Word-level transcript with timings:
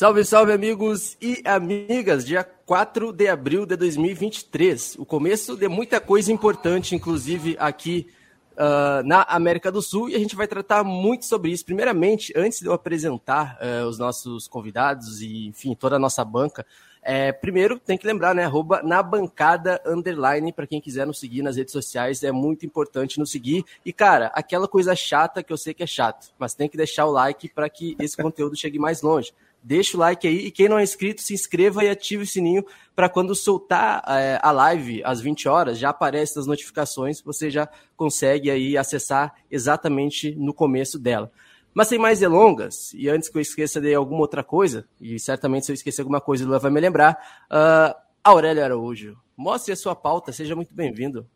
Salve, 0.00 0.24
salve, 0.24 0.50
amigos 0.50 1.14
e 1.20 1.42
amigas! 1.44 2.24
Dia 2.24 2.42
4 2.42 3.12
de 3.12 3.28
abril 3.28 3.66
de 3.66 3.76
2023, 3.76 4.96
o 4.98 5.04
começo 5.04 5.58
de 5.58 5.68
muita 5.68 6.00
coisa 6.00 6.32
importante, 6.32 6.94
inclusive 6.94 7.54
aqui 7.60 8.06
uh, 8.52 9.06
na 9.06 9.24
América 9.24 9.70
do 9.70 9.82
Sul, 9.82 10.08
e 10.08 10.14
a 10.14 10.18
gente 10.18 10.34
vai 10.34 10.48
tratar 10.48 10.82
muito 10.82 11.26
sobre 11.26 11.50
isso. 11.50 11.66
Primeiramente, 11.66 12.32
antes 12.34 12.60
de 12.60 12.66
eu 12.66 12.72
apresentar 12.72 13.58
uh, 13.60 13.86
os 13.86 13.98
nossos 13.98 14.48
convidados 14.48 15.20
e, 15.20 15.48
enfim, 15.48 15.74
toda 15.74 15.96
a 15.96 15.98
nossa 15.98 16.24
banca, 16.24 16.64
é, 17.02 17.30
primeiro, 17.30 17.78
tem 17.78 17.98
que 17.98 18.06
lembrar, 18.06 18.34
né? 18.34 18.44
Arroba 18.46 18.82
na 18.82 19.02
bancada 19.02 19.82
underline, 19.84 20.50
para 20.50 20.66
quem 20.66 20.80
quiser 20.80 21.06
nos 21.06 21.20
seguir 21.20 21.42
nas 21.42 21.56
redes 21.56 21.72
sociais, 21.72 22.24
é 22.24 22.32
muito 22.32 22.64
importante 22.64 23.18
nos 23.18 23.30
seguir. 23.30 23.66
E, 23.84 23.92
cara, 23.92 24.32
aquela 24.34 24.66
coisa 24.66 24.96
chata 24.96 25.42
que 25.42 25.52
eu 25.52 25.58
sei 25.58 25.74
que 25.74 25.82
é 25.82 25.86
chato, 25.86 26.32
mas 26.38 26.54
tem 26.54 26.70
que 26.70 26.76
deixar 26.78 27.04
o 27.04 27.10
like 27.10 27.50
para 27.50 27.68
que 27.68 27.96
esse 27.98 28.16
conteúdo 28.16 28.56
chegue 28.56 28.78
mais 28.78 29.02
longe 29.02 29.30
deixa 29.62 29.96
o 29.96 30.00
like 30.00 30.26
aí. 30.26 30.46
E 30.46 30.50
quem 30.50 30.68
não 30.68 30.78
é 30.78 30.82
inscrito, 30.82 31.22
se 31.22 31.34
inscreva 31.34 31.84
e 31.84 31.88
ative 31.88 32.22
o 32.24 32.26
sininho 32.26 32.64
para 32.94 33.08
quando 33.08 33.34
soltar 33.34 34.02
é, 34.06 34.38
a 34.42 34.50
live 34.50 35.02
às 35.04 35.20
20 35.20 35.48
horas, 35.48 35.78
já 35.78 35.90
aparece 35.90 36.36
nas 36.36 36.46
notificações, 36.46 37.20
você 37.20 37.50
já 37.50 37.68
consegue 37.96 38.50
aí 38.50 38.76
acessar 38.76 39.34
exatamente 39.50 40.34
no 40.34 40.52
começo 40.52 40.98
dela. 40.98 41.30
Mas 41.72 41.88
sem 41.88 41.98
mais 41.98 42.18
delongas, 42.18 42.92
e 42.94 43.08
antes 43.08 43.28
que 43.28 43.38
eu 43.38 43.42
esqueça 43.42 43.80
de 43.80 43.94
alguma 43.94 44.20
outra 44.20 44.42
coisa, 44.42 44.86
e 45.00 45.18
certamente 45.20 45.66
se 45.66 45.72
eu 45.72 45.74
esquecer 45.74 46.02
alguma 46.02 46.20
coisa, 46.20 46.44
ele 46.44 46.58
vai 46.58 46.70
me 46.70 46.80
lembrar, 46.80 47.16
uh, 47.50 47.94
Aurélio 48.24 48.64
Araújo, 48.64 49.16
mostre 49.36 49.72
a 49.72 49.76
sua 49.76 49.94
pauta, 49.94 50.32
seja 50.32 50.56
muito 50.56 50.74
bem-vindo. 50.74 51.26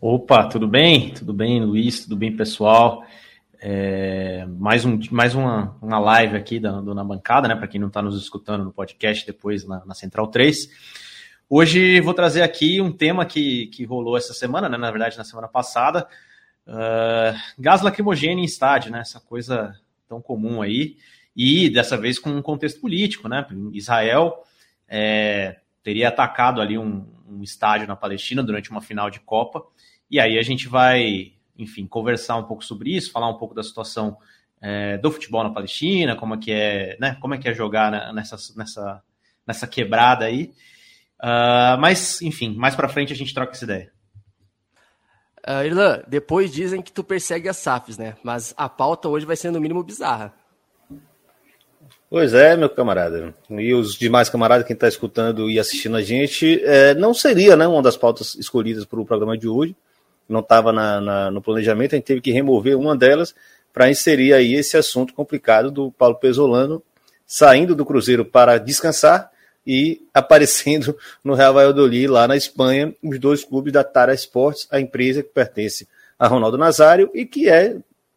Opa, 0.00 0.48
tudo 0.48 0.68
bem? 0.68 1.12
Tudo 1.12 1.32
bem, 1.32 1.64
Luiz? 1.64 2.04
Tudo 2.04 2.16
bem, 2.16 2.34
pessoal? 2.36 3.04
É, 3.62 4.46
mais 4.58 4.86
um, 4.86 4.98
mais 5.10 5.34
uma, 5.34 5.76
uma 5.82 5.98
live 5.98 6.34
aqui 6.34 6.58
da, 6.58 6.80
do 6.80 6.94
Na 6.94 7.04
Bancada, 7.04 7.46
né? 7.46 7.54
Para 7.54 7.68
quem 7.68 7.78
não 7.78 7.88
está 7.88 8.00
nos 8.00 8.16
escutando 8.16 8.64
no 8.64 8.72
podcast, 8.72 9.26
depois 9.26 9.66
na, 9.66 9.84
na, 9.84 9.94
Central 9.94 10.28
3. 10.28 10.70
Hoje 11.46 12.00
vou 12.00 12.14
trazer 12.14 12.40
aqui 12.40 12.80
um 12.80 12.90
tema 12.90 13.26
que, 13.26 13.66
que 13.66 13.84
rolou 13.84 14.16
essa 14.16 14.32
semana, 14.32 14.66
né? 14.66 14.78
Na 14.78 14.90
verdade, 14.90 15.18
na 15.18 15.24
semana 15.24 15.46
passada. 15.46 16.08
Uh, 16.66 17.36
gás 17.58 17.82
lacrimogêneo 17.82 18.38
em 18.38 18.44
estádio, 18.44 18.90
né? 18.90 19.00
Essa 19.00 19.20
coisa 19.20 19.78
tão 20.08 20.22
comum 20.22 20.62
aí. 20.62 20.96
E 21.36 21.68
dessa 21.68 21.98
vez 21.98 22.18
com 22.18 22.30
um 22.30 22.40
contexto 22.40 22.80
político, 22.80 23.28
né? 23.28 23.46
Israel 23.74 24.42
é, 24.88 25.58
teria 25.82 26.08
atacado 26.08 26.62
ali 26.62 26.78
um, 26.78 27.06
um 27.28 27.42
estádio 27.42 27.86
na 27.86 27.94
Palestina 27.94 28.42
durante 28.42 28.70
uma 28.70 28.80
final 28.80 29.10
de 29.10 29.20
Copa. 29.20 29.62
E 30.10 30.18
aí 30.18 30.38
a 30.38 30.42
gente 30.42 30.66
vai 30.66 31.34
enfim, 31.60 31.86
conversar 31.86 32.36
um 32.36 32.44
pouco 32.44 32.64
sobre 32.64 32.96
isso, 32.96 33.12
falar 33.12 33.28
um 33.28 33.38
pouco 33.38 33.54
da 33.54 33.62
situação 33.62 34.16
é, 34.60 34.98
do 34.98 35.10
futebol 35.10 35.42
na 35.42 35.50
Palestina, 35.50 36.16
como 36.16 36.34
é 36.34 36.38
que 36.38 36.52
é, 36.52 36.96
né, 37.00 37.16
como 37.20 37.34
é 37.34 37.38
que 37.38 37.48
é 37.48 37.54
jogar 37.54 38.12
nessa, 38.12 38.36
nessa, 38.56 39.02
nessa 39.46 39.66
quebrada 39.66 40.24
aí. 40.24 40.52
Uh, 41.22 41.76
mas, 41.78 42.22
enfim, 42.22 42.54
mais 42.54 42.74
para 42.74 42.88
frente 42.88 43.12
a 43.12 43.16
gente 43.16 43.34
troca 43.34 43.52
essa 43.52 43.64
ideia. 43.64 43.92
Uh, 45.46 45.64
Irlan, 45.64 46.02
depois 46.06 46.52
dizem 46.52 46.80
que 46.80 46.92
tu 46.92 47.04
persegue 47.04 47.48
as 47.48 47.58
SAFs, 47.58 47.98
né? 47.98 48.16
Mas 48.22 48.54
a 48.56 48.68
pauta 48.68 49.08
hoje 49.08 49.26
vai 49.26 49.36
ser 49.36 49.50
no 49.50 49.60
mínimo 49.60 49.82
bizarra. 49.82 50.32
Pois 52.08 52.34
é, 52.34 52.56
meu 52.56 52.68
camarada. 52.68 53.34
E 53.50 53.72
os 53.72 53.94
demais 53.94 54.28
camaradas 54.28 54.66
que 54.66 54.72
está 54.72 54.88
escutando 54.88 55.48
e 55.48 55.58
assistindo 55.58 55.96
a 55.96 56.02
gente, 56.02 56.60
é, 56.64 56.94
não 56.94 57.14
seria 57.14 57.54
né, 57.54 57.66
uma 57.66 57.82
das 57.82 57.96
pautas 57.96 58.34
escolhidas 58.34 58.84
para 58.84 59.00
o 59.00 59.06
programa 59.06 59.38
de 59.38 59.46
hoje 59.46 59.76
não 60.32 60.40
estava 60.40 60.72
no 61.30 61.42
planejamento, 61.42 61.94
a 61.94 61.96
gente 61.96 62.04
teve 62.04 62.20
que 62.20 62.30
remover 62.30 62.76
uma 62.76 62.96
delas 62.96 63.34
para 63.72 63.90
inserir 63.90 64.32
aí 64.32 64.54
esse 64.54 64.76
assunto 64.76 65.14
complicado 65.14 65.70
do 65.70 65.90
Paulo 65.92 66.16
Pesolano 66.16 66.82
saindo 67.26 67.74
do 67.76 67.86
Cruzeiro 67.86 68.24
para 68.24 68.58
descansar 68.58 69.30
e 69.66 70.02
aparecendo 70.12 70.96
no 71.22 71.34
Real 71.34 71.54
Valladolid, 71.54 72.08
lá 72.08 72.26
na 72.26 72.36
Espanha, 72.36 72.94
os 73.02 73.18
dois 73.18 73.44
clubes 73.44 73.72
da 73.72 73.84
Tara 73.84 74.14
Sports, 74.14 74.66
a 74.70 74.80
empresa 74.80 75.22
que 75.22 75.28
pertence 75.28 75.86
a 76.18 76.26
Ronaldo 76.26 76.58
Nazário 76.58 77.10
e 77.14 77.24
que 77.24 77.48
é, 77.48 77.76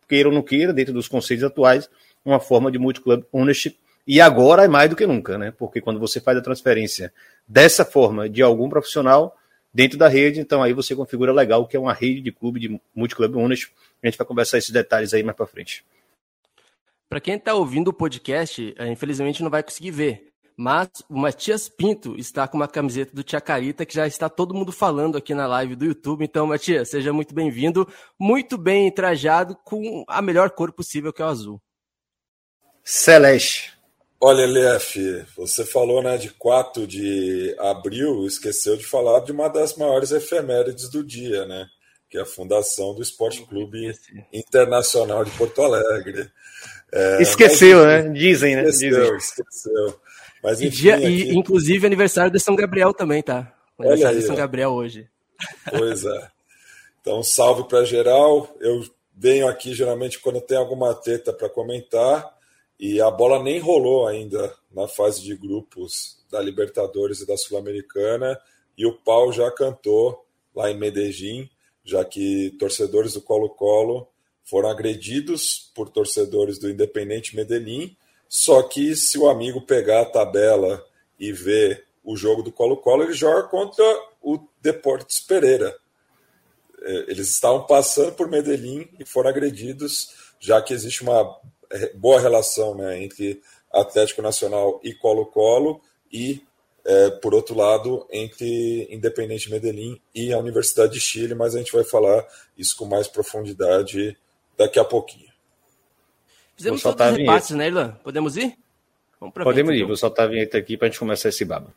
queira 0.09 0.29
ou 0.29 0.35
não 0.35 0.41
queira, 0.41 0.73
dentro 0.73 0.93
dos 0.93 1.07
conceitos 1.07 1.43
atuais, 1.43 1.89
uma 2.25 2.39
forma 2.39 2.71
de 2.71 2.79
multi-club 2.79 3.23
ownership. 3.31 3.77
E 4.05 4.19
agora 4.19 4.65
é 4.65 4.67
mais 4.67 4.89
do 4.89 4.95
que 4.95 5.05
nunca, 5.05 5.37
né? 5.37 5.53
Porque 5.57 5.79
quando 5.79 5.99
você 5.99 6.19
faz 6.19 6.37
a 6.37 6.41
transferência 6.41 7.13
dessa 7.47 7.85
forma 7.85 8.27
de 8.27 8.41
algum 8.41 8.67
profissional, 8.67 9.37
dentro 9.73 9.97
da 9.97 10.07
rede, 10.07 10.39
então 10.39 10.61
aí 10.61 10.73
você 10.73 10.95
configura 10.95 11.33
legal 11.33 11.67
que 11.67 11.75
é 11.75 11.79
uma 11.79 11.93
rede 11.93 12.21
de 12.21 12.31
clube 12.31 12.59
de 12.59 12.79
multiclub 12.93 13.35
ownership. 13.37 13.71
A 14.01 14.07
gente 14.07 14.17
vai 14.17 14.27
conversar 14.27 14.57
esses 14.57 14.69
detalhes 14.69 15.13
aí 15.13 15.23
mais 15.23 15.35
para 15.35 15.47
frente. 15.47 15.83
Para 17.09 17.19
quem 17.19 17.35
está 17.35 17.53
ouvindo 17.53 17.89
o 17.89 17.93
podcast, 17.93 18.73
eh, 18.77 18.87
infelizmente 18.87 19.43
não 19.43 19.49
vai 19.49 19.63
conseguir 19.63 19.91
ver, 19.91 20.33
mas 20.55 20.89
o 21.09 21.17
Matias 21.17 21.67
Pinto 21.69 22.15
está 22.17 22.47
com 22.47 22.57
uma 22.57 22.67
camiseta 22.67 23.15
do 23.15 23.23
Tia 23.23 23.41
Carita 23.41 23.85
que 23.85 23.93
já 23.93 24.07
está 24.07 24.29
todo 24.29 24.53
mundo 24.53 24.71
falando 24.71 25.17
aqui 25.17 25.33
na 25.33 25.47
live 25.47 25.75
do 25.75 25.85
YouTube. 25.85 26.23
Então, 26.23 26.47
Matias, 26.47 26.89
seja 26.89 27.11
muito 27.11 27.33
bem-vindo, 27.33 27.87
muito 28.19 28.57
bem 28.57 28.91
trajado 28.91 29.55
com 29.63 30.03
a 30.07 30.21
melhor 30.21 30.51
cor 30.51 30.71
possível 30.71 31.11
que 31.11 31.21
é 31.21 31.25
o 31.25 31.29
azul. 31.29 31.61
Celeste. 32.83 33.72
Olha, 34.25 34.43
LF, 34.43 35.25
você 35.35 35.65
falou 35.65 36.01
né, 36.01 36.15
de 36.17 36.29
4 36.29 36.87
de 36.87 37.53
abril, 37.59 38.25
esqueceu 38.25 38.77
de 38.77 38.85
falar 38.85 39.19
de 39.19 39.33
uma 39.33 39.49
das 39.49 39.75
maiores 39.75 40.11
efemérides 40.11 40.89
do 40.89 41.03
dia, 41.03 41.45
né? 41.45 41.67
Que 42.09 42.17
é 42.17 42.21
a 42.21 42.25
fundação 42.25 42.95
do 42.95 43.01
Esporte 43.01 43.45
Clube 43.45 43.91
Internacional 44.31 45.25
de 45.25 45.31
Porto 45.31 45.61
Alegre. 45.61 46.31
É, 46.93 47.21
esqueceu, 47.21 47.83
mas, 47.83 48.05
né? 48.05 48.11
Dizem, 48.13 48.55
né? 48.55 48.63
Esqueceu, 48.63 49.01
Dizem. 49.01 49.17
esqueceu. 49.17 49.99
Mas, 50.41 50.61
enfim, 50.61 50.67
e, 50.67 50.69
dia, 50.69 50.95
aqui... 50.95 51.05
e 51.05 51.35
inclusive 51.35 51.85
aniversário 51.85 52.31
de 52.31 52.39
São 52.39 52.55
Gabriel 52.55 52.93
também, 52.93 53.21
tá? 53.21 53.53
Aniversário 53.77 54.15
aí, 54.15 54.21
de 54.21 54.27
São 54.27 54.37
Gabriel 54.37 54.69
hoje. 54.69 55.05
Pois 55.69 56.05
é. 56.05 56.27
Então, 57.01 57.21
salve 57.21 57.67
para 57.67 57.83
geral. 57.83 58.55
Eu 58.61 58.85
venho 59.13 59.49
aqui 59.49 59.73
geralmente 59.73 60.17
quando 60.17 60.39
tem 60.39 60.57
alguma 60.57 60.95
teta 60.95 61.33
para 61.33 61.49
comentar 61.49 62.32
e 62.83 62.99
a 62.99 63.09
bola 63.09 63.41
nem 63.41 63.59
rolou 63.59 64.05
ainda 64.05 64.53
na 64.69 64.89
fase 64.89 65.21
de 65.21 65.33
grupos 65.37 66.17
da 66.29 66.41
Libertadores 66.41 67.21
e 67.21 67.25
da 67.25 67.37
Sul-Americana, 67.37 68.37
e 68.77 68.85
o 68.85 68.91
pau 68.91 69.31
já 69.31 69.49
cantou 69.49 70.25
lá 70.53 70.69
em 70.69 70.77
Medellín, 70.77 71.49
já 71.81 72.03
que 72.03 72.53
torcedores 72.59 73.13
do 73.13 73.21
Colo-Colo 73.21 74.09
foram 74.43 74.67
agredidos 74.67 75.71
por 75.73 75.87
torcedores 75.87 76.59
do 76.59 76.69
Independente 76.69 77.37
Medellín. 77.37 77.95
Só 78.27 78.61
que 78.63 78.97
se 78.97 79.17
o 79.17 79.29
amigo 79.29 79.61
pegar 79.61 80.01
a 80.01 80.05
tabela 80.05 80.85
e 81.17 81.31
ver 81.31 81.85
o 82.03 82.17
jogo 82.17 82.43
do 82.43 82.51
Colo-Colo, 82.51 83.03
ele 83.03 83.13
joga 83.13 83.43
contra 83.43 83.85
o 84.21 84.37
Deportes 84.61 85.21
Pereira. 85.21 85.73
É, 86.81 87.05
eles 87.07 87.29
estavam 87.29 87.65
passando 87.65 88.11
por 88.11 88.27
Medellín 88.27 88.89
e 88.99 89.05
foram 89.05 89.29
agredidos, 89.29 90.33
já 90.37 90.61
que 90.61 90.73
existe 90.73 91.01
uma 91.01 91.39
boa 91.95 92.19
relação 92.19 92.75
né, 92.75 93.03
entre 93.03 93.41
Atlético 93.71 94.21
Nacional 94.21 94.79
e 94.83 94.93
Colo-Colo 94.93 95.81
e, 96.11 96.41
é, 96.85 97.09
por 97.09 97.33
outro 97.33 97.55
lado, 97.55 98.05
entre 98.11 98.87
Independente 98.91 99.49
Medellín 99.49 99.99
e 100.13 100.31
a 100.31 100.37
Universidade 100.37 100.93
de 100.93 100.99
Chile, 100.99 101.33
mas 101.33 101.55
a 101.55 101.57
gente 101.57 101.71
vai 101.71 101.83
falar 101.83 102.25
isso 102.57 102.75
com 102.77 102.85
mais 102.85 103.07
profundidade 103.07 104.15
daqui 104.57 104.79
a 104.79 104.85
pouquinho. 104.85 105.31
Fizemos 106.55 106.81
todos 106.81 107.05
os 107.05 107.17
repates, 107.17 107.51
né, 107.51 107.67
Irlan? 107.67 107.97
Podemos 108.03 108.37
ir? 108.37 108.55
Podemos 109.19 109.73
ir, 109.73 109.77
então. 109.77 109.87
vou 109.87 109.97
soltar 109.97 110.25
a 110.25 110.29
vinheta 110.29 110.57
aqui 110.57 110.77
para 110.77 110.87
a 110.87 110.89
gente 110.89 110.99
começar 110.99 111.29
esse 111.29 111.45
baba. 111.45 111.73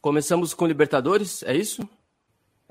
Começamos 0.00 0.54
com 0.54 0.66
Libertadores, 0.66 1.42
é 1.44 1.56
isso? 1.56 1.88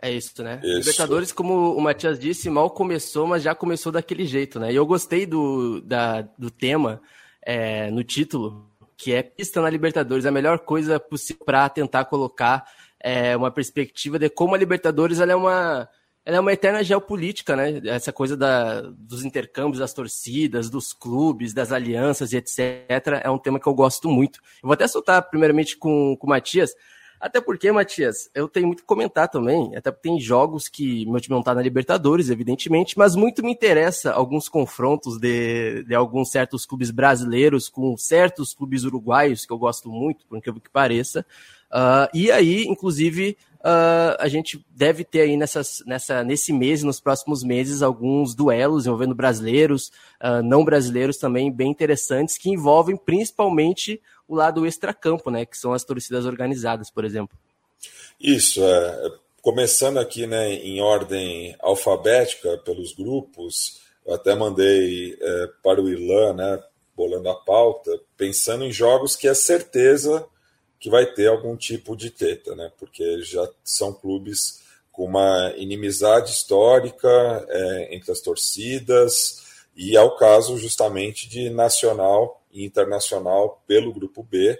É 0.06 0.12
isso, 0.12 0.44
né? 0.44 0.60
Isso. 0.64 0.78
Libertadores, 0.78 1.32
como 1.32 1.76
o 1.76 1.82
Matias 1.82 2.20
disse, 2.20 2.48
mal 2.48 2.70
começou, 2.70 3.26
mas 3.26 3.42
já 3.42 3.56
começou 3.56 3.92
daquele 3.92 4.24
jeito, 4.24 4.60
né? 4.60 4.72
E 4.72 4.76
eu 4.76 4.86
gostei 4.86 5.26
do, 5.26 5.82
da, 5.82 6.22
do 6.38 6.52
tema 6.52 7.02
é, 7.42 7.90
no 7.90 8.04
título, 8.04 8.70
que 8.96 9.12
é 9.12 9.24
pista 9.24 9.60
na 9.60 9.70
Libertadores, 9.70 10.28
a 10.28 10.32
melhor 10.32 10.60
coisa 10.60 11.00
possível 11.00 11.44
para 11.44 11.68
tentar 11.70 12.06
colocar 12.06 12.68
é, 13.00 13.36
uma 13.36 13.50
perspectiva 13.50 14.20
de 14.20 14.30
como 14.30 14.54
a 14.54 14.58
Libertadores 14.60 15.20
ela 15.20 15.32
é 15.32 15.36
uma 15.36 15.90
ela 16.24 16.38
é 16.38 16.40
uma 16.40 16.54
eterna 16.54 16.84
geopolítica, 16.84 17.56
né? 17.56 17.82
Essa 17.86 18.14
coisa 18.14 18.38
da, 18.38 18.82
dos 18.82 19.26
intercâmbios 19.26 19.80
das 19.80 19.94
torcidas, 19.94 20.70
dos 20.70 20.94
clubes, 20.94 21.54
das 21.54 21.72
alianças 21.72 22.32
e 22.32 22.38
etc. 22.38 23.22
É 23.24 23.30
um 23.30 23.40
tema 23.40 23.60
que 23.60 23.68
eu 23.68 23.74
gosto 23.74 24.08
muito. 24.10 24.40
Eu 24.62 24.68
vou 24.68 24.74
até 24.74 24.88
soltar 24.88 25.22
primeiramente 25.30 25.78
com, 25.78 26.16
com 26.16 26.28
o 26.28 26.30
Matias, 26.30 26.76
até 27.26 27.42
porque, 27.42 27.72
Matias, 27.72 28.30
eu 28.36 28.48
tenho 28.48 28.68
muito 28.68 28.82
que 28.82 28.86
comentar 28.86 29.28
também, 29.28 29.76
até 29.76 29.90
porque 29.90 30.10
tem 30.10 30.20
jogos 30.20 30.68
que 30.68 31.08
meu 31.08 31.20
time 31.20 31.36
não 31.36 31.42
tá 31.42 31.56
na 31.56 31.62
Libertadores, 31.64 32.30
evidentemente, 32.30 32.96
mas 32.96 33.16
muito 33.16 33.44
me 33.44 33.52
interessa 33.52 34.12
alguns 34.12 34.48
confrontos 34.48 35.18
de, 35.18 35.84
de 35.86 35.96
alguns 35.96 36.30
certos 36.30 36.68
clubes 36.68 36.92
brasileiros 36.92 37.68
com 37.68 37.98
certos 37.98 38.54
clubes 38.54 38.84
uruguaios, 38.84 39.44
que 39.44 39.52
eu 39.52 39.58
gosto 39.58 39.90
muito, 39.90 40.24
por 40.28 40.38
incrível 40.38 40.62
que 40.62 40.70
pareça. 40.70 41.26
Uh, 41.72 42.08
e 42.14 42.32
aí, 42.32 42.66
inclusive, 42.66 43.36
Uh, 43.66 44.14
a 44.20 44.28
gente 44.28 44.64
deve 44.70 45.04
ter 45.04 45.22
aí 45.22 45.36
nessas, 45.36 45.82
nessa, 45.88 46.24
nesse 46.24 46.54
mês 46.54 46.84
e 46.84 46.86
nos 46.86 47.00
próximos 47.00 47.44
meses 47.44 47.82
alguns 47.82 48.36
duelos 48.36 48.86
envolvendo 48.86 49.16
brasileiros, 49.16 49.92
uh, 50.22 50.44
não 50.44 50.64
brasileiros 50.64 51.18
também 51.18 51.52
bem 51.52 51.72
interessantes, 51.72 52.38
que 52.38 52.52
envolvem 52.52 52.96
principalmente 52.96 54.00
o 54.28 54.36
lado 54.36 54.66
extracampo, 54.66 55.30
né, 55.30 55.46
que 55.46 55.58
são 55.58 55.74
as 55.74 55.84
torcidas 55.84 56.26
organizadas, 56.26 56.90
por 56.90 57.06
exemplo. 57.06 57.38
Isso, 58.20 58.64
é, 58.64 59.12
começando 59.42 59.98
aqui 59.98 60.26
né, 60.26 60.54
em 60.54 60.82
ordem 60.82 61.56
alfabética 61.60 62.58
pelos 62.60 62.94
grupos, 62.94 63.82
eu 64.06 64.14
até 64.14 64.36
mandei 64.36 65.18
é, 65.20 65.50
para 65.64 65.82
o 65.82 65.90
Ilan, 65.90 66.34
né, 66.34 66.64
bolando 66.96 67.30
a 67.30 67.36
pauta, 67.36 68.00
pensando 68.16 68.64
em 68.64 68.72
jogos 68.72 69.16
que 69.16 69.28
é 69.28 69.34
certeza 69.34 70.26
que 70.80 70.90
vai 70.90 71.06
ter 71.06 71.28
algum 71.28 71.56
tipo 71.58 71.96
de 71.96 72.12
teta, 72.12 72.56
né? 72.56 72.72
Porque 72.78 73.22
já 73.24 73.50
são 73.64 73.92
clubes 73.92 74.62
com 74.92 75.06
uma 75.06 75.52
inimizade 75.58 76.30
histórica 76.30 77.10
é, 77.50 77.96
entre 77.96 78.12
as 78.12 78.22
torcidas, 78.22 79.44
e 79.76 79.98
é 79.98 80.02
o 80.02 80.16
caso 80.16 80.58
justamente 80.58 81.28
de 81.28 81.50
Nacional 81.50 82.42
Internacional 82.64 83.64
pelo 83.68 83.94
Grupo 83.94 84.24
B. 84.24 84.60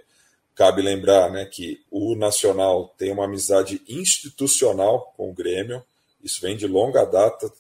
Cabe 0.54 0.82
lembrar 0.82 1.32
né, 1.32 1.46
que 1.46 1.82
o 1.92 2.16
Nacional 2.16 2.94
tem 2.98 3.12
uma 3.12 3.26
amizade 3.26 3.82
institucional 3.88 5.14
com 5.16 5.30
o 5.30 5.34
Grêmio, 5.34 5.84
isso 6.24 6.42
vem 6.42 6.58
de 6.58 6.66
longa 6.66 7.06
data, 7.06 7.52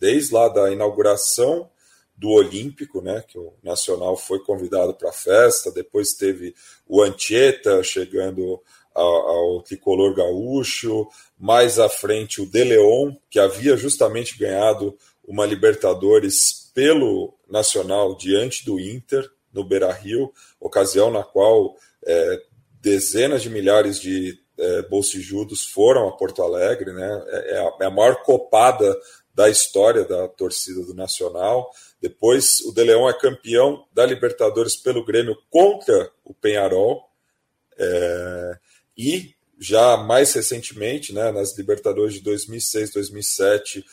desde 0.00 0.32
lá 0.32 0.48
da 0.48 0.72
inauguração 0.72 1.68
do 2.16 2.30
Olímpico, 2.30 3.02
né, 3.02 3.22
que 3.26 3.38
o 3.38 3.52
Nacional 3.62 4.16
foi 4.16 4.38
convidado 4.38 4.94
para 4.94 5.10
a 5.10 5.12
festa, 5.12 5.70
depois 5.70 6.12
teve 6.12 6.54
o 6.88 7.02
Anchieta 7.02 7.82
chegando 7.82 8.62
ao, 8.94 9.04
ao, 9.04 9.62
tricolor 9.62 10.14
gaúcho, 10.14 11.08
mais 11.36 11.78
à 11.78 11.88
frente 11.88 12.40
o 12.40 12.46
De 12.46 12.62
Leon, 12.62 13.12
que 13.28 13.40
havia 13.40 13.76
justamente 13.76 14.38
ganhado 14.38 14.96
uma 15.26 15.44
Libertadores 15.44 16.70
pelo 16.72 17.34
Nacional 17.48 18.16
diante 18.16 18.64
do 18.64 18.78
Inter, 18.78 19.28
no 19.54 19.64
Beira-Rio, 19.64 20.32
ocasião 20.60 21.10
na 21.10 21.22
qual 21.22 21.76
é, 22.04 22.42
dezenas 22.80 23.42
de 23.42 23.48
milhares 23.48 24.00
de 24.00 24.38
é, 24.58 24.82
bolsijudos 24.82 25.64
foram 25.64 26.08
a 26.08 26.16
Porto 26.16 26.42
Alegre, 26.42 26.92
né? 26.92 27.24
É, 27.28 27.54
é 27.54 27.58
a, 27.58 27.72
é 27.82 27.86
a 27.86 27.90
maior 27.90 28.22
copada 28.22 28.94
da 29.34 29.48
história 29.50 30.04
da 30.04 30.28
torcida 30.28 30.84
do 30.84 30.94
Nacional. 30.94 31.70
Depois, 32.00 32.60
o 32.60 32.72
De 32.72 32.88
é 32.88 33.12
campeão 33.14 33.84
da 33.92 34.06
Libertadores 34.06 34.76
pelo 34.76 35.04
Grêmio 35.04 35.36
contra 35.50 36.10
o 36.24 36.32
Penharol. 36.32 37.02
É, 37.76 38.58
e 38.96 39.34
já 39.58 39.96
mais 39.96 40.32
recentemente, 40.34 41.12
né, 41.12 41.32
nas 41.32 41.56
Libertadores 41.56 42.14
de 42.14 42.20
2006, 42.20 42.92
2007, 42.92 43.84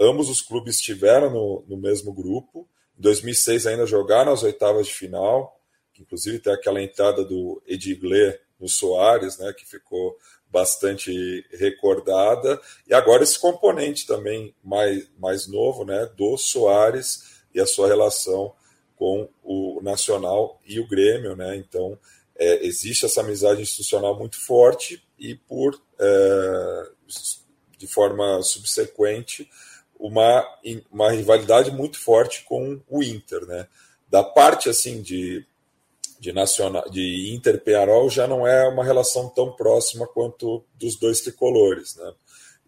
ambos 0.00 0.30
os 0.30 0.40
clubes 0.40 0.76
estiveram 0.76 1.30
no, 1.30 1.64
no 1.68 1.76
mesmo 1.76 2.12
grupo. 2.12 2.66
Em 2.98 3.02
2006 3.02 3.66
ainda 3.66 3.86
jogaram 3.86 4.32
as 4.32 4.42
oitavas 4.42 4.86
de 4.86 4.94
final, 4.94 5.60
inclusive 5.98 6.38
tem 6.38 6.52
aquela 6.52 6.82
entrada 6.82 7.24
do 7.24 7.62
Ediglé 7.66 8.40
no 8.58 8.68
Soares, 8.68 9.38
né, 9.38 9.52
que 9.52 9.66
ficou 9.66 10.16
bastante 10.50 11.44
recordada. 11.52 12.60
E 12.86 12.94
agora 12.94 13.22
esse 13.22 13.38
componente 13.38 14.06
também 14.06 14.54
mais, 14.62 15.08
mais 15.18 15.46
novo, 15.46 15.84
né, 15.84 16.06
do 16.16 16.36
Soares 16.36 17.42
e 17.54 17.60
a 17.60 17.66
sua 17.66 17.88
relação 17.88 18.54
com 18.96 19.28
o 19.42 19.80
Nacional 19.82 20.60
e 20.64 20.80
o 20.80 20.88
Grêmio, 20.88 21.36
né? 21.36 21.56
Então 21.56 21.98
é, 22.34 22.66
existe 22.66 23.04
essa 23.04 23.20
amizade 23.20 23.60
institucional 23.60 24.18
muito 24.18 24.38
forte 24.40 25.02
e 25.18 25.34
por 25.34 25.78
é, 25.98 26.82
de 27.78 27.86
forma 27.86 28.42
subsequente 28.42 29.48
uma, 29.98 30.46
uma 30.90 31.10
rivalidade 31.10 31.70
muito 31.70 31.98
forte 31.98 32.44
com 32.44 32.80
o 32.88 33.02
Inter, 33.02 33.46
né? 33.46 33.66
Da 34.08 34.22
parte 34.22 34.68
assim 34.68 35.02
de 35.02 35.44
de, 36.18 36.32
nacional, 36.32 36.88
de 36.90 37.34
Inter 37.34 37.60
Penarol 37.60 38.08
já 38.08 38.26
não 38.26 38.46
é 38.46 38.66
uma 38.68 38.84
relação 38.84 39.28
tão 39.28 39.52
próxima 39.52 40.06
quanto 40.06 40.64
dos 40.74 40.96
dois 40.96 41.20
tricolores. 41.20 41.96
Né? 41.96 42.12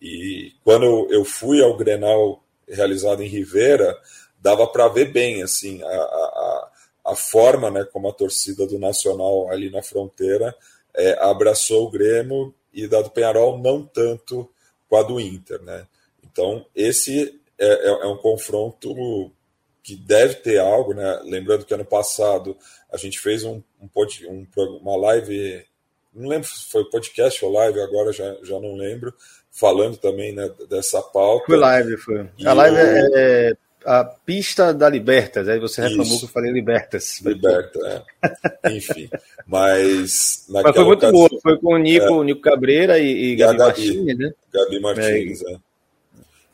E 0.01 0.53
quando 0.65 1.09
eu 1.11 1.25
fui 1.25 1.63
ao 1.63 1.77
Grenal 1.77 2.43
realizado 2.69 3.23
em 3.23 3.29
Rivera, 3.29 3.97
dava 4.41 4.67
para 4.67 4.89
ver 4.89 5.07
bem 5.07 5.43
assim 5.43 5.83
a, 5.83 5.87
a, 5.87 6.71
a, 7.07 7.17
forma 7.17 7.71
né, 7.71 7.85
como 7.85 8.09
a 8.09 8.13
torcida 8.13 8.67
do 8.67 8.79
Nacional 8.79 9.51
ali 9.51 9.71
na 9.71 9.83
fronteira 9.83 10.55
é, 10.95 11.19
abraçou 11.21 11.87
o 11.87 11.91
Grêmio 11.91 12.55
e 12.73 12.87
da 12.87 13.01
do 13.01 13.11
Penharol 13.11 13.59
não 13.59 13.85
tanto 13.85 14.49
com 14.89 14.97
a 14.97 15.03
do 15.03 15.19
Inter. 15.19 15.63
Né? 15.63 15.87
Então, 16.39 16.65
esse 16.73 17.41
é, 17.59 17.67
é, 17.67 17.89
é 17.89 18.07
um 18.07 18.17
confronto 18.17 19.33
que 19.83 19.97
deve 19.97 20.35
ter 20.35 20.59
algo, 20.59 20.95
né? 20.95 21.21
Lembrando 21.25 21.65
que 21.65 21.75
ano 21.75 21.85
passado 21.85 22.57
a 22.93 22.97
gente 22.97 23.19
fez 23.19 23.43
um, 23.43 23.61
um, 23.83 23.89
um 24.29 24.47
uma 24.81 24.97
live, 24.97 25.65
não 26.15 26.29
lembro 26.29 26.47
se 26.47 26.71
foi 26.71 26.85
podcast 26.85 27.45
ou 27.45 27.51
live, 27.51 27.81
agora 27.81 28.13
já, 28.13 28.37
já 28.45 28.61
não 28.61 28.77
lembro, 28.77 29.13
falando 29.51 29.97
também 29.97 30.33
né, 30.33 30.49
dessa 30.71 31.03
pauta. 31.03 31.47
Foi 31.47 31.57
live, 31.57 31.97
foi. 31.97 32.29
E 32.39 32.47
a 32.47 32.53
live 32.53 32.77
o... 32.77 32.81
é, 32.81 33.51
é 33.51 33.57
a 33.85 34.05
pista 34.05 34.73
da 34.73 34.89
Libertas, 34.89 35.49
aí 35.49 35.59
você 35.59 35.83
reclamou 35.83 36.07
Isso. 36.07 36.19
que 36.21 36.25
eu 36.27 36.29
falei 36.29 36.53
Libertas. 36.53 37.21
Liberta, 37.21 38.05
é. 38.63 38.71
Enfim, 38.77 39.11
mas 39.45 40.45
naquela 40.49 40.69
mas 40.69 40.77
foi 40.77 40.85
muito 40.85 40.99
ocasião, 40.99 41.29
boa, 41.29 41.41
foi 41.43 41.59
com 41.59 41.75
o 41.75 41.79
Nico, 41.79 42.23
é, 42.23 42.25
Nico 42.25 42.41
Cabreira 42.43 42.99
e, 43.01 43.33
e 43.33 43.37
Gabi, 43.37 43.59
Gabi 43.59 43.65
Martins, 43.65 44.19
né? 44.19 44.33
Gabi 44.53 44.81
Martins, 44.81 45.43
é. 45.43 45.53
é. 45.53 45.68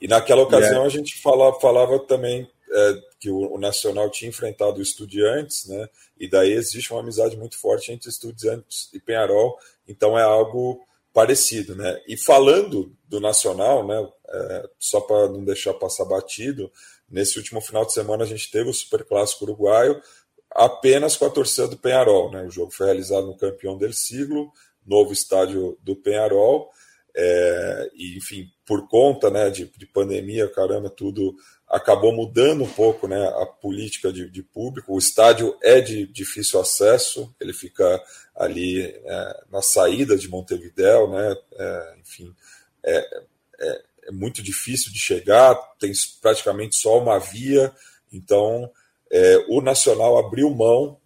E 0.04 0.06
naquela 0.06 0.42
ocasião 0.42 0.84
a 0.84 0.88
gente 0.90 1.18
falava, 1.22 1.58
falava 1.58 1.98
também 1.98 2.46
é, 2.70 3.02
que 3.18 3.30
o, 3.30 3.54
o, 3.54 3.58
Nacional 3.58 4.10
tinha 4.10 4.28
enfrentado 4.28 4.78
o 4.78 4.82
Estudiantes, 4.82 5.66
né? 5.66 5.88
E 6.20 6.28
daí 6.28 6.52
existe 6.52 6.92
uma 6.92 7.00
amizade 7.00 7.38
muito 7.38 7.58
forte 7.58 7.90
entre 7.90 8.10
Estudiantes 8.10 8.90
e 8.92 9.00
Penharol, 9.00 9.58
então 9.88 10.18
é 10.18 10.22
algo 10.22 10.78
parecido, 11.10 11.74
né? 11.74 11.98
E 12.06 12.18
falando 12.18 12.94
do 13.08 13.18
Nacional, 13.18 13.86
né? 13.86 14.06
É, 14.28 14.68
só 14.78 15.00
para 15.00 15.26
não 15.26 15.42
deixar 15.42 15.72
passar 15.72 16.04
batido, 16.04 16.70
nesse 17.08 17.38
último 17.38 17.62
final 17.62 17.86
de 17.86 17.94
semana 17.94 18.24
a 18.24 18.26
gente 18.26 18.50
teve 18.50 18.68
o 18.68 18.74
Super 18.74 19.06
Clássico 19.06 19.44
Uruguaio 19.44 20.02
apenas 20.50 21.16
com 21.16 21.24
a 21.24 21.30
torcida 21.30 21.66
do 21.66 21.78
Penharol, 21.78 22.30
né? 22.30 22.42
O 22.42 22.50
jogo 22.50 22.70
foi 22.70 22.84
realizado 22.84 23.26
no 23.26 23.38
Campeão 23.38 23.78
del 23.78 23.94
Siglo, 23.94 24.52
novo 24.84 25.14
estádio 25.14 25.78
do 25.82 25.96
Penharol. 25.96 26.70
É, 27.16 27.90
e, 27.94 28.18
enfim, 28.18 28.50
por 28.66 28.88
conta 28.88 29.30
né, 29.30 29.48
de, 29.48 29.66
de 29.76 29.86
pandemia, 29.86 30.48
caramba, 30.48 30.90
tudo 30.90 31.36
acabou 31.68 32.12
mudando 32.12 32.62
um 32.62 32.70
pouco 32.70 33.06
né, 33.08 33.26
a 33.40 33.46
política 33.46 34.12
de, 34.12 34.28
de 34.30 34.42
público. 34.42 34.92
O 34.94 34.98
estádio 34.98 35.56
é 35.62 35.80
de 35.80 36.06
difícil 36.06 36.60
acesso, 36.60 37.34
ele 37.40 37.52
fica 37.52 38.02
ali 38.34 38.82
é, 38.82 39.44
na 39.50 39.62
saída 39.62 40.16
de 40.16 40.28
Montevidéu, 40.28 41.10
né, 41.10 41.36
é, 41.52 41.94
enfim, 42.00 42.34
é, 42.82 42.98
é, 43.60 43.82
é, 44.06 44.10
muito 44.12 44.42
difícil 44.42 44.92
de 44.92 44.98
chegar, 44.98 45.54
tem 45.78 45.92
praticamente 46.20 46.76
só 46.76 46.98
uma 47.00 47.18
via, 47.18 47.72
então 48.12 48.70
é, 49.10 49.44
o 49.48 49.60
Nacional 49.60 50.18
abriu 50.18 50.50
mão 50.50 50.98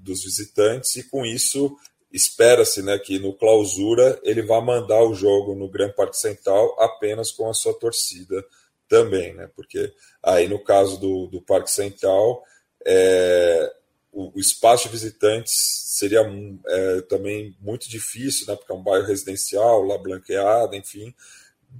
dos 0.00 0.24
visitantes 0.24 0.96
e 0.96 1.04
com 1.04 1.24
isso 1.24 1.76
espera-se 2.12 2.82
né, 2.82 2.98
que 2.98 3.18
no 3.18 3.34
clausura 3.34 4.18
ele 4.22 4.42
vá 4.42 4.60
mandar 4.60 5.02
o 5.02 5.14
jogo 5.14 5.54
no 5.54 5.68
Gran 5.68 5.90
Parque 5.92 6.16
Central 6.16 6.74
apenas 6.80 7.30
com 7.30 7.48
a 7.48 7.54
sua 7.54 7.74
torcida 7.74 8.44
também, 8.88 9.34
né? 9.34 9.48
Porque 9.54 9.92
aí 10.22 10.48
no 10.48 10.58
caso 10.58 10.98
do, 10.98 11.26
do 11.26 11.42
Parque 11.42 11.70
Central, 11.70 12.42
é, 12.84 13.72
o, 14.10 14.32
o, 14.34 14.40
espaço 14.40 14.84
de 14.84 14.92
visitantes 14.92 15.52
seria 15.98 16.22
é, 16.66 17.00
também 17.02 17.54
muito 17.60 17.88
difícil, 17.88 18.46
né? 18.46 18.56
Porque 18.56 18.72
é 18.72 18.74
um 18.74 18.82
bairro 18.82 19.06
residencial, 19.06 19.82
lá 19.82 19.98
blanqueado, 19.98 20.74
enfim. 20.74 21.14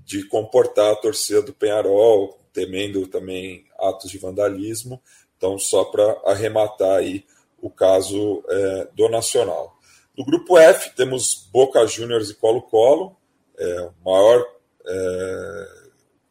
de 0.05 0.25
comportar 0.29 0.93
a 0.93 0.97
torcida 0.97 1.41
do 1.41 1.55
Penharol, 1.55 2.39
temendo 2.53 3.07
também 3.07 3.65
atos 3.79 4.11
de 4.11 4.19
vandalismo. 4.19 5.01
Então, 5.37 5.59
só 5.59 5.85
para 5.85 6.21
arrematar 6.27 6.99
aí 6.99 7.25
o 7.61 7.71
caso 7.71 8.45
é, 8.49 8.89
do 8.95 9.09
Nacional. 9.09 9.78
No 10.19 10.25
grupo 10.25 10.59
F, 10.59 10.97
temos 10.97 11.49
Boca 11.53 11.87
Juniors 11.87 12.29
e 12.29 12.35
Colo-Colo, 12.35 13.17
é, 13.57 13.83
o 13.83 14.05
maior 14.05 14.45
é, 14.85 15.69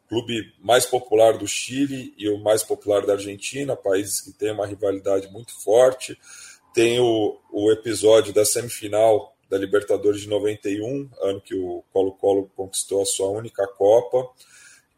clube 0.06 0.52
mais 0.60 0.84
popular 0.84 1.38
do 1.38 1.48
Chile 1.48 2.12
e 2.18 2.28
o 2.28 2.36
mais 2.36 2.62
popular 2.62 3.06
da 3.06 3.14
Argentina, 3.14 3.74
países 3.74 4.20
que 4.20 4.30
têm 4.30 4.52
uma 4.52 4.66
rivalidade 4.66 5.28
muito 5.28 5.58
forte. 5.62 6.18
Tem 6.74 7.00
o, 7.00 7.40
o 7.50 7.72
episódio 7.72 8.30
da 8.30 8.44
semifinal 8.44 9.34
da 9.48 9.56
Libertadores 9.56 10.20
de 10.20 10.28
91, 10.28 11.08
ano 11.22 11.40
que 11.40 11.54
o 11.54 11.82
Colo-Colo 11.90 12.50
conquistou 12.54 13.00
a 13.00 13.06
sua 13.06 13.30
única 13.30 13.66
Copa, 13.68 14.28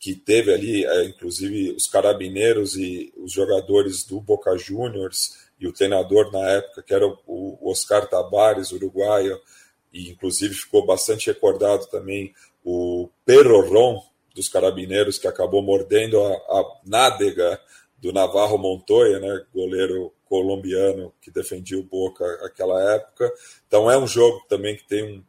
que 0.01 0.17
teve 0.17 0.53
ali, 0.53 0.85
é, 0.85 1.05
inclusive, 1.05 1.71
os 1.77 1.87
carabineiros 1.87 2.75
e 2.75 3.15
os 3.17 3.31
jogadores 3.31 4.03
do 4.03 4.21
Boca 4.21 4.59
Juniors 4.59 5.49
e 5.61 5.69
o 5.69 5.73
treinador 5.73 6.33
na 6.33 6.49
época, 6.49 6.83
que 6.83 6.95
era 6.95 7.07
o 7.27 7.71
Oscar 7.71 8.09
Tabares, 8.09 8.73
uruguaio, 8.73 9.39
e 9.93 10.11
inclusive 10.11 10.55
ficou 10.55 10.87
bastante 10.87 11.27
recordado 11.27 11.87
também 11.87 12.33
o 12.65 13.09
Perroron 13.25 14.03
dos 14.35 14.49
carabineiros, 14.49 15.19
que 15.19 15.29
acabou 15.29 15.63
mordendo 15.63 16.19
a, 16.23 16.33
a 16.33 16.65
nádega 16.85 17.61
do 17.99 18.13
Navarro 18.13 18.57
Montoya, 18.57 19.19
né, 19.19 19.45
goleiro 19.53 20.13
colombiano 20.25 21.13
que 21.21 21.31
defendia 21.31 21.79
o 21.79 21.83
Boca 21.83 22.25
naquela 22.41 22.95
época. 22.95 23.31
Então 23.67 23.91
é 23.91 23.99
um 23.99 24.07
jogo 24.07 24.41
também 24.49 24.77
que 24.77 24.87
tem, 24.87 25.03
um, 25.03 25.25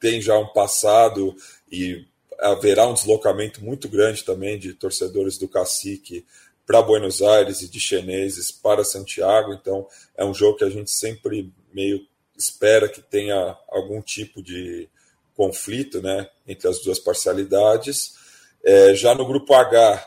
tem 0.00 0.20
já 0.20 0.36
um 0.36 0.48
passado 0.48 1.36
e 1.70 2.04
haverá 2.40 2.86
um 2.86 2.94
deslocamento 2.94 3.62
muito 3.62 3.88
grande 3.88 4.24
também 4.24 4.58
de 4.58 4.72
torcedores 4.72 5.38
do 5.38 5.46
Cacique 5.46 6.26
para 6.66 6.82
Buenos 6.82 7.22
Aires 7.22 7.62
e 7.62 7.68
de 7.68 7.78
chineses 7.78 8.50
para 8.50 8.84
Santiago. 8.84 9.52
Então 9.52 9.86
é 10.16 10.24
um 10.24 10.34
jogo 10.34 10.58
que 10.58 10.64
a 10.64 10.70
gente 10.70 10.90
sempre 10.90 11.52
meio 11.72 12.06
espera 12.36 12.88
que 12.88 13.00
tenha 13.00 13.56
algum 13.68 14.00
tipo 14.00 14.42
de 14.42 14.88
conflito 15.34 16.00
né, 16.02 16.28
entre 16.46 16.68
as 16.68 16.80
duas 16.80 16.98
parcialidades. 16.98 18.14
É, 18.62 18.94
já 18.94 19.14
no 19.14 19.26
grupo 19.26 19.54
H 19.54 20.04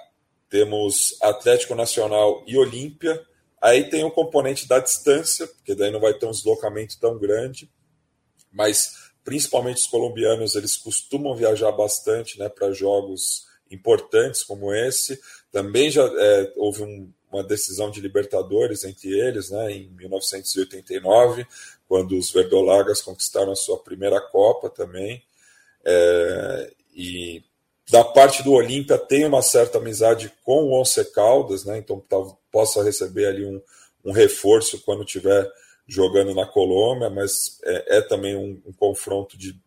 temos 0.50 1.18
Atlético 1.22 1.76
Nacional 1.76 2.44
e 2.48 2.58
Olímpia. 2.58 3.22
Aí 3.62 3.90
tem 3.90 4.04
o 4.04 4.12
componente 4.12 4.68
da 4.68 4.80
distância, 4.80 5.48
porque 5.48 5.76
daí 5.76 5.92
não 5.92 6.00
vai 6.00 6.14
ter 6.14 6.26
um 6.26 6.32
deslocamento 6.32 7.00
tão 7.00 7.18
grande, 7.18 7.70
mas 8.52 9.08
principalmente 9.24 9.78
os 9.78 9.88
colombianos, 9.88 10.56
eles 10.56 10.78
costumam 10.78 11.36
viajar 11.36 11.72
bastante 11.72 12.40
né, 12.40 12.48
para 12.48 12.72
jogos 12.72 13.47
importantes 13.71 14.43
como 14.43 14.74
esse. 14.74 15.19
Também 15.51 15.89
já 15.89 16.03
é, 16.03 16.53
houve 16.55 16.83
um, 16.83 17.12
uma 17.31 17.43
decisão 17.43 17.91
de 17.91 18.01
Libertadores 18.01 18.83
entre 18.83 19.09
eles, 19.09 19.50
né, 19.50 19.71
em 19.71 19.89
1989, 19.89 21.45
quando 21.88 22.17
os 22.17 22.31
verdolagas 22.31 23.01
conquistaram 23.01 23.51
a 23.51 23.55
sua 23.55 23.77
primeira 23.79 24.19
Copa 24.19 24.69
também. 24.69 25.24
É, 25.86 26.71
e 26.95 27.43
da 27.89 28.03
parte 28.03 28.43
do 28.43 28.51
Olímpia 28.51 28.97
tem 28.97 29.25
uma 29.25 29.41
certa 29.41 29.77
amizade 29.77 30.31
com 30.43 30.65
o 30.65 30.79
Once 30.79 31.03
Caldas, 31.12 31.63
né? 31.63 31.77
Então 31.77 32.00
tá, 32.01 32.17
possa 32.51 32.83
receber 32.83 33.27
ali 33.27 33.45
um, 33.45 33.62
um 34.03 34.12
reforço 34.12 34.81
quando 34.81 35.05
tiver 35.05 35.50
jogando 35.88 36.36
na 36.36 36.45
Colômbia, 36.45 37.09
mas 37.09 37.59
é, 37.63 37.97
é 37.97 38.01
também 38.01 38.36
um, 38.36 38.62
um, 38.65 38.74
confronto 38.74 39.38
de, 39.38 39.57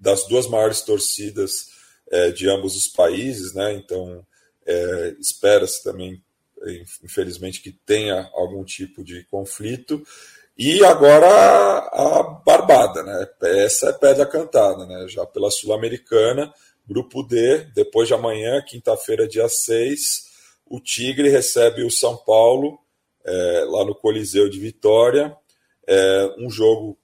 das 0.00 0.26
duas 0.26 0.46
maiores 0.46 0.80
torcidas 0.80 1.75
é, 2.10 2.30
de 2.30 2.48
ambos 2.48 2.76
os 2.76 2.86
países, 2.88 3.54
né? 3.54 3.74
Então 3.74 4.24
é, 4.66 5.14
espera-se 5.20 5.82
também, 5.82 6.22
infelizmente, 7.02 7.60
que 7.60 7.72
tenha 7.72 8.30
algum 8.34 8.64
tipo 8.64 9.04
de 9.04 9.24
conflito. 9.24 10.02
E 10.58 10.82
agora 10.84 11.26
a, 11.26 12.20
a 12.20 12.22
Barbada, 12.22 13.02
né? 13.02 13.28
Essa 13.64 13.90
é 13.90 13.92
pedra 13.92 14.26
cantada, 14.26 14.86
né? 14.86 15.06
Já 15.08 15.26
pela 15.26 15.50
Sul-Americana 15.50 16.52
Grupo 16.88 17.24
D, 17.24 17.64
depois 17.74 18.06
de 18.06 18.14
amanhã, 18.14 18.62
quinta-feira, 18.62 19.26
dia 19.26 19.48
6, 19.48 20.24
o 20.64 20.80
Tigre 20.80 21.28
recebe 21.28 21.82
o 21.82 21.90
São 21.90 22.16
Paulo, 22.16 22.78
é, 23.24 23.64
lá 23.68 23.84
no 23.84 23.94
Coliseu 23.94 24.48
de 24.48 24.60
Vitória. 24.60 25.36
É 25.84 26.34
um 26.38 26.48
jogo 26.48 26.96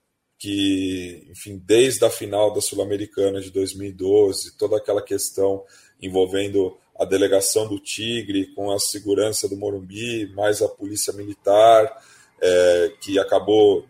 que, 0.42 1.24
enfim, 1.30 1.62
desde 1.64 2.04
a 2.04 2.10
final 2.10 2.52
da 2.52 2.60
Sul-Americana 2.60 3.40
de 3.40 3.48
2012, 3.52 4.58
toda 4.58 4.76
aquela 4.76 5.00
questão 5.00 5.62
envolvendo 6.02 6.76
a 6.98 7.04
delegação 7.04 7.68
do 7.68 7.78
Tigre 7.78 8.52
com 8.52 8.72
a 8.72 8.80
segurança 8.80 9.48
do 9.48 9.56
Morumbi, 9.56 10.26
mais 10.34 10.60
a 10.60 10.68
polícia 10.68 11.12
militar, 11.12 11.96
é, 12.40 12.92
que 13.00 13.20
acabou 13.20 13.86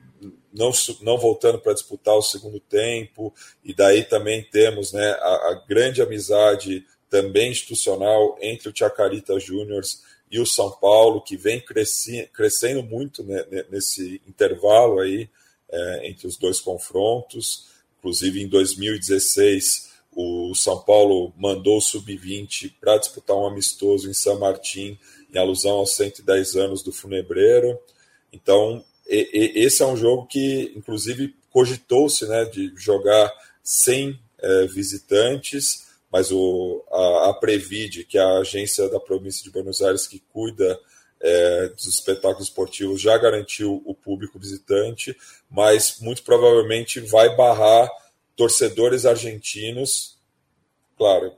não, 0.53 0.71
não 1.01 1.17
voltando 1.17 1.59
para 1.59 1.73
disputar 1.73 2.17
o 2.17 2.23
segundo 2.23 2.61
tempo, 2.61 3.33
e 3.65 3.73
daí 3.73 4.05
também 4.05 4.45
temos 4.45 4.93
né, 4.93 5.11
a, 5.21 5.53
a 5.53 5.65
grande 5.67 6.03
amizade 6.03 6.85
também 7.09 7.51
institucional 7.51 8.37
entre 8.43 8.69
o 8.69 8.77
Chacarita 8.77 9.41
Júnior 9.41 9.81
e 10.31 10.39
o 10.39 10.45
São 10.45 10.71
Paulo, 10.71 11.23
que 11.23 11.35
vem 11.35 11.63
cresci, 11.63 12.29
crescendo 12.31 12.83
muito 12.83 13.25
né, 13.25 13.43
nesse 13.71 14.21
intervalo 14.29 15.01
aí 15.01 15.31
é, 15.73 16.09
entre 16.09 16.27
os 16.27 16.37
dois 16.37 16.61
confrontos. 16.61 17.67
Inclusive, 17.99 18.43
em 18.43 18.49
2016, 18.49 19.91
o 20.15 20.55
São 20.55 20.79
Paulo 20.81 21.33
mandou 21.37 21.79
o 21.79 21.81
Sub-20 21.81 22.75
para 22.81 22.99
disputar 22.99 23.37
um 23.37 23.47
amistoso 23.47 24.09
em 24.09 24.13
São 24.13 24.39
Martim, 24.39 24.99
em 25.33 25.39
alusão 25.39 25.77
aos 25.77 25.97
110 25.97 26.57
anos 26.57 26.83
do 26.83 26.93
Funebreiro. 26.93 27.79
Então, 28.33 28.85
e, 29.09 29.55
e, 29.57 29.65
esse 29.65 29.83
é 29.83 29.87
um 29.87 29.97
jogo 29.97 30.27
que, 30.27 30.73
inclusive, 30.77 31.35
cogitou-se 31.51 32.27
né, 32.27 32.45
de 32.45 32.73
jogar 32.77 33.33
sem 33.63 34.19
é, 34.39 34.67
visitantes, 34.67 35.87
mas 36.11 36.31
o, 36.31 36.85
a, 36.91 37.31
a 37.31 37.35
Previde, 37.35 38.05
que 38.05 38.19
é 38.19 38.21
a 38.21 38.39
agência 38.39 38.89
da 38.89 39.01
província 39.01 39.43
de 39.43 39.51
Buenos 39.51 39.81
Aires 39.81 40.07
que 40.07 40.23
cuida 40.33 40.79
é, 41.23 41.69
dos 41.69 41.87
espetáculos 41.87 42.49
esportivos, 42.49 43.01
já 43.01 43.17
garantiu 43.17 43.81
o 43.87 43.95
público 43.95 44.39
visitante, 44.39 45.17
mas 45.49 45.99
muito 46.01 46.25
provavelmente 46.25 46.99
vai 47.01 47.35
barrar 47.37 47.89
torcedores 48.35 49.07
argentinos, 49.07 50.19
claro, 50.99 51.33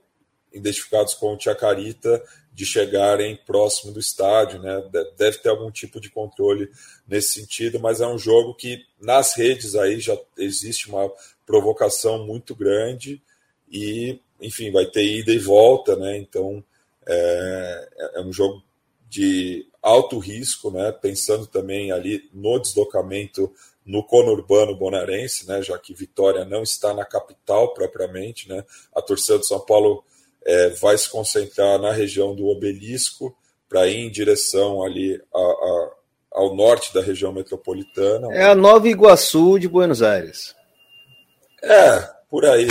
identificados 0.53 1.13
com 1.15 1.35
o 1.35 1.41
Chacarita, 1.41 2.23
de 2.53 2.65
chegarem 2.65 3.37
próximo 3.45 3.93
do 3.93 3.99
estádio, 3.99 4.61
né? 4.61 4.81
Deve 5.17 5.39
ter 5.39 5.49
algum 5.49 5.73
tipo 5.73 6.01
de 6.01 6.09
controle 6.09 6.71
nesse 7.07 7.41
sentido, 7.41 7.81
mas 7.81 8.01
é 8.01 8.07
um 8.07 8.17
jogo 8.17 8.55
que 8.55 8.87
nas 9.01 9.37
redes 9.37 9.75
aí 9.75 9.99
já 9.99 10.17
existe 10.39 10.89
uma 10.89 11.13
provocação 11.45 12.25
muito 12.25 12.55
grande 12.55 13.21
e, 13.69 14.21
enfim, 14.41 14.71
vai 14.71 14.87
ter 14.87 15.05
ida 15.05 15.33
e 15.33 15.39
volta, 15.39 15.97
né? 15.97 16.17
Então 16.17 16.65
é, 17.07 17.89
é 18.15 18.21
um 18.21 18.33
jogo 18.33 18.63
de 19.09 19.67
alto 19.85 20.19
risco, 20.19 20.71
né? 20.71 20.91
Pensando 20.91 21.47
também 21.47 21.93
ali 21.93 22.29
no 22.33 22.59
deslocamento 22.59 23.53
no 23.85 24.03
conurbano 24.03 24.75
bonaerense, 24.75 25.47
né? 25.47 25.61
Já 25.61 25.79
que 25.79 25.93
Vitória 25.93 26.43
não 26.47 26.63
está 26.63 26.95
na 26.95 27.05
capital 27.05 27.75
propriamente, 27.75 28.49
né? 28.49 28.65
A 28.95 29.03
torcida 29.03 29.39
do 29.39 29.45
São 29.45 29.61
Paulo 29.61 30.03
é, 30.43 30.71
vai 30.71 30.97
se 30.97 31.11
concentrar 31.11 31.79
na 31.79 31.93
região 31.93 32.35
do 32.35 32.47
obelisco 32.47 33.37
para 33.69 33.87
ir 33.87 33.99
em 33.99 34.11
direção 34.11 34.83
ali 34.83 35.21
a, 35.35 35.39
a, 35.39 35.91
ao 36.33 36.57
norte 36.57 36.95
da 36.95 37.03
região 37.03 37.31
metropolitana. 37.31 38.29
É 38.33 38.45
a 38.45 38.55
Nova 38.55 38.89
Iguaçu 38.89 39.59
de 39.59 39.69
Buenos 39.69 40.03
Aires. 40.03 40.55
É, 41.63 42.09
por 42.31 42.47
aí. 42.47 42.67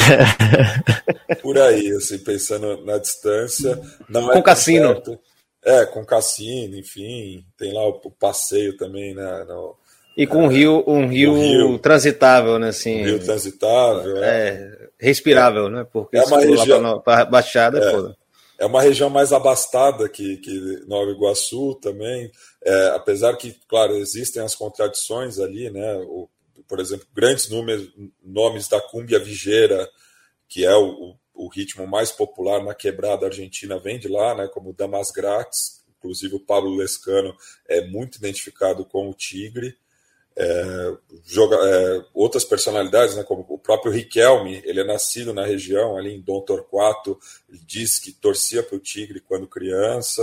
por 1.43 1.59
aí, 1.59 1.91
assim, 1.91 2.17
pensando 2.17 2.83
na 2.83 2.97
distância. 2.97 3.79
Não 4.09 4.29
com 4.29 4.39
é 4.39 4.41
cassino. 4.41 4.87
Certo. 4.87 5.19
É, 5.65 5.85
com 5.85 6.05
cassino, 6.05 6.77
enfim. 6.77 7.45
Tem 7.57 7.73
lá 7.73 7.87
o, 7.87 8.01
o 8.03 8.11
passeio 8.11 8.75
também, 8.75 9.15
né? 9.15 9.45
No, 9.47 9.77
e 10.15 10.27
com 10.27 10.43
é, 10.43 10.45
um 10.45 10.47
rio, 10.47 10.83
um 10.85 11.07
rio, 11.07 11.33
rio, 11.35 11.79
transitável, 11.79 12.59
né? 12.59 12.69
Assim, 12.69 13.01
um 13.01 13.05
rio 13.05 13.19
transitável. 13.19 14.23
É, 14.23 14.49
é 14.49 14.89
respirável, 14.99 15.69
né? 15.69 15.85
Porque 15.91 16.17
é 16.17 16.23
uma 16.23 16.39
região 16.39 16.99
para 17.01 17.25
Baixada 17.25 17.79
é, 17.79 17.91
foda. 17.91 18.17
É 18.59 18.65
uma 18.65 18.81
região 18.81 19.09
mais 19.09 19.33
abastada 19.33 20.07
que, 20.07 20.37
que 20.37 20.83
Nova 20.87 21.09
Iguaçu 21.11 21.75
também, 21.81 22.31
é, 22.63 22.87
apesar 22.95 23.35
que, 23.35 23.55
claro, 23.67 23.97
existem 23.97 24.41
as 24.43 24.55
contradições 24.55 25.39
ali, 25.39 25.69
né? 25.71 25.95
O, 26.07 26.29
por 26.67 26.79
exemplo, 26.79 27.07
grandes 27.13 27.49
números, 27.49 27.89
nomes 28.23 28.67
da 28.67 28.79
cúmbia 28.79 29.19
vigeira, 29.19 29.89
que 30.47 30.63
é 30.63 30.75
o, 30.75 30.85
o, 30.85 31.15
ritmo 31.47 31.87
mais 31.87 32.11
popular 32.11 32.63
na 32.63 32.73
quebrada 32.75 33.25
argentina, 33.25 33.79
vem 33.79 33.99
de 33.99 34.07
lá, 34.07 34.35
né? 34.35 34.47
Como 34.47 34.73
Damas 34.73 35.11
Grátis, 35.11 35.83
inclusive 35.97 36.35
o 36.35 36.39
Pablo 36.39 36.75
Lescano 36.75 37.35
é 37.67 37.87
muito 37.87 38.17
identificado 38.17 38.85
com 38.85 39.09
o 39.09 39.13
Tigre. 39.13 39.75
é, 40.35 40.93
joga, 41.25 41.55
é, 41.55 42.01
outras 42.13 42.43
personalidades, 42.43 43.15
né, 43.15 43.23
como 43.23 43.45
o 43.47 43.57
próprio 43.57 43.91
Riquelme, 43.91 44.61
ele 44.65 44.81
é 44.81 44.83
nascido 44.83 45.33
na 45.33 45.45
região, 45.45 45.97
ali 45.97 46.13
em 46.13 46.21
Dom 46.21 46.41
Torquato, 46.41 47.17
ele 47.49 47.61
diz 47.65 47.99
que 47.99 48.11
torcia 48.11 48.63
para 48.63 48.75
o 48.75 48.79
Tigre 48.79 49.19
quando 49.19 49.47
criança, 49.47 50.21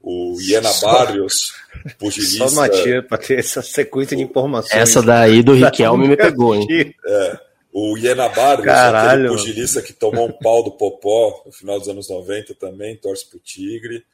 o 0.00 0.36
Iena 0.40 0.70
Barrios, 0.82 1.54
pugilista... 1.98 2.48
Só 2.48 2.54
Matia 2.54 3.02
para 3.02 3.18
ter 3.18 3.38
essa 3.38 3.62
sequência 3.62 4.16
de 4.16 4.22
informações. 4.22 4.74
Essa 4.74 5.00
daí 5.00 5.42
do 5.42 5.54
Riquelme 5.54 6.08
me 6.08 6.16
pegou, 6.16 6.54
hein? 6.54 6.66
É, 7.06 7.40
o 7.76 7.98
Iena 7.98 8.28
Barrios, 8.28 8.66
Caralho. 8.66 9.08
aquele 9.08 9.28
pugilista 9.28 9.82
que 9.82 9.92
tomou 9.92 10.28
um 10.28 10.32
pau 10.32 10.62
do 10.62 10.70
Popó 10.70 11.42
no 11.44 11.50
final 11.50 11.76
dos 11.76 11.88
anos 11.88 12.08
90 12.08 12.54
também, 12.54 12.96
torce 12.96 13.28
para 13.28 13.36
o 13.36 13.40
Tigre. 13.40 14.04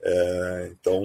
É, 0.00 0.70
então... 0.70 1.04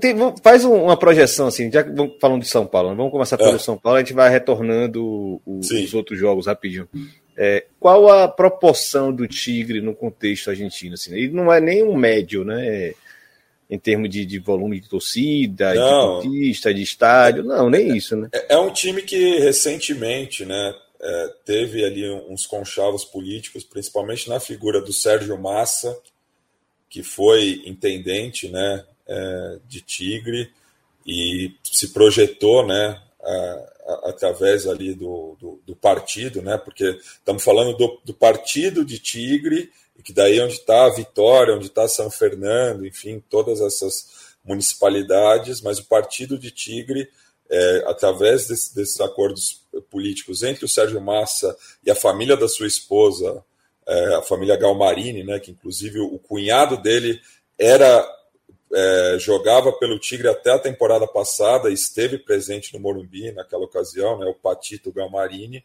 Tem, 0.00 0.16
faz 0.42 0.64
uma 0.64 0.96
projeção 0.96 1.46
assim, 1.46 1.70
já 1.70 1.84
vamos 1.84 2.16
falando 2.20 2.42
de 2.42 2.48
São 2.48 2.66
Paulo, 2.66 2.90
né? 2.90 2.96
vamos 2.96 3.12
começar 3.12 3.38
pelo 3.38 3.54
é. 3.54 3.58
São 3.58 3.78
Paulo, 3.78 3.98
a 3.98 4.00
gente 4.00 4.12
vai 4.12 4.28
retornando 4.28 5.06
o, 5.06 5.40
os 5.46 5.94
outros 5.94 6.18
jogos 6.18 6.48
rapidinho. 6.48 6.88
É, 7.36 7.64
qual 7.78 8.08
a 8.10 8.26
proporção 8.26 9.12
do 9.12 9.28
Tigre 9.28 9.80
no 9.80 9.94
contexto 9.94 10.50
argentino? 10.50 10.94
Assim? 10.94 11.14
Ele 11.14 11.32
não 11.32 11.52
é 11.52 11.60
nem 11.60 11.84
um 11.84 11.96
médio, 11.96 12.44
né? 12.44 12.94
Em 13.70 13.78
termos 13.78 14.10
de, 14.10 14.26
de 14.26 14.38
volume 14.38 14.78
de 14.78 14.88
torcida, 14.88 15.72
não. 15.72 16.20
de 16.20 16.28
portista, 16.28 16.74
de 16.74 16.82
estádio, 16.82 17.44
não, 17.44 17.70
nem 17.70 17.96
isso, 17.96 18.14
né? 18.14 18.28
É, 18.32 18.54
é 18.54 18.58
um 18.58 18.72
time 18.72 19.02
que 19.02 19.38
recentemente, 19.38 20.44
né, 20.44 20.74
é, 21.04 21.34
teve 21.44 21.84
ali 21.84 22.10
uns 22.10 22.46
conchavos 22.46 23.04
políticos, 23.04 23.62
principalmente 23.62 24.26
na 24.28 24.40
figura 24.40 24.80
do 24.80 24.90
Sérgio 24.90 25.38
Massa, 25.38 25.94
que 26.88 27.02
foi 27.02 27.62
intendente 27.66 28.48
né, 28.48 28.86
é, 29.06 29.58
de 29.68 29.82
Tigre 29.82 30.50
e 31.06 31.54
se 31.62 31.92
projetou 31.92 32.66
né, 32.66 33.02
a, 33.22 33.28
a, 33.86 34.10
através 34.10 34.66
ali 34.66 34.94
do, 34.94 35.36
do, 35.38 35.60
do, 35.66 35.76
partido, 35.76 36.40
né, 36.40 36.56
porque 36.56 36.98
estamos 37.02 37.44
falando 37.44 37.76
do, 37.76 38.00
do 38.02 38.14
partido 38.14 38.82
de 38.82 38.98
Tigre, 38.98 39.70
e 39.98 40.02
que 40.02 40.12
daí 40.12 40.38
é 40.38 40.44
onde 40.44 40.54
está 40.54 40.86
a 40.86 40.94
Vitória, 40.94 41.54
onde 41.54 41.66
está 41.66 41.86
São 41.86 42.10
Fernando, 42.10 42.86
enfim, 42.86 43.22
todas 43.28 43.60
essas 43.60 44.36
municipalidades, 44.42 45.60
mas 45.60 45.78
o 45.78 45.84
partido 45.84 46.38
de 46.38 46.50
Tigre, 46.50 47.10
é, 47.50 47.84
através 47.86 48.46
desse, 48.46 48.74
desses 48.74 49.00
acordos 49.00 49.64
políticos 49.90 50.42
entre 50.42 50.64
o 50.64 50.68
Sérgio 50.68 51.00
Massa 51.00 51.56
e 51.84 51.90
a 51.90 51.94
família 51.94 52.36
da 52.36 52.48
sua 52.48 52.66
esposa, 52.66 53.44
é, 53.86 54.14
a 54.14 54.22
família 54.22 54.56
Galmarini, 54.56 55.24
né, 55.24 55.38
que 55.38 55.50
inclusive 55.50 56.00
o 56.00 56.18
cunhado 56.18 56.80
dele 56.80 57.20
era 57.58 58.04
é, 58.72 59.16
jogava 59.20 59.72
pelo 59.72 59.98
Tigre 59.98 60.28
até 60.28 60.52
a 60.52 60.58
temporada 60.58 61.06
passada, 61.06 61.70
esteve 61.70 62.18
presente 62.18 62.72
no 62.72 62.80
Morumbi 62.80 63.30
naquela 63.32 63.64
ocasião, 63.64 64.18
né, 64.18 64.26
o 64.26 64.34
Patito 64.34 64.92
Galmarini. 64.92 65.64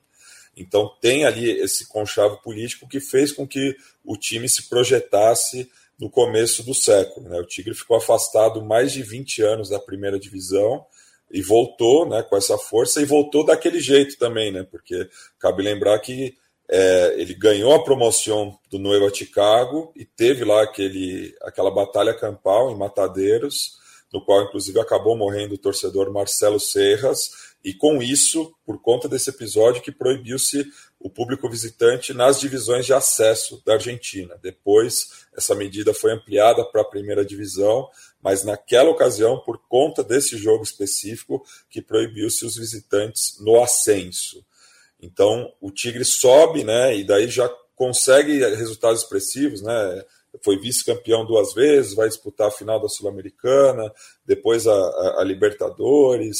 Então 0.55 0.91
tem 1.01 1.25
ali 1.25 1.49
esse 1.49 1.87
conchavo 1.87 2.37
político 2.41 2.87
que 2.87 2.99
fez 2.99 3.31
com 3.31 3.47
que 3.47 3.75
o 4.03 4.17
time 4.17 4.49
se 4.49 4.67
projetasse 4.67 5.71
no 5.97 6.09
começo 6.09 6.63
do 6.63 6.73
século. 6.73 7.29
Né? 7.29 7.39
O 7.39 7.45
Tigre 7.45 7.73
ficou 7.73 7.97
afastado 7.97 8.61
mais 8.61 8.91
de 8.91 9.01
20 9.01 9.41
anos 9.41 9.69
da 9.69 9.79
primeira 9.79 10.19
divisão 10.19 10.85
e 11.31 11.41
voltou 11.41 12.07
né, 12.07 12.23
com 12.23 12.35
essa 12.35 12.57
força 12.57 13.01
e 13.01 13.05
voltou 13.05 13.45
daquele 13.45 13.79
jeito 13.79 14.17
também, 14.17 14.51
né? 14.51 14.65
Porque 14.69 15.07
cabe 15.39 15.63
lembrar 15.63 15.99
que 15.99 16.35
é, 16.69 17.15
ele 17.17 17.33
ganhou 17.33 17.73
a 17.73 17.83
promoção 17.83 18.57
do 18.69 18.77
Nueva 18.77 19.13
Chicago 19.13 19.91
e 19.95 20.05
teve 20.05 20.45
lá 20.45 20.63
aquele, 20.63 21.35
aquela 21.41 21.71
batalha 21.71 22.13
campal 22.13 22.71
em 22.71 22.77
Matadeiros, 22.77 23.79
no 24.13 24.23
qual 24.23 24.43
inclusive 24.43 24.79
acabou 24.79 25.15
morrendo 25.17 25.55
o 25.55 25.57
torcedor 25.57 26.11
Marcelo 26.11 26.59
Serras, 26.59 27.49
e 27.63 27.73
com 27.73 28.01
isso, 28.01 28.53
por 28.65 28.81
conta 28.81 29.09
desse 29.09 29.29
episódio, 29.29 29.81
que 29.81 29.91
proibiu-se 29.91 30.65
o 30.99 31.09
público 31.09 31.49
visitante 31.49 32.13
nas 32.13 32.39
divisões 32.39 32.85
de 32.85 32.93
acesso 32.93 33.61
da 33.65 33.73
Argentina. 33.73 34.37
Depois, 34.41 35.25
essa 35.35 35.53
medida 35.53 35.93
foi 35.93 36.13
ampliada 36.13 36.63
para 36.63 36.81
a 36.81 36.85
primeira 36.85 37.25
divisão, 37.25 37.89
mas 38.21 38.43
naquela 38.43 38.89
ocasião, 38.89 39.39
por 39.39 39.59
conta 39.67 40.03
desse 40.03 40.37
jogo 40.37 40.63
específico, 40.63 41.43
que 41.69 41.81
proibiu-se 41.81 42.45
os 42.45 42.55
visitantes 42.55 43.37
no 43.39 43.61
ascenso. 43.61 44.45
Então, 45.01 45.53
o 45.61 45.71
Tigre 45.71 46.03
sobe, 46.03 46.63
né? 46.63 46.95
E 46.95 47.03
daí 47.03 47.29
já 47.29 47.49
consegue 47.75 48.39
resultados 48.55 49.01
expressivos, 49.01 49.61
né? 49.61 50.03
Foi 50.43 50.59
vice-campeão 50.59 51.25
duas 51.25 51.53
vezes, 51.53 51.95
vai 51.95 52.07
disputar 52.07 52.49
a 52.49 52.51
final 52.51 52.79
da 52.79 52.89
Sul-Americana, 52.89 53.91
depois 54.25 54.67
a, 54.67 54.73
a, 54.73 55.21
a 55.21 55.23
Libertadores. 55.23 56.37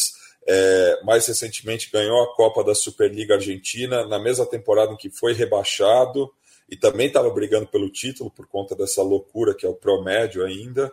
É, 0.47 1.01
mais 1.03 1.27
recentemente 1.27 1.91
ganhou 1.91 2.21
a 2.23 2.35
Copa 2.35 2.63
da 2.63 2.73
Superliga 2.73 3.35
Argentina 3.35 4.05
na 4.07 4.17
mesma 4.17 4.45
temporada 4.45 4.93
em 4.93 4.97
que 4.97 5.09
foi 5.09 5.33
rebaixado 5.33 6.31
e 6.67 6.75
também 6.75 7.07
estava 7.07 7.29
brigando 7.29 7.67
pelo 7.67 7.89
título 7.89 8.31
por 8.31 8.47
conta 8.47 8.75
dessa 8.75 9.01
loucura 9.01 9.53
que 9.53 9.65
é 9.65 9.69
o 9.69 9.75
promédio 9.75 10.45
ainda. 10.45 10.91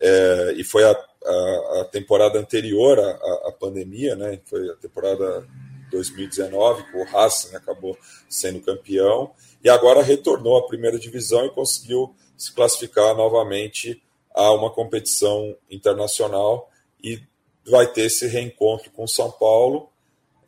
É, 0.00 0.54
e 0.56 0.64
foi 0.64 0.82
a, 0.84 0.90
a, 0.90 1.80
a 1.80 1.84
temporada 1.84 2.38
anterior 2.38 2.98
à, 2.98 3.48
à, 3.48 3.52
pandemia, 3.52 4.16
né? 4.16 4.40
Foi 4.46 4.70
a 4.70 4.76
temporada 4.76 5.46
2019, 5.90 6.84
que 6.84 6.96
o 6.96 7.04
Racing 7.04 7.54
acabou 7.54 7.98
sendo 8.28 8.60
campeão, 8.60 9.32
e 9.62 9.68
agora 9.68 10.02
retornou 10.02 10.56
à 10.56 10.66
primeira 10.66 10.98
divisão 10.98 11.44
e 11.44 11.50
conseguiu 11.50 12.14
se 12.36 12.52
classificar 12.52 13.14
novamente 13.14 14.02
a 14.34 14.52
uma 14.52 14.70
competição 14.70 15.54
internacional 15.70 16.70
e 17.02 17.20
vai 17.66 17.86
ter 17.86 18.02
esse 18.02 18.26
reencontro 18.26 18.90
com 18.90 19.06
São 19.06 19.30
Paulo. 19.30 19.90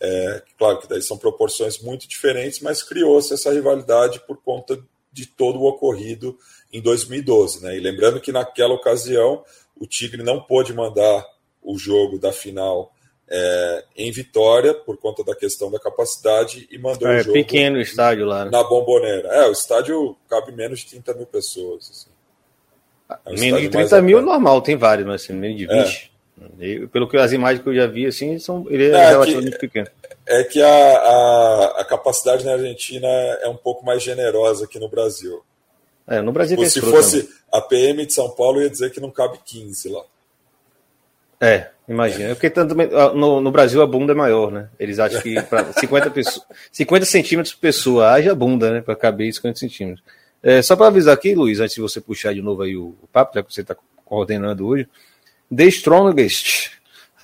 É, 0.00 0.42
claro 0.56 0.78
que 0.78 0.88
daí 0.88 1.02
são 1.02 1.18
proporções 1.18 1.78
muito 1.78 2.08
diferentes, 2.08 2.60
mas 2.60 2.82
criou-se 2.82 3.34
essa 3.34 3.52
rivalidade 3.52 4.20
por 4.26 4.38
conta 4.38 4.82
de 5.12 5.26
todo 5.26 5.60
o 5.60 5.68
ocorrido 5.68 6.38
em 6.72 6.80
2012. 6.80 7.62
Né? 7.62 7.76
E 7.76 7.80
lembrando 7.80 8.20
que 8.20 8.32
naquela 8.32 8.74
ocasião 8.74 9.44
o 9.78 9.86
Tigre 9.86 10.22
não 10.22 10.40
pôde 10.40 10.72
mandar 10.72 11.26
o 11.62 11.78
jogo 11.78 12.18
da 12.18 12.32
final 12.32 12.92
é, 13.28 13.84
em 13.96 14.10
Vitória, 14.10 14.74
por 14.74 14.96
conta 14.98 15.24
da 15.24 15.34
questão 15.34 15.70
da 15.70 15.78
capacidade, 15.78 16.68
e 16.70 16.78
mandou 16.78 17.08
é, 17.08 17.16
o 17.16 17.20
jogo. 17.20 17.32
pequeno 17.32 17.78
o 17.78 17.80
estádio 17.80 18.26
lá. 18.26 18.44
Né? 18.44 18.50
Na 18.50 18.62
Bomboneira. 18.62 19.28
É, 19.28 19.48
o 19.48 19.52
estádio 19.52 20.16
cabe 20.28 20.52
menos 20.52 20.80
de 20.80 20.90
30 20.90 21.14
mil 21.14 21.26
pessoas. 21.26 21.90
Assim. 21.90 22.10
É 23.24 23.30
um 23.30 23.38
menos 23.38 23.60
de 23.60 23.68
30 23.70 24.02
mil 24.02 24.18
é 24.18 24.22
normal, 24.22 24.60
tem 24.60 24.76
vários, 24.76 25.06
mas 25.06 25.22
assim, 25.22 25.32
menos 25.32 25.56
de 25.56 25.66
20. 25.66 26.12
É. 26.60 26.86
pelo 26.88 27.08
que 27.08 27.16
as 27.16 27.32
imagens 27.32 27.62
que 27.62 27.68
eu 27.68 27.74
já 27.74 27.86
vi, 27.86 28.06
assim, 28.06 28.38
são, 28.38 28.66
ele 28.68 28.90
é, 28.90 28.94
é 28.94 29.08
relativamente 29.08 29.52
que, 29.52 29.58
pequeno. 29.58 29.88
É 30.26 30.44
que 30.44 30.60
a, 30.60 30.68
a, 30.68 31.80
a, 31.80 31.84
capacidade 31.84 32.44
na 32.44 32.52
Argentina 32.52 33.08
é 33.42 33.48
um 33.48 33.56
pouco 33.56 33.84
mais 33.84 34.02
generosa 34.02 34.66
que 34.66 34.78
no 34.78 34.88
Brasil. 34.88 35.42
É, 36.06 36.20
no 36.20 36.32
Brasil 36.32 36.56
tipo, 36.56 36.68
Se 36.68 36.80
fosse 36.80 37.22
também. 37.22 37.36
a 37.52 37.60
PM 37.60 38.06
de 38.06 38.12
São 38.12 38.30
Paulo, 38.30 38.60
ia 38.60 38.70
dizer 38.70 38.90
que 38.90 39.00
não 39.00 39.10
cabe 39.10 39.38
15 39.44 39.88
lá. 39.88 40.02
É, 41.40 41.70
imagina. 41.88 42.34
Porque 42.34 42.48
tanto, 42.50 42.74
no, 43.14 43.40
no, 43.40 43.50
Brasil 43.50 43.82
a 43.82 43.86
bunda 43.86 44.12
é 44.12 44.14
maior, 44.14 44.50
né? 44.52 44.68
Eles 44.78 44.98
acham 44.98 45.20
que 45.20 45.40
para 45.42 45.72
50, 45.72 46.10
pessoas, 46.14 46.46
50 46.70 47.04
centímetros 47.04 47.54
por 47.54 47.60
pessoa 47.60 48.12
haja 48.12 48.34
bunda, 48.34 48.70
né? 48.70 48.80
Para 48.80 48.94
caber 48.94 49.32
50 49.32 49.58
centímetros. 49.58 50.04
É, 50.42 50.62
só 50.62 50.76
para 50.76 50.86
avisar 50.86 51.14
aqui, 51.14 51.34
Luiz, 51.34 51.60
antes 51.60 51.74
de 51.74 51.80
você 51.80 52.00
puxar 52.00 52.32
de 52.34 52.42
novo 52.42 52.62
aí 52.62 52.76
o, 52.76 52.94
o 53.02 53.08
papo, 53.12 53.34
já 53.34 53.42
que 53.42 53.52
você 53.52 53.60
está 53.60 53.76
coordenando 54.04 54.66
hoje, 54.66 54.88
The 55.54 55.64
Strongest 55.64 56.70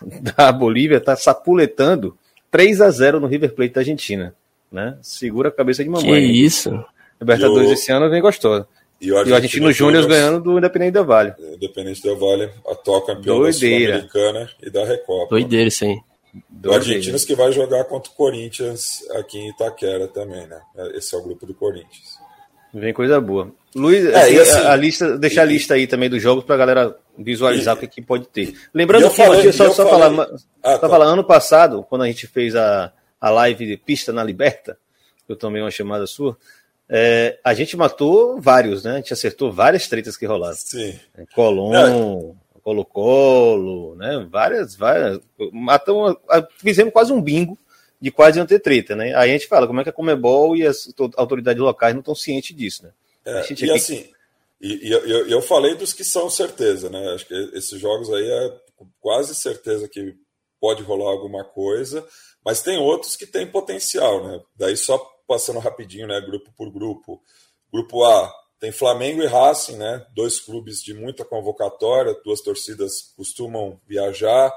da 0.36 0.50
Bolívia 0.52 0.98
está 0.98 1.14
sapuletando 1.16 2.16
3 2.50 2.80
a 2.80 2.90
0 2.90 3.20
no 3.20 3.26
River 3.26 3.54
Plate 3.54 3.74
da 3.74 3.80
Argentina. 3.80 4.34
Né? 4.70 4.98
Segura 5.00 5.48
a 5.48 5.52
cabeça 5.52 5.82
de 5.82 5.90
mamãe. 5.90 6.26
Que 6.26 6.44
isso? 6.44 6.84
Libertadores 7.20 7.70
esse 7.72 7.90
ano 7.92 8.09
vem 8.09 8.20
gostosa. 8.20 8.66
E 9.00 9.12
o 9.12 9.16
Argentino, 9.16 9.28
e 9.28 9.33
o 9.33 9.37
Argentino 9.37 9.72
Júnior 9.72 10.07
ganhando 10.07 10.40
do 10.40 10.59
Independente 10.59 10.92
Del 10.92 11.04
Vale. 11.04 11.35
Independente 11.38 12.02
Del 12.02 12.18
Vale, 12.18 12.50
atual 12.66 13.02
campeão 13.02 13.38
Doideira. 13.38 13.92
da 13.92 14.09
Sul-Americana 14.09 14.50
e 14.61 14.70
da 14.70 14.85
Recopa. 14.85 15.31
Doideira 15.31 15.68
isso 15.68 15.85
aí. 15.85 16.00
O 16.64 16.72
Argentinos 16.72 17.24
que 17.24 17.35
vai 17.35 17.52
jogar 17.52 17.85
contra 17.85 18.11
o 18.11 18.14
Corinthians 18.14 19.00
aqui 19.12 19.38
em 19.38 19.50
Itaquera 19.50 20.09
também, 20.09 20.46
né? 20.46 20.61
Esse 20.94 21.14
é 21.14 21.18
o 21.18 21.22
grupo 21.22 21.46
do 21.46 21.54
Corinthians. 21.54 22.18
Vem 22.72 22.92
coisa 22.92 23.20
boa. 23.20 23.50
Luiz, 23.74 24.04
é, 24.04 24.14
assim, 24.14 24.38
assim, 24.38 24.66
a, 24.66 24.76
lista, 24.76 25.18
deixa 25.18 25.40
a 25.40 25.44
lista 25.44 25.74
aí 25.74 25.87
também 25.87 26.11
dos 26.11 26.22
jogos 26.22 26.44
para 26.44 26.54
a 26.54 26.59
galera 26.59 26.96
visualizar 27.16 27.74
e, 27.74 27.78
o 27.78 27.81
que, 27.81 27.87
que, 27.87 28.02
pode 28.02 28.26
ter. 28.28 28.54
Lembrando 28.74 29.09
que, 29.09 29.16
falei, 29.16 29.52
só, 29.52 29.70
só, 29.70 29.88
falar, 29.88 30.12
ah, 30.62 30.72
só 30.72 30.78
tá. 30.78 30.88
falar, 30.88 31.07
ano 31.07 31.24
passado, 31.24 31.85
quando 31.88 32.02
a 32.02 32.07
gente 32.07 32.26
fez 32.26 32.54
a, 32.54 32.92
a 33.20 33.31
live 33.31 33.66
de 33.66 33.76
Pista 33.76 34.12
na 34.12 34.22
Liberta, 34.22 34.78
eu 35.28 35.37
tomei 35.37 35.62
uma 35.62 35.70
chamada 35.70 36.07
sua, 36.07 36.37
é, 36.88 37.38
a 37.44 37.53
gente 37.53 37.77
matou 37.77 38.40
vários, 38.40 38.83
né? 38.83 38.92
A 38.92 38.96
gente 38.96 39.12
acertou 39.12 39.53
várias 39.53 39.87
tretas 39.88 40.16
que 40.16 40.24
rolaram. 40.27 40.57
Sim. 40.57 40.98
Colom, 41.35 41.74
é. 41.74 42.35
Colo-Colo, 42.62 43.94
né? 43.96 44.27
Várias, 44.31 44.74
várias. 44.74 45.20
Matamos, 45.53 46.16
fizemos 46.59 46.92
quase 46.92 47.12
um 47.12 47.20
bingo 47.20 47.59
de 48.01 48.11
quase 48.11 48.38
não 48.38 48.46
ter 48.46 48.61
treta, 48.61 48.94
né? 48.96 49.14
Aí 49.14 49.31
a 49.31 49.33
gente 49.33 49.46
fala 49.46 49.66
como 49.66 49.81
é 49.81 49.85
que 49.85 49.90
a 49.90 49.92
Comebol 49.92 50.57
e 50.57 50.66
as 50.66 50.92
autoridades 51.16 51.62
locais 51.62 51.94
não 51.94 52.01
estão 52.01 52.14
cientes 52.14 52.57
disso, 52.57 52.85
né? 52.85 52.90
É, 53.24 53.44
e 53.53 53.70
assim, 53.70 54.09
e, 54.61 54.88
e 54.88 54.92
eu, 54.92 55.29
eu 55.29 55.42
falei 55.42 55.74
dos 55.74 55.92
que 55.92 56.05
são 56.05 56.31
certeza, 56.31 56.88
né? 56.88 57.12
Acho 57.14 57.27
que 57.27 57.35
esses 57.55 57.79
jogos 57.79 58.11
aí 58.11 58.27
é 58.27 58.57
quase 59.01 59.35
certeza 59.35 59.88
que 59.88 60.14
pode 60.61 60.83
rolar 60.83 61.11
alguma 61.11 61.44
coisa, 61.44 62.07
mas 62.44 62.62
tem 62.62 62.79
outros 62.79 63.16
que 63.16 63.27
têm 63.27 63.46
potencial, 63.46 64.27
né? 64.27 64.40
Daí 64.57 64.77
só 64.77 64.98
passando 65.28 65.60
rapidinho, 65.60 66.08
né? 66.08 66.20
Grupo 66.20 66.50
por 66.56 66.70
grupo. 66.70 67.22
Grupo 67.70 68.02
A 68.04 68.32
tem 68.58 68.72
Flamengo 68.72 69.22
e 69.22 69.26
Racing, 69.26 69.76
né? 69.76 70.04
Dois 70.14 70.40
clubes 70.40 70.82
de 70.82 70.92
muita 70.92 71.24
convocatória, 71.24 72.16
duas 72.24 72.40
torcidas 72.40 73.12
costumam 73.16 73.78
viajar. 73.86 74.52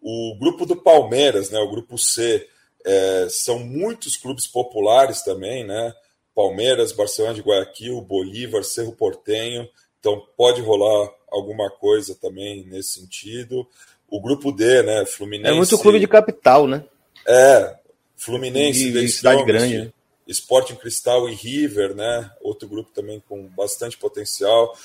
O 0.00 0.36
grupo 0.40 0.66
do 0.66 0.74
Palmeiras, 0.74 1.50
né? 1.50 1.60
O 1.60 1.70
grupo 1.70 1.96
C, 1.96 2.48
é, 2.84 3.28
são 3.30 3.60
muitos 3.60 4.16
clubes 4.16 4.46
populares 4.46 5.22
também, 5.22 5.64
né? 5.64 5.94
Palmeiras, 6.34 6.90
Barcelona 6.90 7.34
de 7.34 7.42
Guayaquil, 7.42 8.00
Bolívar, 8.00 8.64
Cerro 8.64 8.92
Portenho. 8.92 9.68
Então 10.00 10.20
pode 10.36 10.60
rolar 10.60 11.10
alguma 11.30 11.70
coisa 11.70 12.14
também 12.16 12.66
nesse 12.66 13.00
sentido. 13.00 13.66
O 14.08 14.20
grupo 14.20 14.50
D, 14.50 14.82
né? 14.82 15.06
Fluminense. 15.06 15.52
É 15.52 15.56
muito 15.56 15.78
clube 15.78 16.00
de 16.00 16.08
capital, 16.08 16.66
né? 16.66 16.84
É, 17.26 17.76
Fluminense, 18.16 19.08
cidade 19.08 19.44
grande. 19.44 19.93
Sporting 20.26 20.76
Cristal 20.76 21.28
e 21.28 21.34
River, 21.34 21.94
né? 21.94 22.30
Outro 22.40 22.68
grupo 22.68 22.90
também 22.92 23.20
com 23.20 23.46
bastante 23.48 23.96
potencial. 23.96 24.76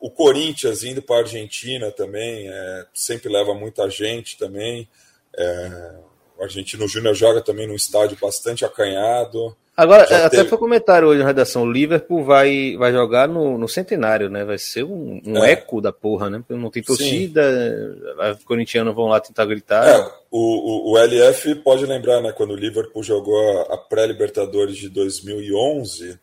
O 0.00 0.10
Corinthians 0.10 0.82
indo 0.82 1.02
para 1.02 1.16
a 1.16 1.18
Argentina 1.20 1.90
também, 1.90 2.48
é, 2.48 2.86
sempre 2.94 3.32
leva 3.32 3.54
muita 3.54 3.88
gente 3.90 4.36
também. 4.36 4.88
É, 5.36 5.98
o 6.38 6.42
Argentino 6.42 6.86
Júnior 6.86 7.14
joga 7.14 7.42
também 7.42 7.66
num 7.66 7.74
estádio 7.74 8.16
bastante 8.20 8.64
acanhado. 8.64 9.56
Agora, 9.78 10.04
Já 10.08 10.26
até 10.26 10.38
teve... 10.38 10.48
foi 10.48 10.58
comentário 10.58 11.06
hoje 11.06 11.20
na 11.20 11.26
redação, 11.28 11.62
o 11.62 11.70
Liverpool 11.70 12.24
vai, 12.24 12.76
vai 12.76 12.90
jogar 12.92 13.28
no, 13.28 13.56
no 13.56 13.68
centenário, 13.68 14.28
né? 14.28 14.44
Vai 14.44 14.58
ser 14.58 14.82
um, 14.82 15.22
um 15.24 15.44
é. 15.44 15.52
eco 15.52 15.80
da 15.80 15.92
porra, 15.92 16.28
né? 16.28 16.38
Porque 16.38 16.60
não 16.60 16.68
tem 16.68 16.82
torcida, 16.82 17.40
os 18.36 18.42
corintianos 18.42 18.92
vão 18.92 19.06
lá 19.06 19.20
tentar 19.20 19.44
gritar. 19.44 19.86
É, 19.88 20.10
o, 20.32 20.90
o, 20.90 20.92
o, 20.94 20.98
LF 20.98 21.54
pode 21.62 21.86
lembrar, 21.86 22.20
né? 22.20 22.32
Quando 22.32 22.54
o 22.54 22.56
Liverpool 22.56 23.04
jogou 23.04 23.38
a, 23.38 23.74
a 23.74 23.78
pré-Libertadores 23.78 24.76
de 24.76 24.88
2011 24.88 26.18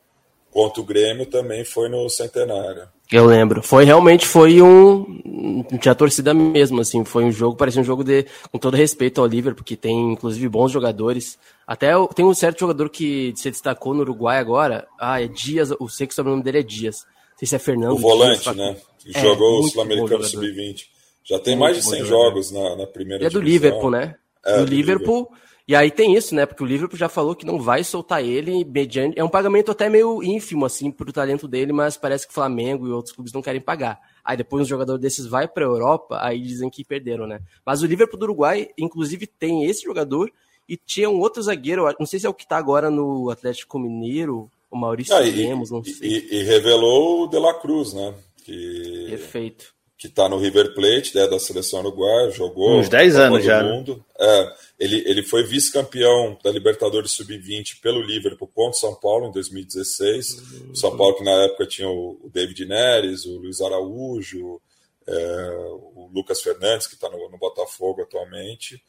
contra 0.55 0.79
o 0.79 0.85
Grêmio, 0.85 1.25
também 1.25 1.65
foi 1.65 1.89
no 1.89 2.09
centenário. 2.09 2.87
Eu 3.11 3.25
lembro. 3.25 3.61
Foi 3.61 3.83
realmente 3.83 4.25
foi 4.25 4.61
um. 4.61 5.65
Tinha 5.81 5.93
torcida 5.93 6.33
mesmo, 6.33 6.79
assim. 6.79 7.03
Foi 7.03 7.25
um 7.25 7.31
jogo, 7.31 7.57
parecia 7.57 7.81
um 7.81 7.85
jogo 7.85 8.05
de. 8.05 8.25
Com 8.49 8.57
todo 8.57 8.77
respeito 8.77 9.19
ao 9.19 9.27
Liverpool, 9.27 9.57
porque 9.57 9.75
tem, 9.75 10.13
inclusive, 10.13 10.47
bons 10.47 10.71
jogadores. 10.71 11.37
Até 11.67 11.91
tem 12.15 12.23
um 12.23 12.33
certo 12.33 12.61
jogador 12.61 12.89
que 12.89 13.33
se 13.35 13.51
destacou 13.51 13.93
no 13.93 13.99
Uruguai 13.99 14.37
agora. 14.37 14.87
Ah, 14.97 15.21
é 15.21 15.27
Dias. 15.27 15.71
Eu 15.71 15.89
sei 15.89 16.07
que 16.07 16.13
o 16.13 16.15
sobrenome 16.15 16.41
dele 16.41 16.59
é 16.59 16.63
Dias. 16.63 17.05
Não 17.31 17.39
sei 17.39 17.47
se 17.49 17.55
é 17.57 17.59
Fernando. 17.59 17.95
O 17.95 17.97
volante, 17.97 18.43
Dias, 18.43 18.55
né? 18.55 18.77
Que 18.99 19.17
é, 19.17 19.21
jogou 19.21 19.59
o 19.59 19.67
Sul-Americano 19.67 20.23
Sub-20. 20.23 20.85
Já 21.25 21.37
tem 21.37 21.57
muito 21.57 21.73
mais 21.73 21.83
de 21.83 21.83
100 21.83 22.05
jogos 22.05 22.51
na, 22.51 22.77
na 22.77 22.87
primeira 22.87 23.21
e 23.21 23.27
é 23.27 23.29
do 23.29 23.41
Liverpool, 23.41 23.91
né? 23.91 24.15
É, 24.45 24.59
do, 24.59 24.65
do 24.65 24.71
Liverpool. 24.71 25.15
Liverpool 25.17 25.45
e 25.67 25.75
aí 25.75 25.89
tem 25.89 26.13
isso, 26.15 26.36
né? 26.36 26.45
Porque 26.45 26.63
o 26.63 26.65
Liverpool 26.65 26.97
já 26.97 27.10
falou 27.10 27.36
que 27.36 27.45
não 27.45 27.60
vai 27.60 27.84
soltar 27.84 28.23
ele 28.23 28.63
mediante. 28.63 29.17
É 29.19 29.23
um 29.23 29.30
pagamento 29.30 29.71
até 29.71 29.89
meio 29.89 30.21
ínfimo, 30.21 30.63
assim, 30.63 30.91
pro 30.91 31.12
talento 31.12 31.47
dele, 31.47 31.73
mas 31.73 31.97
parece 31.97 32.28
que 32.28 32.32
o 32.32 32.36
Flamengo 32.36 32.88
e 32.88 32.91
outros 32.91 33.15
clubes 33.15 33.34
não 33.34 33.41
querem 33.41 33.60
pagar. 33.60 33.99
Aí 34.23 34.38
depois 34.38 34.63
um 34.63 34.69
jogador 34.69 34.99
desses 34.99 35.25
vai 35.25 35.47
pra 35.47 35.65
Europa, 35.65 36.19
aí 36.21 36.39
dizem 36.39 36.69
que 36.69 36.84
perderam, 36.84 37.25
né? 37.25 37.39
Mas 37.65 37.82
o 37.82 37.88
Liverpool 37.88 38.19
do 38.19 38.23
Uruguai, 38.23 38.69
inclusive, 38.78 39.25
tem 39.25 39.65
esse 39.65 39.84
jogador 39.84 40.32
e 40.69 40.78
tinha 40.78 41.10
um 41.10 41.19
outro 41.19 41.41
zagueiro, 41.41 41.86
não 41.99 42.06
sei 42.06 42.19
se 42.19 42.28
é 42.28 42.30
o 42.30 42.34
que 42.34 42.47
tá 42.47 42.58
agora 42.58 42.91
no 42.91 43.32
Atlético 43.32 43.80
Mineiro, 43.80 44.49
o 44.69 44.78
Maurício 44.78 45.15
ah, 45.15 45.19
Lemos, 45.19 45.71
não 45.71 45.84
sei. 45.84 46.10
E, 46.10 46.39
e, 46.39 46.43
revelou 46.43 47.23
o 47.23 47.28
De 47.28 47.39
La 47.39 47.54
Cruz, 47.56 47.93
né? 47.93 48.13
Que... 48.43 49.08
Perfeito 49.10 49.74
que 50.05 50.11
está 50.11 50.29
no 50.29 50.37
River 50.37 50.73
Plate, 50.75 51.15
né, 51.15 51.27
da 51.27 51.39
seleção 51.39 51.79
uruguaia, 51.79 52.29
jogou 52.29 52.79
uns 52.79 52.87
10 52.87 53.15
anos 53.15 53.43
já. 53.43 53.63
Né? 53.63 53.71
Mundo. 53.71 54.05
É, 54.19 54.53
ele, 54.79 55.03
ele 55.05 55.23
foi 55.23 55.43
vice-campeão 55.43 56.37
da 56.43 56.51
Libertadores 56.51 57.11
Sub-20 57.11 57.81
pelo 57.81 58.01
Liverpool 58.01 58.47
contra 58.53 58.71
o 58.71 58.79
São 58.79 58.93
Paulo 58.93 59.27
em 59.27 59.31
2016. 59.31 60.33
Uhum. 60.33 60.71
O 60.71 60.75
São 60.75 60.95
Paulo 60.95 61.15
que 61.15 61.23
na 61.23 61.31
época 61.45 61.65
tinha 61.65 61.89
o, 61.89 62.29
David 62.31 62.65
Neres, 62.65 63.25
o 63.25 63.37
Luiz 63.37 63.61
Araújo, 63.61 64.61
é, 65.07 65.49
o 65.95 66.09
Lucas 66.13 66.41
Fernandes, 66.41 66.87
que 66.87 66.93
está 66.93 67.09
no, 67.09 67.29
no, 67.29 67.37
Botafogo 67.37 68.03
atualmente. 68.03 68.81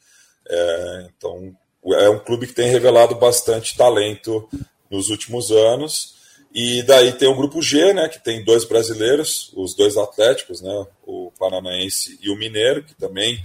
É, 0.47 1.07
então, 1.17 1.55
é 1.93 2.09
um 2.09 2.19
clube 2.19 2.45
que 2.45 2.53
tem 2.53 2.69
revelado 2.69 3.15
bastante 3.15 3.75
talento 3.75 4.47
nos 4.89 5.09
últimos 5.09 5.51
anos. 5.51 6.16
E 6.53 6.81
daí 6.83 7.11
tem 7.11 7.27
o 7.27 7.35
grupo 7.35 7.61
G, 7.61 7.93
né, 7.93 8.07
que 8.09 8.23
tem 8.23 8.43
dois 8.43 8.65
brasileiros, 8.65 9.51
os 9.55 9.75
dois 9.75 9.97
atléticos, 9.97 10.61
né, 10.61 10.85
o 11.05 11.31
Paranaense 11.37 12.17
e 12.21 12.29
o 12.29 12.35
Mineiro, 12.35 12.83
que 12.83 12.95
também 12.95 13.43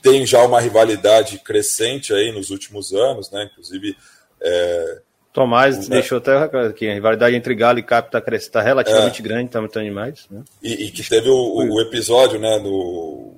tem 0.00 0.24
já 0.26 0.42
uma 0.42 0.60
rivalidade 0.60 1.38
crescente 1.38 2.12
aí 2.12 2.32
nos 2.32 2.50
últimos 2.50 2.92
anos, 2.92 3.30
né, 3.30 3.48
inclusive... 3.50 3.96
É, 4.40 5.00
Tomás 5.32 5.88
deixou 5.88 6.18
até 6.18 6.36
aqui, 6.36 6.88
a 6.88 6.94
rivalidade 6.94 7.34
entre 7.34 7.56
Galo 7.56 7.80
e 7.80 7.82
Cap 7.82 8.06
está 8.06 8.20
tá 8.52 8.62
relativamente 8.62 9.20
é, 9.20 9.24
grande, 9.24 9.46
está 9.46 9.58
muito 9.58 9.80
demais. 9.82 10.26
Né? 10.30 10.44
E, 10.62 10.86
e, 10.86 10.90
que 10.92 11.02
teve 11.08 11.28
o, 11.28 11.56
o, 11.56 11.80
episódio, 11.80 12.38
né, 12.38 12.56
no, 12.60 13.34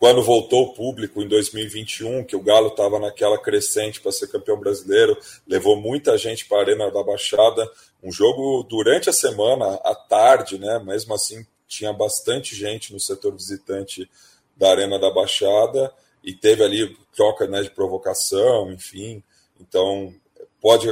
quando 0.00 0.22
voltou 0.22 0.62
o 0.62 0.72
público 0.72 1.20
em 1.20 1.28
2021, 1.28 2.24
que 2.24 2.34
o 2.34 2.40
Galo 2.40 2.68
estava 2.68 2.98
naquela 2.98 3.36
crescente 3.36 4.00
para 4.00 4.10
ser 4.10 4.28
campeão 4.28 4.58
brasileiro, 4.58 5.14
levou 5.46 5.76
muita 5.76 6.16
gente 6.16 6.46
para 6.46 6.58
a 6.58 6.60
Arena 6.62 6.90
da 6.90 7.02
Baixada, 7.02 7.68
um 8.02 8.10
jogo 8.10 8.62
durante 8.62 9.10
a 9.10 9.12
semana, 9.12 9.74
à 9.84 9.94
tarde, 9.94 10.58
né? 10.58 10.78
Mesmo 10.78 11.14
assim, 11.14 11.46
tinha 11.68 11.92
bastante 11.92 12.54
gente 12.54 12.92
no 12.92 13.00
setor 13.00 13.32
visitante 13.32 14.10
da 14.56 14.70
Arena 14.70 14.98
da 14.98 15.10
Baixada 15.10 15.92
e 16.22 16.34
teve 16.34 16.62
ali 16.62 16.96
troca 17.14 17.46
né, 17.46 17.62
de 17.62 17.70
provocação, 17.70 18.72
enfim. 18.72 19.22
Então, 19.58 20.14
pode 20.60 20.86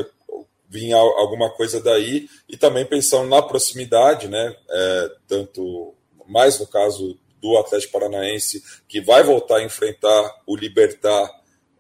vir 0.68 0.92
alguma 0.92 1.50
coisa 1.50 1.80
daí. 1.80 2.28
E 2.48 2.56
também 2.56 2.84
pensando 2.84 3.28
na 3.28 3.42
proximidade, 3.42 4.28
né? 4.28 4.56
É, 4.70 5.10
tanto 5.26 5.94
mais 6.26 6.60
no 6.60 6.66
caso 6.66 7.18
do 7.40 7.56
Atlético 7.56 7.92
Paranaense, 7.92 8.62
que 8.86 9.00
vai 9.00 9.22
voltar 9.22 9.58
a 9.58 9.62
enfrentar 9.62 10.42
o 10.46 10.56
Libertar, 10.56 11.30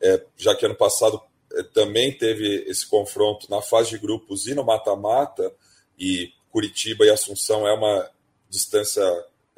é, 0.00 0.22
já 0.36 0.54
que 0.54 0.64
ano 0.64 0.74
passado 0.74 1.20
também 1.62 2.12
teve 2.16 2.64
esse 2.66 2.86
confronto 2.86 3.50
na 3.50 3.60
fase 3.60 3.90
de 3.90 3.98
grupos 3.98 4.46
e 4.46 4.54
no 4.54 4.64
mata-mata, 4.64 5.52
e 5.98 6.30
Curitiba 6.50 7.04
e 7.04 7.10
Assunção 7.10 7.66
é 7.66 7.72
uma 7.72 8.08
distância 8.48 9.02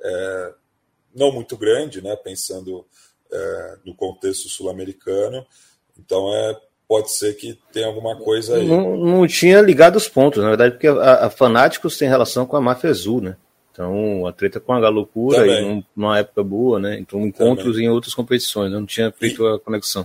é, 0.00 0.54
não 1.14 1.32
muito 1.32 1.56
grande, 1.56 2.02
né, 2.02 2.16
pensando 2.16 2.86
é, 3.30 3.78
no 3.84 3.94
contexto 3.94 4.48
sul-americano. 4.48 5.46
Então 5.98 6.34
é 6.34 6.60
pode 6.90 7.12
ser 7.12 7.34
que 7.34 7.56
tenha 7.72 7.86
alguma 7.86 8.16
coisa 8.16 8.56
aí. 8.56 8.66
Não, 8.66 8.96
não 8.96 9.24
tinha 9.24 9.60
ligado 9.60 9.94
os 9.94 10.08
pontos, 10.08 10.42
na 10.42 10.48
verdade, 10.48 10.72
porque 10.74 10.88
a, 10.88 11.26
a 11.26 11.30
Fanáticos 11.30 11.96
tem 11.96 12.08
relação 12.08 12.44
com 12.44 12.56
a 12.56 12.60
Máfia 12.60 12.90
Azul, 12.90 13.20
né? 13.20 13.36
Então, 13.70 14.26
a 14.26 14.32
treta 14.32 14.58
com 14.58 14.72
a 14.72 14.80
Galocura, 14.80 15.46
e 15.46 15.84
numa 15.94 16.18
época 16.18 16.42
boa, 16.42 16.80
né? 16.80 16.98
Então, 16.98 17.24
encontros 17.24 17.74
Também. 17.76 17.86
em 17.86 17.90
outras 17.90 18.12
competições, 18.12 18.72
né? 18.72 18.76
não 18.76 18.86
tinha 18.86 19.12
feito 19.12 19.44
e, 19.44 19.54
a 19.54 19.58
conexão. 19.60 20.04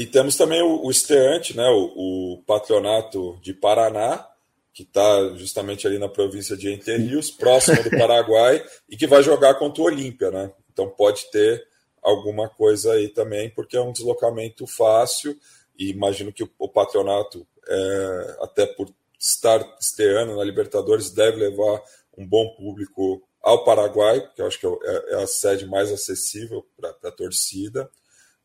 E 0.00 0.06
temos 0.06 0.34
também 0.34 0.62
o, 0.62 0.86
o 0.86 0.90
Esteante, 0.90 1.54
né, 1.54 1.68
o, 1.68 2.32
o 2.34 2.42
patronato 2.46 3.38
de 3.42 3.52
Paraná, 3.52 4.26
que 4.72 4.82
está 4.82 5.36
justamente 5.36 5.86
ali 5.86 5.98
na 5.98 6.08
província 6.08 6.56
de 6.56 6.72
Entre 6.72 6.96
Rios, 6.96 7.30
próximo 7.30 7.82
do 7.82 7.90
Paraguai, 7.98 8.64
e 8.88 8.96
que 8.96 9.06
vai 9.06 9.22
jogar 9.22 9.56
contra 9.56 9.82
o 9.82 9.84
Olímpia, 9.84 10.30
né? 10.30 10.50
Então 10.72 10.88
pode 10.88 11.30
ter 11.30 11.62
alguma 12.02 12.48
coisa 12.48 12.94
aí 12.94 13.08
também, 13.10 13.50
porque 13.50 13.76
é 13.76 13.80
um 13.82 13.92
deslocamento 13.92 14.66
fácil, 14.66 15.38
e 15.78 15.90
imagino 15.90 16.32
que 16.32 16.44
o, 16.44 16.50
o 16.58 16.66
patronato, 16.66 17.46
é, 17.68 18.36
até 18.40 18.64
por 18.64 18.88
estar 19.18 19.60
esteando 19.78 20.34
na 20.34 20.42
Libertadores, 20.42 21.10
deve 21.10 21.36
levar 21.36 21.82
um 22.16 22.26
bom 22.26 22.54
público 22.54 23.22
ao 23.42 23.64
Paraguai, 23.64 24.26
que 24.34 24.40
eu 24.40 24.46
acho 24.46 24.58
que 24.58 24.66
é, 24.66 25.12
é 25.12 25.22
a 25.22 25.26
sede 25.26 25.66
mais 25.66 25.92
acessível 25.92 26.66
para 26.74 26.96
a 27.04 27.12
torcida 27.12 27.90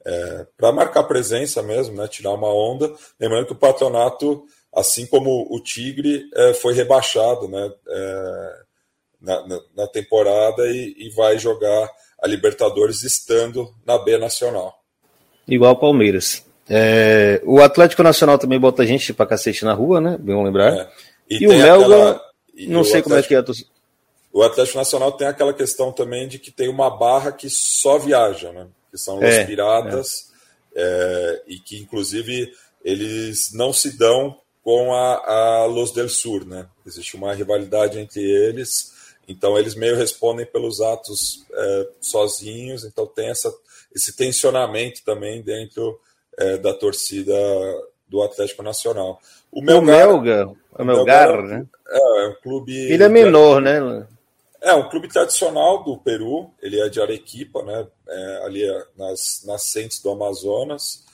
é, 0.06 0.46
para 0.56 0.72
marcar 0.72 1.04
presença 1.04 1.64
mesmo, 1.64 1.96
né, 1.96 2.08
tirar 2.08 2.32
uma 2.34 2.54
onda. 2.54 2.94
Lembrando 3.20 3.48
que 3.48 3.54
o 3.54 3.58
patronato, 3.58 4.44
assim 4.74 5.06
como 5.08 5.48
o 5.50 5.60
Tigre, 5.60 6.30
é, 6.34 6.54
foi 6.54 6.74
rebaixado 6.74 7.48
né, 7.48 7.72
é, 7.88 8.54
na, 9.20 9.48
na, 9.48 9.60
na, 9.76 9.88
temporada 9.88 10.68
e, 10.68 10.96
e, 10.98 11.10
vai 11.10 11.40
jogar 11.40 11.90
a 12.22 12.28
Libertadores 12.28 13.04
estando 13.04 13.74
na 13.86 13.98
B 13.98 14.18
Nacional. 14.18 14.80
Igual 15.48 15.74
o 15.74 15.80
Palmeiras. 15.80 16.46
É, 16.70 17.42
o 17.44 17.62
Atlético 17.62 18.04
Nacional 18.04 18.38
também 18.38 18.60
bota 18.60 18.86
gente 18.86 19.14
pra 19.14 19.26
cacete 19.26 19.66
na 19.66 19.74
rua, 19.74 20.00
né? 20.00 20.18
Bem 20.20 20.42
lembrar. 20.44 20.74
É. 20.74 20.90
E, 21.30 21.44
e 21.44 21.48
o 21.48 21.52
Melga, 21.52 22.22
não 22.68 22.84
sei 22.84 23.00
Atlético, 23.00 23.04
como 23.04 23.20
é 23.20 23.24
que 23.24 23.36
é. 23.36 23.44
O 24.32 24.44
Atlético 24.44 24.78
Nacional 24.78 25.12
tem 25.14 25.28
aquela 25.28 25.54
questão 25.54 25.92
também 25.92 26.28
de 26.28 26.38
que 26.38 26.52
tem 26.52 26.68
uma 26.68 26.90
barra 26.90 27.32
que 27.32 27.50
só 27.50 27.98
viaja, 27.98 28.52
né? 28.52 28.68
Que 28.96 29.02
são 29.02 29.22
é, 29.22 29.42
os 29.42 29.46
piratas, 29.46 30.32
é. 30.74 31.42
E 31.48 31.60
que 31.60 31.78
inclusive 31.78 32.52
eles 32.84 33.52
não 33.54 33.74
se 33.74 33.98
dão 33.98 34.40
com 34.64 34.94
a, 34.94 35.16
a 35.16 35.66
Los 35.66 35.92
del 35.92 36.08
Sur, 36.08 36.46
né? 36.46 36.66
Existe 36.86 37.16
uma 37.16 37.34
rivalidade 37.34 38.00
entre 38.00 38.22
eles, 38.22 38.94
Então 39.28 39.58
eles 39.58 39.76
meio 39.76 39.96
respondem 39.96 40.46
pelos 40.46 40.80
atos 40.82 41.46
é, 41.52 41.88
sozinhos, 42.00 42.86
então 42.86 43.06
tem 43.06 43.30
essa, 43.30 43.54
esse 43.94 44.16
tensionamento 44.16 45.04
também 45.04 45.42
dentro 45.42 46.00
é, 46.38 46.58
da 46.58 46.74
torcida 46.74 47.36
do 48.08 48.22
Atlético 48.22 48.64
Nacional. 48.64 49.20
O 49.52 49.62
Melgar, 49.62 50.10
o 50.10 50.22
Melga, 50.22 50.52
o 50.78 50.84
Melgar, 50.84 51.42
né? 51.44 51.66
É, 51.90 52.24
é 52.24 52.28
um 52.28 52.36
clube. 52.42 52.76
Ele 52.92 53.04
é 53.04 53.10
menor, 53.10 53.62
né? 53.62 54.08
É 54.66 54.74
um 54.74 54.90
clube 54.90 55.08
tradicional 55.08 55.84
do 55.84 55.96
Peru. 55.96 56.52
Ele 56.60 56.80
é 56.80 56.90
de 56.90 57.00
Arequipa, 57.00 57.62
né? 57.62 57.88
É, 58.10 58.42
ali 58.46 58.64
é 58.64 58.86
nas 58.98 59.44
nascentes 59.46 60.00
do 60.02 60.10
Amazonas. 60.10 61.06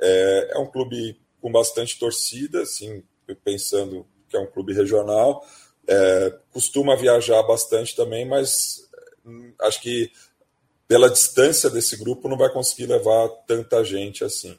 É, 0.00 0.50
é 0.54 0.58
um 0.58 0.66
clube 0.66 1.16
com 1.40 1.52
bastante 1.52 1.96
torcida, 1.96 2.62
assim, 2.62 3.04
pensando 3.44 4.04
que 4.28 4.36
é 4.36 4.40
um 4.40 4.50
clube 4.50 4.74
regional. 4.74 5.46
É, 5.86 6.38
costuma 6.50 6.96
viajar 6.96 7.40
bastante 7.44 7.94
também, 7.94 8.26
mas 8.26 8.90
hum, 9.24 9.52
acho 9.60 9.80
que 9.80 10.10
pela 10.88 11.08
distância 11.08 11.70
desse 11.70 11.96
grupo 11.96 12.28
não 12.28 12.36
vai 12.36 12.52
conseguir 12.52 12.86
levar 12.86 13.28
tanta 13.46 13.84
gente 13.84 14.24
assim. 14.24 14.58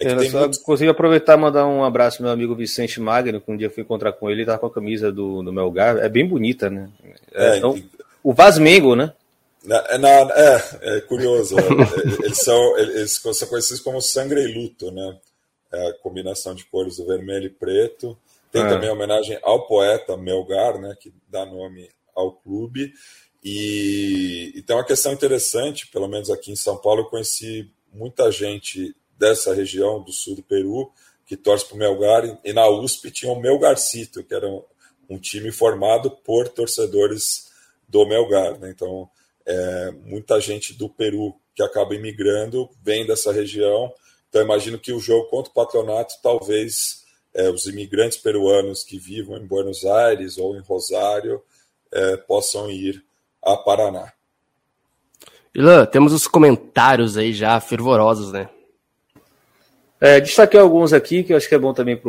É 0.00 0.12
eu 0.12 0.30
só 0.30 0.40
muito... 0.40 0.62
consigo 0.62 0.90
aproveitar 0.90 1.36
e 1.36 1.40
mandar 1.40 1.66
um 1.66 1.82
abraço 1.82 2.18
ao 2.18 2.24
meu 2.24 2.32
amigo 2.32 2.54
Vicente 2.54 3.00
Magno, 3.00 3.40
que 3.40 3.50
um 3.50 3.56
dia 3.56 3.66
eu 3.66 3.70
fui 3.70 3.82
encontrar 3.82 4.12
com 4.12 4.30
ele, 4.30 4.40
ele 4.40 4.46
tava 4.46 4.58
com 4.58 4.66
a 4.66 4.72
camisa 4.72 5.10
do, 5.10 5.42
do 5.42 5.52
Melgar, 5.52 5.98
é 5.98 6.08
bem 6.08 6.26
bonita, 6.26 6.70
né? 6.70 6.88
É, 7.32 7.56
então, 7.56 7.76
e... 7.76 7.88
O 8.22 8.32
Vasmengo, 8.32 8.94
né? 8.94 9.12
Na, 9.64 9.98
na, 9.98 10.08
é, 10.08 10.62
é 10.82 11.00
curioso. 11.00 11.58
É, 11.58 11.62
é, 11.62 12.24
eles, 12.26 12.38
são, 12.38 12.78
eles 12.78 13.20
são 13.32 13.48
conhecidos 13.48 13.80
como 13.80 14.00
sangue 14.00 14.34
e 14.34 14.54
luto, 14.54 14.90
né? 14.90 15.18
É 15.72 15.88
a 15.88 15.92
combinação 15.94 16.54
de 16.54 16.64
cores 16.64 16.96
do 16.96 17.06
vermelho 17.06 17.46
e 17.46 17.50
preto. 17.50 18.16
Tem 18.52 18.62
é. 18.62 18.68
também 18.68 18.88
a 18.88 18.92
homenagem 18.92 19.38
ao 19.42 19.66
poeta 19.66 20.16
Melgar, 20.16 20.78
né? 20.78 20.96
Que 20.98 21.12
dá 21.28 21.44
nome 21.44 21.88
ao 22.14 22.32
clube. 22.32 22.92
E, 23.42 24.52
e 24.54 24.62
tem 24.62 24.74
uma 24.74 24.84
questão 24.84 25.12
interessante, 25.12 25.86
pelo 25.88 26.08
menos 26.08 26.30
aqui 26.30 26.50
em 26.50 26.56
São 26.56 26.76
Paulo, 26.76 27.02
eu 27.02 27.06
conheci 27.06 27.70
muita 27.92 28.30
gente 28.30 28.94
dessa 29.18 29.52
região 29.52 30.02
do 30.02 30.12
sul 30.12 30.36
do 30.36 30.42
Peru, 30.42 30.90
que 31.26 31.36
torce 31.36 31.66
para 31.66 31.74
o 31.74 31.78
Melgar, 31.78 32.40
e 32.44 32.52
na 32.52 32.68
USP 32.68 33.10
tinha 33.10 33.32
o 33.32 33.40
Melgarcito, 33.40 34.24
que 34.24 34.34
era 34.34 34.48
um, 35.10 35.18
time 35.18 35.50
formado 35.52 36.10
por 36.10 36.48
torcedores 36.48 37.50
do 37.86 38.06
Melgar. 38.06 38.58
Né? 38.58 38.70
Então, 38.70 39.10
é, 39.44 39.90
muita 40.04 40.40
gente 40.40 40.72
do 40.72 40.88
Peru 40.88 41.34
que 41.54 41.62
acaba 41.62 41.94
imigrando 41.94 42.70
vem 42.82 43.06
dessa 43.06 43.32
região. 43.32 43.92
Então, 44.28 44.40
imagino 44.40 44.78
que 44.78 44.92
o 44.92 45.00
jogo 45.00 45.28
contra 45.28 45.50
o 45.50 45.54
Patronato, 45.54 46.14
talvez 46.22 47.04
é, 47.34 47.50
os 47.50 47.66
imigrantes 47.66 48.16
peruanos 48.16 48.82
que 48.82 48.98
vivam 48.98 49.36
em 49.36 49.46
Buenos 49.46 49.84
Aires 49.84 50.38
ou 50.38 50.56
em 50.56 50.60
Rosário 50.60 51.42
é, 51.92 52.16
possam 52.16 52.70
ir 52.70 53.04
a 53.42 53.56
Paraná. 53.56 54.12
Ilan, 55.54 55.86
temos 55.86 56.12
os 56.12 56.26
comentários 56.26 57.16
aí 57.16 57.32
já 57.32 57.58
fervorosos, 57.60 58.32
né? 58.32 58.48
É, 60.00 60.20
destaquei 60.20 60.60
alguns 60.60 60.92
aqui 60.92 61.24
que 61.24 61.32
eu 61.32 61.36
acho 61.36 61.48
que 61.48 61.54
é 61.54 61.58
bom 61.58 61.72
também 61.72 62.00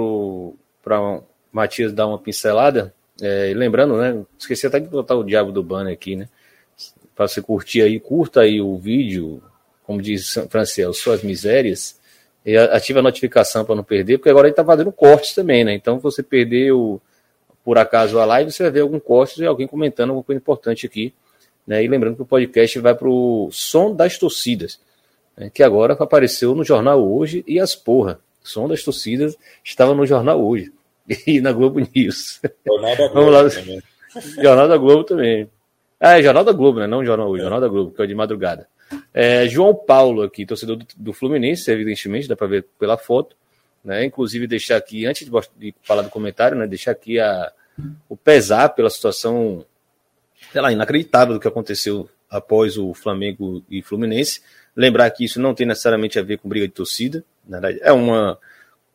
para 0.83 1.21
Matias 1.51 1.91
dar 1.91 2.07
uma 2.07 2.19
pincelada. 2.19 2.93
É, 3.21 3.51
lembrando, 3.55 3.97
né? 3.97 4.23
Esqueci 4.37 4.67
até 4.67 4.79
de 4.79 4.87
botar 4.87 5.15
o 5.15 5.23
diabo 5.23 5.51
do 5.51 5.63
banner 5.63 5.93
aqui, 5.93 6.15
né? 6.15 6.29
Para 7.15 7.27
você 7.27 7.41
curtir 7.41 7.81
aí, 7.81 7.99
curta 7.99 8.41
aí 8.41 8.61
o 8.61 8.77
vídeo, 8.77 9.41
como 9.83 10.01
diz 10.01 10.35
Franciel, 10.49 10.93
suas 10.93 11.21
misérias, 11.23 11.99
e 12.45 12.55
ativa 12.55 12.99
a 12.99 13.03
notificação 13.03 13.65
para 13.65 13.75
não 13.75 13.83
perder, 13.83 14.17
porque 14.17 14.29
agora 14.29 14.47
ele 14.47 14.53
está 14.53 14.63
fazendo 14.63 14.91
cortes 14.91 15.33
também, 15.33 15.65
né? 15.65 15.73
Então, 15.73 15.99
você 15.99 16.23
perdeu 16.23 17.01
por 17.63 17.77
acaso 17.77 18.19
a 18.19 18.25
live, 18.25 18.51
você 18.51 18.63
vai 18.63 18.71
ver 18.71 18.81
algum 18.81 18.99
corte 18.99 19.41
e 19.41 19.45
alguém 19.45 19.67
comentando 19.67 20.09
alguma 20.09 20.23
coisa 20.23 20.39
importante 20.39 20.85
aqui. 20.85 21.13
Né? 21.67 21.83
E 21.83 21.87
lembrando 21.87 22.15
que 22.15 22.21
o 22.21 22.25
podcast 22.25 22.79
vai 22.79 22.95
para 22.95 23.09
o 23.09 23.49
som 23.51 23.93
das 23.93 24.17
torcidas 24.17 24.79
que 25.53 25.63
agora 25.63 25.93
apareceu 25.93 26.55
no 26.55 26.63
jornal 26.63 27.07
hoje 27.07 27.43
e 27.47 27.59
as 27.59 27.75
porra. 27.75 28.19
Som 28.43 28.67
das 28.67 28.83
torcidas 28.83 29.37
estava 29.63 29.93
no 29.93 30.05
jornal 30.05 30.43
hoje 30.43 30.73
e 31.27 31.39
na 31.39 31.51
Globo 31.51 31.79
News. 31.79 32.41
Jornal 32.65 32.95
da 32.97 33.07
Globo 33.07 33.13
Vamos 33.13 33.33
lá. 33.33 33.61
Também. 33.61 33.81
Jornal 34.43 34.67
da 34.67 34.77
Globo 34.77 35.03
também. 35.03 35.49
Ah, 35.99 36.17
é 36.17 36.23
Jornal 36.23 36.43
da 36.43 36.51
Globo, 36.51 36.79
né? 36.79 36.87
Não 36.87 37.05
Jornal 37.05 37.29
hoje, 37.29 37.41
é. 37.41 37.43
Jornal 37.43 37.61
da 37.61 37.67
Globo, 37.67 37.91
que 37.91 38.01
é 38.01 38.07
de 38.07 38.15
madrugada. 38.15 38.67
É, 39.13 39.47
João 39.47 39.75
Paulo 39.75 40.23
aqui, 40.23 40.45
torcedor 40.45 40.77
do, 40.77 40.87
do, 40.97 41.13
Fluminense, 41.13 41.69
evidentemente, 41.69 42.27
dá 42.27 42.35
para 42.35 42.47
ver 42.47 42.65
pela 42.79 42.97
foto. 42.97 43.35
Né? 43.83 44.05
Inclusive, 44.05 44.47
deixar 44.47 44.77
aqui, 44.77 45.05
antes 45.05 45.29
de, 45.29 45.31
de 45.57 45.75
falar 45.83 46.01
do 46.01 46.09
comentário, 46.09 46.57
né? 46.57 46.65
deixar 46.65 46.91
aqui 46.91 47.19
a, 47.19 47.51
o 48.07 48.15
pesar 48.15 48.69
pela 48.69 48.89
situação, 48.89 49.65
sei 50.51 50.61
lá, 50.61 50.71
inacreditável 50.71 51.33
do 51.33 51.39
que 51.39 51.47
aconteceu 51.47 52.09
após 52.29 52.77
o 52.77 52.93
Flamengo 52.93 53.63
e 53.69 53.81
Fluminense. 53.81 54.41
Lembrar 54.75 55.09
que 55.11 55.25
isso 55.25 55.39
não 55.39 55.53
tem 55.53 55.67
necessariamente 55.67 56.17
a 56.19 56.21
ver 56.21 56.37
com 56.37 56.49
briga 56.49 56.67
de 56.67 56.73
torcida, 56.73 57.23
na 57.47 57.59
verdade, 57.59 57.79
é 57.81 57.91
uma 57.91 58.37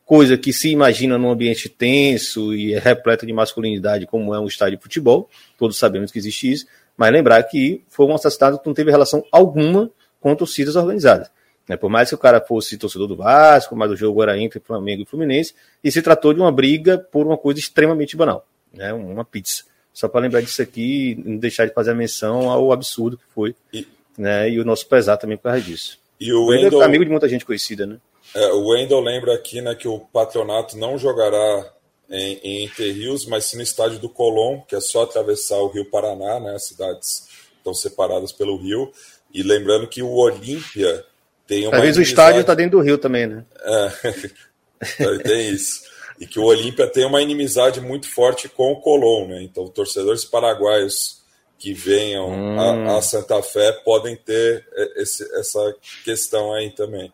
coisa 0.05 0.37
que 0.37 0.53
se 0.53 0.69
imagina 0.69 1.17
num 1.17 1.31
ambiente 1.31 1.67
tenso 1.67 2.53
e 2.53 2.77
repleto 2.77 3.25
de 3.25 3.33
masculinidade, 3.33 4.05
como 4.05 4.33
é 4.33 4.39
um 4.39 4.45
estádio 4.45 4.77
de 4.77 4.83
futebol, 4.83 5.29
todos 5.57 5.77
sabemos 5.77 6.11
que 6.11 6.19
existe 6.19 6.51
isso, 6.51 6.65
mas 6.95 7.11
lembrar 7.11 7.41
que 7.43 7.83
foi 7.89 8.05
um 8.05 8.13
assassinato 8.13 8.59
que 8.59 8.67
não 8.67 8.73
teve 8.73 8.91
relação 8.91 9.23
alguma 9.31 9.89
com 10.19 10.35
torcidas 10.35 10.75
organizadas. 10.75 11.29
Né? 11.67 11.75
Por 11.75 11.89
mais 11.89 12.09
que 12.09 12.15
o 12.15 12.17
cara 12.17 12.39
fosse 12.39 12.77
torcedor 12.77 13.07
do 13.07 13.15
Vasco, 13.15 13.75
mas 13.75 13.91
o 13.91 13.95
jogo 13.95 14.21
era 14.21 14.37
entre 14.37 14.59
Flamengo 14.59 15.01
e 15.01 15.05
Fluminense, 15.05 15.55
e 15.83 15.91
se 15.91 16.01
tratou 16.01 16.33
de 16.33 16.39
uma 16.39 16.51
briga 16.51 16.97
por 16.97 17.25
uma 17.25 17.37
coisa 17.37 17.59
extremamente 17.59 18.15
banal, 18.15 18.47
né? 18.73 18.93
uma 18.93 19.25
pizza. 19.25 19.63
Só 19.91 20.07
para 20.07 20.21
lembrar 20.21 20.41
disso 20.41 20.61
aqui 20.61 21.21
não 21.25 21.37
deixar 21.37 21.65
de 21.65 21.73
fazer 21.73 21.91
a 21.91 21.95
menção 21.95 22.49
ao 22.49 22.71
absurdo 22.71 23.17
que 23.17 23.23
foi 23.33 23.55
e, 23.73 23.87
né? 24.17 24.49
E 24.49 24.59
o 24.59 24.65
nosso 24.65 24.87
pesar 24.87 25.17
também 25.17 25.37
por 25.37 25.43
causa 25.43 25.61
disso. 25.61 25.99
E 26.19 26.31
o 26.31 26.47
Wendel, 26.47 26.81
é 26.81 26.85
amigo 26.85 27.03
de 27.03 27.11
muita 27.11 27.27
gente 27.27 27.45
conhecida, 27.45 27.85
né? 27.85 27.97
É, 28.33 28.47
o 28.53 28.67
Wendel 28.67 28.99
lembra 28.99 29.33
aqui 29.33 29.61
né, 29.61 29.75
que 29.75 29.87
o 29.87 29.99
patronato 29.99 30.77
não 30.77 30.97
jogará 30.97 31.71
em, 32.09 32.39
em 32.43 32.65
Interrios, 32.65 33.25
mas 33.25 33.45
sim 33.45 33.57
no 33.57 33.63
estádio 33.63 33.99
do 33.99 34.09
Colón, 34.09 34.61
que 34.61 34.75
é 34.75 34.81
só 34.81 35.03
atravessar 35.03 35.57
o 35.57 35.67
Rio 35.67 35.85
Paraná, 35.85 36.39
né? 36.39 36.55
As 36.55 36.67
cidades 36.67 37.27
estão 37.57 37.73
separadas 37.73 38.31
pelo 38.31 38.57
rio. 38.57 38.91
E 39.33 39.43
lembrando 39.43 39.87
que 39.87 40.01
o 40.01 40.11
Olímpia 40.11 41.03
tem 41.47 41.67
uma. 41.67 41.77
Às 41.77 41.81
vezes 41.81 41.97
o 41.97 42.01
estádio 42.01 42.41
está 42.41 42.53
dentro 42.53 42.77
do 42.77 42.83
rio 42.83 42.97
também, 42.97 43.27
né? 43.27 43.45
É, 43.61 45.17
tem 45.23 45.49
isso. 45.49 45.83
E 46.19 46.25
que 46.25 46.39
o 46.39 46.43
Olímpia 46.43 46.87
tem 46.87 47.05
uma 47.05 47.21
inimizade 47.21 47.81
muito 47.81 48.07
forte 48.07 48.47
com 48.47 48.71
o 48.71 48.79
Colón, 48.79 49.27
né? 49.27 49.43
Então, 49.43 49.67
torcedores 49.67 50.23
paraguaios 50.23 51.24
que 51.57 51.73
venham 51.73 52.29
hum. 52.29 52.59
a, 52.89 52.97
a, 52.97 53.01
Santa 53.01 53.41
Fé 53.41 53.71
podem 53.83 54.15
ter 54.15 54.65
esse, 54.95 55.23
essa 55.39 55.75
questão 56.03 56.53
aí 56.53 56.71
também. 56.71 57.11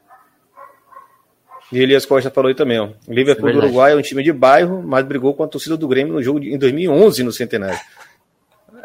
E 1.72 1.80
Elias 1.80 2.06
Costa 2.06 2.30
falou 2.30 2.50
aí 2.50 2.56
também, 2.56 2.80
ó. 2.80 2.90
O 3.08 3.14
Liverpool 3.14 3.50
é 3.50 3.54
do 3.54 3.60
Uruguai 3.60 3.94
é 3.94 3.96
um 3.96 4.02
time 4.02 4.22
de 4.22 4.34
bairro, 4.34 4.84
mas 4.84 5.06
brigou 5.06 5.34
com 5.34 5.44
a 5.44 5.48
torcida 5.48 5.78
do 5.78 5.88
Grêmio 5.88 6.14
no 6.14 6.22
jogo 6.22 6.40
de, 6.40 6.54
em 6.54 6.58
2011 6.58 7.24
no 7.24 7.32
Centenário. 7.32 7.80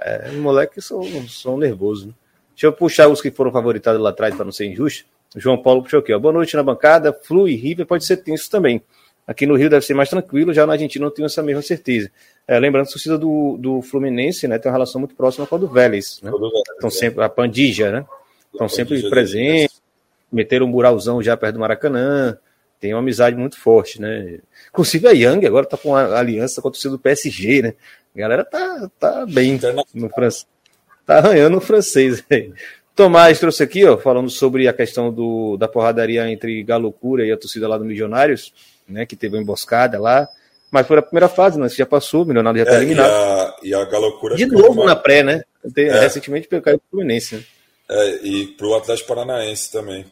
É, 0.01 0.31
moleque 0.33 0.81
são, 0.81 1.03
são 1.29 1.59
nervosos, 1.59 2.07
né? 2.07 2.13
Deixa 2.51 2.69
eu 2.69 2.73
puxar 2.73 3.09
os 3.09 3.21
que 3.21 3.31
foram 3.31 3.51
favoritados 3.51 4.01
lá 4.01 4.11
atrás 4.11 4.35
para 4.35 4.45
não 4.45 4.53
ser 4.53 4.67
injusto. 4.67 5.05
O 5.35 5.41
João 5.41 5.61
Paulo 5.61 5.83
puxou 5.83 5.99
aqui, 6.01 6.13
ó. 6.15 6.19
Boa 6.19 6.33
noite 6.33 6.57
na 6.57 6.63
bancada. 6.63 7.13
Flu 7.13 7.49
e 7.49 7.57
River 7.57 7.85
pode 7.85 8.05
ser 8.05 8.19
tenso 8.19 8.49
também. 8.49 8.83
Aqui 9.27 9.45
no 9.45 9.57
Rio 9.57 9.69
deve 9.69 9.85
ser 9.85 9.93
mais 9.93 10.09
tranquilo, 10.09 10.55
já 10.55 10.65
na 10.65 10.75
Argentina 10.75 11.05
não 11.05 11.13
tenho 11.13 11.27
essa 11.27 11.43
mesma 11.43 11.61
certeza. 11.61 12.11
É, 12.49 12.59
lembrando 12.59 12.85
que 12.85 12.91
a 12.91 12.93
torcida 12.93 13.19
do, 13.19 13.57
do 13.59 13.83
Fluminense 13.83 14.47
né, 14.47 14.59
tem 14.59 14.71
uma 14.71 14.77
relação 14.77 15.01
muito 15.01 15.15
próxima 15.15 15.47
com 15.47 15.57
a 15.57 15.59
do 15.59 15.67
Vélez. 15.67 16.21
Né? 16.23 16.31
Estão 16.75 16.91
sempre, 16.91 17.25
a 17.25 17.29
Pandija, 17.29 17.91
né? 17.91 18.07
Estão 18.53 18.69
sempre 18.69 19.09
presentes, 19.11 19.83
meteram 20.31 20.67
um 20.67 20.69
muralzão 20.69 21.21
já 21.23 21.37
perto 21.37 21.55
do 21.55 21.61
Maracanã, 21.61 22.39
tem 22.81 22.95
uma 22.95 23.01
amizade 23.01 23.37
muito 23.37 23.59
forte, 23.59 24.01
né? 24.01 24.39
Inclusive 24.69 25.09
a 25.09 25.11
Young 25.11 25.45
agora 25.45 25.67
tá 25.67 25.77
com 25.77 25.95
a 25.95 26.19
aliança 26.19 26.63
com 26.63 26.69
a 26.69 26.71
torcida 26.71 26.93
do 26.93 26.99
PSG, 26.99 27.63
né? 27.63 27.75
A 28.15 28.19
galera 28.19 28.45
tá, 28.45 28.91
tá 28.99 29.27
bem 29.27 29.59
no 29.93 30.09
francês. 30.09 30.47
Tá 31.05 31.19
arranhando 31.19 31.59
o 31.59 31.61
francês 31.61 32.25
aí. 32.31 32.53
Tomás 32.95 33.39
trouxe 33.39 33.63
aqui, 33.63 33.85
ó, 33.85 33.99
falando 33.99 34.31
sobre 34.31 34.69
a 34.69 34.73
questão 34.73 35.13
do, 35.13 35.57
da 35.57 35.69
porradaria 35.69 36.31
entre 36.31 36.63
Galocura 36.63 37.27
e 37.27 37.33
a 37.33 37.37
torcida 37.37 37.69
lá 37.69 37.77
do 37.77 37.85
Milionários 37.85 38.53
né? 38.89 39.05
Que 39.05 39.17
teve 39.17 39.37
uma 39.37 39.43
emboscada 39.43 40.01
lá. 40.01 40.29
Mas 40.77 40.87
foi 40.87 40.99
a 40.99 41.03
primeira 41.03 41.27
fase, 41.27 41.59
né? 41.59 41.71
Você 41.71 41.77
já 41.77 41.87
passou, 41.87 42.23
o 42.23 42.27
Milionário 42.27 42.59
já 42.59 42.65
está 42.65 42.75
é, 42.75 42.79
eliminado. 42.81 43.09
E 43.09 43.73
a, 43.73 43.79
e 43.79 43.83
a 43.83 43.85
Galocura. 43.87 44.37
De 44.37 44.45
novo 44.45 44.83
uma... 44.83 44.85
na 44.85 44.95
pré, 44.95 45.23
né? 45.23 45.43
É. 45.75 46.01
Recentemente 46.01 46.49
caiu 46.61 46.77
o 46.77 46.91
Fluminense. 46.91 47.37
Né? 47.37 47.45
É, 47.89 48.27
e 48.27 48.47
para 48.49 48.67
o 48.67 48.75
Atlético 48.75 49.09
Paranaense 49.09 49.73
também. 49.73 50.05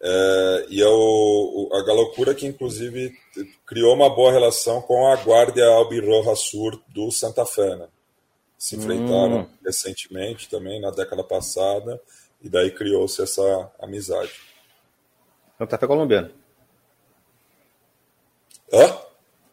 É, 0.00 0.66
e 0.70 0.80
é 0.80 0.86
o, 0.86 1.68
a 1.72 1.84
Galocura 1.84 2.32
que, 2.32 2.46
inclusive, 2.46 3.12
criou 3.66 3.92
uma 3.92 4.08
boa 4.08 4.30
relação 4.30 4.80
com 4.82 5.08
a 5.08 5.16
Guardia 5.16 5.66
Albirroja 5.66 6.36
Sur 6.36 6.80
do 6.94 7.10
Santa 7.10 7.44
Fé, 7.44 7.74
né? 7.74 7.88
Se 8.56 8.76
enfrentaram 8.76 9.40
hum. 9.40 9.48
recentemente 9.64 10.48
também, 10.48 10.80
na 10.80 10.92
década 10.92 11.24
passada, 11.24 12.00
e 12.40 12.48
daí 12.48 12.70
criou-se 12.70 13.20
essa 13.20 13.68
amizade. 13.80 14.30
Santa 15.58 15.76
Fé 15.76 15.88
colombiano. 15.88 16.30
Hã? 18.72 19.07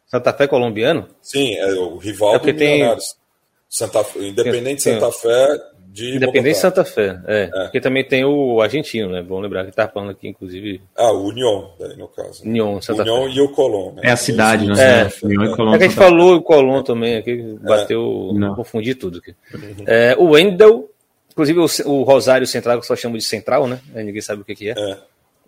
Santa 0.05 0.33
Fé 0.33 0.47
colombiano? 0.47 1.07
Sim, 1.21 1.55
é 1.55 1.73
o 1.73 1.97
rival 1.97 2.35
é 2.35 2.39
do 2.39 2.45
Milionários. 2.45 3.13
Tem... 3.13 3.25
Santa, 3.67 4.05
Independente 4.17 4.83
tem, 4.83 4.93
Santa 4.93 5.11
Fé 5.11 5.75
de 5.95 6.17
Independente 6.17 6.57
Santa 6.57 6.83
Fé, 6.83 7.17
é, 7.25 7.43
é, 7.43 7.63
Porque 7.63 7.79
também 7.79 8.03
tem 8.03 8.25
o 8.25 8.61
argentino, 8.61 9.09
né? 9.09 9.21
Bom 9.21 9.39
lembrar 9.39 9.65
que 9.65 9.71
tá 9.71 9.87
falando 9.87 10.11
aqui, 10.11 10.27
inclusive. 10.27 10.81
Ah, 10.93 11.13
o 11.13 11.27
União, 11.27 11.71
daí 11.79 11.95
no 11.95 12.09
caso. 12.09 12.43
União, 12.43 12.81
Santa 12.81 13.03
União 13.03 13.23
Fé. 13.23 13.29
e 13.29 13.39
o 13.39 13.49
Colón, 13.53 13.93
né? 13.93 14.01
É 14.03 14.11
a 14.11 14.17
cidade, 14.17 14.67
né? 14.67 15.03
É, 15.03 15.25
União 15.25 15.45
e 15.45 15.55
Colón. 15.55 15.73
É 15.73 15.77
que 15.77 15.83
a 15.85 15.87
gente 15.87 15.97
falou 15.97 16.35
o 16.35 16.41
Colón 16.41 16.83
também, 16.83 17.15
aqui 17.15 17.57
bateu, 17.61 18.29
é. 18.35 18.55
confundi 18.57 18.93
tudo 18.93 19.19
aqui. 19.19 19.33
Uhum. 19.53 19.85
É, 19.87 20.17
o 20.19 20.31
Wendel, 20.31 20.89
inclusive 21.31 21.59
o, 21.59 21.67
o, 21.85 22.03
Rosário 22.03 22.45
Central, 22.45 22.81
que 22.81 22.85
só 22.85 22.95
chama 22.95 23.17
de 23.17 23.23
Central, 23.23 23.65
né? 23.65 23.79
Ninguém 23.93 24.21
sabe 24.21 24.41
o 24.41 24.45
que, 24.45 24.53
que 24.53 24.69
é. 24.69 24.73
é 24.77 24.97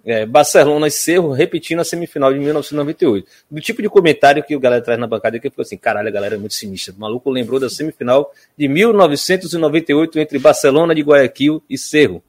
é, 0.08 0.26
Barcelona 0.26 0.88
e 0.88 0.92
Cerro 0.92 1.34
repetindo 1.34 1.82
a 1.82 1.84
semifinal 1.84 2.32
de 2.32 2.40
1998. 2.40 3.28
Do 3.52 3.60
tipo 3.60 3.82
de 3.82 3.90
comentário 3.90 4.42
que 4.42 4.56
o 4.56 4.60
galera 4.60 4.82
traz 4.82 4.98
na 4.98 5.06
bancada 5.06 5.38
que 5.38 5.50
ficou 5.50 5.64
assim, 5.64 5.78
caralho, 5.78 6.08
a 6.08 6.12
galera 6.12 6.36
é 6.36 6.38
muito 6.38 6.54
sinistra. 6.54 6.96
O 6.96 7.00
maluco 7.00 7.30
lembrou 7.30 7.60
da 7.60 7.70
semifinal 7.70 8.32
de 8.58 8.70
1998 8.70 10.18
entre 10.18 10.40
Barcelona 10.40 10.96
de 10.96 11.02
Guayaquil 11.02 11.62
e 11.70 11.78
Cerro. 11.78 12.24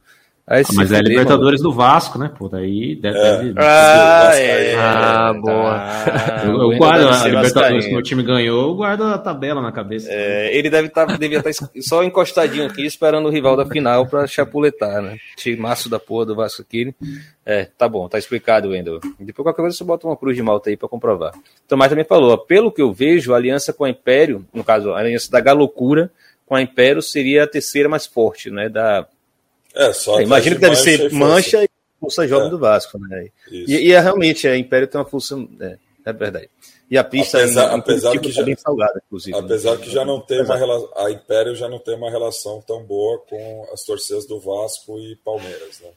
Aí, 0.50 0.62
ah, 0.62 0.72
mas 0.74 0.90
é 0.90 1.00
Libertadores 1.00 1.60
mano. 1.60 1.70
do 1.70 1.76
Vasco, 1.76 2.18
né? 2.18 2.30
Pô, 2.36 2.48
daí 2.48 2.96
deve. 2.96 3.18
É. 3.18 3.36
deve... 3.36 3.54
Ah, 3.58 4.30
é. 4.34 4.74
ah, 4.76 5.32
boa. 5.34 5.74
Ah, 5.76 6.42
eu, 6.46 6.72
eu 6.72 6.78
guardo 6.78 7.06
a 7.06 7.28
Libertadores 7.28 7.84
que 7.84 7.90
o 7.90 7.94
meu 7.94 8.02
time 8.02 8.22
ganhou, 8.22 8.70
eu 8.70 8.74
guardo 8.74 9.04
a 9.04 9.18
tabela 9.18 9.60
na 9.60 9.70
cabeça. 9.70 10.08
É, 10.10 10.56
ele 10.56 10.70
deve 10.70 10.88
tá, 10.88 11.04
devia 11.04 11.40
estar 11.40 11.52
tá 11.52 11.70
só 11.82 12.02
encostadinho 12.02 12.64
aqui, 12.64 12.86
esperando 12.86 13.26
o 13.26 13.30
rival 13.30 13.56
da 13.56 13.66
final 13.66 14.06
para 14.06 14.26
chapuletar, 14.26 15.02
né? 15.02 15.18
Maço 15.58 15.90
da 15.90 15.98
porra 15.98 16.24
do 16.24 16.34
Vasco 16.34 16.62
aqui. 16.62 16.94
É, 17.44 17.66
tá 17.76 17.86
bom, 17.86 18.08
tá 18.08 18.18
explicado, 18.18 18.70
Wendel. 18.70 19.00
Depois 19.20 19.44
qualquer 19.44 19.62
coisa 19.62 19.76
você 19.76 19.84
bota 19.84 20.06
uma 20.06 20.16
cruz 20.16 20.34
de 20.34 20.42
malta 20.42 20.70
aí 20.70 20.78
para 20.78 20.88
comprovar. 20.88 21.34
Então, 21.66 21.76
mas 21.76 21.90
também 21.90 22.04
falou, 22.06 22.32
ó, 22.32 22.36
pelo 22.38 22.72
que 22.72 22.80
eu 22.80 22.90
vejo, 22.90 23.34
a 23.34 23.36
aliança 23.36 23.72
com 23.72 23.84
o 23.84 23.88
Império, 23.88 24.46
no 24.54 24.64
caso, 24.64 24.92
a 24.92 24.98
aliança 24.98 25.30
da 25.30 25.40
Galocura 25.40 26.10
com 26.46 26.54
a 26.54 26.62
Império 26.62 27.02
seria 27.02 27.44
a 27.44 27.46
terceira 27.46 27.88
mais 27.88 28.06
forte, 28.06 28.50
né? 28.50 28.70
Da 28.70 29.06
é, 29.74 29.92
só 29.92 30.18
é, 30.18 30.22
imagino 30.22 30.56
que 30.56 30.62
deve 30.62 30.76
ser 30.76 31.12
Mancha 31.12 31.64
e 31.64 31.68
Força 32.00 32.26
Jovem 32.26 32.48
é. 32.48 32.50
do 32.50 32.58
Vasco, 32.58 32.98
né? 32.98 33.28
E, 33.50 33.88
e, 33.88 33.92
é 33.92 34.00
realmente, 34.00 34.46
a 34.46 34.56
Império 34.56 34.86
tem 34.86 35.00
uma 35.00 35.06
função. 35.06 35.48
É, 35.60 35.78
é 36.04 36.12
verdade. 36.12 36.48
E 36.90 36.96
a 36.96 37.04
pista 37.04 37.38
apesar, 37.38 37.70
é 37.70 37.74
apesar 37.74 38.18
que 38.18 38.30
já, 38.30 38.42
bem 38.42 38.56
salgada, 38.56 39.02
inclusive. 39.04 39.36
Apesar 39.36 39.76
né? 39.76 39.84
que 39.84 39.90
já 39.90 40.04
não 40.04 40.20
tem 40.20 40.42
uma 40.42 40.56
relação. 40.56 40.90
A 40.96 41.10
Império 41.10 41.54
já 41.54 41.68
não 41.68 41.78
tem 41.78 41.94
uma 41.94 42.10
relação 42.10 42.62
tão 42.66 42.82
boa 42.82 43.18
com 43.28 43.68
as 43.72 43.82
torcidas 43.82 44.26
do 44.26 44.40
Vasco 44.40 44.98
e 44.98 45.16
Palmeiras, 45.16 45.80
né? 45.80 45.90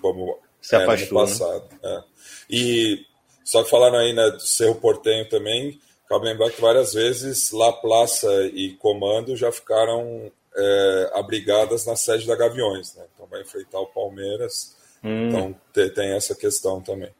Como 0.00 0.38
Se 0.60 0.74
era 0.74 0.86
no 0.86 0.92
né? 0.92 1.06
passado. 1.06 1.64
Né? 1.82 2.04
E 2.48 3.04
só 3.44 3.62
que 3.62 3.70
falando 3.70 3.96
aí 3.96 4.14
né, 4.14 4.30
do 4.30 4.40
Cerro 4.40 4.76
Portenho 4.76 5.28
também, 5.28 5.78
cabe 6.08 6.24
lembrar 6.26 6.50
que 6.50 6.60
várias 6.60 6.94
vezes 6.94 7.50
La 7.52 7.72
Plaça 7.72 8.30
e 8.54 8.70
Comando 8.78 9.36
já 9.36 9.52
ficaram 9.52 10.30
é, 10.56 11.10
abrigadas 11.14 11.86
na 11.86 11.96
sede 11.96 12.26
da 12.26 12.36
Gaviões, 12.36 12.94
né? 12.94 13.04
Então 13.14 13.26
vai 13.26 13.42
enfrentar 13.42 13.80
o 13.80 13.86
Palmeiras. 13.86 14.76
Hum. 15.02 15.28
Então 15.28 15.56
tem, 15.72 15.90
tem, 15.90 16.12
essa 16.12 16.34
questão 16.34 16.80
também. 16.80 17.10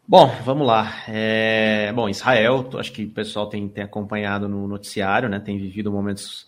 Bom, 0.08 0.28
vamos 0.44 0.64
lá. 0.64 1.02
É, 1.08 1.92
bom, 1.92 2.08
Israel, 2.08 2.70
acho 2.74 2.92
que 2.92 3.04
o 3.04 3.10
pessoal 3.10 3.48
tem, 3.48 3.68
tem 3.68 3.82
acompanhado 3.82 4.48
no 4.48 4.68
noticiário, 4.68 5.28
né? 5.28 5.40
Tem 5.40 5.58
vivido 5.58 5.90
momentos 5.90 6.46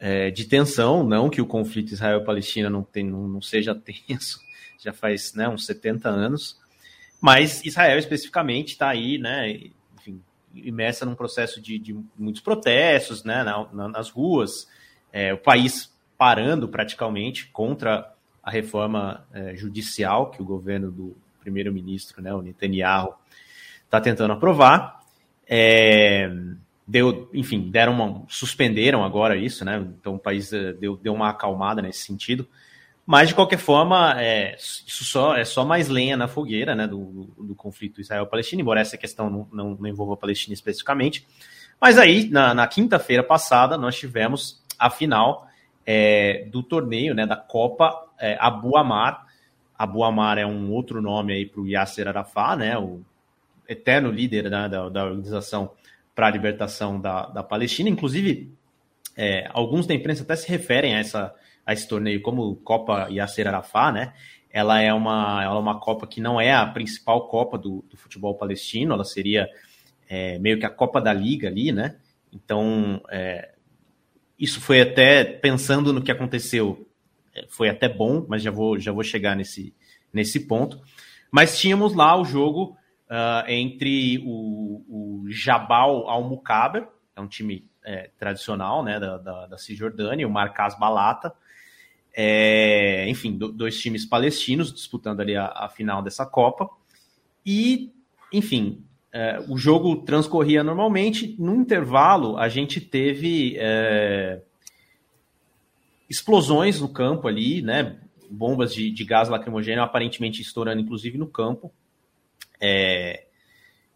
é, 0.00 0.32
de 0.32 0.44
tensão, 0.44 1.04
não 1.04 1.30
que 1.30 1.40
o 1.40 1.46
conflito 1.46 1.92
Israel-Palestina 1.92 2.68
não, 2.68 2.84
não, 2.96 3.28
não 3.28 3.40
seja 3.40 3.72
tenso, 3.72 4.40
já 4.82 4.92
faz 4.92 5.32
né, 5.34 5.48
uns 5.48 5.64
70 5.64 6.08
anos, 6.08 6.58
mas 7.20 7.64
Israel 7.64 7.98
especificamente 7.98 8.72
está 8.72 8.88
aí, 8.88 9.18
né? 9.18 9.70
Imersa 10.64 11.04
num 11.04 11.14
processo 11.14 11.60
de, 11.60 11.78
de 11.78 11.98
muitos 12.16 12.40
protestos 12.40 13.24
né, 13.24 13.42
na, 13.42 13.66
na, 13.72 13.88
nas 13.88 14.10
ruas, 14.10 14.68
é, 15.12 15.32
o 15.32 15.38
país 15.38 15.94
parando 16.18 16.68
praticamente 16.68 17.46
contra 17.48 18.12
a 18.42 18.50
reforma 18.50 19.26
é, 19.32 19.54
judicial 19.56 20.30
que 20.30 20.40
o 20.40 20.44
governo 20.44 20.90
do 20.90 21.16
primeiro-ministro, 21.40 22.22
né, 22.22 22.32
o 22.34 22.42
Netanyahu, 22.42 23.14
está 23.84 24.00
tentando 24.00 24.32
aprovar. 24.32 25.00
É, 25.48 26.30
deu, 26.86 27.28
enfim, 27.32 27.70
deram 27.70 27.92
uma, 27.92 28.22
suspenderam 28.28 29.04
agora 29.04 29.36
isso, 29.36 29.64
né? 29.64 29.84
Então 30.00 30.14
o 30.14 30.18
país 30.18 30.52
é, 30.52 30.72
deu, 30.72 30.96
deu 30.96 31.14
uma 31.14 31.30
acalmada 31.30 31.82
nesse 31.82 32.00
sentido. 32.00 32.46
Mas, 33.06 33.28
de 33.28 33.36
qualquer 33.36 33.58
forma, 33.58 34.20
é, 34.20 34.56
isso 34.56 35.04
só, 35.04 35.36
é 35.36 35.44
só 35.44 35.64
mais 35.64 35.88
lenha 35.88 36.16
na 36.16 36.26
fogueira 36.26 36.74
né, 36.74 36.88
do, 36.88 37.32
do, 37.38 37.54
conflito 37.54 38.00
Israel-Palestina, 38.00 38.60
embora 38.60 38.80
essa 38.80 38.98
questão 38.98 39.30
não, 39.30 39.48
não, 39.52 39.76
não, 39.76 39.86
envolva 39.86 40.14
a 40.14 40.16
Palestina 40.16 40.52
especificamente. 40.52 41.24
Mas 41.80 41.98
aí, 41.98 42.28
na, 42.28 42.52
na 42.52 42.66
quinta-feira 42.66 43.22
passada, 43.22 43.78
nós 43.78 43.96
tivemos 43.96 44.60
a 44.76 44.90
final 44.90 45.46
é, 45.86 46.48
do 46.50 46.64
torneio 46.64 47.14
né, 47.14 47.24
da 47.24 47.36
Copa 47.36 48.08
é, 48.18 48.36
Abu 48.40 48.76
Amar. 48.76 49.24
Abu 49.78 50.02
Amar 50.02 50.36
é 50.36 50.44
um 50.44 50.72
outro 50.72 51.00
nome 51.00 51.32
aí 51.32 51.46
para 51.46 51.60
o 51.60 51.68
Yasser 51.68 52.08
Arafat, 52.08 52.58
né, 52.58 52.76
o 52.76 53.02
eterno 53.68 54.10
líder 54.10 54.50
né, 54.50 54.68
da, 54.68 54.88
da 54.88 55.04
organização 55.04 55.70
para 56.12 56.26
a 56.26 56.30
libertação 56.30 57.00
da, 57.00 57.26
da 57.26 57.44
Palestina. 57.44 57.88
Inclusive, 57.88 58.50
é, 59.16 59.48
alguns 59.52 59.86
da 59.86 59.94
imprensa 59.94 60.24
até 60.24 60.34
se 60.34 60.48
referem 60.48 60.96
a 60.96 60.98
essa 60.98 61.32
a 61.66 61.72
esse 61.72 61.88
torneio 61.88 62.22
como 62.22 62.54
Copa 62.56 63.08
Yasser 63.10 63.48
Arafat, 63.48 63.92
né? 63.92 64.12
Ela 64.48 64.80
é 64.80 64.94
uma, 64.94 65.42
ela 65.42 65.56
é 65.56 65.58
uma 65.58 65.80
Copa 65.80 66.06
que 66.06 66.20
não 66.20 66.40
é 66.40 66.54
a 66.54 66.64
principal 66.64 67.28
Copa 67.28 67.58
do, 67.58 67.84
do 67.90 67.96
futebol 67.96 68.36
palestino, 68.36 68.94
ela 68.94 69.04
seria 69.04 69.48
é, 70.08 70.38
meio 70.38 70.58
que 70.58 70.64
a 70.64 70.70
Copa 70.70 71.00
da 71.00 71.12
Liga 71.12 71.48
ali, 71.48 71.72
né? 71.72 71.96
Então, 72.32 73.02
é, 73.10 73.54
isso 74.38 74.60
foi 74.60 74.80
até, 74.80 75.24
pensando 75.24 75.92
no 75.92 76.02
que 76.02 76.12
aconteceu, 76.12 76.88
é, 77.34 77.44
foi 77.48 77.68
até 77.68 77.88
bom, 77.88 78.24
mas 78.28 78.42
já 78.42 78.50
vou, 78.50 78.78
já 78.78 78.92
vou 78.92 79.02
chegar 79.02 79.34
nesse, 79.34 79.74
nesse 80.12 80.46
ponto. 80.46 80.80
Mas 81.30 81.58
tínhamos 81.58 81.94
lá 81.94 82.18
o 82.18 82.24
jogo 82.24 82.76
uh, 83.10 83.48
entre 83.48 84.22
o, 84.24 84.84
o 84.88 85.24
Jabal 85.28 86.08
Al-Mukaber, 86.08 86.86
é 87.14 87.20
um 87.20 87.26
time 87.26 87.68
é, 87.84 88.10
tradicional 88.18 88.84
né, 88.84 89.00
da, 89.00 89.18
da, 89.18 89.46
da 89.46 89.58
Cisjordânia, 89.58 90.26
o 90.26 90.30
Marcas 90.30 90.78
Balata, 90.78 91.32
é, 92.18 93.06
enfim, 93.10 93.36
do, 93.36 93.52
dois 93.52 93.78
times 93.78 94.06
palestinos 94.06 94.72
disputando 94.72 95.20
ali 95.20 95.36
a, 95.36 95.48
a 95.54 95.68
final 95.68 96.02
dessa 96.02 96.24
Copa. 96.24 96.70
E, 97.44 97.92
enfim, 98.32 98.82
é, 99.12 99.38
o 99.46 99.58
jogo 99.58 99.96
transcorria 99.96 100.64
normalmente. 100.64 101.36
No 101.38 101.54
intervalo, 101.54 102.38
a 102.38 102.48
gente 102.48 102.80
teve 102.80 103.56
é, 103.58 104.40
explosões 106.08 106.80
no 106.80 106.88
campo 106.88 107.28
ali, 107.28 107.60
né? 107.60 108.00
Bombas 108.30 108.74
de, 108.74 108.90
de, 108.90 109.04
gás 109.04 109.28
lacrimogêneo 109.28 109.82
aparentemente 109.82 110.40
estourando, 110.40 110.80
inclusive, 110.80 111.18
no 111.18 111.26
campo. 111.26 111.70
É, 112.58 113.26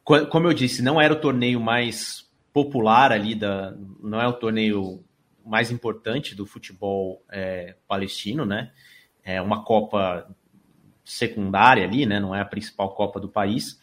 como 0.04 0.46
eu 0.46 0.52
disse, 0.52 0.82
não 0.82 1.00
era 1.00 1.14
o 1.14 1.20
torneio 1.20 1.58
mais 1.58 2.28
popular 2.52 3.12
ali 3.12 3.34
da, 3.34 3.74
não 4.02 4.20
é 4.20 4.28
o 4.28 4.32
torneio 4.34 5.02
mais 5.44 5.70
importante 5.70 6.34
do 6.34 6.46
futebol 6.46 7.22
é, 7.30 7.74
palestino, 7.86 8.44
né? 8.44 8.70
É 9.24 9.40
uma 9.40 9.64
Copa 9.64 10.28
secundária 11.04 11.84
ali, 11.84 12.06
né? 12.06 12.20
Não 12.20 12.34
é 12.34 12.40
a 12.40 12.44
principal 12.44 12.94
Copa 12.94 13.18
do 13.18 13.28
país. 13.28 13.78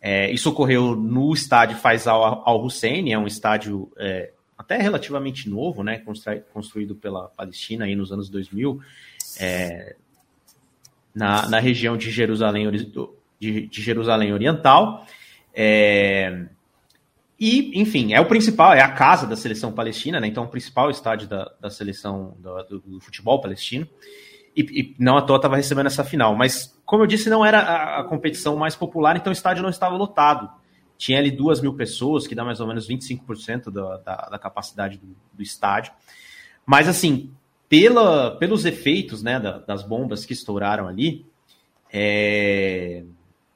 É, 0.00 0.30
isso 0.30 0.50
ocorreu 0.50 0.94
no 0.94 1.32
estádio 1.32 1.76
Faisal 1.76 2.42
Al-Hussein, 2.44 3.12
é 3.12 3.18
um 3.18 3.26
estádio 3.26 3.90
é, 3.96 4.32
até 4.56 4.76
relativamente 4.76 5.48
novo, 5.48 5.82
né? 5.82 6.02
Construído 6.52 6.94
pela 6.94 7.28
Palestina 7.28 7.84
aí 7.84 7.96
nos 7.96 8.12
anos 8.12 8.28
2000, 8.28 8.80
é, 9.40 9.96
na, 11.14 11.48
na 11.48 11.58
região 11.58 11.96
de 11.96 12.10
Jerusalém, 12.10 12.70
de, 12.70 13.66
de 13.68 13.82
Jerusalém 13.82 14.32
Oriental. 14.32 15.06
É, 15.54 16.46
e, 17.38 17.78
enfim, 17.78 18.14
é 18.14 18.20
o 18.20 18.26
principal, 18.26 18.72
é 18.72 18.80
a 18.80 18.90
casa 18.90 19.26
da 19.26 19.36
seleção 19.36 19.70
palestina, 19.70 20.18
né? 20.18 20.26
Então, 20.26 20.44
o 20.44 20.48
principal 20.48 20.90
estádio 20.90 21.28
da, 21.28 21.52
da 21.60 21.68
seleção 21.68 22.34
do, 22.38 22.80
do, 22.80 23.00
futebol 23.00 23.40
palestino. 23.40 23.86
E, 24.56 24.62
e, 24.62 24.96
não 24.98 25.18
à 25.18 25.22
toa 25.22 25.36
estava 25.36 25.56
recebendo 25.56 25.86
essa 25.86 26.02
final. 26.02 26.34
Mas, 26.34 26.74
como 26.86 27.02
eu 27.02 27.06
disse, 27.06 27.28
não 27.28 27.44
era 27.44 27.60
a, 27.60 28.00
a, 28.00 28.04
competição 28.04 28.56
mais 28.56 28.74
popular, 28.74 29.16
então 29.16 29.30
o 29.30 29.34
estádio 29.34 29.62
não 29.62 29.68
estava 29.68 29.94
lotado. 29.96 30.50
Tinha 30.96 31.18
ali 31.18 31.30
duas 31.30 31.60
mil 31.60 31.74
pessoas, 31.74 32.26
que 32.26 32.34
dá 32.34 32.42
mais 32.42 32.58
ou 32.58 32.66
menos 32.66 32.88
25% 32.88 33.70
da, 33.70 33.98
da, 33.98 34.16
da 34.30 34.38
capacidade 34.38 34.96
do, 34.96 35.14
do, 35.34 35.42
estádio. 35.42 35.92
Mas, 36.64 36.88
assim, 36.88 37.34
pela, 37.68 38.30
pelos 38.38 38.64
efeitos 38.64 39.22
né, 39.22 39.38
da, 39.38 39.58
das 39.58 39.82
bombas 39.82 40.24
que 40.24 40.32
estouraram 40.32 40.88
ali, 40.88 41.26
é, 41.92 43.04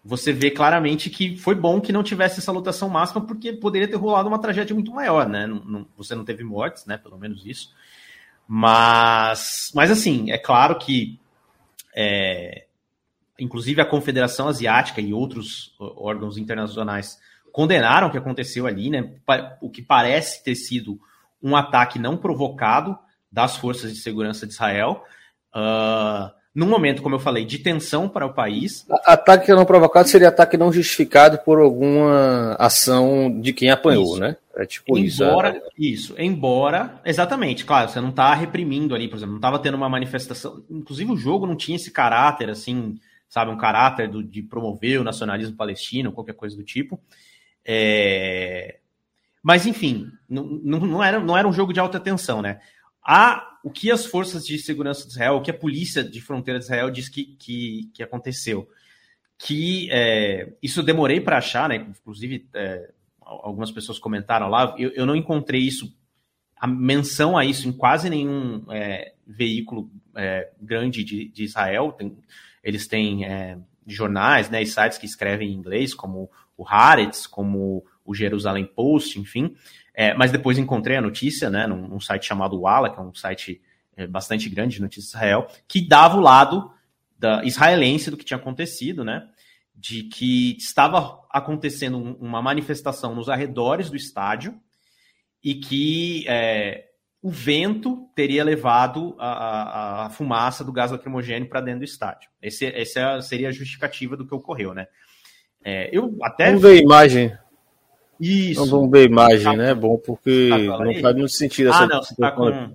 você 0.05 0.32
vê 0.32 0.51
claramente 0.51 1.11
que 1.11 1.36
foi 1.36 1.55
bom 1.55 1.80
que 1.80 1.92
não 1.92 2.03
tivesse 2.03 2.40
essa 2.40 2.53
lotação 2.53 2.88
máxima, 2.88 3.20
porque 3.20 3.53
poderia 3.53 3.88
ter 3.88 3.96
rolado 3.96 4.28
uma 4.28 4.38
tragédia 4.38 4.74
muito 4.74 4.90
maior, 4.90 5.28
né? 5.28 5.46
Não, 5.46 5.57
não, 5.57 5.86
você 5.96 6.14
não 6.14 6.24
teve 6.24 6.42
mortes, 6.42 6.86
né? 6.86 6.96
Pelo 6.96 7.18
menos 7.18 7.44
isso. 7.44 7.74
Mas, 8.48 9.70
mas 9.74 9.90
assim, 9.90 10.30
é 10.30 10.38
claro 10.38 10.78
que, 10.78 11.20
é, 11.94 12.66
inclusive 13.38 13.80
a 13.80 13.86
Confederação 13.86 14.48
Asiática 14.48 15.01
e 15.01 15.12
outros 15.12 15.74
órgãos 15.78 16.38
internacionais 16.38 17.20
condenaram 17.53 18.09
o 18.09 18.11
que 18.11 18.18
aconteceu 18.18 18.66
ali, 18.66 18.90
né? 18.90 19.12
O 19.61 19.68
que 19.68 19.82
parece 19.82 20.42
ter 20.42 20.55
sido 20.55 20.98
um 21.42 21.55
ataque 21.55 21.98
não 21.98 22.16
provocado 22.16 22.98
das 23.30 23.57
forças 23.57 23.92
de 23.92 24.01
segurança 24.01 24.46
de 24.46 24.53
Israel. 24.53 25.05
Uh, 25.55 26.39
num 26.61 26.68
momento, 26.68 27.00
como 27.00 27.14
eu 27.14 27.18
falei, 27.18 27.46
de 27.46 27.58
tensão 27.58 28.06
para 28.06 28.26
o 28.26 28.34
país. 28.34 28.84
Ataque 29.06 29.50
não 29.50 29.64
provocado 29.64 30.06
seria 30.06 30.28
ataque 30.28 30.58
não 30.58 30.70
justificado 30.70 31.38
por 31.38 31.58
alguma 31.58 32.54
ação 32.58 33.40
de 33.40 33.54
quem 33.54 33.70
apanhou, 33.70 34.12
isso. 34.12 34.20
né? 34.20 34.36
É 34.54 34.66
tipo 34.66 34.98
embora, 34.98 35.56
isso. 35.78 36.12
Isso, 36.12 36.14
embora, 36.18 37.00
exatamente, 37.02 37.64
claro, 37.64 37.88
você 37.88 37.98
não 37.98 38.11
está 38.11 38.34
reprimindo 38.34 38.94
ali, 38.94 39.08
por 39.08 39.16
exemplo, 39.16 39.32
não 39.32 39.38
estava 39.38 39.58
tendo 39.58 39.74
uma 39.74 39.88
manifestação, 39.88 40.62
inclusive 40.68 41.11
o 41.11 41.16
jogo 41.16 41.46
não 41.46 41.56
tinha 41.56 41.76
esse 41.76 41.90
caráter, 41.90 42.50
assim, 42.50 42.98
sabe, 43.26 43.50
um 43.50 43.56
caráter 43.56 44.06
do, 44.06 44.22
de 44.22 44.42
promover 44.42 45.00
o 45.00 45.04
nacionalismo 45.04 45.56
palestino, 45.56 46.12
qualquer 46.12 46.34
coisa 46.34 46.54
do 46.54 46.62
tipo. 46.62 47.00
É... 47.64 48.80
Mas, 49.42 49.64
enfim, 49.64 50.08
não, 50.28 50.44
não, 50.44 51.02
era, 51.02 51.18
não 51.20 51.38
era 51.38 51.48
um 51.48 51.54
jogo 51.54 51.72
de 51.72 51.80
alta 51.80 51.98
tensão, 51.98 52.42
né? 52.42 52.61
A, 53.03 53.59
o 53.64 53.70
que 53.70 53.90
as 53.90 54.07
forças 54.07 54.46
de 54.46 54.59
segurança 54.59 55.07
de 55.07 55.12
Israel, 55.12 55.36
o 55.36 55.42
que 55.42 55.51
a 55.51 55.55
polícia 55.55 56.03
de 56.03 56.20
fronteira 56.20 56.59
de 56.59 56.64
Israel 56.64 56.90
diz 56.90 57.09
que, 57.09 57.24
que, 57.24 57.90
que 57.94 58.03
aconteceu. 58.03 58.68
Que 59.38 59.88
é, 59.90 60.53
isso 60.62 60.80
eu 60.80 60.84
demorei 60.84 61.20
para 61.20 61.38
achar, 61.38 61.68
né? 61.68 61.76
Inclusive, 61.76 62.48
é, 62.55 62.90
algumas 63.20 63.70
pessoas 63.70 63.98
comentaram 63.98 64.48
lá, 64.48 64.74
eu, 64.78 64.90
eu, 64.90 65.07
não 65.07 65.16
encontrei 65.16 65.61
isso, 65.61 65.94
a 66.57 66.66
menção 66.66 67.38
a 67.38 67.44
isso 67.44 67.68
em 67.68 67.72
quase 67.72 68.11
nenhum 68.11 68.64
é, 68.70 69.14
veículo 69.26 69.90
é, 70.14 70.51
grande 70.61 71.03
de, 71.05 71.28
de 71.28 71.44
Israel. 71.44 71.92
Tem, 71.92 72.16
eles 72.62 72.86
têm 72.86 73.24
é, 73.24 73.57
jornais 73.86 74.51
né, 74.51 74.62
e 74.62 74.66
sites 74.66 74.98
que 74.98 75.07
escrevem 75.07 75.51
em 75.51 75.55
inglês, 75.55 75.94
como 75.94 76.30
o 76.57 76.66
Haaretz, 76.66 77.26
como 77.26 77.84
o 78.05 78.14
Jerusalem 78.14 78.66
Post, 78.66 79.18
enfim. 79.18 79.55
É, 80.01 80.14
mas 80.14 80.32
depois 80.32 80.57
encontrei 80.57 80.96
a 80.96 81.03
notícia, 81.03 81.51
né, 81.51 81.66
num, 81.66 81.86
num 81.86 82.01
site 82.01 82.24
chamado 82.24 82.59
Walla, 82.59 82.88
que 82.88 82.98
é 82.98 83.03
um 83.03 83.12
site 83.12 83.61
é, 83.94 84.07
bastante 84.07 84.48
grande 84.48 84.76
de 84.76 84.80
notícias 84.80 85.11
de 85.11 85.16
Israel, 85.18 85.46
que 85.68 85.86
dava 85.86 86.16
o 86.16 86.22
lado 86.22 86.72
da 87.18 87.44
israelense 87.44 88.11
do 88.11 88.16
que 88.16 88.24
tinha 88.24 88.38
acontecido, 88.38 89.05
né, 89.05 89.28
de 89.74 90.05
que 90.05 90.57
estava 90.57 91.20
acontecendo 91.30 91.98
um, 91.98 92.12
uma 92.14 92.40
manifestação 92.40 93.14
nos 93.14 93.28
arredores 93.28 93.90
do 93.90 93.96
estádio 93.96 94.59
e 95.44 95.57
que 95.57 96.24
é, 96.26 96.86
o 97.20 97.28
vento 97.28 98.09
teria 98.16 98.42
levado 98.42 99.14
a, 99.18 99.32
a, 99.32 100.07
a, 100.07 100.09
fumaça 100.09 100.64
do 100.64 100.72
gás 100.72 100.90
lacrimogênio 100.90 101.46
para 101.46 101.61
dentro 101.61 101.80
do 101.80 101.84
estádio. 101.84 102.30
Esse, 102.40 102.64
essa 102.68 103.20
seria 103.20 103.51
a 103.51 103.53
justificativa 103.53 104.16
do 104.16 104.26
que 104.26 104.34
ocorreu, 104.34 104.72
né? 104.72 104.86
É, 105.62 105.90
eu 105.92 106.16
até. 106.22 106.46
Vamos 106.46 106.62
ver 106.62 106.78
a 106.78 106.82
imagem. 106.82 107.38
Isso. 108.20 108.62
Então 108.62 108.66
vamos 108.66 108.90
ver 108.90 109.00
a 109.00 109.04
imagem, 109.04 109.44
tá. 109.44 109.56
né? 109.56 109.74
Bom, 109.74 109.96
porque 109.96 110.50
tá, 110.50 110.84
não 110.84 110.94
faz 111.00 111.16
muito 111.16 111.32
sentido 111.32 111.70
essa. 111.70 111.84
Ah, 111.84 111.86
não, 111.86 112.02
você 112.02 112.14
tá 112.14 112.30
com. 112.30 112.70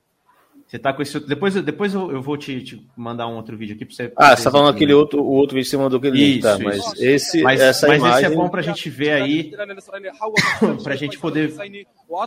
Você 0.67 0.79
tá 0.79 0.91
com 0.91 1.01
esse 1.03 1.15
outro. 1.15 1.29
Depois, 1.29 1.53
depois 1.53 1.93
eu, 1.93 2.21
vou 2.21 2.35
te, 2.35 2.61
te, 2.61 2.87
mandar 2.97 3.27
um 3.27 3.35
outro 3.35 3.55
vídeo 3.55 3.75
aqui 3.75 3.85
para 3.85 3.95
você. 3.95 4.11
Ah, 4.15 4.35
você 4.35 4.43
tá 4.43 4.51
falando 4.51 4.75
aquele 4.75 4.93
outro, 4.93 5.21
o 5.21 5.31
outro 5.33 5.55
vídeo 5.55 5.65
que 5.65 5.69
você 5.69 5.77
mandou 5.77 5.99
aquele 5.99 6.17
link, 6.17 6.41
tá? 6.41 6.57
Mas 6.57 6.77
isso. 6.77 6.95
esse, 6.97 7.41
mas, 7.43 7.61
essa 7.61 7.87
mas 7.87 7.99
imagem... 7.99 8.17
esse 8.17 8.33
é 8.33 8.35
bom 8.35 8.49
para 8.49 8.61
a 8.61 8.63
gente 8.63 8.89
ver 8.89 9.11
aí, 9.11 9.51
para 10.83 10.93
a 10.93 10.97
gente 10.97 11.19
poder 11.19 11.53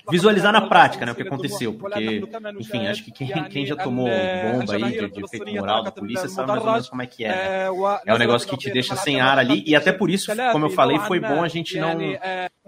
visualizar 0.09 0.53
na 0.53 0.63
prática, 0.63 1.05
né, 1.05 1.13
o 1.13 1.15
que 1.15 1.23
aconteceu, 1.23 1.75
porque, 1.75 2.23
enfim, 2.59 2.87
acho 2.87 3.05
que 3.05 3.11
quem, 3.11 3.45
quem 3.45 3.67
já 3.67 3.77
tomou 3.77 4.09
bomba 4.09 4.75
aí 4.75 4.93
de, 4.93 5.11
de 5.11 5.25
efeito 5.25 5.53
moral 5.53 5.83
da 5.83 5.91
polícia 5.91 6.29
sabe 6.29 6.49
mais 6.49 6.65
ou 6.65 6.71
menos 6.73 6.89
como 6.89 7.03
é 7.03 7.07
que 7.07 7.25
é. 7.25 7.29
Né? 7.29 7.67
É 8.07 8.15
um 8.15 8.19
negócio 8.19 8.49
que 8.49 8.57
te 8.57 8.71
deixa 8.71 8.95
sem 8.97 9.21
ar 9.21 9.39
ali 9.39 9.65
e 9.67 9.75
até 9.75 9.93
por 9.93 10.09
isso, 10.09 10.33
como 10.53 10.67
eu 10.67 10.71
falei, 10.71 10.99
foi 11.01 11.19
bom 11.19 11.43
a 11.43 11.49
gente 11.49 11.79
não 11.79 11.99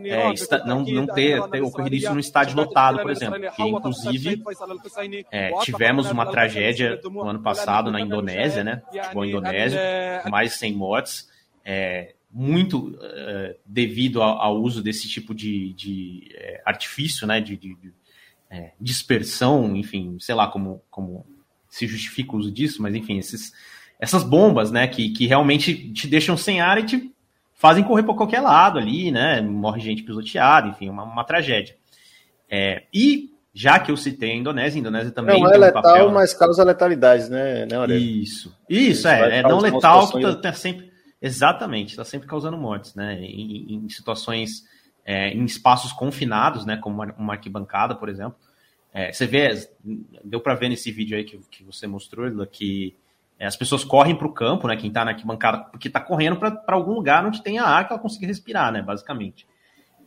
é, 0.04 0.32
está, 0.32 0.64
não, 0.64 0.84
não 0.84 1.06
ter, 1.06 1.42
ter 1.48 1.62
ocorrido 1.62 1.96
isso 1.96 2.14
no 2.14 2.20
estádio 2.20 2.56
lotado, 2.56 3.00
por 3.00 3.10
exemplo, 3.10 3.38
que 3.54 3.62
inclusive 3.62 4.42
é, 5.30 5.52
tivemos 5.62 6.10
uma 6.10 6.26
tragédia 6.26 7.00
no 7.04 7.28
ano 7.28 7.42
passado 7.42 7.90
na 7.90 8.00
Indonésia, 8.00 8.64
né? 8.64 8.82
Futebol 8.90 9.24
indonésio, 9.24 9.78
mais 10.30 10.52
de 10.52 10.58
100 10.58 10.72
mortes, 10.74 11.28
é, 11.64 12.14
muito 12.30 12.96
é, 13.00 13.56
devido 13.66 14.22
ao, 14.22 14.40
ao, 14.40 14.62
uso 14.62 14.82
desse 14.82 15.08
tipo 15.08 15.34
de, 15.34 15.72
de 15.74 16.30
é, 16.34 16.62
artifício, 16.64 17.26
né? 17.26 17.40
De, 17.40 17.56
de, 17.56 17.74
de 17.74 17.92
é, 18.48 18.72
dispersão, 18.80 19.76
enfim, 19.76 20.16
sei 20.20 20.34
lá 20.34 20.48
como, 20.48 20.82
como 20.90 21.26
se 21.68 21.86
justifica 21.86 22.34
o 22.34 22.38
uso 22.38 22.50
disso, 22.50 22.82
mas 22.82 22.94
enfim, 22.94 23.18
esses, 23.18 23.52
essas 23.98 24.24
bombas, 24.24 24.70
né? 24.70 24.86
Que, 24.86 25.10
que 25.10 25.26
realmente 25.26 25.92
te 25.92 26.06
deixam 26.06 26.36
sem 26.36 26.60
ar 26.60 26.78
e 26.78 26.84
te 26.84 27.09
fazem 27.60 27.84
correr 27.84 28.02
para 28.02 28.14
qualquer 28.14 28.40
lado 28.40 28.78
ali, 28.78 29.12
né? 29.12 29.42
Morre 29.42 29.80
gente 29.80 30.02
pisoteada, 30.02 30.68
enfim, 30.68 30.88
uma, 30.88 31.02
uma 31.02 31.24
tragédia. 31.24 31.76
É, 32.48 32.84
e 32.92 33.34
já 33.52 33.78
que 33.78 33.92
eu 33.92 33.98
citei 33.98 34.30
a 34.30 34.34
Indonésia, 34.34 34.78
a 34.78 34.80
Indonésia 34.80 35.12
também. 35.12 35.38
Não 35.38 35.52
é 35.52 35.58
letal, 35.58 35.82
papel... 35.82 36.10
mas 36.10 36.32
causa 36.32 36.64
letalidade, 36.64 37.28
né, 37.28 37.66
né? 37.66 37.96
Isso. 37.98 38.56
Isso, 38.66 39.06
é. 39.06 39.40
É 39.40 39.42
não 39.42 39.58
letal, 39.58 40.10
tá, 40.10 40.36
tá, 40.36 40.52
sempre. 40.54 40.90
Exatamente, 41.20 41.90
está 41.90 42.02
sempre 42.04 42.26
causando 42.26 42.56
mortes, 42.56 42.94
né? 42.94 43.20
Em, 43.20 43.74
em 43.74 43.88
situações, 43.90 44.64
é, 45.04 45.28
em 45.28 45.44
espaços 45.44 45.92
confinados, 45.92 46.64
né? 46.64 46.78
Como 46.78 47.02
uma 47.18 47.34
arquibancada, 47.34 47.94
por 47.94 48.08
exemplo. 48.08 48.38
É, 48.90 49.12
você 49.12 49.26
vê, 49.26 49.68
deu 50.24 50.40
para 50.40 50.54
ver 50.54 50.70
nesse 50.70 50.90
vídeo 50.90 51.14
aí 51.14 51.24
que, 51.24 51.38
que 51.50 51.62
você 51.62 51.86
mostrou, 51.86 52.46
que 52.46 52.96
as 53.46 53.56
pessoas 53.56 53.84
correm 53.84 54.14
para 54.14 54.26
o 54.26 54.32
campo, 54.32 54.68
né? 54.68 54.76
Quem 54.76 54.88
está 54.88 55.04
na 55.04 55.12
arquibancada, 55.12 55.64
porque 55.64 55.88
está 55.88 56.00
correndo 56.00 56.36
para 56.36 56.62
algum 56.68 56.92
lugar 56.92 57.24
onde 57.24 57.42
tenha 57.42 57.62
ar 57.62 57.86
que 57.86 57.92
ela 57.92 58.02
consiga 58.02 58.26
respirar, 58.26 58.70
né? 58.72 58.82
Basicamente. 58.82 59.46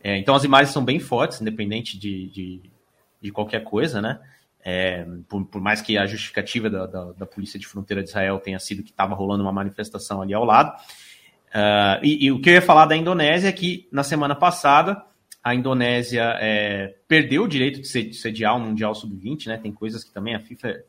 É, 0.02 0.18
então 0.18 0.34
as 0.34 0.44
imagens 0.44 0.70
são 0.70 0.84
bem 0.84 1.00
fortes, 1.00 1.40
independente 1.40 1.98
de, 1.98 2.28
de 2.28 2.74
de 3.24 3.32
qualquer 3.32 3.64
coisa, 3.64 4.02
né? 4.02 4.20
É, 4.62 5.06
por, 5.28 5.44
por, 5.46 5.60
mais 5.62 5.80
que 5.80 5.96
a 5.96 6.06
justificativa 6.06 6.68
da, 6.68 6.86
da, 6.86 7.12
da, 7.12 7.26
Polícia 7.26 7.58
de 7.58 7.66
Fronteira 7.66 8.02
de 8.02 8.10
Israel 8.10 8.38
tenha 8.38 8.58
sido 8.58 8.82
que 8.82 8.90
estava 8.90 9.14
rolando 9.14 9.42
uma 9.42 9.52
manifestação 9.52 10.20
ali 10.20 10.34
ao 10.34 10.44
lado. 10.44 10.76
Uh, 11.48 12.00
e, 12.02 12.26
e, 12.26 12.32
o 12.32 12.40
que 12.40 12.50
eu 12.50 12.54
ia 12.54 12.62
falar 12.62 12.86
da 12.86 12.96
Indonésia 12.96 13.48
é 13.48 13.52
que 13.52 13.88
na 13.90 14.02
semana 14.02 14.34
passada 14.34 15.02
a 15.42 15.54
Indonésia 15.54 16.36
é, 16.38 16.94
perdeu 17.06 17.44
o 17.44 17.48
direito 17.48 17.80
de 17.80 18.14
sediar 18.14 18.56
o 18.56 18.60
Mundial 18.60 18.94
Sub-20, 18.94 19.46
né? 19.46 19.56
Tem 19.58 19.72
coisas 19.72 20.04
que 20.04 20.12
também 20.12 20.34
a 20.34 20.40
FIFA, 20.40 20.82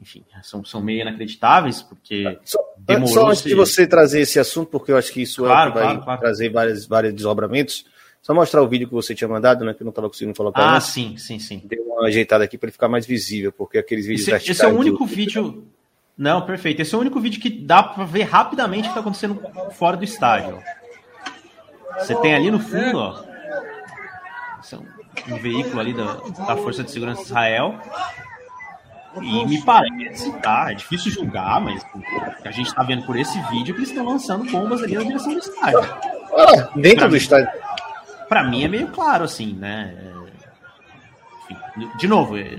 enfim, 0.00 0.24
são, 0.42 0.64
são 0.64 0.82
meio 0.82 1.02
inacreditáveis, 1.02 1.82
porque 1.82 2.38
só, 2.44 2.58
demorou. 2.76 3.14
Só 3.14 3.28
antes 3.28 3.42
de 3.42 3.54
você 3.54 3.86
trazer 3.86 4.20
esse 4.20 4.38
assunto, 4.38 4.68
porque 4.68 4.92
eu 4.92 4.96
acho 4.96 5.12
que 5.12 5.22
isso 5.22 5.42
claro, 5.42 5.70
é 5.70 5.72
que 5.72 5.78
vai 5.78 5.86
claro, 5.86 6.04
claro. 6.04 6.20
trazer 6.20 6.50
vários, 6.50 6.86
vários 6.86 7.14
desdobramentos. 7.14 7.86
Só 8.20 8.34
mostrar 8.34 8.62
o 8.62 8.68
vídeo 8.68 8.88
que 8.88 8.94
você 8.94 9.14
tinha 9.14 9.28
mandado, 9.28 9.64
né? 9.64 9.74
Que 9.74 9.82
eu 9.82 9.84
não 9.84 9.90
estava 9.90 10.08
conseguindo 10.08 10.36
colocar. 10.36 10.62
Ah, 10.62 10.76
antes. 10.76 10.88
sim, 10.88 11.16
sim, 11.16 11.38
sim. 11.38 11.62
Deu 11.64 11.82
uma 11.84 12.06
ajeitada 12.06 12.42
aqui 12.42 12.56
para 12.56 12.68
ele 12.68 12.72
ficar 12.72 12.88
mais 12.88 13.06
visível, 13.06 13.52
porque 13.52 13.76
aqueles 13.76 14.06
vídeos. 14.06 14.26
Esse, 14.26 14.50
esse 14.50 14.64
é 14.64 14.66
o 14.66 14.78
único 14.78 15.04
vídeo. 15.04 15.66
Não, 16.16 16.40
perfeito. 16.42 16.80
Esse 16.80 16.94
é 16.94 16.98
o 16.98 17.00
único 17.00 17.20
vídeo 17.20 17.40
que 17.40 17.50
dá 17.50 17.82
para 17.82 18.04
ver 18.04 18.22
rapidamente 18.22 18.80
o 18.80 18.84
que 18.84 18.88
está 18.88 19.00
acontecendo 19.00 19.40
fora 19.72 19.96
do 19.96 20.04
estádio. 20.04 20.58
Você 21.98 22.14
tem 22.16 22.34
ali 22.34 22.50
no 22.50 22.60
fundo, 22.60 22.98
ó. 22.98 23.22
São 24.62 24.86
um 25.28 25.36
veículo 25.36 25.80
ali 25.80 25.92
da, 25.92 26.14
da 26.14 26.56
Força 26.56 26.82
de 26.82 26.90
Segurança 26.90 27.20
de 27.20 27.26
Israel. 27.26 27.78
E 29.22 29.46
me 29.46 29.62
parece, 29.62 30.32
tá? 30.40 30.72
É 30.72 30.74
difícil 30.74 31.12
julgar, 31.12 31.60
mas 31.60 31.84
a 32.44 32.50
gente 32.50 32.66
está 32.66 32.82
vendo 32.82 33.04
por 33.04 33.16
esse 33.16 33.40
vídeo 33.50 33.74
que 33.74 33.80
eles 33.80 33.90
estão 33.90 34.04
lançando 34.04 34.50
bombas 34.50 34.82
ali 34.82 34.94
na 34.94 35.04
direção 35.04 35.32
do 35.32 35.38
estádio. 35.38 35.80
Ah, 36.36 36.68
dentro 36.74 36.98
pra 36.98 37.06
do 37.06 37.12
mim, 37.12 37.18
estádio. 37.18 37.48
Para 38.28 38.44
mim 38.44 38.64
é 38.64 38.68
meio 38.68 38.88
claro, 38.88 39.24
assim, 39.24 39.52
né? 39.54 39.94
É, 39.96 41.52
enfim, 41.52 41.90
de 41.96 42.08
novo, 42.08 42.36
é, 42.36 42.58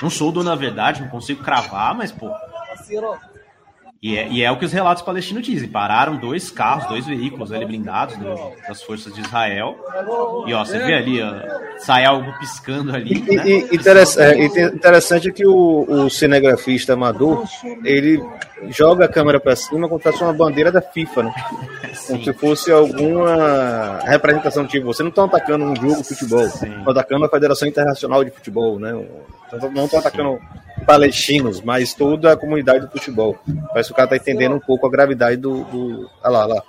não 0.00 0.10
sou 0.10 0.30
dono 0.30 0.50
da 0.50 0.56
verdade, 0.56 1.00
não 1.00 1.08
consigo 1.08 1.42
cravar, 1.42 1.94
mas, 1.94 2.12
pô, 2.12 2.30
e 4.02 4.18
é, 4.18 4.28
e 4.28 4.42
é, 4.42 4.50
o 4.50 4.58
que 4.58 4.64
os 4.64 4.72
relatos 4.72 5.00
palestinos 5.00 5.46
dizem. 5.46 5.68
Pararam 5.68 6.16
dois 6.16 6.50
carros, 6.50 6.88
dois 6.88 7.06
veículos 7.06 7.52
ali 7.52 7.64
blindados 7.64 8.16
do, 8.16 8.34
das 8.66 8.82
forças 8.82 9.14
de 9.14 9.20
Israel. 9.20 9.78
E 10.44 10.52
ó, 10.52 10.64
você 10.64 10.76
vê 10.80 10.94
ali, 10.94 11.22
ó, 11.22 11.32
sai 11.78 12.04
algo 12.04 12.36
piscando 12.40 12.92
ali. 12.92 13.22
E, 13.30 13.36
né? 13.36 13.46
e 13.46 13.76
interessante, 13.76 14.58
é, 14.58 14.64
interessante 14.66 15.30
que 15.30 15.46
o, 15.46 15.86
o, 15.88 16.10
cinegrafista 16.10 16.94
amador 16.94 17.44
ele 17.84 18.20
joga 18.70 19.04
a 19.04 19.08
câmera 19.08 19.38
para 19.38 19.54
cima 19.54 19.88
como 19.88 20.00
se 20.02 20.10
fosse 20.10 20.24
uma 20.24 20.32
bandeira 20.32 20.72
da 20.72 20.82
FIFA, 20.82 21.22
né? 21.22 21.34
Como 22.08 22.24
se 22.24 22.32
fosse 22.32 22.72
alguma 22.72 24.00
representação, 24.02 24.66
tipo, 24.66 24.86
você 24.86 25.02
não 25.02 25.10
está 25.10 25.24
atacando 25.24 25.64
um 25.64 25.76
jogo 25.76 26.02
de 26.02 26.08
futebol, 26.08 26.46
está 26.46 26.90
atacando 26.90 27.24
a 27.26 27.28
Federação 27.28 27.68
Internacional 27.68 28.24
de 28.24 28.30
Futebol, 28.30 28.80
né? 28.80 28.92
Não 29.72 29.84
estão 29.84 30.00
atacando 30.00 30.40
palestinos, 30.84 31.60
mas 31.60 31.94
toda 31.94 32.32
a 32.32 32.36
comunidade 32.36 32.86
do 32.86 32.90
futebol. 32.90 33.38
Parece 33.68 33.88
que 33.88 33.92
o 33.92 33.96
cara 33.96 34.08
tá 34.08 34.16
entendendo 34.16 34.54
um 34.54 34.60
pouco 34.60 34.86
a 34.86 34.90
gravidade 34.90 35.36
do. 35.36 35.64
do 35.64 36.10
olha 36.22 36.30
lá, 36.30 36.44
olha 36.44 36.54
lá. 36.54 36.62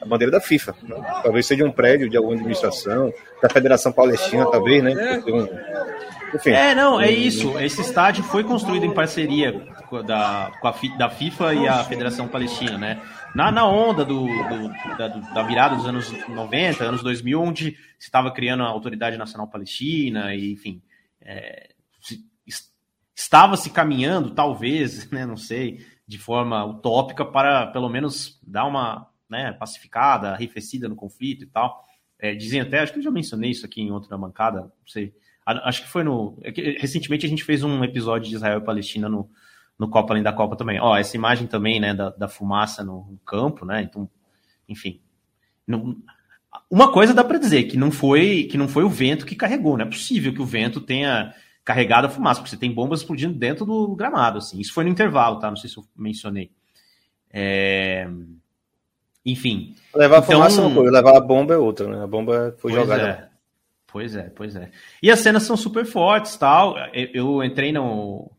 A 0.00 0.06
bandeira 0.06 0.30
da 0.30 0.40
FIFA. 0.40 0.76
Né? 0.82 1.20
Talvez 1.24 1.44
seja 1.44 1.64
um 1.64 1.72
prédio 1.72 2.08
de 2.08 2.16
alguma 2.16 2.34
administração, 2.34 3.12
da 3.42 3.48
Federação 3.48 3.90
Palestina, 3.90 4.46
talvez, 4.48 4.80
né? 4.80 4.94
Enfim. 6.34 6.50
É, 6.50 6.74
não, 6.74 7.00
é 7.00 7.10
isso. 7.10 7.58
Esse 7.58 7.80
estádio 7.80 8.22
foi 8.22 8.44
construído 8.44 8.84
em 8.84 8.94
parceria 8.94 9.52
da, 10.06 10.52
com 10.60 10.68
a, 10.68 10.74
da 10.96 11.10
FIFA 11.10 11.54
e 11.54 11.66
a 11.66 11.82
Federação 11.84 12.28
Palestina, 12.28 12.78
né? 12.78 13.02
Na, 13.34 13.50
na 13.50 13.66
onda 13.66 14.04
do, 14.04 14.26
do 14.26 14.96
da, 14.96 15.08
da, 15.08 15.42
virada 15.42 15.76
dos 15.76 15.86
anos 15.86 16.12
90, 16.28 16.84
anos 16.84 17.02
2000, 17.02 17.40
onde 17.40 17.70
se 17.98 18.06
estava 18.06 18.30
criando 18.30 18.62
a 18.62 18.68
Autoridade 18.68 19.16
Nacional 19.16 19.48
Palestina, 19.48 20.34
e, 20.34 20.52
enfim, 20.52 20.80
é, 21.22 21.68
estava 23.18 23.56
se 23.56 23.70
caminhando, 23.70 24.30
talvez, 24.30 25.08
né, 25.10 25.26
não 25.26 25.36
sei, 25.36 25.84
de 26.06 26.18
forma 26.18 26.64
utópica 26.64 27.24
para 27.24 27.66
pelo 27.66 27.88
menos 27.88 28.38
dar 28.46 28.64
uma 28.64 29.08
né, 29.28 29.52
pacificada, 29.52 30.30
arrefecida 30.30 30.88
no 30.88 30.94
conflito 30.94 31.42
e 31.42 31.46
tal. 31.46 31.84
É, 32.18 32.34
dizem 32.34 32.60
até, 32.60 32.78
acho 32.78 32.92
que 32.92 33.00
eu 33.00 33.02
já 33.02 33.10
mencionei 33.10 33.50
isso 33.50 33.66
aqui 33.66 33.82
em 33.82 33.90
outra 33.90 34.16
bancada, 34.16 34.60
não 34.60 34.86
sei. 34.86 35.12
Acho 35.44 35.82
que 35.82 35.88
foi 35.88 36.04
no. 36.04 36.38
É 36.42 36.50
recentemente 36.78 37.24
a 37.24 37.28
gente 37.28 37.42
fez 37.42 37.62
um 37.62 37.82
episódio 37.82 38.28
de 38.28 38.36
Israel 38.36 38.58
e 38.58 38.64
Palestina 38.64 39.08
no, 39.08 39.30
no 39.78 39.88
Copa 39.88 40.12
Além 40.12 40.22
da 40.22 40.32
Copa 40.32 40.56
também. 40.56 40.78
Ó, 40.78 40.94
essa 40.94 41.16
imagem 41.16 41.46
também, 41.46 41.80
né, 41.80 41.94
da, 41.94 42.10
da 42.10 42.28
fumaça 42.28 42.84
no, 42.84 43.06
no 43.10 43.18
campo, 43.24 43.64
né? 43.64 43.82
Então, 43.82 44.10
enfim. 44.68 45.00
Não, 45.66 45.96
uma 46.70 46.92
coisa 46.92 47.14
dá 47.14 47.24
para 47.24 47.38
dizer 47.38 47.64
que 47.64 47.78
não 47.78 47.90
foi 47.90 48.44
que 48.44 48.58
não 48.58 48.68
foi 48.68 48.84
o 48.84 48.90
vento 48.90 49.24
que 49.24 49.34
carregou, 49.34 49.78
não 49.78 49.86
é 49.86 49.88
possível 49.88 50.34
que 50.34 50.42
o 50.42 50.46
vento 50.46 50.82
tenha 50.82 51.34
carregada 51.68 52.06
a 52.06 52.10
fumaça, 52.10 52.40
porque 52.40 52.48
você 52.48 52.56
tem 52.56 52.72
bombas 52.72 53.00
explodindo 53.00 53.34
dentro 53.34 53.66
do 53.66 53.94
gramado, 53.94 54.38
assim. 54.38 54.58
Isso 54.58 54.72
foi 54.72 54.84
no 54.84 54.90
intervalo, 54.90 55.38
tá? 55.38 55.50
Não 55.50 55.56
sei 55.58 55.68
se 55.68 55.76
eu 55.76 55.84
mencionei. 55.94 56.50
É... 57.30 58.08
Enfim. 59.22 59.76
Levar 59.94 60.20
então... 60.20 60.38
a 60.40 60.46
fumaça 60.48 60.62
é 60.62 60.64
uma 60.64 60.74
coisa, 60.74 60.90
levar 60.90 61.18
a 61.18 61.20
bomba 61.20 61.52
é 61.52 61.58
outra, 61.58 61.86
né? 61.86 62.02
A 62.02 62.06
bomba 62.06 62.56
foi 62.58 62.72
pois 62.72 62.74
jogada. 62.74 63.02
É. 63.06 63.28
Pois 63.86 64.16
é, 64.16 64.30
pois 64.30 64.56
é. 64.56 64.70
E 65.02 65.10
as 65.10 65.18
cenas 65.20 65.42
são 65.42 65.58
super 65.58 65.84
fortes, 65.84 66.38
tal. 66.38 66.74
Eu, 66.94 67.44
entrei 67.44 67.70
no... 67.70 68.30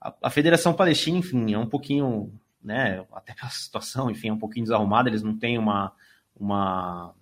A, 0.00 0.30
Federação 0.30 0.72
Palestina, 0.72 1.18
enfim, 1.18 1.52
é 1.52 1.58
um 1.58 1.66
pouquinho, 1.66 2.32
né, 2.64 3.04
até 3.12 3.34
a 3.42 3.48
situação, 3.50 4.10
enfim, 4.10 4.28
é 4.28 4.32
um 4.32 4.38
pouquinho 4.38 4.64
desarrumada, 4.64 5.08
eles 5.10 5.22
não 5.22 5.36
têm 5.36 5.58
uma, 5.58 5.92
uma 6.34 7.12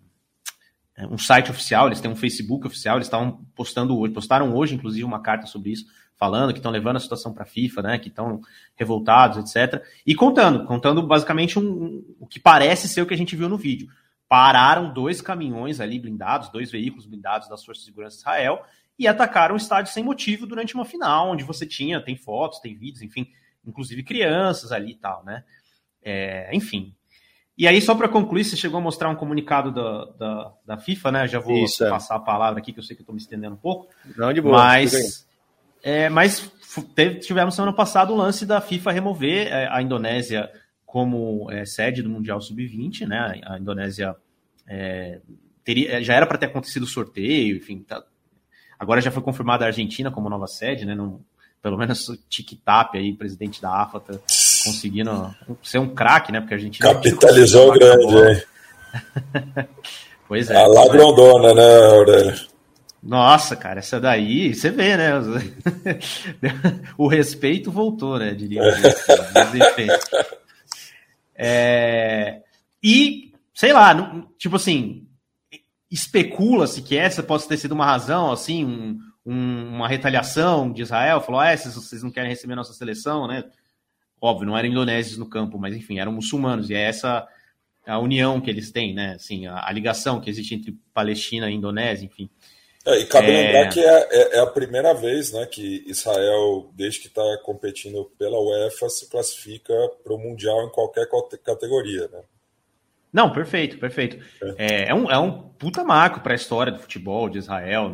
um 0.99 1.19
site 1.19 1.51
oficial, 1.51 1.87
eles 1.87 2.01
têm 2.01 2.11
um 2.11 2.17
Facebook 2.17 2.67
oficial, 2.67 2.97
eles 2.97 3.07
estavam 3.07 3.45
postando 3.55 3.99
hoje, 3.99 4.15
postaram 4.15 4.55
hoje, 4.55 4.75
inclusive, 4.75 5.05
uma 5.05 5.21
carta 5.21 5.47
sobre 5.47 5.71
isso, 5.71 5.87
falando 6.17 6.53
que 6.53 6.61
estão 6.61 6.71
levando 6.71 6.97
a 6.97 7.01
situação 7.01 7.33
para 7.33 7.43
a 7.43 7.47
FIFA, 7.47 7.83
né, 7.83 7.99
que 7.99 8.09
estão 8.09 8.41
revoltados, 8.77 9.39
etc. 9.39 9.83
E 10.07 10.15
contando, 10.15 10.65
contando 10.65 11.03
basicamente 11.03 11.59
um, 11.59 11.63
um, 11.63 12.17
o 12.21 12.27
que 12.27 12.39
parece 12.39 12.89
ser 12.89 13.03
o 13.03 13.07
que 13.07 13.15
a 13.15 13.17
gente 13.17 13.35
viu 13.35 13.49
no 13.49 13.57
vídeo. 13.59 13.89
Pararam 14.29 14.93
dois 14.93 15.21
caminhões 15.21 15.81
ali 15.81 15.99
blindados, 15.99 16.49
dois 16.49 16.71
veículos 16.71 17.07
blindados 17.07 17.49
das 17.49 17.65
Forças 17.65 17.85
de 17.85 17.91
Segurança 17.91 18.17
de 18.17 18.21
Israel, 18.21 18.65
e 18.97 19.09
atacaram 19.09 19.55
o 19.55 19.59
estádio 19.59 19.93
sem 19.93 20.05
motivo 20.05 20.47
durante 20.47 20.75
uma 20.75 20.85
final, 20.85 21.31
onde 21.31 21.43
você 21.43 21.67
tinha, 21.67 22.01
tem 22.01 22.17
fotos, 22.17 22.61
tem 22.61 22.77
vídeos, 22.77 23.03
enfim, 23.03 23.29
inclusive 23.67 24.05
crianças 24.05 24.71
ali 24.71 24.93
e 24.93 24.97
tal, 24.97 25.25
né? 25.25 25.43
É, 26.01 26.55
enfim, 26.55 26.95
e 27.57 27.69
aí, 27.69 27.81
só 27.81 27.95
para 27.95 28.09
concluir, 28.09 28.45
você 28.45 28.57
chegou 28.57 28.79
a 28.79 28.83
mostrar 28.83 29.09
um 29.09 29.15
comunicado 29.15 29.71
da, 29.71 30.05
da, 30.19 30.53
da 30.67 30.77
FIFA, 30.77 31.13
né? 31.13 31.29
Já 31.29 31.39
vou 31.39 31.57
Isso, 31.65 31.85
é. 31.85 31.89
passar 31.89 32.17
a 32.17 32.21
palavra 32.21 32.59
aqui, 32.61 32.73
que 32.73 32.81
eu 32.81 32.83
sei 32.83 32.97
que 32.97 33.03
eu 33.03 33.05
estou 33.05 33.15
me 33.15 33.21
estendendo 33.21 33.55
um 33.55 33.59
pouco. 33.59 33.89
Não, 34.17 34.33
de 34.33 34.41
boa. 34.41 34.59
Mas, 34.59 35.25
é, 35.83 36.09
mas 36.09 36.51
teve, 36.97 37.21
tivemos 37.21 37.55
semana 37.55 37.73
passada 37.73 38.13
o 38.13 38.17
lance 38.17 38.45
da 38.45 38.61
FIFA 38.61 38.91
remover 38.91 39.47
é, 39.47 39.69
a 39.71 39.81
Indonésia 39.81 40.51
como 40.85 41.49
é, 41.51 41.65
sede 41.65 42.03
do 42.03 42.11
Mundial 42.11 42.41
Sub-20, 42.41 43.07
né? 43.07 43.41
A 43.45 43.57
Indonésia 43.57 44.17
é, 44.67 45.21
teria, 45.63 46.03
já 46.03 46.15
era 46.15 46.27
para 46.27 46.39
ter 46.39 46.47
acontecido 46.47 46.83
o 46.83 46.89
sorteio, 46.89 47.57
enfim. 47.57 47.85
Tá, 47.85 48.03
agora 48.77 49.01
já 49.01 49.13
foi 49.13 49.23
confirmada 49.23 49.65
a 49.65 49.69
Argentina 49.69 50.11
como 50.11 50.29
nova 50.29 50.49
sede, 50.49 50.85
né? 50.85 50.95
Não, 50.97 51.21
pelo 51.63 51.79
menos 51.79 52.09
o 52.09 52.17
Tic-Tap 52.17 52.97
aí, 52.97 53.13
presidente 53.13 53.63
da 53.63 53.81
AFA, 53.81 54.01
tá 54.01 54.15
conseguindo 54.65 55.35
ser 55.63 55.79
um 55.79 55.95
craque, 55.95 56.33
né? 56.33 56.41
Porque 56.41 56.55
a 56.55 56.59
gente 56.59 56.79
capitalizou 56.79 57.73
grande, 57.73 58.17
hein? 58.17 58.43
pois 60.27 60.51
é. 60.51 60.57
A 60.57 60.67
ladrondona, 60.67 61.55
né, 61.55 61.87
Aurélio? 61.91 62.55
Nossa, 63.05 63.55
cara, 63.55 63.81
essa 63.81 64.01
daí, 64.01 64.55
você 64.55 64.71
vê, 64.71 64.97
né? 64.97 65.13
o 66.97 67.07
respeito 67.07 67.71
voltou, 67.71 68.19
né? 68.19 68.33
Diria. 68.35 68.63
É... 71.37 72.43
E, 72.81 73.33
sei 73.53 73.73
lá, 73.73 74.25
tipo 74.39 74.55
assim, 74.55 75.05
especula-se 75.91 76.81
que 76.81 76.97
essa 76.97 77.25
possa 77.25 77.49
ter 77.49 77.57
sido 77.57 77.73
uma 77.73 77.85
razão, 77.85 78.31
assim, 78.31 78.65
um, 78.65 78.99
um, 79.27 79.75
uma 79.75 79.89
retaliação 79.89 80.73
de 80.73 80.83
Israel, 80.83 81.21
falou, 81.21 81.41
ah, 81.41 81.57
vocês 81.57 82.05
não 82.05 82.11
querem 82.13 82.31
receber 82.31 82.55
nossa 82.55 82.73
seleção, 82.73 83.27
né? 83.27 83.43
Óbvio, 84.25 84.47
não 84.47 84.57
eram 84.57 84.71
indonésios 84.71 85.19
no 85.19 85.29
campo, 85.29 85.59
mas 85.59 85.77
enfim, 85.77 85.99
eram 85.99 86.11
muçulmanos, 86.11 86.71
e 86.71 86.75
é 86.75 86.81
essa 86.81 87.29
a 87.87 87.99
união 87.99 88.41
que 88.41 88.49
eles 88.49 88.73
têm, 88.73 88.95
né? 88.95 89.17
Assim, 89.17 89.47
a, 89.47 89.69
a 89.69 89.71
ligação 89.71 90.19
que 90.19 90.31
existe 90.31 90.55
entre 90.55 90.75
Palestina 90.95 91.51
e 91.51 91.55
Indonésia, 91.55 92.07
enfim. 92.07 92.31
É, 92.87 93.01
e 93.01 93.05
cabe 93.05 93.31
é... 93.31 93.43
lembrar 93.43 93.69
que 93.69 93.81
é, 93.81 94.09
é, 94.11 94.37
é, 94.37 94.41
a 94.41 94.47
primeira 94.47 94.95
vez 94.95 95.31
né, 95.31 95.45
que 95.45 95.85
Israel, 95.87 96.71
desde 96.73 97.01
que 97.01 97.09
está 97.09 97.23
competindo 97.45 98.11
pela 98.19 98.41
UEFA, 98.41 98.89
se 98.89 99.11
classifica 99.11 99.75
para 100.03 100.15
o 100.15 100.19
Mundial 100.19 100.65
em 100.65 100.71
qualquer 100.71 101.07
categoria. 101.45 102.09
Né? 102.11 102.23
Não, 103.13 103.31
perfeito, 103.31 103.77
perfeito. 103.77 104.25
É, 104.57 104.85
é, 104.85 104.89
é 104.89 104.95
um, 104.95 105.11
é 105.11 105.19
um 105.19 105.51
puta 105.51 105.85
marco 105.85 106.21
para 106.21 106.33
a 106.33 106.37
história 106.37 106.73
do 106.73 106.79
futebol 106.79 107.29
de 107.29 107.37
Israel, 107.37 107.91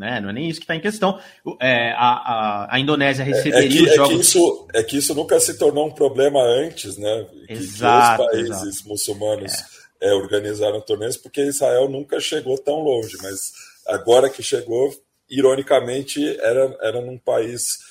né? 0.00 0.20
não 0.20 0.30
é 0.30 0.32
nem 0.32 0.48
isso 0.48 0.58
que 0.58 0.64
está 0.64 0.74
em 0.74 0.80
questão. 0.80 1.20
É, 1.60 1.92
a, 1.92 1.96
a, 1.96 2.74
a, 2.74 2.80
Indonésia 2.80 3.22
receberia 3.24 3.60
é, 3.62 3.66
é 3.66 3.68
que, 3.68 3.82
os 3.82 3.94
jogos. 3.94 4.10
É 4.10 4.14
que, 4.14 4.20
isso, 4.20 4.68
é 4.74 4.82
que 4.82 4.96
isso 4.96 5.14
nunca 5.14 5.38
se 5.38 5.58
tornou 5.58 5.86
um 5.86 5.92
problema 5.92 6.40
antes, 6.40 6.96
né? 6.96 7.26
Exato, 7.48 8.22
que 8.22 8.22
os 8.22 8.32
países 8.32 8.62
exato. 8.62 8.88
muçulmanos 8.88 9.52
é. 10.00 10.14
organizaram 10.14 10.80
torneios, 10.80 11.18
porque 11.18 11.42
Israel 11.42 11.88
nunca 11.88 12.18
chegou 12.18 12.56
tão 12.56 12.80
longe, 12.80 13.18
mas 13.22 13.52
agora 13.86 14.30
que 14.30 14.42
chegou, 14.42 14.90
ironicamente, 15.28 16.36
era, 16.40 16.78
era 16.80 17.00
num 17.00 17.18
país 17.18 17.90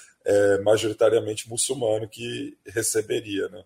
majoritariamente 0.64 1.50
muçulmano 1.50 2.08
que 2.08 2.56
receberia, 2.68 3.48
né? 3.50 3.64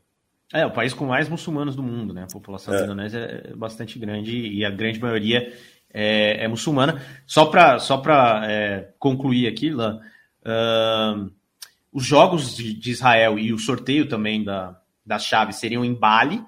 É, 0.54 0.64
o 0.68 0.72
país 0.72 0.94
com 0.94 1.06
mais 1.06 1.28
muçulmanos 1.28 1.76
do 1.76 1.82
mundo, 1.82 2.14
né? 2.14 2.24
A 2.24 2.32
população 2.32 2.74
é. 2.76 2.78
da 2.78 2.84
Indonésia 2.84 3.20
é 3.20 3.56
bastante 3.56 3.98
grande 3.98 4.38
e 4.38 4.64
a 4.64 4.70
grande 4.70 5.00
maioria 5.00 5.52
é, 5.94 6.44
é 6.44 6.48
muçulmana. 6.48 7.02
Só 7.26 7.46
para 7.46 7.78
só 7.80 8.02
é, 8.46 8.89
concluir 8.98 9.48
aqui, 9.48 9.70
lá, 9.70 10.00
uh, 10.41 11.32
os 11.91 12.06
jogos 12.06 12.56
de, 12.56 12.74
de, 12.74 12.91
Israel 12.91 13.38
e 13.38 13.54
o 13.54 13.60
sorteio 13.60 14.10
também 14.10 14.44
da, 14.44 14.80
das 15.06 15.24
chaves 15.24 15.58
seriam 15.58 15.86
em 15.86 15.94
Bali, 15.94 16.44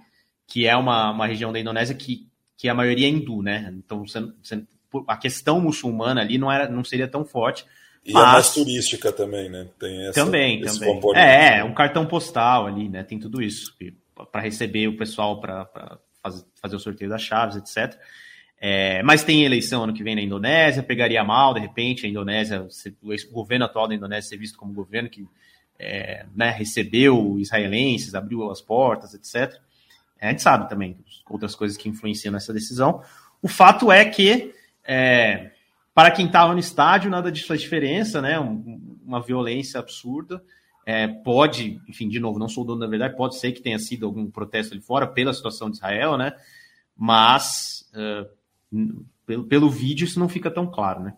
que 0.47 0.67
é 0.67 0.75
uma, 0.75 1.11
uma 1.11 1.27
região 1.27 1.53
da 1.53 1.59
Indonésia 1.59 1.95
que, 1.95 2.27
que 2.57 2.67
a 2.67 2.73
maioria 2.73 3.05
é 3.05 3.09
hindu, 3.09 3.43
né? 3.43 3.73
Então 3.77 4.05
você, 4.05 4.19
você, 4.41 4.63
a 5.07 5.17
questão 5.17 5.61
muçulmana 5.61 6.21
ali 6.21 6.37
não, 6.37 6.51
era, 6.51 6.67
não 6.67 6.83
seria 6.83 7.07
tão 7.07 7.23
forte. 7.23 7.65
E 8.03 8.13
mas... 8.13 8.23
é 8.23 8.31
mais 8.31 8.53
turística 8.53 9.11
também, 9.11 9.49
né? 9.49 9.67
Tem 9.79 10.07
essa, 10.07 10.23
também, 10.23 10.61
também. 10.61 10.93
Componente. 10.93 11.25
É, 11.25 11.63
um 11.63 11.73
cartão 11.73 12.05
postal 12.05 12.67
ali, 12.67 12.89
né? 12.89 13.03
Tem 13.03 13.19
tudo 13.19 13.41
isso 13.41 13.75
para 14.31 14.41
receber 14.41 14.87
o 14.87 14.97
pessoal 14.97 15.39
para 15.39 15.67
fazer, 16.21 16.43
fazer 16.61 16.75
o 16.75 16.79
sorteio 16.79 17.09
das 17.09 17.21
chaves, 17.21 17.55
etc. 17.55 17.99
É, 18.67 19.03
mas 19.03 19.23
tem 19.23 19.43
eleição 19.43 19.83
ano 19.83 19.93
que 19.93 20.01
vem 20.01 20.15
na 20.15 20.23
Indonésia, 20.23 20.81
pegaria 20.81 21.23
mal, 21.23 21.53
de 21.53 21.59
repente, 21.59 22.07
a 22.07 22.09
Indonésia, 22.09 22.67
o 23.03 23.31
governo 23.31 23.65
atual 23.65 23.87
da 23.87 23.93
Indonésia 23.93 24.29
ser 24.29 24.37
visto 24.37 24.57
como 24.57 24.73
governo 24.73 25.07
que 25.07 25.23
é, 25.77 26.25
né, 26.35 26.49
recebeu 26.49 27.37
israelenses, 27.37 28.15
abriu 28.15 28.49
as 28.49 28.61
portas, 28.61 29.13
etc. 29.13 29.61
É, 30.19 30.29
a 30.29 30.31
gente 30.31 30.41
sabe 30.41 30.67
também 30.67 30.97
outras 31.29 31.53
coisas 31.53 31.77
que 31.77 31.87
influenciam 31.87 32.31
nessa 32.31 32.51
decisão. 32.51 33.03
O 33.39 33.47
fato 33.47 33.91
é 33.91 34.03
que, 34.03 34.51
é, 34.83 35.51
para 35.93 36.09
quem 36.09 36.25
estava 36.25 36.51
no 36.51 36.59
estádio, 36.59 37.11
nada 37.11 37.31
disso 37.31 37.49
faz 37.49 37.61
diferença, 37.61 38.19
né? 38.19 38.39
Um, 38.39 38.97
uma 39.05 39.21
violência 39.21 39.79
absurda. 39.79 40.43
É, 40.87 41.07
pode, 41.07 41.79
enfim, 41.87 42.09
de 42.09 42.19
novo, 42.19 42.39
não 42.39 42.49
sou 42.49 42.65
dono 42.65 42.79
da 42.79 42.87
verdade, 42.87 43.15
pode 43.15 43.37
ser 43.37 43.51
que 43.51 43.61
tenha 43.61 43.77
sido 43.77 44.07
algum 44.07 44.27
protesto 44.31 44.73
ali 44.73 44.81
fora 44.81 45.05
pela 45.05 45.33
situação 45.33 45.69
de 45.69 45.75
Israel, 45.75 46.17
né? 46.17 46.33
Mas 46.97 47.87
uh, 47.93 48.27
pelo, 49.25 49.43
pelo 49.45 49.69
vídeo 49.69 50.05
isso 50.05 50.19
não 50.19 50.29
fica 50.29 50.51
tão 50.51 50.67
claro, 50.67 51.01
né? 51.03 51.13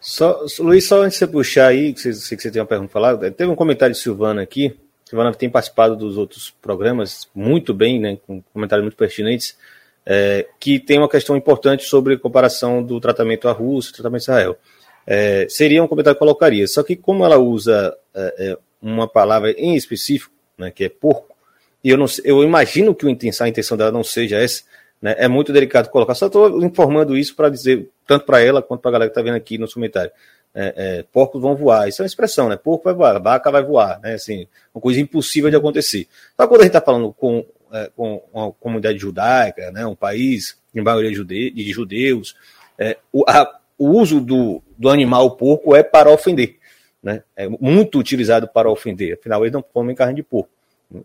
Só, 0.00 0.44
Luiz, 0.60 0.86
só 0.86 1.02
antes 1.02 1.14
de 1.14 1.18
você 1.18 1.26
puxar 1.26 1.66
aí, 1.68 1.92
que 1.92 2.00
sei 2.00 2.36
que 2.36 2.42
você 2.42 2.50
tem 2.50 2.60
uma 2.60 2.68
pergunta 2.68 2.92
para 2.92 3.00
falar, 3.00 3.30
teve 3.32 3.50
um 3.50 3.56
comentário 3.56 3.94
de 3.94 4.00
Silvana 4.00 4.42
aqui. 4.42 4.76
Silvana 5.04 5.32
tem 5.34 5.48
participado 5.48 5.96
dos 5.96 6.16
outros 6.16 6.50
programas 6.60 7.28
muito 7.34 7.72
bem, 7.72 8.00
né, 8.00 8.18
com 8.26 8.42
comentários 8.52 8.84
muito 8.84 8.96
pertinentes, 8.96 9.56
é, 10.04 10.46
que 10.60 10.78
tem 10.78 10.98
uma 10.98 11.08
questão 11.08 11.36
importante 11.36 11.84
sobre 11.84 12.16
comparação 12.18 12.82
do 12.82 13.00
tratamento 13.00 13.48
à 13.48 13.52
Rússia, 13.52 13.92
tratamento 13.92 14.30
a 14.30 14.34
Israel. 14.34 14.58
É, 15.06 15.46
seria 15.48 15.82
um 15.82 15.88
comentário 15.88 16.16
que 16.16 16.22
eu 16.22 16.26
colocaria. 16.26 16.66
Só 16.66 16.82
que 16.82 16.96
como 16.96 17.24
ela 17.24 17.38
usa 17.38 17.96
é, 18.14 18.34
é, 18.38 18.58
uma 18.82 19.08
palavra 19.08 19.52
em 19.52 19.76
específico, 19.76 20.32
né, 20.58 20.70
que 20.70 20.84
é 20.84 20.88
porco, 20.88 21.34
e 21.82 21.90
eu, 21.90 21.96
não, 21.96 22.06
eu 22.24 22.42
imagino 22.42 22.94
que 22.94 23.06
a 23.06 23.48
intenção 23.48 23.76
dela 23.76 23.92
não 23.92 24.02
seja 24.02 24.38
essa, 24.38 24.64
né? 25.00 25.14
É 25.18 25.28
muito 25.28 25.52
delicado 25.52 25.88
colocar. 25.90 26.14
Só 26.14 26.26
estou 26.26 26.62
informando 26.64 27.16
isso 27.16 27.34
para 27.34 27.48
dizer, 27.48 27.88
tanto 28.06 28.24
para 28.24 28.40
ela 28.40 28.62
quanto 28.62 28.80
para 28.80 28.90
a 28.90 28.92
galera 28.92 29.10
que 29.10 29.18
está 29.18 29.22
vendo 29.22 29.36
aqui 29.36 29.58
no 29.58 29.70
comentário. 29.70 30.10
É, 30.54 30.74
é, 30.76 31.02
porcos 31.12 31.40
vão 31.40 31.54
voar. 31.54 31.88
Isso 31.88 32.00
é 32.00 32.04
uma 32.04 32.06
expressão, 32.06 32.48
né? 32.48 32.56
Porco 32.56 32.84
vai 32.84 32.94
voar, 32.94 33.20
vaca 33.20 33.50
vai 33.50 33.62
voar, 33.62 34.00
né? 34.00 34.14
Assim, 34.14 34.46
uma 34.74 34.80
coisa 34.80 35.00
impossível 35.00 35.50
de 35.50 35.56
acontecer. 35.56 36.08
Só 36.36 36.46
quando 36.46 36.62
a 36.62 36.64
gente 36.64 36.76
está 36.76 36.80
falando 36.80 37.12
com, 37.12 37.44
é, 37.72 37.90
com 37.94 38.22
uma 38.32 38.52
comunidade 38.52 38.98
judaica, 38.98 39.70
né? 39.70 39.86
Um 39.86 39.94
país 39.94 40.56
em 40.74 40.80
maioria 40.80 41.12
jude, 41.12 41.50
de 41.50 41.72
judeus, 41.72 42.36
é, 42.78 42.96
o, 43.12 43.24
a, 43.28 43.58
o 43.78 43.90
uso 43.90 44.20
do, 44.20 44.62
do 44.78 44.88
animal 44.88 45.36
porco 45.36 45.76
é 45.76 45.82
para 45.82 46.10
ofender, 46.10 46.56
né? 47.02 47.22
É 47.36 47.46
muito 47.48 47.98
utilizado 47.98 48.48
para 48.48 48.70
ofender. 48.70 49.14
Afinal, 49.14 49.42
eles 49.42 49.52
não 49.52 49.62
comem 49.62 49.94
carne 49.94 50.14
de 50.14 50.22
porco. 50.22 50.50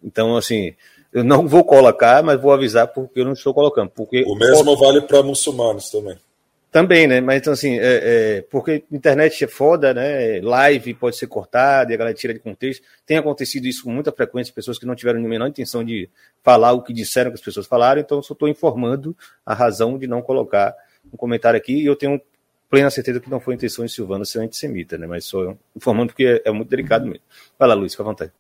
Então, 0.04 0.38
assim, 0.38 0.74
eu 1.14 1.24
não 1.24 1.48
vou 1.48 1.64
colocar, 1.64 2.24
mas 2.24 2.40
vou 2.40 2.52
avisar 2.52 2.88
porque 2.88 3.20
eu 3.20 3.26
não 3.26 3.34
estou 3.34 3.54
colocando. 3.54 3.90
Porque 3.90 4.24
o 4.26 4.36
mesmo 4.36 4.78
vale 4.78 5.02
para 5.02 5.22
muçulmanos 5.22 5.90
também. 5.90 6.18
Também, 6.72 7.06
né? 7.06 7.20
Mas 7.20 7.42
então, 7.42 7.52
assim, 7.52 7.78
é, 7.78 7.82
é, 7.82 8.42
porque 8.50 8.86
internet 8.90 9.44
é 9.44 9.48
foda, 9.48 9.94
né? 9.94 10.40
Live 10.40 10.94
pode 10.94 11.18
ser 11.18 11.28
cortada 11.28 11.92
e 11.92 11.96
a 11.96 11.98
galera 11.98 12.16
tira 12.16 12.34
de 12.34 12.40
contexto. 12.40 12.82
Tem 13.06 13.18
acontecido 13.18 13.66
isso 13.68 13.84
com 13.84 13.92
muita 13.92 14.10
frequência, 14.10 14.54
pessoas 14.54 14.80
que 14.80 14.86
não 14.86 14.96
tiveram 14.96 15.20
a 15.20 15.28
menor 15.28 15.48
intenção 15.48 15.84
de 15.84 16.10
falar 16.42 16.72
o 16.72 16.82
que 16.82 16.94
disseram 16.94 17.30
que 17.30 17.36
as 17.36 17.42
pessoas 17.42 17.68
falaram, 17.68 18.00
então 18.00 18.20
eu 18.20 18.24
só 18.24 18.32
estou 18.34 18.48
informando 18.48 19.14
a 19.46 19.54
razão 19.54 19.98
de 19.98 20.08
não 20.08 20.22
colocar 20.22 20.74
um 21.14 21.18
comentário 21.18 21.58
aqui 21.58 21.74
e 21.74 21.86
eu 21.86 21.96
tenho 21.96 22.22
plena 22.70 22.90
certeza 22.90 23.20
que 23.20 23.30
não 23.30 23.42
foi 23.42 23.54
a 23.54 23.58
intenção 23.58 23.84
de 23.84 23.92
Silvana 23.92 24.24
ser 24.24 24.40
antissemita, 24.40 24.98
né? 24.98 25.06
Mas 25.06 25.26
só 25.26 25.54
informando 25.76 26.14
porque 26.14 26.24
é, 26.24 26.50
é 26.50 26.52
muito 26.54 26.70
delicado 26.70 27.06
mesmo. 27.06 27.24
Vai 27.60 27.68
lá, 27.68 27.74
Luiz, 27.74 27.92
fica 27.92 28.04
à 28.04 28.06
vontade. 28.06 28.32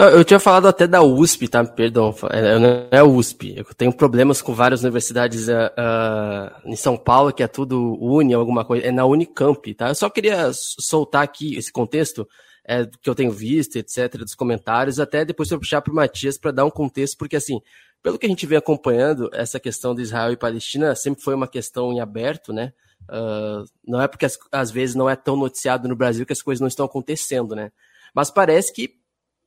Eu 0.00 0.24
tinha 0.24 0.38
falado 0.38 0.68
até 0.68 0.86
da 0.86 1.02
USP, 1.02 1.48
tá? 1.48 1.64
Perdão, 1.64 2.14
é, 2.30 2.56
não 2.56 2.88
é 2.88 3.02
USP. 3.02 3.54
Eu 3.56 3.64
tenho 3.74 3.92
problemas 3.92 4.40
com 4.40 4.54
várias 4.54 4.82
universidades 4.82 5.48
uh, 5.48 5.52
uh, 5.52 6.70
em 6.70 6.76
São 6.76 6.96
Paulo, 6.96 7.32
que 7.32 7.42
é 7.42 7.48
tudo 7.48 7.98
Uni, 8.00 8.32
alguma 8.32 8.64
coisa. 8.64 8.86
É 8.86 8.92
na 8.92 9.04
Unicamp, 9.04 9.74
tá? 9.74 9.88
Eu 9.88 9.96
só 9.96 10.08
queria 10.08 10.52
soltar 10.52 11.24
aqui 11.24 11.56
esse 11.56 11.72
contexto 11.72 12.28
é, 12.64 12.86
que 12.86 13.10
eu 13.10 13.14
tenho 13.14 13.32
visto, 13.32 13.74
etc., 13.74 14.18
dos 14.18 14.36
comentários, 14.36 15.00
até 15.00 15.24
depois 15.24 15.50
eu 15.50 15.58
puxar 15.58 15.80
para 15.80 15.92
o 15.92 15.96
Matias 15.96 16.38
para 16.38 16.52
dar 16.52 16.64
um 16.64 16.70
contexto, 16.70 17.16
porque 17.18 17.34
assim, 17.34 17.60
pelo 18.00 18.18
que 18.18 18.26
a 18.26 18.28
gente 18.28 18.46
vem 18.46 18.58
acompanhando, 18.58 19.28
essa 19.32 19.58
questão 19.58 19.96
de 19.96 20.02
Israel 20.02 20.30
e 20.30 20.36
Palestina 20.36 20.94
sempre 20.94 21.24
foi 21.24 21.34
uma 21.34 21.48
questão 21.48 21.92
em 21.92 21.98
aberto, 21.98 22.52
né? 22.52 22.72
Uh, 23.10 23.64
não 23.84 24.00
é 24.00 24.06
porque 24.06 24.26
às 24.52 24.70
vezes 24.70 24.94
não 24.94 25.10
é 25.10 25.16
tão 25.16 25.34
noticiado 25.34 25.88
no 25.88 25.96
Brasil 25.96 26.24
que 26.24 26.32
as 26.32 26.42
coisas 26.42 26.60
não 26.60 26.68
estão 26.68 26.86
acontecendo, 26.86 27.56
né? 27.56 27.72
Mas 28.14 28.30
parece 28.30 28.72
que 28.72 28.98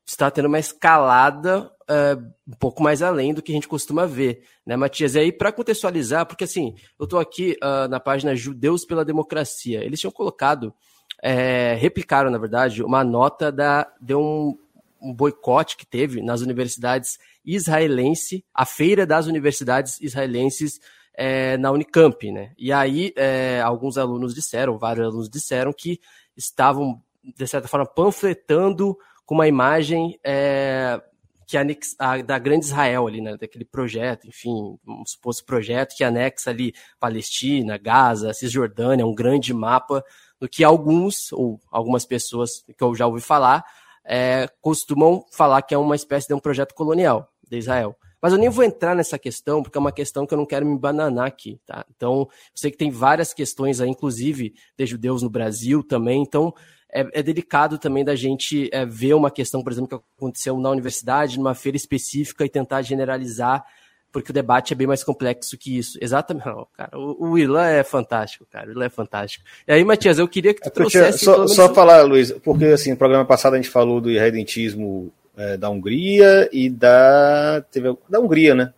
está 0.06 0.30
tendo 0.30 0.48
uma 0.48 0.60
escalada 0.60 1.72
uh, 1.82 2.32
um 2.48 2.56
pouco 2.60 2.82
mais 2.82 3.02
além 3.02 3.34
do 3.34 3.42
que 3.42 3.52
a 3.52 3.56
gente 3.56 3.68
costuma 3.68 4.06
ver, 4.06 4.44
né, 4.66 4.76
Matias? 4.76 5.16
E 5.16 5.20
aí, 5.20 5.32
para 5.32 5.52
contextualizar, 5.52 6.26
porque 6.26 6.44
assim, 6.44 6.76
eu 7.00 7.06
estou 7.06 7.20
aqui 7.20 7.58
uh, 7.64 7.88
na 7.88 8.00
página 8.00 8.36
Judeus 8.36 8.86
pela 8.86 9.06
Democracia, 9.06 9.84
eles 9.84 10.00
tinham 10.00 10.12
colocado, 10.12 10.74
é, 11.22 11.76
replicaram, 11.76 12.32
na 12.32 12.38
verdade, 12.38 12.84
uma 12.84 13.04
nota 13.04 13.52
da, 13.52 13.88
de 14.02 14.16
um, 14.16 14.58
um 15.02 15.14
boicote 15.14 15.78
que 15.78 15.86
teve 15.86 16.22
nas 16.22 16.42
universidades 16.42 17.20
israelenses, 17.46 18.42
a 18.54 18.66
feira 18.66 19.06
das 19.06 19.28
universidades 19.28 20.00
israelenses 20.02 20.80
é, 21.14 21.58
na 21.58 21.72
Unicamp, 21.72 22.32
né? 22.32 22.52
E 22.58 22.72
aí, 22.72 23.14
é, 23.16 23.62
alguns 23.62 23.98
alunos 23.98 24.34
disseram, 24.34 24.78
vários 24.78 25.06
alunos 25.06 25.30
disseram 25.30 25.74
que 25.74 26.00
estavam, 26.36 27.02
de 27.24 27.48
certa 27.48 27.68
forma, 27.68 27.86
panfletando 27.86 28.98
com 29.32 29.36
uma 29.36 29.48
imagem 29.48 30.20
é, 30.26 31.02
que 31.48 31.58
anexa, 31.58 31.96
a, 31.98 32.22
da 32.22 32.38
Grande 32.38 32.66
Israel 32.66 33.08
ali, 33.08 33.22
né, 33.22 33.38
daquele 33.38 33.64
projeto, 33.64 34.28
enfim, 34.28 34.78
um 34.86 35.06
suposto 35.06 35.46
projeto 35.46 35.96
que 35.96 36.04
anexa 36.04 36.50
ali 36.50 36.74
Palestina, 37.00 37.78
Gaza, 37.78 38.34
Cisjordânia, 38.34 39.06
um 39.06 39.16
grande 39.16 39.54
mapa 39.54 40.04
do 40.38 40.50
que 40.50 40.66
alguns, 40.66 41.32
ou 41.32 41.62
algumas 41.72 42.04
pessoas 42.04 42.62
que 42.78 42.84
eu 42.84 42.94
já 42.94 43.08
ouvi 43.08 43.22
falar, 43.22 43.64
é, 44.04 44.50
costumam 44.60 45.24
falar 45.32 45.62
que 45.62 45.74
é 45.74 45.78
uma 45.78 45.96
espécie 45.96 46.28
de 46.28 46.34
um 46.34 46.40
projeto 46.40 46.76
colonial 46.76 47.32
de 47.50 47.58
Israel. 47.58 47.96
Mas 48.22 48.34
eu 48.34 48.38
nem 48.38 48.50
vou 48.50 48.66
entrar 48.66 48.94
nessa 48.96 49.18
questão, 49.18 49.64
porque 49.64 49.78
é 49.78 49.82
uma 49.82 49.94
questão 49.94 50.28
que 50.28 50.34
eu 50.34 50.38
não 50.38 50.46
quero 50.46 50.66
me 50.66 50.78
bananar 50.78 51.26
aqui, 51.26 51.58
tá? 51.66 51.86
Então, 51.96 52.20
eu 52.20 52.30
sei 52.54 52.70
que 52.70 52.78
tem 52.78 52.92
várias 52.92 53.34
questões 53.34 53.80
aí, 53.80 53.90
inclusive 53.90 54.54
de 54.78 54.86
judeus 54.86 55.24
no 55.24 55.30
Brasil 55.30 55.82
também, 55.82 56.22
então 56.22 56.54
é, 56.94 57.20
é 57.20 57.24
delicado 57.24 57.78
também 57.78 58.04
da 58.04 58.16
gente 58.16 58.70
é, 58.72 58.86
ver 58.86 59.14
uma 59.14 59.32
questão, 59.32 59.64
por 59.64 59.72
exemplo, 59.72 60.00
que 60.00 60.06
aconteceu 60.18 60.58
na 60.60 60.70
universidade, 60.70 61.38
numa 61.38 61.56
feira 61.56 61.78
específica 61.78 62.44
e 62.44 62.50
tentar 62.50 62.82
generalizar, 62.82 63.64
porque 64.12 64.32
o 64.32 64.34
debate 64.34 64.74
é 64.74 64.76
bem 64.76 64.88
mais 64.88 65.04
complexo 65.04 65.58
que 65.58 65.78
isso. 65.78 65.98
Exatamente. 66.02 66.46
Não, 66.48 66.68
cara, 66.76 66.98
o, 66.98 67.30
o 67.30 67.38
Irlan 67.38 67.68
é 67.68 67.84
fantástico, 67.84 68.46
cara. 68.52 68.68
O 68.68 68.72
Irlan 68.72 68.86
é 68.86 68.90
fantástico. 68.90 69.46
E 69.66 69.72
aí, 69.72 69.84
Matias, 69.86 70.20
eu 70.20 70.28
queria 70.28 70.54
que 70.54 70.62
tu 70.62 70.68
é 70.68 70.72
trouxesse... 70.72 71.24
Só, 71.24 71.48
só 71.48 71.74
falar, 71.74 72.02
Luiz, 72.02 72.32
porque 72.44 72.66
assim, 72.66 72.92
no 72.92 72.98
programa 72.98 73.26
passado 73.26 73.54
a 73.54 73.58
gente 73.58 73.70
falou 73.70 74.02
do 74.02 74.12
irredentismo 74.12 75.14
é, 75.38 75.56
da 75.56 75.70
Hungria 75.70 76.50
e 76.52 76.70
da... 76.70 77.64
Teve, 77.72 77.96
da 78.10 78.20
Hungria, 78.20 78.54
né? 78.54 78.74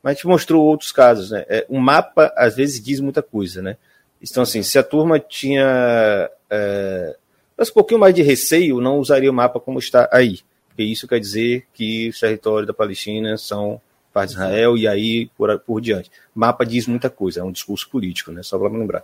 Mas 0.00 0.12
a 0.12 0.14
gente 0.14 0.28
mostrou 0.28 0.64
outros 0.64 0.92
casos, 0.92 1.32
né? 1.32 1.44
É, 1.48 1.66
um 1.68 1.80
mapa, 1.80 2.32
às 2.36 2.54
vezes, 2.54 2.80
diz 2.80 3.00
muita 3.00 3.20
coisa, 3.20 3.60
né? 3.60 3.76
Então, 4.22 4.44
assim, 4.44 4.62
se 4.62 4.78
a 4.78 4.82
turma 4.84 5.18
tinha... 5.18 6.30
É, 6.48 7.16
mas 7.58 7.70
um 7.70 7.74
pouquinho 7.74 7.98
mais 7.98 8.14
de 8.14 8.22
receio, 8.22 8.80
não 8.80 8.98
usaria 8.98 9.30
o 9.30 9.34
mapa 9.34 9.58
como 9.58 9.80
está 9.80 10.08
aí. 10.12 10.38
Porque 10.68 10.84
isso 10.84 11.08
quer 11.08 11.18
dizer 11.18 11.66
que 11.74 12.08
os 12.08 12.20
territórios 12.20 12.68
da 12.68 12.72
Palestina 12.72 13.36
são 13.36 13.80
parte 14.12 14.30
de 14.30 14.34
Israel 14.36 14.76
e 14.76 14.86
aí 14.86 15.28
por, 15.36 15.58
por 15.58 15.80
diante. 15.80 16.08
O 16.34 16.38
mapa 16.38 16.64
diz 16.64 16.86
muita 16.86 17.10
coisa, 17.10 17.40
é 17.40 17.42
um 17.42 17.50
discurso 17.50 17.90
político, 17.90 18.30
né? 18.30 18.44
Só 18.44 18.56
para 18.56 18.68
lembrar. 18.68 19.02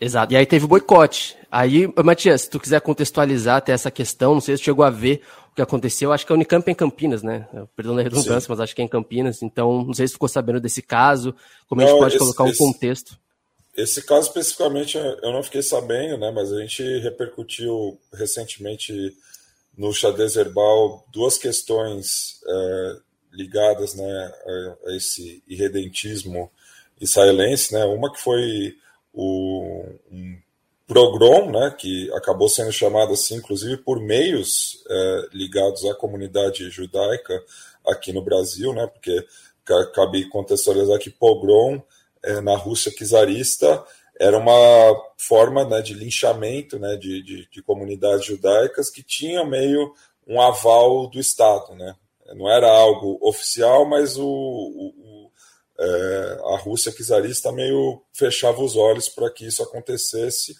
Exato. 0.00 0.32
E 0.32 0.36
aí 0.36 0.46
teve 0.46 0.64
o 0.64 0.68
boicote. 0.68 1.36
Aí, 1.50 1.92
Matias, 2.04 2.42
se 2.42 2.50
tu 2.50 2.60
quiser 2.60 2.80
contextualizar 2.80 3.56
até 3.56 3.72
essa 3.72 3.90
questão, 3.90 4.34
não 4.34 4.40
sei 4.40 4.56
se 4.56 4.62
tu 4.62 4.66
chegou 4.66 4.84
a 4.84 4.90
ver 4.90 5.22
o 5.52 5.54
que 5.54 5.62
aconteceu. 5.62 6.12
Acho 6.12 6.26
que 6.26 6.32
a 6.32 6.34
Unicamp 6.34 6.68
é 6.68 6.72
em 6.72 6.74
Campinas, 6.74 7.22
né? 7.22 7.46
Perdão 7.74 7.96
da 7.96 8.02
redundância, 8.02 8.40
Sim. 8.40 8.46
mas 8.48 8.60
acho 8.60 8.74
que 8.74 8.82
é 8.82 8.84
em 8.84 8.88
Campinas. 8.88 9.42
Então, 9.42 9.84
não 9.84 9.94
sei 9.94 10.06
se 10.06 10.12
ficou 10.12 10.28
sabendo 10.28 10.60
desse 10.60 10.82
caso, 10.82 11.34
como 11.68 11.80
não, 11.80 11.88
a 11.88 11.90
gente 11.90 12.00
pode 12.00 12.14
esse, 12.14 12.18
colocar 12.18 12.44
um 12.44 12.48
esse... 12.48 12.58
contexto. 12.58 13.18
Esse 13.78 14.02
caso 14.02 14.26
especificamente 14.26 14.98
eu 14.98 15.32
não 15.32 15.40
fiquei 15.40 15.62
sabendo, 15.62 16.18
né? 16.18 16.32
Mas 16.32 16.52
a 16.52 16.60
gente 16.60 16.82
repercutiu 16.98 17.96
recentemente 18.12 19.16
no 19.76 19.94
xadrez 19.94 20.34
herbal 20.34 21.06
duas 21.12 21.38
questões 21.38 22.40
é, 22.44 22.96
ligadas 23.32 23.94
né, 23.94 24.32
a, 24.84 24.96
esse 24.96 25.44
irredentismo 25.46 26.50
israelense, 27.00 27.72
né? 27.72 27.84
Uma 27.84 28.12
que 28.12 28.20
foi 28.20 28.74
o 29.12 29.84
um 30.10 30.36
progrom, 30.84 31.52
né? 31.52 31.72
Que 31.78 32.10
acabou 32.14 32.48
sendo 32.48 32.72
chamado 32.72 33.12
assim, 33.12 33.36
inclusive 33.36 33.76
por 33.76 34.00
meios 34.00 34.82
é, 34.90 35.28
ligados 35.32 35.84
à 35.84 35.94
comunidade 35.94 36.68
judaica 36.68 37.40
aqui 37.86 38.12
no 38.12 38.22
Brasil, 38.24 38.72
né? 38.72 38.88
Porque 38.88 39.24
cabe 39.94 40.28
contextualizar 40.30 40.98
que 40.98 41.10
pogrom 41.10 41.80
na 42.42 42.56
Rússia 42.56 42.92
czarista 42.92 43.84
era 44.18 44.36
uma 44.36 45.12
forma 45.16 45.64
né, 45.64 45.80
de 45.80 45.94
linchamento 45.94 46.78
né, 46.78 46.96
de, 46.96 47.22
de, 47.22 47.48
de, 47.48 47.62
comunidades 47.62 48.26
judaicas 48.26 48.90
que 48.90 49.02
tinha 49.02 49.44
meio 49.44 49.94
um 50.26 50.40
aval 50.40 51.08
do 51.08 51.20
Estado. 51.20 51.74
Né? 51.76 51.94
Não 52.34 52.50
era 52.50 52.68
algo 52.68 53.18
oficial, 53.22 53.86
mas 53.86 54.18
o, 54.18 54.26
o, 54.26 55.30
é, 55.78 56.40
a 56.52 56.56
Rússia 56.56 56.92
czarista 56.92 57.52
meio 57.52 58.02
fechava 58.12 58.60
os 58.60 58.76
olhos 58.76 59.08
para 59.08 59.30
que 59.30 59.46
isso 59.46 59.62
acontecesse, 59.62 60.56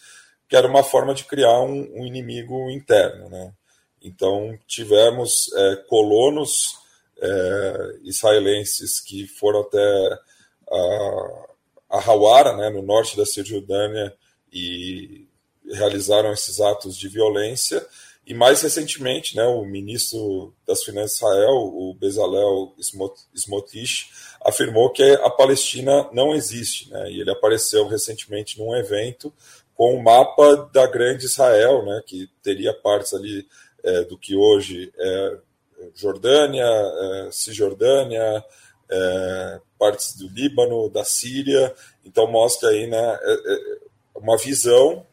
que 0.49 0.55
era 0.55 0.69
uma 0.69 0.85
forma 0.85 1.13
de 1.13 1.25
criar 1.25 1.61
um, 1.61 2.01
um 2.01 2.07
inimigo 2.07 2.71
interno. 2.71 3.29
Né? 3.29 3.53
Então, 4.01 4.57
tivemos 4.69 5.53
é, 5.53 5.77
colonos 5.89 6.79
é, 7.21 7.99
israelenses 8.05 9.01
que 9.01 9.27
foram 9.27 9.63
até 9.63 10.19
a, 10.71 11.48
a 11.89 11.99
Hawara, 11.99 12.57
né, 12.57 12.70
no 12.70 12.82
norte 12.82 13.16
da 13.16 13.24
Cisjordânia, 13.24 14.14
e 14.53 15.26
realizaram 15.72 16.32
esses 16.32 16.61
atos 16.61 16.97
de 16.97 17.09
violência. 17.09 17.84
E 18.26 18.34
mais 18.34 18.61
recentemente, 18.61 19.34
né, 19.36 19.45
o 19.45 19.64
ministro 19.64 20.55
das 20.66 20.82
Finanças 20.82 21.12
de 21.12 21.24
Israel, 21.24 21.55
o 21.55 21.95
Bezalel 21.95 22.74
Smotrich, 23.34 24.11
afirmou 24.45 24.91
que 24.91 25.03
a 25.03 25.30
Palestina 25.30 26.09
não 26.12 26.34
existe. 26.34 26.91
Né, 26.91 27.11
e 27.11 27.20
ele 27.20 27.30
apareceu 27.30 27.86
recentemente 27.89 28.59
num 28.59 28.76
evento 28.76 29.32
com 29.74 29.95
o 29.95 29.99
um 29.99 30.03
mapa 30.03 30.68
da 30.72 30.86
grande 30.86 31.24
Israel, 31.24 31.84
né, 31.84 32.03
que 32.05 32.28
teria 32.43 32.74
partes 32.74 33.14
ali 33.14 33.47
é, 33.82 34.03
do 34.05 34.18
que 34.18 34.34
hoje 34.34 34.93
é 34.99 35.39
Jordânia, 35.95 36.66
é, 36.66 37.28
Cisjordânia, 37.30 38.45
é, 38.91 39.61
partes 39.78 40.16
do 40.16 40.28
Líbano, 40.28 40.89
da 40.89 41.05
Síria. 41.05 41.74
Então 42.05 42.26
mostra 42.26 42.70
aí 42.70 42.86
né, 42.86 43.18
é, 43.22 43.32
é, 43.32 43.78
uma 44.14 44.36
visão 44.36 45.05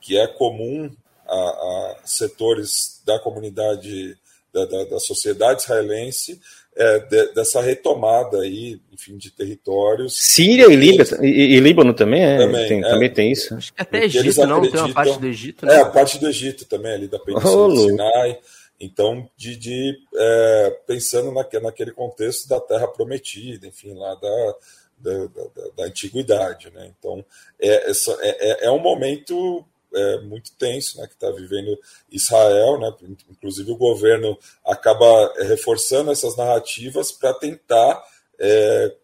que 0.00 0.18
é 0.18 0.26
comum 0.26 0.90
a, 1.26 1.34
a 1.34 1.96
setores 2.04 3.00
da 3.06 3.18
comunidade, 3.18 4.16
da, 4.52 4.64
da, 4.66 4.84
da 4.84 5.00
sociedade 5.00 5.62
israelense, 5.62 6.40
é, 6.76 6.98
de, 6.98 7.32
dessa 7.34 7.60
retomada 7.60 8.40
aí, 8.40 8.80
enfim, 8.92 9.16
de 9.16 9.30
territórios. 9.30 10.16
Síria 10.16 10.66
e, 10.66 10.76
Líbano, 10.76 11.24
e, 11.24 11.56
e 11.56 11.60
Líbano 11.60 11.94
também, 11.94 12.22
é, 12.22 12.38
também, 12.38 12.68
tem, 12.68 12.84
é, 12.84 12.88
também 12.88 13.10
tem 13.10 13.32
isso. 13.32 13.54
Acho 13.54 13.72
que 13.72 13.80
até 13.80 14.04
Egito, 14.04 14.46
não? 14.46 14.60
Tem 14.60 14.80
uma 14.80 14.92
parte 14.92 15.18
do 15.18 15.26
Egito. 15.26 15.64
Né? 15.64 15.74
É, 15.74 15.80
a 15.80 15.86
parte 15.86 16.18
do 16.18 16.28
Egito 16.28 16.64
também, 16.64 16.92
ali 16.92 17.08
da 17.08 17.18
Península 17.18 17.66
oh, 17.66 17.68
do 17.68 17.88
Sinai. 17.88 18.38
Então, 18.84 19.28
de, 19.36 19.56
de 19.56 19.98
é, 20.14 20.70
pensando 20.86 21.32
naque, 21.32 21.58
naquele 21.58 21.92
contexto 21.92 22.48
da 22.48 22.60
Terra 22.60 22.88
Prometida, 22.88 23.66
enfim, 23.66 23.94
lá 23.94 24.14
da, 24.14 24.54
da, 24.98 25.26
da, 25.26 25.68
da 25.76 25.84
antiguidade. 25.84 26.70
Né? 26.70 26.92
Então, 26.98 27.24
é, 27.60 27.90
essa, 27.90 28.16
é, 28.20 28.50
é, 28.50 28.66
é 28.66 28.70
um 28.70 28.78
momento 28.78 29.64
é, 29.94 30.20
muito 30.22 30.52
tenso 30.56 30.98
né, 30.98 31.06
que 31.06 31.14
está 31.14 31.30
vivendo 31.30 31.78
Israel, 32.10 32.78
né? 32.78 32.92
inclusive 33.30 33.70
o 33.70 33.76
governo 33.76 34.38
acaba 34.64 35.32
reforçando 35.44 36.10
essas 36.10 36.36
narrativas 36.36 37.12
para 37.12 37.32
tentar 37.34 38.04
é, 38.38 38.94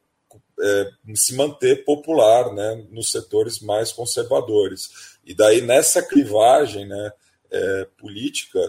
é, 0.60 0.90
se 1.14 1.34
manter 1.34 1.84
popular 1.84 2.52
né, 2.52 2.84
nos 2.90 3.10
setores 3.10 3.60
mais 3.60 3.92
conservadores. 3.92 5.18
E 5.24 5.34
daí, 5.34 5.60
nessa 5.60 6.02
clivagem 6.02 6.86
né, 6.86 7.12
é, 7.50 7.86
política, 7.98 8.60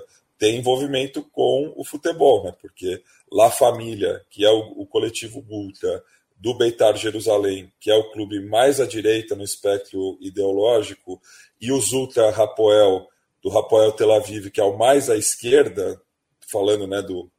tem 0.41 0.57
envolvimento 0.57 1.21
com 1.21 1.71
o 1.77 1.85
futebol, 1.85 2.43
né? 2.43 2.51
porque 2.59 3.03
La 3.31 3.51
Família, 3.51 4.25
que 4.27 4.43
é 4.43 4.49
o, 4.49 4.71
o 4.71 4.87
coletivo 4.87 5.45
Ultra 5.47 6.03
do 6.35 6.55
Beitar 6.55 6.97
Jerusalém, 6.97 7.71
que 7.79 7.91
é 7.91 7.95
o 7.95 8.09
clube 8.09 8.39
mais 8.39 8.79
à 8.79 8.87
direita 8.87 9.35
no 9.35 9.43
espectro 9.43 10.17
ideológico, 10.19 11.21
e 11.61 11.71
os 11.71 11.91
Ultra 11.91 12.31
Rapoel, 12.31 13.07
do 13.43 13.49
Rapoel 13.49 13.91
Tel 13.91 14.11
Aviv, 14.11 14.49
que 14.49 14.59
é 14.59 14.63
o 14.63 14.75
mais 14.75 15.11
à 15.11 15.15
esquerda, 15.15 16.01
falando 16.51 16.87
né, 16.87 17.03
do, 17.03 17.31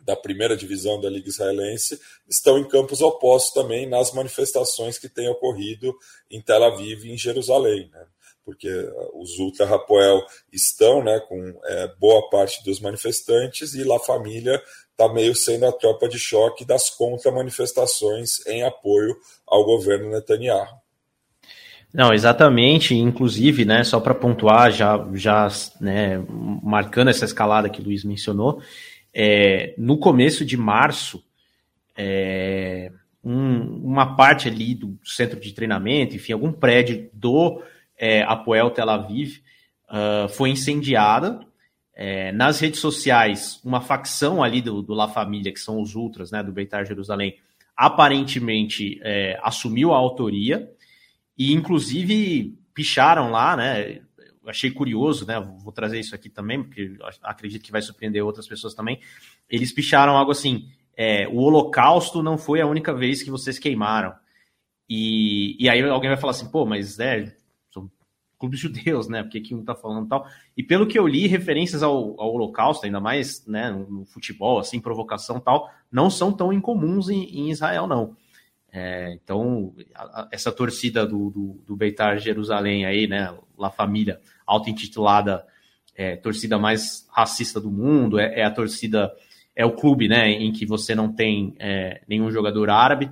da 0.00 0.16
primeira 0.16 0.56
divisão 0.56 1.00
da 1.00 1.08
Liga 1.08 1.28
Israelense, 1.28 2.00
estão 2.28 2.58
em 2.58 2.66
campos 2.66 3.00
opostos 3.00 3.52
também 3.52 3.88
nas 3.88 4.12
manifestações 4.12 4.98
que 4.98 5.08
têm 5.08 5.28
ocorrido 5.28 5.96
em 6.28 6.42
Tel 6.42 6.64
Aviv 6.64 7.04
e 7.04 7.12
em 7.12 7.16
Jerusalém. 7.16 7.88
Né? 7.92 8.04
Porque 8.44 8.68
os 9.14 9.38
Ultra 9.38 9.66
Rapoel 9.66 10.20
estão 10.52 11.02
né, 11.02 11.20
com 11.28 11.60
é, 11.64 11.94
boa 11.98 12.28
parte 12.30 12.64
dos 12.64 12.80
manifestantes 12.80 13.74
e 13.74 13.84
La 13.84 13.98
Família 13.98 14.60
está 14.90 15.12
meio 15.12 15.34
sendo 15.34 15.66
a 15.66 15.72
tropa 15.72 16.08
de 16.08 16.18
choque 16.18 16.64
das 16.64 16.90
contra-manifestações 16.90 18.44
em 18.46 18.62
apoio 18.62 19.16
ao 19.46 19.64
governo 19.64 20.10
Netanyahu. 20.10 20.80
Não, 21.92 22.12
exatamente. 22.12 22.94
Inclusive, 22.94 23.64
né, 23.64 23.82
só 23.82 23.98
para 23.98 24.14
pontuar, 24.14 24.70
já, 24.70 25.08
já 25.14 25.48
né, 25.80 26.22
marcando 26.62 27.08
essa 27.08 27.24
escalada 27.24 27.68
que 27.68 27.80
o 27.80 27.84
Luiz 27.84 28.04
mencionou, 28.04 28.62
é, 29.12 29.74
no 29.76 29.98
começo 29.98 30.44
de 30.44 30.56
março, 30.56 31.22
é, 31.96 32.92
um, 33.24 33.82
uma 33.84 34.16
parte 34.16 34.48
ali 34.48 34.74
do 34.74 34.98
centro 35.04 35.38
de 35.38 35.52
treinamento, 35.52 36.14
enfim, 36.14 36.32
algum 36.32 36.52
prédio 36.52 37.10
do 37.12 37.62
é, 38.00 38.22
Apoel 38.22 38.70
Tel 38.70 38.88
Aviv, 38.88 39.42
uh, 39.90 40.26
foi 40.30 40.48
incendiada. 40.48 41.38
É, 41.94 42.32
nas 42.32 42.58
redes 42.58 42.80
sociais, 42.80 43.60
uma 43.62 43.82
facção 43.82 44.42
ali 44.42 44.62
do, 44.62 44.80
do 44.80 44.94
La 44.94 45.06
Família, 45.06 45.52
que 45.52 45.60
são 45.60 45.82
os 45.82 45.94
ultras, 45.94 46.30
né, 46.30 46.42
do 46.42 46.50
Beitar 46.50 46.86
Jerusalém, 46.86 47.36
aparentemente 47.76 48.98
é, 49.02 49.38
assumiu 49.42 49.92
a 49.92 49.98
autoria 49.98 50.72
e, 51.36 51.52
inclusive, 51.52 52.58
picharam 52.72 53.30
lá, 53.30 53.54
né? 53.54 54.00
Achei 54.46 54.70
curioso, 54.70 55.26
né? 55.26 55.38
Vou 55.62 55.72
trazer 55.72 56.00
isso 56.00 56.14
aqui 56.14 56.30
também, 56.30 56.62
porque 56.62 56.96
acredito 57.22 57.62
que 57.62 57.70
vai 57.72 57.82
surpreender 57.82 58.24
outras 58.24 58.48
pessoas 58.48 58.72
também. 58.72 58.98
Eles 59.48 59.70
picharam 59.70 60.16
algo 60.16 60.32
assim: 60.32 60.70
é, 60.96 61.28
o 61.28 61.36
Holocausto 61.36 62.22
não 62.22 62.38
foi 62.38 62.62
a 62.62 62.66
única 62.66 62.94
vez 62.94 63.22
que 63.22 63.30
vocês 63.30 63.58
queimaram. 63.58 64.14
E, 64.88 65.56
e 65.62 65.68
aí 65.68 65.82
alguém 65.82 66.10
vai 66.10 66.18
falar 66.18 66.32
assim, 66.32 66.50
pô, 66.50 66.66
mas 66.66 66.98
é, 66.98 67.32
clubes 68.40 68.58
judeus, 68.58 69.06
né? 69.06 69.22
Porque 69.22 69.40
que 69.40 69.54
um 69.54 69.62
tá 69.62 69.74
falando 69.74 70.08
tal. 70.08 70.26
E 70.56 70.62
pelo 70.62 70.86
que 70.86 70.98
eu 70.98 71.06
li, 71.06 71.26
referências 71.28 71.82
ao, 71.82 72.18
ao 72.20 72.32
Holocausto, 72.32 72.86
ainda 72.86 72.98
mais 72.98 73.46
né, 73.46 73.70
no 73.70 74.06
futebol, 74.06 74.58
assim, 74.58 74.80
provocação 74.80 75.38
tal, 75.38 75.70
não 75.92 76.08
são 76.08 76.32
tão 76.32 76.52
incomuns 76.52 77.10
em, 77.10 77.22
em 77.24 77.50
Israel, 77.50 77.86
não. 77.86 78.16
É, 78.72 79.12
então, 79.12 79.74
a, 79.94 80.22
a, 80.22 80.28
essa 80.32 80.50
torcida 80.50 81.06
do, 81.06 81.28
do, 81.30 81.62
do, 81.66 81.76
Beitar 81.76 82.18
Jerusalém 82.18 82.86
aí, 82.86 83.06
né? 83.06 83.36
La 83.58 83.70
Família, 83.70 84.18
auto-intitulada 84.46 85.44
é, 85.94 86.16
torcida 86.16 86.58
mais 86.58 87.06
racista 87.12 87.60
do 87.60 87.70
mundo, 87.70 88.18
é, 88.18 88.40
é, 88.40 88.44
a 88.44 88.50
torcida, 88.50 89.12
é 89.54 89.66
o 89.66 89.72
clube, 89.72 90.08
né? 90.08 90.30
Em 90.30 90.50
que 90.50 90.64
você 90.64 90.94
não 90.94 91.12
tem 91.12 91.54
é, 91.58 92.00
nenhum 92.08 92.30
jogador 92.30 92.70
árabe 92.70 93.10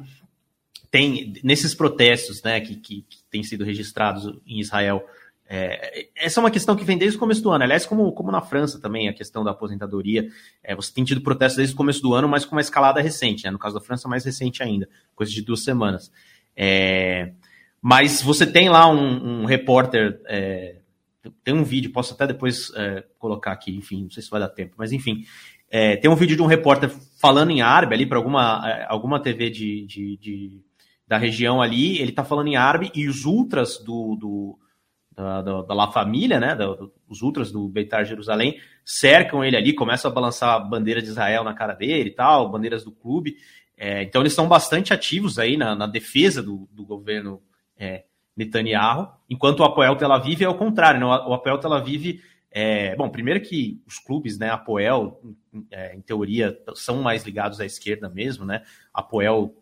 tem 0.90 1.34
nesses 1.44 1.74
protestos 1.74 2.42
né, 2.42 2.60
que, 2.60 2.76
que, 2.76 3.02
que 3.02 3.18
têm 3.30 3.42
sido 3.42 3.64
registrados 3.64 4.26
em 4.46 4.60
Israel, 4.60 5.04
é, 5.50 6.08
essa 6.14 6.38
é 6.38 6.42
uma 6.42 6.50
questão 6.50 6.76
que 6.76 6.84
vem 6.84 6.98
desde 6.98 7.16
o 7.16 7.20
começo 7.20 7.42
do 7.42 7.50
ano. 7.50 7.64
Aliás, 7.64 7.86
como, 7.86 8.12
como 8.12 8.30
na 8.30 8.42
França 8.42 8.78
também, 8.78 9.08
a 9.08 9.14
questão 9.14 9.42
da 9.42 9.52
aposentadoria. 9.52 10.28
É, 10.62 10.76
você 10.76 10.92
tem 10.92 11.04
tido 11.04 11.22
protestos 11.22 11.56
desde 11.56 11.74
o 11.74 11.76
começo 11.76 12.02
do 12.02 12.12
ano, 12.12 12.28
mas 12.28 12.44
com 12.44 12.54
uma 12.54 12.60
escalada 12.60 13.00
recente. 13.00 13.44
Né? 13.44 13.50
No 13.50 13.58
caso 13.58 13.74
da 13.74 13.80
França, 13.80 14.06
mais 14.06 14.26
recente 14.26 14.62
ainda, 14.62 14.86
coisa 15.16 15.32
de 15.32 15.40
duas 15.40 15.64
semanas. 15.64 16.12
É, 16.54 17.32
mas 17.80 18.20
você 18.20 18.46
tem 18.46 18.68
lá 18.68 18.90
um, 18.90 19.42
um 19.42 19.44
repórter. 19.46 20.20
É, 20.26 20.76
tem 21.42 21.54
um 21.54 21.64
vídeo, 21.64 21.92
posso 21.92 22.12
até 22.12 22.26
depois 22.26 22.70
é, 22.76 23.04
colocar 23.18 23.52
aqui, 23.52 23.74
enfim, 23.74 24.02
não 24.02 24.10
sei 24.10 24.22
se 24.22 24.30
vai 24.30 24.40
dar 24.40 24.48
tempo, 24.50 24.74
mas 24.76 24.92
enfim. 24.92 25.24
É, 25.70 25.96
tem 25.96 26.10
um 26.10 26.14
vídeo 26.14 26.36
de 26.36 26.42
um 26.42 26.46
repórter 26.46 26.90
falando 27.20 27.50
em 27.50 27.60
árabe 27.60 27.94
ali 27.94 28.06
para 28.06 28.16
alguma, 28.16 28.84
alguma 28.86 29.20
TV 29.20 29.50
de, 29.50 29.86
de, 29.86 30.16
de 30.16 30.60
da 31.06 31.18
região 31.18 31.60
ali, 31.60 31.98
ele 31.98 32.10
está 32.10 32.24
falando 32.24 32.48
em 32.48 32.56
árabe, 32.56 32.90
e 32.94 33.08
os 33.08 33.24
ultras 33.24 33.78
do, 33.78 34.16
do 34.16 34.58
da, 35.18 35.42
da, 35.42 35.62
da, 35.62 35.74
La 35.74 35.90
Família, 35.90 36.38
né, 36.38 36.54
da, 36.54 36.76
os 37.08 37.22
ultras 37.22 37.50
do 37.50 37.68
Beitar 37.68 38.04
Jerusalém, 38.04 38.60
cercam 38.84 39.44
ele 39.44 39.56
ali, 39.56 39.72
começam 39.72 40.10
a 40.10 40.14
balançar 40.14 40.54
a 40.54 40.60
bandeira 40.60 41.02
de 41.02 41.08
Israel 41.08 41.42
na 41.42 41.54
cara 41.54 41.74
dele 41.74 42.10
e 42.10 42.14
tal, 42.14 42.48
bandeiras 42.48 42.84
do 42.84 42.92
clube. 42.92 43.36
É, 43.76 44.02
então 44.02 44.22
eles 44.22 44.32
são 44.32 44.48
bastante 44.48 44.92
ativos 44.94 45.38
aí 45.38 45.56
na, 45.56 45.74
na 45.74 45.86
defesa 45.86 46.42
do, 46.42 46.68
do 46.72 46.84
governo 46.84 47.42
é, 47.76 48.04
Netanyahu, 48.36 49.08
enquanto 49.28 49.60
o 49.60 49.64
Apoel 49.64 49.96
Tel 49.96 50.12
Aviv 50.12 50.42
é 50.42 50.48
o 50.48 50.54
contrário, 50.54 51.00
né? 51.00 51.06
o 51.06 51.32
Apoel 51.32 51.58
Tel 51.58 51.72
Aviv 51.72 52.20
é, 52.50 52.96
bom, 52.96 53.10
primeiro 53.10 53.40
que 53.40 53.82
os 53.86 53.98
clubes, 53.98 54.38
né, 54.38 54.50
Apoel, 54.50 55.20
é, 55.70 55.94
em 55.94 56.00
teoria, 56.00 56.58
são 56.74 57.02
mais 57.02 57.24
ligados 57.24 57.60
à 57.60 57.66
esquerda 57.66 58.08
mesmo, 58.08 58.44
né? 58.44 58.62
Apoel 58.92 59.54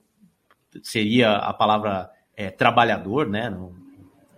seria 0.83 1.33
a 1.33 1.53
palavra 1.53 2.09
é, 2.37 2.49
trabalhador, 2.49 3.29
né, 3.29 3.51
no, 3.51 3.75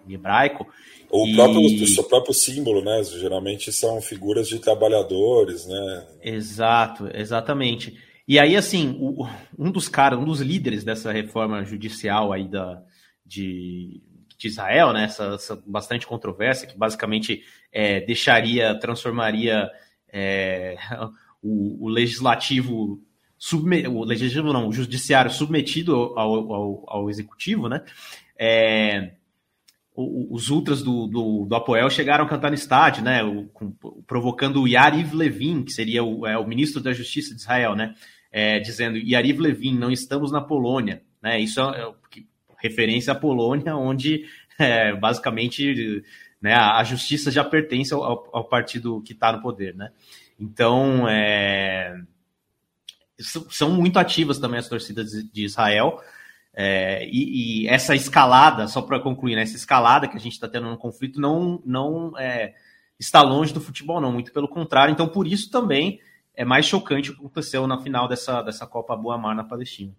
em 0.09 0.14
hebraico. 0.14 0.66
O 1.11 1.26
e... 1.26 1.34
próprio, 1.34 1.61
o 1.61 1.86
seu 1.86 2.04
próprio 2.04 2.34
símbolo, 2.34 2.82
né? 2.82 3.02
Geralmente 3.04 3.72
são 3.72 4.00
figuras 4.00 4.48
de 4.48 4.59
trabalhadores, 4.59 5.66
né? 5.66 6.06
Exato, 6.22 7.09
exatamente. 7.14 7.96
E 8.26 8.38
aí, 8.38 8.56
assim, 8.56 8.96
o, 9.00 9.26
um 9.59 9.70
dos 9.70 9.88
caras, 9.88 10.18
um 10.18 10.24
dos 10.24 10.40
líderes 10.40 10.84
dessa 10.84 11.11
reforma 11.11 11.64
judicial 11.64 12.32
aí 12.32 12.46
da, 12.46 12.82
de, 13.24 14.02
de 14.36 14.48
Israel, 14.48 14.92
né? 14.92 15.04
Essa, 15.04 15.34
essa 15.34 15.62
bastante 15.66 16.06
controvérsia, 16.06 16.68
que 16.68 16.76
basicamente 16.76 17.42
é, 17.72 18.00
deixaria, 18.00 18.78
transformaria 18.78 19.70
é, 20.12 20.76
o, 21.42 21.86
o 21.86 21.88
legislativo 21.88 23.00
subme, 23.38 23.86
o 23.86 24.04
legislativo 24.04 24.52
não, 24.52 24.68
o 24.68 24.72
judiciário 24.72 25.30
submetido 25.30 25.94
ao, 25.94 26.52
ao, 26.52 26.84
ao 26.86 27.11
executivo, 27.11 27.68
né? 27.68 27.82
É, 28.38 29.12
os 30.01 30.49
ultras 30.49 30.80
do, 30.80 31.09
do, 31.09 31.46
do, 31.46 31.55
Apoel 31.57 31.90
chegaram 31.90 32.24
a 32.24 32.28
cantar 32.28 32.51
no 32.51 32.55
estádio, 32.55 33.03
né? 33.03 33.24
O, 33.24 33.49
com, 33.49 33.72
provocando 34.07 34.62
o 34.62 34.68
Yariv 34.68 35.12
Levin, 35.12 35.64
que 35.64 35.72
seria 35.72 36.05
o, 36.05 36.24
é, 36.24 36.38
o 36.38 36.46
ministro 36.46 36.80
da 36.80 36.92
Justiça 36.92 37.34
de 37.34 37.40
Israel, 37.40 37.74
né? 37.74 37.94
É, 38.30 38.61
dizendo 38.61 38.96
Yariv 38.96 39.40
Levin, 39.40 39.76
não 39.76 39.90
estamos 39.90 40.30
na 40.30 40.40
Polônia, 40.40 41.03
né? 41.20 41.40
Isso 41.40 41.61
é, 41.61 41.80
é 41.82 41.92
referência 42.62 43.12
à 43.12 43.16
Polônia, 43.16 43.74
onde 43.74 44.24
é, 44.59 44.94
basicamente 44.94 46.05
né, 46.40 46.55
a, 46.55 46.78
a, 46.78 46.84
justiça 46.84 47.30
já 47.30 47.42
pertence 47.42 47.92
ao, 47.92 48.03
ao 48.32 48.44
partido 48.44 49.03
que 49.03 49.12
está 49.12 49.32
no 49.32 49.42
poder, 49.42 49.74
né? 49.74 49.90
Então, 50.38 51.09
é, 51.09 52.01
são 53.18 53.72
muito 53.72 53.99
ativas 53.99 54.38
também 54.38 54.61
as 54.61 54.68
torcidas 54.68 55.11
de 55.11 55.44
Israel. 55.44 56.01
É, 56.61 57.06
e, 57.06 57.62
e, 57.62 57.68
essa 57.68 57.94
escalada, 57.94 58.66
só 58.66 58.82
para 58.82 58.98
concluir, 58.98 59.36
né, 59.36 59.42
essa 59.42 59.54
escalada 59.54 60.09
que 60.09 60.16
a 60.16 60.20
gente 60.20 60.32
está 60.32 60.48
tendo 60.48 60.68
no 60.68 60.76
conflito 60.76 61.20
não, 61.20 61.62
não 61.64 62.18
é, 62.18 62.52
está 62.98 63.22
longe 63.22 63.54
do 63.54 63.61
futebol, 63.61 64.00
não, 64.00 64.11
muito 64.11 64.32
pelo 64.32 64.48
contrário. 64.48 64.90
Então, 64.90 65.06
por 65.06 65.28
isso 65.28 65.52
também 65.52 66.00
é 66.34 66.44
mais 66.44 66.66
chocante 66.66 67.11
o 67.11 67.14
que 67.14 67.20
aconteceu 67.20 67.64
na 67.68 67.80
final 67.80 68.09
dessa, 68.09 68.42
dessa 68.42 68.66
Copa 68.66 68.96
Boa 68.96 69.16
Mar 69.16 69.36
na 69.36 69.44
Palestina. 69.44 69.92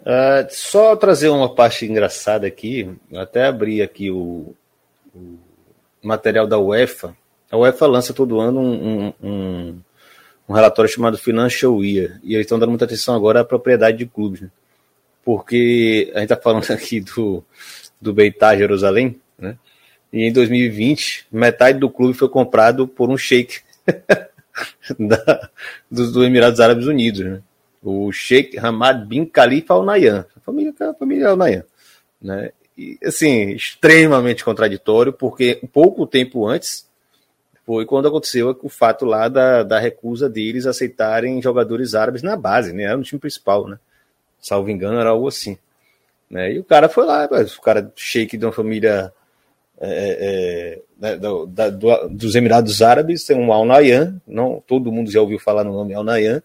Uh, 0.00 0.44
só 0.50 0.94
trazer 0.96 1.30
uma 1.30 1.54
parte 1.54 1.86
engraçada 1.86 2.46
aqui, 2.46 2.94
até 3.14 3.46
abri 3.46 3.80
aqui 3.80 4.10
o, 4.10 4.54
o, 5.14 5.38
material 6.02 6.46
da 6.46 6.58
UEFA. 6.58 7.16
A 7.50 7.56
UEFA 7.56 7.86
lança 7.86 8.12
todo 8.12 8.38
ano 8.38 8.60
um, 8.60 9.14
um, 9.22 9.80
um 10.46 10.52
relatório 10.52 10.90
chamado 10.90 11.16
Financial 11.16 11.82
Year, 11.82 12.20
e 12.22 12.34
eles 12.34 12.44
estão 12.44 12.58
dando 12.58 12.68
muita 12.68 12.84
atenção 12.84 13.14
agora 13.14 13.40
à 13.40 13.44
propriedade 13.46 13.96
de 13.96 14.04
clubes. 14.04 14.42
Né? 14.42 14.50
Porque 15.24 16.10
a 16.14 16.20
gente 16.20 16.32
está 16.32 16.36
falando 16.36 16.68
aqui 16.72 17.00
do, 17.00 17.44
do 18.00 18.12
Beitar 18.12 18.56
Jerusalém, 18.56 19.20
né? 19.38 19.56
E 20.12 20.24
em 20.24 20.32
2020, 20.32 21.26
metade 21.30 21.78
do 21.78 21.88
clube 21.88 22.14
foi 22.14 22.28
comprado 22.28 22.88
por 22.88 23.08
um 23.10 23.16
sheik 23.16 23.60
da, 24.98 25.50
dos 25.90 26.12
do 26.12 26.24
Emirados 26.24 26.58
Árabes 26.58 26.86
Unidos, 26.86 27.20
né? 27.20 27.40
O 27.82 28.10
Sheikh 28.12 28.58
Hamad 28.58 29.06
bin 29.06 29.24
Khalifa 29.24 29.74
Al 29.74 29.84
Nahyan, 29.84 30.26
a 30.36 30.40
família, 30.40 30.74
a 30.80 30.94
família 30.94 31.28
Al 31.28 31.36
Nahyan, 31.36 31.64
né? 32.20 32.50
E, 32.76 32.98
assim, 33.04 33.50
extremamente 33.50 34.44
contraditório, 34.44 35.12
porque 35.12 35.60
pouco 35.72 36.06
tempo 36.06 36.46
antes 36.46 36.88
foi 37.64 37.86
quando 37.86 38.08
aconteceu 38.08 38.58
o 38.62 38.68
fato 38.68 39.04
lá 39.04 39.28
da, 39.28 39.62
da 39.62 39.78
recusa 39.78 40.28
deles 40.28 40.66
aceitarem 40.66 41.40
jogadores 41.40 41.94
árabes 41.94 42.22
na 42.22 42.36
base, 42.36 42.72
né? 42.72 42.84
Era 42.84 42.96
no 42.96 43.02
time 43.02 43.20
principal, 43.20 43.68
né? 43.68 43.78
Salvo 44.40 44.70
engano, 44.70 44.98
era 44.98 45.10
algo 45.10 45.28
assim. 45.28 45.56
Né? 46.30 46.54
E 46.54 46.58
o 46.58 46.64
cara 46.64 46.88
foi 46.88 47.04
lá, 47.04 47.26
o 47.26 47.62
cara 47.62 47.92
shake 47.96 48.36
de 48.36 48.44
uma 48.44 48.52
família 48.52 49.12
é, 49.80 49.88
é, 49.88 50.82
né, 51.00 51.16
do, 51.16 51.46
da, 51.46 51.70
do, 51.70 52.08
dos 52.08 52.34
Emirados 52.34 52.82
Árabes, 52.82 53.24
tem 53.24 53.36
um 53.36 53.52
Al 53.52 53.64
Nayan, 53.64 54.20
não 54.26 54.62
todo 54.66 54.92
mundo 54.92 55.10
já 55.10 55.20
ouviu 55.20 55.38
falar 55.38 55.64
no 55.64 55.72
nome 55.72 55.94
Al 55.94 56.04
Nayan. 56.04 56.42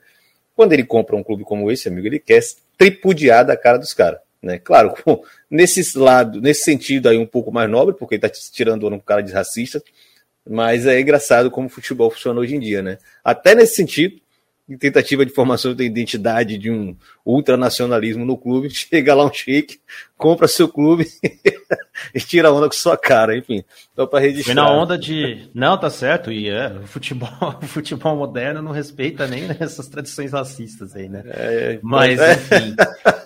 Quando 0.56 0.72
ele 0.72 0.86
compra 0.86 1.16
um 1.16 1.24
clube 1.24 1.44
como 1.44 1.70
esse, 1.70 1.88
amigo, 1.90 2.08
ele 2.08 2.20
quer 2.20 2.42
tripudiar 2.78 3.46
da 3.46 3.58
cara 3.58 3.78
dos 3.78 3.94
caras. 3.94 4.20
Né? 4.42 4.58
Claro, 4.58 4.94
com, 5.04 5.22
nesse 5.50 5.98
lado, 5.98 6.40
nesse 6.40 6.64
sentido 6.64 7.10
aí 7.10 7.18
um 7.18 7.26
pouco 7.26 7.52
mais 7.52 7.70
nobre, 7.70 7.96
porque 7.96 8.16
ele 8.16 8.26
está 8.26 8.42
tirando 8.52 8.88
um 8.88 9.00
cara 9.00 9.22
de 9.22 9.34
racista, 9.34 9.84
mas 10.48 10.86
é 10.86 11.00
engraçado 11.00 11.52
como 11.52 11.68
o 11.68 11.70
futebol 11.70 12.10
funciona 12.10 12.40
hoje 12.40 12.56
em 12.56 12.60
dia, 12.60 12.82
né? 12.82 13.00
Até 13.24 13.56
nesse 13.56 13.76
sentido, 13.76 14.22
tentativa 14.80 15.24
de 15.24 15.32
formação 15.32 15.76
da 15.76 15.84
identidade 15.84 16.58
de 16.58 16.72
um 16.72 16.96
ultranacionalismo 17.24 18.26
no 18.26 18.36
clube, 18.36 18.70
chega 18.74 19.14
lá 19.14 19.26
um 19.26 19.32
shake, 19.32 19.80
compra 20.18 20.48
seu 20.48 20.68
clube 20.68 21.06
e 22.14 22.20
tira 22.20 22.52
onda 22.52 22.68
com 22.68 22.74
sua 22.74 22.98
cara, 22.98 23.38
enfim. 23.38 23.64
Então 23.94 24.08
para 24.08 24.20
registrar. 24.20 24.56
Foi 24.56 24.64
na 24.64 24.72
onda 24.72 24.98
de, 24.98 25.50
não, 25.54 25.78
tá 25.78 25.90
certo, 25.92 26.32
e 26.32 26.50
é, 26.50 26.70
o 26.84 26.88
futebol, 26.88 27.30
o 27.62 27.68
futebol 27.68 28.16
moderno 28.16 28.62
não 28.64 28.72
respeita 28.72 29.28
nem 29.28 29.44
essas 29.60 29.88
tradições 29.88 30.32
racistas 30.32 30.96
aí, 30.96 31.08
né? 31.08 31.22
É, 31.28 31.80
Mas, 31.84 32.20
é. 32.20 32.34
enfim. 32.34 32.76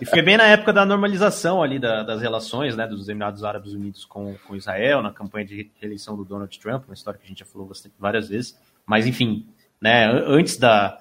e 0.01 0.05
foi 0.05 0.21
bem 0.21 0.35
na 0.35 0.45
época 0.45 0.73
da 0.73 0.85
normalização 0.85 1.63
ali 1.63 1.79
da, 1.79 2.03
das 2.03 2.21
relações, 2.21 2.75
né, 2.75 2.85
dos 2.85 3.07
Emirados 3.07 3.45
Árabes 3.45 3.71
Unidos 3.71 4.03
com, 4.03 4.35
com 4.45 4.57
Israel, 4.57 5.01
na 5.01 5.13
campanha 5.13 5.45
de 5.45 5.71
reeleição 5.79 6.17
do 6.17 6.25
Donald 6.25 6.59
Trump, 6.59 6.83
uma 6.85 6.93
história 6.93 7.17
que 7.17 7.25
a 7.25 7.29
gente 7.29 7.39
já 7.39 7.45
falou 7.45 7.71
várias 7.97 8.27
vezes. 8.27 8.59
Mas, 8.85 9.07
enfim, 9.07 9.45
né, 9.81 10.05
antes 10.27 10.57
da 10.57 10.97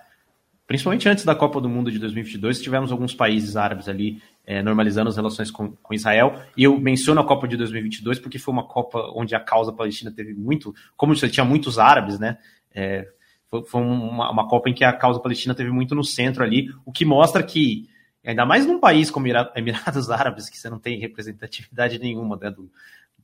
principalmente 0.69 1.09
antes 1.09 1.25
da 1.25 1.35
Copa 1.35 1.63
do 1.63 1.69
Mundo 1.69 1.91
de 1.91 1.99
2022, 1.99 2.61
tivemos 2.61 2.93
alguns 2.93 3.15
países 3.15 3.57
árabes 3.57 3.89
ali 3.89 4.23
é, 4.47 4.63
normalizando 4.63 5.09
as 5.09 5.17
relações 5.17 5.51
com, 5.51 5.73
com, 5.73 5.95
Israel. 5.95 6.43
E 6.55 6.63
eu 6.63 6.79
menciono 6.79 7.23
a 7.23 7.25
Copa 7.25 7.49
de 7.49 7.57
2022 7.57 8.19
porque 8.19 8.39
foi 8.39 8.53
uma 8.53 8.65
Copa 8.65 9.11
onde 9.15 9.35
a 9.35 9.41
causa 9.41 9.73
palestina 9.73 10.13
teve 10.13 10.35
muito, 10.35 10.75
como 10.95 11.17
você 11.17 11.27
tinha 11.27 11.43
muitos 11.43 11.79
árabes, 11.79 12.19
né? 12.19 12.37
É, 12.75 13.09
foi, 13.49 13.65
foi 13.65 13.81
uma, 13.81 14.31
uma, 14.31 14.47
Copa 14.47 14.69
em 14.69 14.75
que 14.75 14.85
a 14.85 14.93
causa 14.93 15.19
palestina 15.19 15.55
teve 15.55 15.71
muito 15.71 15.95
no 15.95 16.05
centro 16.05 16.45
ali, 16.45 16.71
o 16.85 16.93
que 16.93 17.07
mostra 17.07 17.43
que, 17.43 17.89
ainda 18.23 18.45
mais 18.45 18.67
num 18.67 18.79
país 18.79 19.11
como 19.11 19.27
Emirados 19.27 20.11
Árabes, 20.13 20.51
que 20.51 20.59
você 20.59 20.69
não 20.69 20.79
tem 20.79 21.01
representatividade 21.01 21.99
nenhuma 21.99 22.37
né, 22.37 22.51
do, 22.51 22.71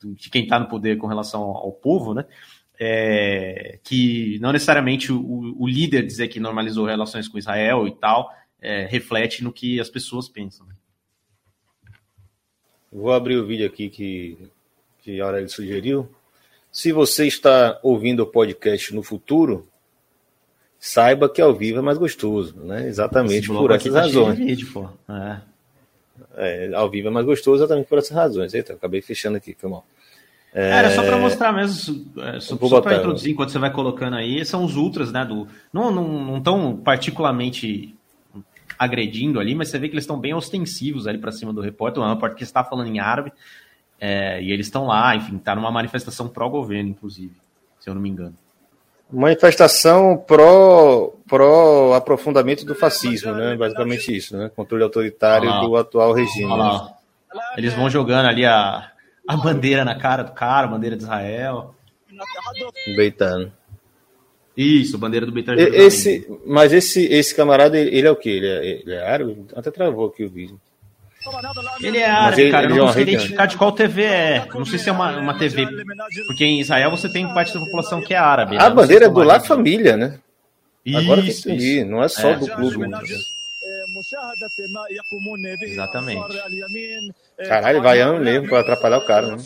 do, 0.00 0.14
de 0.14 0.30
quem 0.30 0.44
está 0.44 0.58
no 0.58 0.66
poder 0.66 0.96
com 0.96 1.06
relação 1.06 1.42
ao, 1.42 1.56
ao 1.56 1.72
povo, 1.72 2.14
né? 2.14 2.24
É, 2.78 3.78
que 3.82 4.38
não 4.40 4.52
necessariamente 4.52 5.12
o, 5.12 5.54
o, 5.58 5.66
líder 5.66 6.04
dizer 6.04 6.28
que 6.28 6.40
normalizou 6.40 6.86
relações 6.86 7.28
com 7.28 7.38
Israel 7.38 7.86
e 7.86 7.92
tal 7.92 8.32
é, 8.60 8.86
reflete 8.86 9.44
no 9.44 9.52
que 9.52 9.78
as 9.78 9.88
pessoas 9.88 10.28
pensam. 10.28 10.66
Né? 10.66 10.74
Vou 12.92 13.12
abrir 13.12 13.36
o 13.36 13.46
vídeo 13.46 13.66
aqui 13.66 13.88
que, 13.88 14.38
que 15.00 15.20
a 15.20 15.24
Aurélio 15.24 15.48
sugeriu. 15.48 16.08
Se 16.70 16.90
você 16.90 17.26
está 17.26 17.78
ouvindo 17.82 18.20
o 18.20 18.26
podcast 18.26 18.92
no 18.94 19.02
futuro, 19.02 19.68
saiba 20.78 21.28
que 21.28 21.40
ao 21.40 21.54
vivo 21.54 21.78
é 21.78 21.82
mais 21.82 21.98
gostoso, 21.98 22.56
né? 22.56 22.88
Exatamente 22.88 23.46
por 23.46 23.70
essas 23.70 23.92
tá 23.92 24.00
razões. 24.00 24.38
Vídeo, 24.38 24.72
pô. 24.72 24.88
É. 25.08 25.40
É, 26.36 26.74
ao 26.74 26.90
vivo 26.90 27.08
é 27.08 27.10
mais 27.10 27.26
gostoso 27.26 27.62
exatamente 27.62 27.88
por 27.88 27.98
essas 27.98 28.10
razões. 28.10 28.54
Eita, 28.54 28.74
acabei 28.74 29.00
fechando 29.00 29.36
aqui, 29.36 29.56
foi 29.58 29.70
mal. 29.70 29.86
É... 30.54 30.70
Era 30.70 30.90
só 30.90 31.02
para 31.02 31.18
mostrar 31.18 31.52
mesmo, 31.52 32.06
é, 32.22 32.38
só, 32.38 32.56
só 32.56 32.80
para 32.80 32.98
introduzir 32.98 33.32
enquanto 33.32 33.50
você 33.50 33.58
vai 33.58 33.72
colocando 33.72 34.14
aí, 34.14 34.44
são 34.44 34.64
os 34.64 34.76
ultras, 34.76 35.10
né? 35.10 35.24
Do, 35.24 35.48
não, 35.72 35.90
não, 35.90 36.06
não 36.24 36.40
tão 36.40 36.76
particularmente 36.76 37.92
agredindo 38.78 39.40
ali, 39.40 39.52
mas 39.52 39.68
você 39.68 39.78
vê 39.80 39.88
que 39.88 39.94
eles 39.94 40.04
estão 40.04 40.18
bem 40.18 40.32
ostensivos 40.32 41.08
ali 41.08 41.18
para 41.18 41.32
cima 41.32 41.52
do 41.52 41.60
repórter, 41.60 42.00
o 42.00 42.08
repórter 42.08 42.38
que 42.38 42.44
está 42.44 42.62
falando 42.62 42.88
em 42.88 43.00
árabe, 43.00 43.32
é, 44.00 44.40
e 44.40 44.52
eles 44.52 44.66
estão 44.66 44.86
lá, 44.86 45.16
enfim, 45.16 45.38
tá 45.38 45.56
numa 45.56 45.72
manifestação 45.72 46.28
pró-governo, 46.28 46.90
inclusive, 46.90 47.34
se 47.80 47.90
eu 47.90 47.94
não 47.94 48.00
me 48.00 48.08
engano. 48.08 48.34
Manifestação 49.12 50.16
pró, 50.16 51.12
pró 51.28 51.94
aprofundamento 51.94 52.64
do 52.64 52.74
fascismo, 52.74 53.32
né? 53.32 53.56
Basicamente 53.56 54.16
isso, 54.16 54.36
né? 54.36 54.50
Controle 54.54 54.82
autoritário 54.82 55.50
ah, 55.50 55.60
do 55.60 55.76
atual 55.76 56.12
regime. 56.12 56.52
Ah, 56.52 56.90
né? 57.32 57.40
Eles 57.56 57.74
vão 57.74 57.90
jogando 57.90 58.26
ali 58.26 58.46
a, 58.46 58.90
a 59.28 59.36
bandeira 59.36 59.84
na 59.84 59.98
cara 59.98 60.22
do 60.22 60.32
cara, 60.32 60.66
a 60.66 60.70
bandeira 60.70 60.96
de 60.96 61.02
Israel. 61.02 61.74
Beitano. 62.96 63.52
Isso, 64.56 64.96
bandeira 64.96 65.26
do 65.26 65.32
Beitar 65.32 65.58
Esse, 65.58 66.28
mas 66.46 66.72
esse, 66.72 67.04
esse 67.06 67.34
camarada, 67.34 67.76
ele 67.76 68.06
é 68.06 68.10
o 68.10 68.14
quê? 68.14 68.30
Ele 68.30 68.46
é, 68.46 68.66
ele 68.66 68.92
é 68.92 69.04
árabe? 69.04 69.46
Até 69.54 69.70
travou 69.70 70.06
aqui 70.06 70.24
o 70.24 70.30
vídeo. 70.30 70.60
Ele 71.80 71.98
é 71.98 72.08
árabe, 72.08 72.42
ele, 72.42 72.50
cara. 72.50 72.66
Eu 72.66 72.70
não 72.70 72.76
é 72.76 72.86
consegui 72.86 73.12
identificar 73.12 73.46
de 73.46 73.56
qual 73.56 73.72
TV 73.72 74.02
é. 74.02 74.46
Não 74.54 74.64
sei 74.64 74.78
se 74.78 74.88
é 74.88 74.92
uma, 74.92 75.18
uma 75.18 75.36
TV. 75.36 75.66
Porque 76.28 76.44
em 76.44 76.60
Israel 76.60 76.90
você 76.90 77.10
tem 77.10 77.26
parte 77.34 77.52
da 77.52 77.60
população 77.60 78.00
que 78.00 78.14
é 78.14 78.16
árabe. 78.16 78.56
A 78.56 78.68
né? 78.68 78.70
bandeira 78.70 79.06
é 79.06 79.08
do 79.08 79.22
La 79.22 79.40
Família, 79.40 79.96
né? 79.96 80.18
Isso, 80.84 80.98
Agora 80.98 81.22
que 81.22 81.30
entendi. 81.30 81.82
Não 81.82 82.02
é 82.02 82.08
só 82.08 82.30
é. 82.30 82.36
do 82.36 82.46
clube. 82.46 82.86
Exatamente. 85.66 86.20
Caralho, 87.48 87.82
vai 87.82 88.00
ano 88.00 88.20
mesmo 88.20 88.48
para 88.48 88.60
atrapalhar 88.60 88.98
o 88.98 89.06
cara, 89.06 89.26
né? 89.28 89.38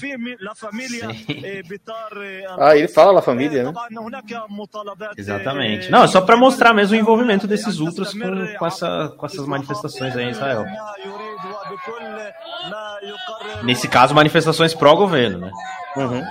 ah, 2.58 2.76
ele 2.76 2.88
fala 2.88 3.14
da 3.14 3.22
família, 3.22 3.64
né? 3.64 3.72
Exatamente. 5.16 5.90
Não, 5.90 6.04
é 6.04 6.08
só 6.08 6.20
para 6.20 6.36
mostrar 6.36 6.74
mesmo 6.74 6.96
o 6.96 7.00
envolvimento 7.00 7.46
desses 7.46 7.78
ultras 7.78 8.12
com, 8.12 8.58
com, 8.58 8.66
essa, 8.66 9.14
com 9.16 9.26
essas 9.26 9.46
manifestações 9.46 10.16
aí 10.16 10.24
em 10.24 10.30
Israel. 10.30 10.64
Nesse 13.62 13.88
caso, 13.88 14.14
manifestações 14.14 14.74
pró-governo, 14.74 15.38
né? 15.38 15.52
Uhum. 15.96 16.22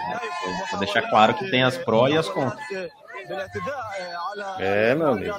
Para 0.69 0.80
deixar 0.80 1.01
claro 1.09 1.34
que 1.34 1.49
tem 1.49 1.63
as 1.63 1.78
pró 1.78 2.07
e 2.07 2.17
as 2.17 2.28
contra. 2.30 2.57
É, 4.58 4.94
meu 4.94 5.08
amigo. 5.08 5.34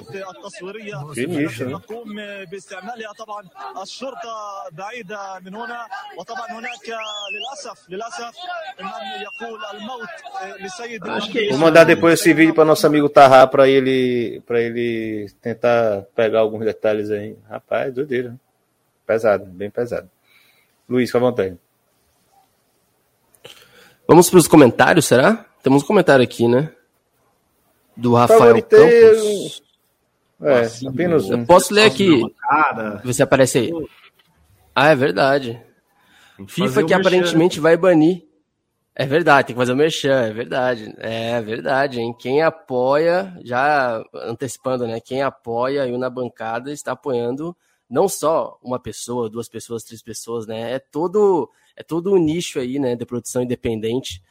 Que 1.14 1.26
nicho, 1.26 1.64
né? 1.64 2.46
باستعمالها 2.50 3.12
طبعا 3.18 3.42
الشرطه 3.82 4.34
بعيده 4.72 5.38
من 5.44 5.54
هنا 5.54 5.86
وطبعا 6.16 6.46
هناك 6.50 6.88
للاسف 7.34 7.88
للاسف 7.88 8.34
من 8.80 8.86
يقول 9.22 9.60
الموت 9.74 10.08
لسيد 10.60 11.04
Acho 11.04 11.30
que 11.30 11.38
é 11.38 11.42
Vou 11.42 11.50
isso. 11.50 11.58
mandar 11.58 11.84
depois 11.84 12.14
esse 12.20 12.32
vídeo 12.32 12.54
para 12.54 12.64
nosso 12.64 12.86
amigo 12.86 13.08
Tarra 13.08 13.46
para 13.46 13.68
ele, 13.68 14.40
pra 14.46 14.60
ele 14.60 15.30
tentar 15.42 16.02
pegar 16.14 16.40
alguns 16.40 16.64
detalhes 16.64 17.10
aí. 17.10 17.36
Rapaz, 17.48 17.92
doideira. 17.94 18.34
Pesado, 19.06 19.44
bem 19.46 19.70
pesado. 19.70 20.10
Luiz, 20.88 21.08
fica 21.10 21.18
à 21.18 21.20
vontade. 21.20 21.58
Vamos 24.08 24.28
para 24.30 24.38
os 24.38 24.48
comentários, 24.48 25.04
será? 25.06 25.44
Temos 25.62 25.82
um 25.82 25.86
comentário 25.86 26.22
aqui, 26.24 26.46
né? 26.48 26.70
Do 27.99 28.13
Rafael 28.15 28.39
Favoritei 28.39 28.79
Campos. 28.79 29.63
É, 30.41 30.59
Assim, 30.61 30.87
apenas 30.87 31.29
Eu 31.29 31.37
um. 31.37 31.45
posso 31.45 31.73
ler 31.73 31.83
aqui. 31.85 32.21
Se 33.11 33.21
aparece 33.21 33.57
aí. 33.57 33.71
Ah, 34.73 34.89
é 34.89 34.95
verdade. 34.95 35.61
FIFA 36.47 36.81
o 36.81 36.85
que 36.85 36.95
merchan. 36.95 36.95
aparentemente 36.95 37.59
vai 37.59 37.75
banir. 37.75 38.25
É 38.95 39.05
verdade, 39.05 39.47
tem 39.47 39.55
que 39.55 39.59
fazer 39.59 39.71
o 39.73 39.77
merchan, 39.77 40.27
é 40.27 40.33
verdade. 40.33 40.93
É 40.97 41.41
verdade, 41.41 41.99
hein? 41.99 42.13
Quem 42.17 42.41
apoia, 42.41 43.33
já 43.43 44.03
antecipando, 44.13 44.87
né? 44.87 44.99
Quem 44.99 45.21
apoia 45.21 45.83
aí 45.83 45.97
na 45.97 46.09
bancada 46.09 46.71
está 46.71 46.93
apoiando 46.93 47.55
não 47.89 48.07
só 48.07 48.59
uma 48.61 48.79
pessoa, 48.79 49.29
duas 49.29 49.49
pessoas, 49.49 49.83
três 49.83 50.01
pessoas, 50.01 50.45
né? 50.45 50.73
É 50.73 50.79
todo, 50.79 51.49
é 51.75 51.83
todo 51.83 52.13
um 52.13 52.17
nicho 52.17 52.59
aí, 52.59 52.77
né? 52.77 52.95
De 52.95 53.05
produção 53.05 53.41
independente 53.41 54.21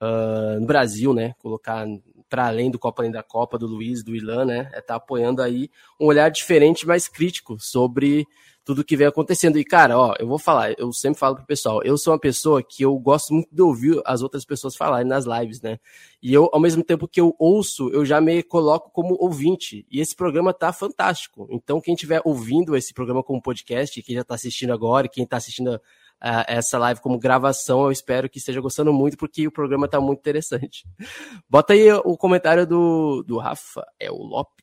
ah, 0.00 0.56
no 0.60 0.66
Brasil, 0.66 1.12
né? 1.12 1.34
Colocar 1.38 1.84
para 2.28 2.46
além 2.46 2.70
do 2.70 2.78
Copa 2.78 3.02
Além 3.02 3.12
da 3.12 3.22
Copa, 3.22 3.58
do 3.58 3.66
Luiz, 3.66 4.02
do 4.02 4.14
Ilan, 4.14 4.44
né? 4.44 4.70
É 4.72 4.80
tá 4.80 4.96
apoiando 4.96 5.42
aí 5.42 5.70
um 6.00 6.06
olhar 6.06 6.30
diferente, 6.30 6.86
mais 6.86 7.08
crítico 7.08 7.56
sobre 7.58 8.26
tudo 8.68 8.84
que 8.84 8.98
vem 8.98 9.06
acontecendo. 9.06 9.58
E, 9.58 9.64
cara, 9.64 9.98
ó, 9.98 10.14
eu 10.18 10.26
vou 10.28 10.38
falar, 10.38 10.78
eu 10.78 10.92
sempre 10.92 11.18
falo 11.18 11.36
pro 11.36 11.46
pessoal, 11.46 11.82
eu 11.82 11.96
sou 11.96 12.12
uma 12.12 12.18
pessoa 12.20 12.62
que 12.62 12.82
eu 12.82 12.94
gosto 12.98 13.32
muito 13.32 13.48
de 13.50 13.62
ouvir 13.62 13.98
as 14.04 14.20
outras 14.20 14.44
pessoas 14.44 14.76
falarem 14.76 15.08
nas 15.08 15.24
lives, 15.24 15.62
né? 15.62 15.78
E 16.22 16.34
eu, 16.34 16.50
ao 16.52 16.60
mesmo 16.60 16.84
tempo 16.84 17.08
que 17.08 17.18
eu 17.18 17.34
ouço, 17.38 17.88
eu 17.88 18.04
já 18.04 18.20
me 18.20 18.42
coloco 18.42 18.90
como 18.90 19.16
ouvinte. 19.18 19.86
E 19.90 20.00
esse 20.00 20.14
programa 20.14 20.52
tá 20.52 20.70
fantástico. 20.70 21.48
Então, 21.50 21.80
quem 21.80 21.94
estiver 21.94 22.20
ouvindo 22.26 22.76
esse 22.76 22.92
programa 22.92 23.22
como 23.22 23.40
podcast, 23.40 24.02
quem 24.02 24.14
já 24.14 24.22
tá 24.22 24.34
assistindo 24.34 24.70
agora, 24.70 25.08
quem 25.08 25.24
tá 25.24 25.38
assistindo 25.38 25.80
ah, 26.20 26.44
essa 26.48 26.78
live 26.78 27.00
como 27.00 27.18
gravação, 27.18 27.84
eu 27.84 27.92
espero 27.92 28.28
que 28.28 28.38
esteja 28.38 28.60
gostando 28.60 28.92
muito, 28.92 29.16
porque 29.16 29.46
o 29.46 29.52
programa 29.52 29.88
tá 29.88 30.00
muito 30.00 30.18
interessante. 30.20 30.84
Bota 31.48 31.72
aí 31.72 31.90
o 31.92 32.16
comentário 32.16 32.66
do, 32.66 33.22
do 33.26 33.38
Rafael 33.38 34.14
Lopes. 34.14 34.58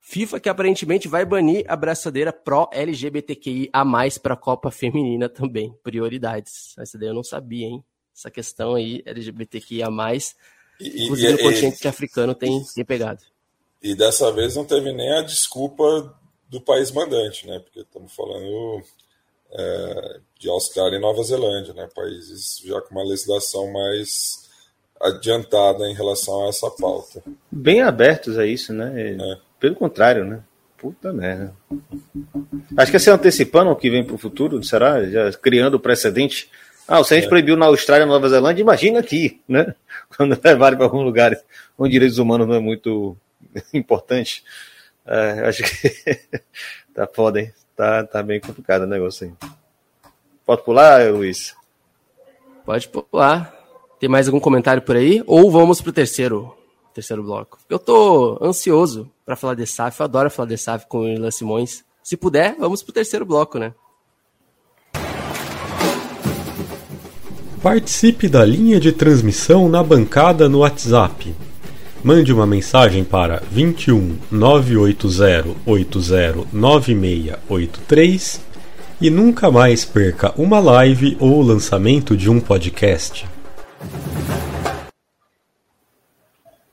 FIFA 0.00 0.40
que 0.40 0.48
aparentemente 0.48 1.06
vai 1.06 1.24
banir 1.24 1.64
a 1.68 1.76
braçadeira 1.76 2.32
pró 2.32 2.68
LGBTQI 2.72 3.70
a 3.72 3.84
mais 3.84 4.18
para 4.18 4.34
a 4.34 4.36
Copa 4.36 4.70
Feminina 4.70 5.28
também. 5.28 5.72
Prioridades. 5.84 6.74
Essa 6.78 6.98
daí 6.98 7.08
eu 7.08 7.14
não 7.14 7.22
sabia, 7.22 7.66
hein? 7.66 7.84
Essa 8.16 8.30
questão 8.30 8.74
aí, 8.74 9.02
LGBTQI 9.06 9.82
a 9.84 9.90
mais, 9.90 10.34
E, 10.80 11.04
inclusive 11.04 11.28
e- 11.28 11.32
no 11.32 11.38
continente 11.38 11.86
africano 11.86 12.34
tem, 12.34 12.60
tem 12.74 12.84
pegado. 12.84 13.20
e 13.80 13.94
dessa 13.94 14.32
vez 14.32 14.56
não 14.56 14.64
teve 14.64 14.92
nem 14.92 15.12
a 15.12 15.22
desculpa 15.22 16.18
do 16.48 16.60
país 16.60 16.90
mandante, 16.90 17.46
né? 17.46 17.60
Porque 17.60 17.80
estamos 17.80 18.12
falando 18.12 18.82
é, 19.52 20.20
de 20.38 20.48
Austrália 20.48 20.96
e 20.96 21.00
Nova 21.00 21.22
Zelândia, 21.22 21.74
né? 21.74 21.88
Países 21.94 22.60
já 22.64 22.80
com 22.80 22.94
uma 22.94 23.04
legislação 23.04 23.72
mais 23.72 24.48
adiantada 25.00 25.84
em 25.86 25.94
relação 25.94 26.44
a 26.44 26.48
essa 26.48 26.70
pauta. 26.70 27.22
Bem 27.50 27.80
abertos 27.82 28.38
a 28.38 28.46
isso, 28.46 28.72
né? 28.72 28.92
É. 28.96 29.38
Pelo 29.58 29.74
contrário, 29.74 30.24
né? 30.24 30.42
Puta 30.76 31.12
merda. 31.12 31.54
Acho 32.76 32.90
que 32.90 32.96
é 32.96 33.00
se 33.00 33.10
antecipando 33.10 33.70
o 33.70 33.76
que 33.76 33.90
vem 33.90 34.04
pro 34.04 34.16
futuro, 34.16 34.62
será? 34.62 35.04
Já 35.04 35.32
criando 35.32 35.74
o 35.74 35.80
precedente. 35.80 36.50
Ah, 36.88 37.04
se 37.04 37.14
a 37.14 37.16
gente 37.18 37.28
proibiu 37.28 37.56
na 37.56 37.66
Austrália 37.66 38.04
e 38.04 38.08
Nova 38.08 38.28
Zelândia, 38.28 38.62
imagina 38.62 38.98
aqui, 38.98 39.40
né? 39.46 39.74
Quando 40.16 40.38
levarem 40.42 40.76
para 40.76 40.86
algum 40.86 41.02
lugar 41.02 41.38
onde 41.78 41.92
direitos 41.92 42.18
humanos 42.18 42.48
não 42.48 42.54
é 42.54 42.60
muito 42.60 43.16
importante. 43.74 44.42
É, 45.06 45.46
acho 45.46 45.62
que 45.62 45.90
tá 46.94 47.06
foda, 47.06 47.40
hein? 47.40 47.52
Tá, 47.80 48.04
tá 48.04 48.22
bem 48.22 48.38
complicado 48.38 48.82
o 48.82 48.86
negócio 48.86 49.26
aí. 49.26 49.48
Pode 50.44 50.62
pular, 50.64 51.10
Luiz? 51.10 51.56
Pode 52.62 52.86
pular. 52.86 53.54
Tem 53.98 54.06
mais 54.06 54.28
algum 54.28 54.38
comentário 54.38 54.82
por 54.82 54.96
aí? 54.96 55.24
Ou 55.26 55.50
vamos 55.50 55.80
pro 55.80 55.90
terceiro, 55.90 56.54
terceiro 56.92 57.22
bloco? 57.22 57.56
Eu 57.70 57.78
tô 57.78 58.38
ansioso 58.42 59.10
para 59.24 59.34
falar 59.34 59.54
de 59.54 59.66
SAF, 59.66 59.98
eu 59.98 60.04
adoro 60.04 60.30
falar 60.30 60.50
de 60.50 60.58
SAF 60.58 60.84
com 60.88 60.98
o 60.98 61.08
Ilan 61.08 61.30
Simões. 61.30 61.82
Se 62.02 62.18
puder, 62.18 62.54
vamos 62.58 62.82
pro 62.82 62.92
terceiro 62.92 63.24
bloco, 63.24 63.58
né? 63.58 63.72
Participe 67.62 68.28
da 68.28 68.44
linha 68.44 68.78
de 68.78 68.92
transmissão 68.92 69.70
na 69.70 69.82
bancada 69.82 70.50
no 70.50 70.58
WhatsApp. 70.58 71.34
Mande 72.02 72.32
uma 72.32 72.46
mensagem 72.46 73.04
para 73.04 73.42
21 73.50 74.16
980 74.30 75.48
80 75.66 76.46
9683 76.50 78.40
e 79.02 79.10
nunca 79.10 79.50
mais 79.50 79.84
perca 79.84 80.32
uma 80.40 80.58
live 80.60 81.18
ou 81.20 81.38
o 81.38 81.42
lançamento 81.42 82.16
de 82.16 82.30
um 82.30 82.40
podcast. 82.40 83.28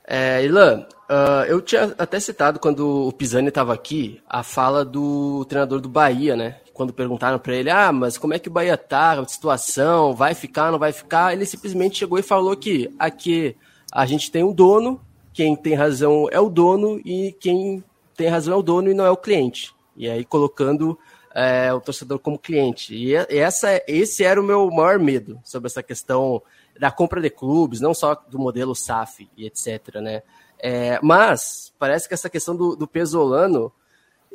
É, 0.06 0.42
Ilan, 0.42 0.86
ah, 1.10 1.44
eu 1.46 1.60
tinha 1.60 1.94
até 1.98 2.18
citado 2.18 2.58
quando 2.58 3.08
o 3.08 3.12
Pisani 3.12 3.48
estava 3.48 3.74
aqui 3.74 4.20
a 4.28 4.42
fala 4.42 4.82
do 4.82 5.44
treinador 5.46 5.80
do 5.80 5.88
Bahia, 5.88 6.36
né? 6.36 6.56
Quando 6.72 6.92
perguntaram 6.92 7.38
para 7.38 7.54
ele, 7.54 7.68
ah, 7.68 7.92
mas 7.92 8.16
como 8.16 8.32
é 8.32 8.38
que 8.38 8.48
o 8.48 8.52
Bahia 8.52 8.76
tá, 8.76 9.20
a 9.20 9.28
situação, 9.28 10.14
vai 10.14 10.34
ficar, 10.34 10.72
não 10.72 10.78
vai 10.78 10.92
ficar? 10.92 11.34
Ele 11.34 11.44
simplesmente 11.44 11.98
chegou 11.98 12.18
e 12.18 12.22
falou 12.22 12.56
que 12.56 12.94
aqui 12.98 13.56
a 13.92 14.06
gente 14.06 14.30
tem 14.30 14.44
um 14.44 14.52
dono, 14.52 15.00
quem 15.38 15.54
tem 15.54 15.74
razão 15.74 16.26
é 16.32 16.40
o 16.40 16.50
dono 16.50 17.00
e 17.04 17.30
quem 17.38 17.84
tem 18.16 18.26
razão 18.26 18.54
é 18.54 18.56
o 18.56 18.62
dono 18.62 18.90
e 18.90 18.94
não 18.94 19.06
é 19.06 19.10
o 19.12 19.16
cliente. 19.16 19.72
E 19.96 20.10
aí 20.10 20.24
colocando 20.24 20.98
é, 21.32 21.72
o 21.72 21.80
torcedor 21.80 22.18
como 22.18 22.36
cliente. 22.36 22.92
E 22.92 23.14
essa, 23.14 23.80
esse 23.86 24.24
era 24.24 24.40
o 24.40 24.44
meu 24.44 24.68
maior 24.68 24.98
medo 24.98 25.40
sobre 25.44 25.68
essa 25.68 25.80
questão 25.80 26.42
da 26.76 26.90
compra 26.90 27.20
de 27.20 27.30
clubes, 27.30 27.80
não 27.80 27.94
só 27.94 28.16
do 28.16 28.36
modelo 28.36 28.74
SAF 28.74 29.30
e 29.36 29.46
etc. 29.46 30.00
Né? 30.02 30.24
É, 30.58 30.98
mas 31.04 31.72
parece 31.78 32.08
que 32.08 32.14
essa 32.14 32.28
questão 32.28 32.56
do, 32.56 32.74
do 32.74 32.88
Pesolano, 32.88 33.70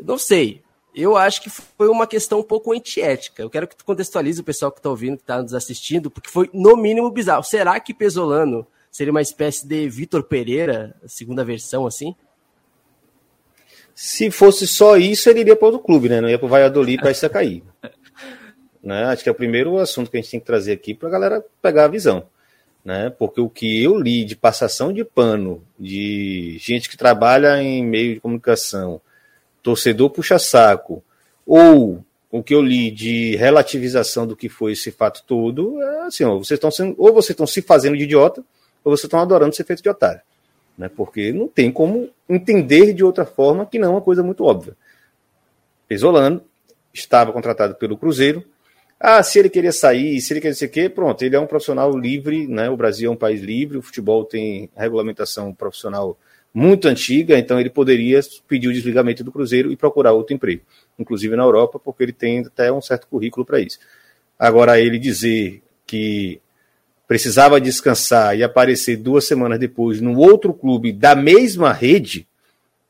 não 0.01 0.17
sei. 0.17 0.63
Eu 0.95 1.17
acho 1.17 1.41
que 1.41 1.49
foi 1.49 1.89
uma 1.89 2.07
questão 2.07 2.39
um 2.39 2.43
pouco 2.43 2.71
antiética. 2.71 3.43
Eu 3.43 3.49
quero 3.49 3.67
que 3.67 3.75
tu 3.75 3.83
contextualize 3.83 4.39
o 4.39 4.45
pessoal 4.45 4.71
que 4.71 4.79
está 4.79 4.89
ouvindo, 4.89 5.17
que 5.17 5.23
está 5.23 5.41
nos 5.41 5.53
assistindo, 5.53 6.09
porque 6.09 6.29
foi 6.29 6.49
no 6.53 6.77
mínimo 6.77 7.11
bizarro. 7.11 7.43
Será 7.43 7.77
que 7.77 7.93
Pesolano 7.93 8.65
seria 8.93 9.11
uma 9.11 9.23
espécie 9.23 9.67
de 9.67 9.89
Vitor 9.89 10.21
Pereira, 10.23 10.95
segunda 11.07 11.43
versão, 11.43 11.87
assim? 11.87 12.15
Se 13.95 14.29
fosse 14.29 14.67
só 14.67 14.95
isso, 14.97 15.27
ele 15.29 15.39
iria 15.39 15.55
para 15.55 15.65
outro 15.65 15.81
clube, 15.81 16.07
né? 16.07 16.21
Não 16.21 16.29
ia 16.29 16.37
para 16.37 16.45
o 16.45 16.49
Valladolid 16.49 16.99
para 16.99 17.09
isso 17.09 17.27
cair. 17.27 17.63
né? 18.83 19.05
Acho 19.05 19.23
que 19.23 19.29
é 19.29 19.31
o 19.31 19.35
primeiro 19.35 19.79
assunto 19.79 20.11
que 20.11 20.17
a 20.17 20.21
gente 20.21 20.29
tem 20.29 20.39
que 20.39 20.45
trazer 20.45 20.73
aqui 20.73 20.93
para 20.93 21.09
a 21.09 21.11
galera 21.11 21.45
pegar 21.59 21.85
a 21.85 21.87
visão. 21.87 22.27
Né? 22.85 23.09
Porque 23.09 23.41
o 23.41 23.49
que 23.49 23.81
eu 23.81 23.97
li 23.97 24.23
de 24.23 24.35
passação 24.35 24.93
de 24.93 25.03
pano, 25.03 25.63
de 25.79 26.57
gente 26.59 26.87
que 26.87 26.97
trabalha 26.97 27.61
em 27.63 27.83
meio 27.83 28.13
de 28.13 28.19
comunicação, 28.19 29.01
torcedor 29.63 30.11
puxa-saco, 30.11 31.03
ou 31.47 32.05
o 32.29 32.43
que 32.43 32.53
eu 32.53 32.61
li 32.61 32.91
de 32.91 33.35
relativização 33.37 34.27
do 34.27 34.35
que 34.35 34.49
foi 34.49 34.73
esse 34.73 34.91
fato 34.91 35.23
todo, 35.25 35.81
é 35.81 36.01
assim, 36.01 36.25
ó, 36.25 36.37
vocês 36.37 36.57
estão 36.57 36.69
sendo, 36.69 36.93
ou 36.97 37.11
vocês 37.11 37.31
estão 37.31 37.47
se 37.47 37.61
fazendo 37.61 37.97
de 37.97 38.03
idiota, 38.03 38.43
ou 38.83 38.91
vocês 38.91 39.05
estão 39.05 39.19
adorando 39.19 39.55
ser 39.55 39.63
feito 39.63 39.81
de 39.81 39.89
otário. 39.89 40.21
Né? 40.77 40.89
Porque 40.89 41.31
não 41.31 41.47
tem 41.47 41.71
como 41.71 42.09
entender 42.27 42.93
de 42.93 43.03
outra 43.03 43.25
forma 43.25 43.65
que 43.65 43.79
não 43.79 43.89
é 43.89 43.91
uma 43.91 44.01
coisa 44.01 44.23
muito 44.23 44.43
óbvia. 44.43 44.75
Pesolano 45.87 46.41
estava 46.93 47.31
contratado 47.31 47.75
pelo 47.75 47.97
Cruzeiro. 47.97 48.43
Ah, 48.99 49.21
se 49.21 49.37
ele 49.37 49.49
queria 49.49 49.71
sair, 49.71 50.19
se 50.21 50.33
ele 50.33 50.39
queria 50.39 50.55
ser 50.55 50.69
quê, 50.69 50.87
pronto, 50.87 51.21
ele 51.23 51.35
é 51.35 51.39
um 51.39 51.47
profissional 51.47 51.95
livre, 51.97 52.47
né? 52.47 52.69
O 52.69 52.77
Brasil 52.77 53.09
é 53.09 53.13
um 53.13 53.17
país 53.17 53.41
livre, 53.41 53.77
o 53.77 53.81
futebol 53.81 54.23
tem 54.23 54.69
regulamentação 54.75 55.53
profissional 55.53 56.17
muito 56.53 56.87
antiga, 56.87 57.37
então 57.37 57.59
ele 57.59 57.69
poderia 57.69 58.19
pedir 58.47 58.67
o 58.67 58.73
desligamento 58.73 59.23
do 59.23 59.31
Cruzeiro 59.31 59.71
e 59.71 59.75
procurar 59.75 60.13
outro 60.13 60.35
emprego, 60.35 60.61
inclusive 60.99 61.35
na 61.35 61.43
Europa, 61.43 61.79
porque 61.79 62.03
ele 62.03 62.13
tem 62.13 62.41
até 62.41 62.71
um 62.71 62.81
certo 62.81 63.07
currículo 63.07 63.45
para 63.45 63.59
isso. 63.59 63.79
Agora, 64.37 64.79
ele 64.79 64.99
dizer 64.99 65.63
que 65.85 66.39
precisava 67.07 67.59
descansar 67.59 68.37
e 68.37 68.43
aparecer 68.43 68.97
duas 68.97 69.25
semanas 69.25 69.59
depois 69.59 69.99
no 69.99 70.17
outro 70.17 70.53
clube 70.53 70.91
da 70.91 71.15
mesma 71.15 71.71
rede, 71.73 72.27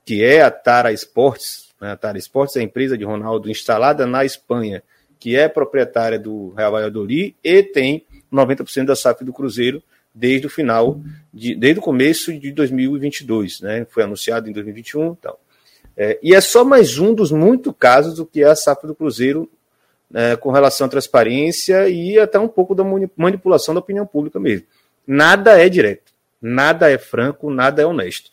que 0.06 0.24
é 0.24 0.42
a 0.42 0.52
Tara 0.52 0.92
Esportes, 0.92 1.70
né? 1.80 1.92
a 1.92 1.98
Tara 1.98 2.18
Esportes 2.18 2.56
é 2.56 2.60
a 2.60 2.64
empresa 2.64 2.98
de 2.98 3.04
Ronaldo 3.04 3.50
instalada 3.50 4.06
na 4.06 4.24
Espanha, 4.24 4.84
que 5.20 5.36
é 5.36 5.48
proprietária 5.48 6.20
do 6.20 6.50
Real 6.50 6.72
Valladolid 6.72 7.36
e 7.44 7.64
tem 7.64 8.06
90% 8.32 8.86
da 8.86 8.96
SAF 8.96 9.24
do 9.24 9.34
Cruzeiro, 9.34 9.82
desde 10.14 10.46
o 10.48 10.50
final, 10.50 11.00
de, 11.34 11.56
desde 11.56 11.80
o 11.80 11.82
começo 11.82 12.38
de 12.38 12.52
2022, 12.52 13.62
né? 13.62 13.88
Foi 13.90 14.04
anunciado 14.04 14.50
em 14.50 14.54
2021 14.54 15.12
então. 15.12 15.36
É, 15.96 16.20
e 16.22 16.36
é 16.36 16.42
só 16.42 16.64
mais 16.64 16.98
um 16.98 17.14
dos 17.14 17.32
muitos 17.32 17.74
casos 17.78 18.16
do 18.16 18.26
que 18.26 18.44
é 18.44 18.48
a 18.48 18.56
SAF 18.56 18.86
do 18.86 18.96
Cruzeiro 18.96 19.50
é, 20.14 20.36
com 20.36 20.52
relação 20.52 20.86
à 20.86 20.90
transparência 20.90 21.90
e 21.90 22.20
até 22.20 22.40
um 22.40 22.48
pouco 22.48 22.76
da 22.76 22.84
manipulação 23.18 23.74
da 23.74 23.80
opinião 23.80 24.06
pública 24.06 24.40
mesmo. 24.40 24.68
Nada 25.06 25.60
é 25.60 25.68
direto, 25.68 26.12
nada 26.42 26.90
é 26.90 26.98
franco, 26.98 27.50
nada 27.50 27.82
é 27.82 27.86
honesto. 27.86 28.32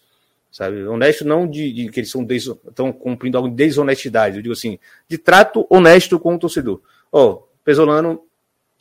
Sabe? 0.53 0.85
Honesto 0.85 1.25
não 1.25 1.47
de, 1.47 1.73
de 1.73 1.89
que 1.91 2.01
eles 2.01 2.11
são 2.11 2.25
des, 2.25 2.47
estão 2.47 2.93
cumprindo 2.93 3.37
algo 3.37 3.49
de 3.49 3.55
desonestidade, 3.55 4.37
eu 4.37 4.43
digo 4.43 4.53
assim, 4.53 4.79
de 5.09 5.17
trato 5.17 5.67
honesto 5.71 6.19
com 6.19 6.35
o 6.35 6.39
torcedor. 6.39 6.81
Ó, 7.11 7.27
oh, 7.27 7.43
Pesolano 7.65 8.23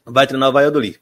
vai 0.04 0.26
treinar 0.26 0.50
o 0.50 0.52
Valladolid, 0.52 1.00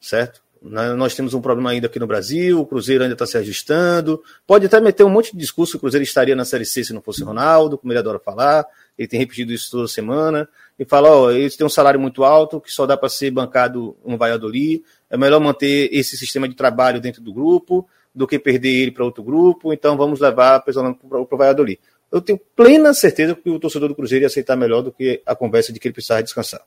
certo? 0.00 0.42
Nós 0.62 1.14
temos 1.14 1.34
um 1.34 1.40
problema 1.40 1.70
ainda 1.70 1.88
aqui 1.88 1.98
no 1.98 2.06
Brasil, 2.06 2.60
o 2.60 2.66
Cruzeiro 2.66 3.02
ainda 3.02 3.14
está 3.14 3.26
se 3.26 3.36
ajustando. 3.36 4.22
Pode 4.46 4.66
até 4.66 4.80
meter 4.80 5.02
um 5.02 5.10
monte 5.10 5.32
de 5.32 5.38
discurso 5.38 5.72
que 5.72 5.78
o 5.78 5.80
Cruzeiro 5.80 6.04
estaria 6.04 6.36
na 6.36 6.44
Série 6.44 6.64
C 6.64 6.84
se 6.84 6.92
não 6.92 7.02
fosse 7.02 7.24
Ronaldo, 7.24 7.76
como 7.76 7.92
ele 7.92 7.98
adora 7.98 8.20
falar. 8.20 8.64
Ele 8.96 9.08
tem 9.08 9.18
repetido 9.18 9.52
isso 9.52 9.72
toda 9.72 9.88
semana. 9.88 10.48
E 10.78 10.84
fala: 10.84 11.10
ó, 11.10 11.30
eles 11.30 11.56
têm 11.56 11.66
um 11.66 11.70
salário 11.70 12.00
muito 12.00 12.24
alto, 12.24 12.60
que 12.60 12.70
só 12.72 12.86
dá 12.86 12.96
para 12.96 13.08
ser 13.08 13.30
bancado 13.30 13.96
um 14.04 14.16
Valladolid. 14.16 14.82
É 15.08 15.16
melhor 15.16 15.40
manter 15.40 15.88
esse 15.92 16.16
sistema 16.16 16.48
de 16.48 16.54
trabalho 16.54 17.00
dentro 17.00 17.22
do 17.22 17.32
grupo 17.32 17.86
do 18.14 18.26
que 18.26 18.38
perder 18.38 18.68
ele 18.68 18.90
para 18.90 19.04
outro 19.04 19.22
grupo. 19.22 19.72
Então 19.72 19.96
vamos 19.96 20.20
levar 20.20 20.60
para 20.60 20.72
o 20.80 21.36
Valladolid. 21.36 21.80
Eu 22.10 22.20
tenho 22.20 22.38
plena 22.54 22.92
certeza 22.92 23.34
que 23.34 23.48
o 23.48 23.58
torcedor 23.58 23.88
do 23.88 23.94
Cruzeiro 23.94 24.24
ia 24.24 24.26
aceitar 24.26 24.54
melhor 24.54 24.82
do 24.82 24.92
que 24.92 25.22
a 25.24 25.34
conversa 25.34 25.72
de 25.72 25.80
que 25.80 25.88
ele 25.88 25.94
precisava 25.94 26.22
descansar. 26.22 26.60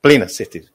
Plena 0.00 0.28
certeza. 0.28 0.68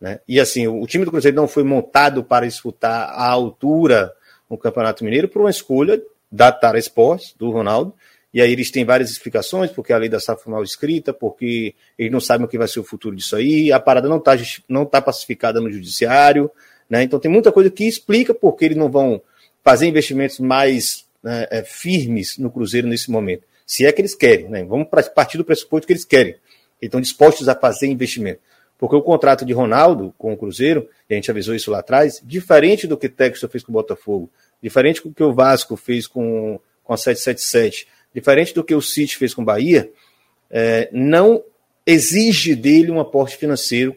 Né? 0.00 0.20
E 0.28 0.38
assim, 0.38 0.68
o 0.68 0.86
time 0.86 1.04
do 1.04 1.10
Cruzeiro 1.10 1.36
não 1.36 1.48
foi 1.48 1.64
montado 1.64 2.22
para 2.22 2.46
disputar 2.46 3.08
a 3.10 3.28
altura 3.28 4.12
no 4.48 4.56
Campeonato 4.56 5.04
Mineiro 5.04 5.28
por 5.28 5.40
uma 5.40 5.50
escolha 5.50 6.00
da 6.30 6.52
Tara 6.52 6.78
Sports, 6.78 7.34
do 7.36 7.50
Ronaldo. 7.50 7.92
E 8.38 8.40
aí 8.40 8.52
eles 8.52 8.70
têm 8.70 8.84
várias 8.84 9.10
explicações, 9.10 9.68
porque 9.72 9.92
a 9.92 9.98
lei 9.98 10.08
da 10.08 10.20
SAF 10.20 10.44
foi 10.44 10.52
mal 10.52 10.62
escrita, 10.62 11.12
porque 11.12 11.74
eles 11.98 12.12
não 12.12 12.20
sabem 12.20 12.46
o 12.46 12.48
que 12.48 12.56
vai 12.56 12.68
ser 12.68 12.78
o 12.78 12.84
futuro 12.84 13.16
disso 13.16 13.34
aí, 13.34 13.72
a 13.72 13.80
parada 13.80 14.08
não 14.08 14.18
está 14.18 14.36
não 14.68 14.86
tá 14.86 15.02
pacificada 15.02 15.60
no 15.60 15.68
judiciário, 15.68 16.48
né? 16.88 17.02
Então 17.02 17.18
tem 17.18 17.28
muita 17.28 17.50
coisa 17.50 17.68
que 17.68 17.82
explica 17.82 18.32
porque 18.32 18.66
eles 18.66 18.76
não 18.76 18.88
vão 18.88 19.20
fazer 19.64 19.88
investimentos 19.88 20.38
mais 20.38 21.04
né, 21.20 21.48
é, 21.50 21.64
firmes 21.64 22.38
no 22.38 22.48
Cruzeiro 22.48 22.86
nesse 22.86 23.10
momento. 23.10 23.42
Se 23.66 23.84
é 23.84 23.90
que 23.90 24.00
eles 24.00 24.14
querem, 24.14 24.48
né? 24.48 24.62
Vamos 24.62 24.86
partir 25.12 25.36
do 25.36 25.44
pressuposto 25.44 25.84
que 25.84 25.94
eles 25.94 26.04
querem. 26.04 26.34
Eles 26.34 26.40
estão 26.82 27.00
dispostos 27.00 27.48
a 27.48 27.56
fazer 27.56 27.88
investimento. 27.88 28.38
Porque 28.78 28.94
o 28.94 29.02
contrato 29.02 29.44
de 29.44 29.52
Ronaldo 29.52 30.14
com 30.16 30.32
o 30.32 30.36
Cruzeiro, 30.36 30.88
e 31.10 31.14
a 31.14 31.16
gente 31.16 31.28
avisou 31.28 31.56
isso 31.56 31.72
lá 31.72 31.80
atrás, 31.80 32.22
diferente 32.24 32.86
do 32.86 32.96
que 32.96 33.08
Texas 33.08 33.50
fez 33.50 33.64
com 33.64 33.72
o 33.72 33.74
Botafogo, 33.74 34.30
diferente 34.62 35.02
do 35.02 35.12
que 35.12 35.24
o 35.24 35.34
Vasco 35.34 35.74
fez 35.74 36.06
com, 36.06 36.60
com 36.84 36.92
a 36.92 36.96
777, 36.96 37.97
diferente 38.14 38.54
do 38.54 38.64
que 38.64 38.74
o 38.74 38.82
City 38.82 39.16
fez 39.16 39.34
com 39.34 39.42
o 39.42 39.44
Bahia, 39.44 39.90
é, 40.50 40.88
não 40.92 41.42
exige 41.86 42.54
dele 42.54 42.90
um 42.90 43.00
aporte 43.00 43.36
financeiro 43.36 43.96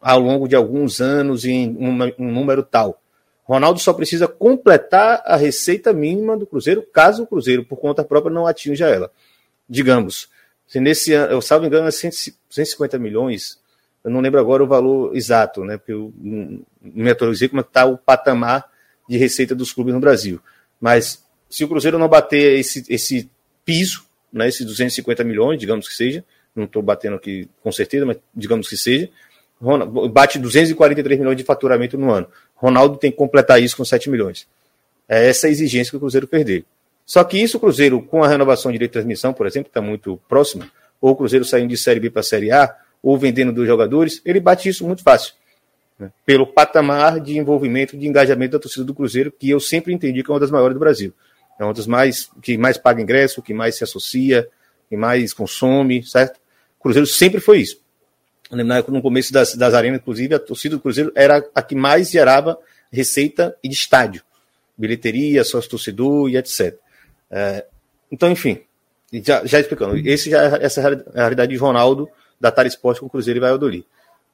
ao 0.00 0.18
longo 0.18 0.48
de 0.48 0.56
alguns 0.56 1.00
anos 1.00 1.44
em 1.44 1.68
um, 1.78 1.98
um 2.18 2.32
número 2.32 2.62
tal. 2.62 3.00
Ronaldo 3.44 3.78
só 3.78 3.92
precisa 3.92 4.26
completar 4.26 5.22
a 5.24 5.36
receita 5.36 5.92
mínima 5.92 6.36
do 6.36 6.46
Cruzeiro, 6.46 6.82
caso 6.82 7.24
o 7.24 7.26
Cruzeiro, 7.26 7.64
por 7.64 7.76
conta 7.76 8.04
própria, 8.04 8.32
não 8.32 8.46
atinja 8.46 8.88
ela. 8.88 9.10
Digamos, 9.68 10.28
se 10.66 10.80
nesse 10.80 11.12
ano, 11.12 11.32
eu 11.32 11.42
salvo 11.42 11.66
engano, 11.66 11.86
é 11.86 11.90
150 11.90 12.98
milhões 12.98 13.60
eu 14.04 14.10
não 14.10 14.20
lembro 14.20 14.40
agora 14.40 14.64
o 14.64 14.66
valor 14.66 15.16
exato, 15.16 15.64
né? 15.64 15.76
Porque 15.76 15.92
eu 15.92 16.12
não 16.20 16.64
me 16.80 17.10
atualizei 17.10 17.48
como 17.48 17.60
é 17.60 17.64
está 17.64 17.84
o 17.84 17.96
patamar 17.96 18.68
de 19.08 19.16
receita 19.16 19.54
dos 19.54 19.72
clubes 19.72 19.94
no 19.94 20.00
Brasil. 20.00 20.40
Mas 20.80 21.21
se 21.52 21.64
o 21.64 21.68
Cruzeiro 21.68 21.98
não 21.98 22.08
bater 22.08 22.58
esse, 22.58 22.84
esse 22.88 23.28
piso, 23.64 24.04
né, 24.32 24.48
esses 24.48 24.64
250 24.64 25.22
milhões, 25.22 25.60
digamos 25.60 25.86
que 25.86 25.94
seja, 25.94 26.24
não 26.56 26.64
estou 26.64 26.82
batendo 26.82 27.16
aqui 27.16 27.48
com 27.62 27.70
certeza, 27.70 28.06
mas 28.06 28.16
digamos 28.34 28.68
que 28.68 28.76
seja, 28.76 29.10
bate 30.10 30.38
243 30.38 31.20
milhões 31.20 31.36
de 31.36 31.44
faturamento 31.44 31.98
no 31.98 32.10
ano. 32.10 32.26
Ronaldo 32.54 32.96
tem 32.96 33.10
que 33.10 33.16
completar 33.16 33.62
isso 33.62 33.76
com 33.76 33.84
7 33.84 34.08
milhões. 34.08 34.46
É 35.08 35.28
essa 35.28 35.46
a 35.46 35.50
exigência 35.50 35.90
que 35.90 35.96
o 35.96 36.00
Cruzeiro 36.00 36.26
perder. 36.26 36.64
Só 37.04 37.22
que 37.22 37.36
isso, 37.36 37.58
o 37.58 37.60
Cruzeiro, 37.60 38.00
com 38.00 38.24
a 38.24 38.28
renovação 38.28 38.70
de 38.70 38.76
direito 38.76 38.92
de 38.92 38.94
transmissão, 38.94 39.34
por 39.34 39.46
exemplo, 39.46 39.68
está 39.68 39.82
muito 39.82 40.18
próximo, 40.28 40.64
ou 41.00 41.12
o 41.12 41.16
Cruzeiro 41.16 41.44
saindo 41.44 41.68
de 41.68 41.76
Série 41.76 42.00
B 42.00 42.08
para 42.08 42.22
Série 42.22 42.50
A, 42.50 42.74
ou 43.02 43.18
vendendo 43.18 43.52
dos 43.52 43.66
jogadores, 43.66 44.22
ele 44.24 44.40
bate 44.40 44.68
isso 44.68 44.86
muito 44.86 45.02
fácil. 45.02 45.34
Né? 45.98 46.10
Pelo 46.24 46.46
patamar 46.46 47.20
de 47.20 47.36
envolvimento, 47.36 47.96
de 47.96 48.06
engajamento 48.06 48.52
da 48.52 48.58
torcida 48.58 48.84
do 48.84 48.94
Cruzeiro, 48.94 49.30
que 49.30 49.50
eu 49.50 49.60
sempre 49.60 49.92
entendi 49.92 50.22
que 50.22 50.30
é 50.30 50.34
uma 50.34 50.40
das 50.40 50.50
maiores 50.50 50.74
do 50.74 50.80
Brasil. 50.80 51.12
É 51.62 51.64
uma 51.64 51.74
das 51.74 51.86
mais 51.86 52.28
que 52.42 52.58
mais 52.58 52.76
paga 52.76 53.00
ingresso, 53.00 53.40
que 53.40 53.54
mais 53.54 53.76
se 53.76 53.84
associa, 53.84 54.48
que 54.88 54.96
mais 54.96 55.32
consome, 55.32 56.02
certo? 56.02 56.38
O 56.78 56.82
Cruzeiro 56.82 57.06
sempre 57.06 57.40
foi 57.40 57.60
isso. 57.60 57.80
No 58.88 59.00
começo 59.00 59.32
das, 59.32 59.54
das 59.54 59.72
arenas, 59.72 60.00
inclusive, 60.00 60.34
a 60.34 60.38
torcida 60.38 60.76
do 60.76 60.82
Cruzeiro 60.82 61.12
era 61.14 61.48
a 61.54 61.62
que 61.62 61.74
mais 61.74 62.10
gerava 62.10 62.58
receita 62.90 63.56
e 63.62 63.68
de 63.68 63.74
estádio. 63.74 64.22
Bilheteria, 64.76 65.44
sócio 65.44 65.70
torcedor 65.70 66.28
e 66.28 66.36
etc. 66.36 66.76
É, 67.30 67.64
então, 68.10 68.30
enfim, 68.30 68.60
já, 69.12 69.46
já 69.46 69.60
explicando, 69.60 69.96
esse 69.96 70.28
já, 70.28 70.58
essa 70.58 70.80
é 70.80 70.84
a 71.14 71.20
realidade 71.20 71.52
de 71.52 71.58
Ronaldo 71.58 72.08
da 72.40 72.50
Tara 72.50 72.68
Esporte 72.68 73.00
com 73.00 73.06
o 73.06 73.10
Cruzeiro 73.10 73.38
e 73.38 73.40
Valladolid. 73.40 73.86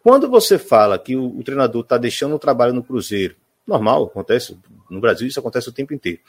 Quando 0.03 0.29
você 0.29 0.59
fala 0.59 0.99
que 0.99 1.15
o, 1.15 1.39
o 1.39 1.45
treinador 1.45 1.83
está 1.83 1.99
deixando 1.99 2.35
o 2.35 2.39
trabalho 2.39 2.73
no 2.73 2.83
Cruzeiro, 2.83 3.37
normal, 3.67 4.05
acontece, 4.05 4.57
no 4.91 5.01
Brasil 5.01 5.29
isso 5.29 5.39
acontece 5.39 5.69
o 5.69 5.73
tempo 5.73 5.93
inteiro, 5.93 6.21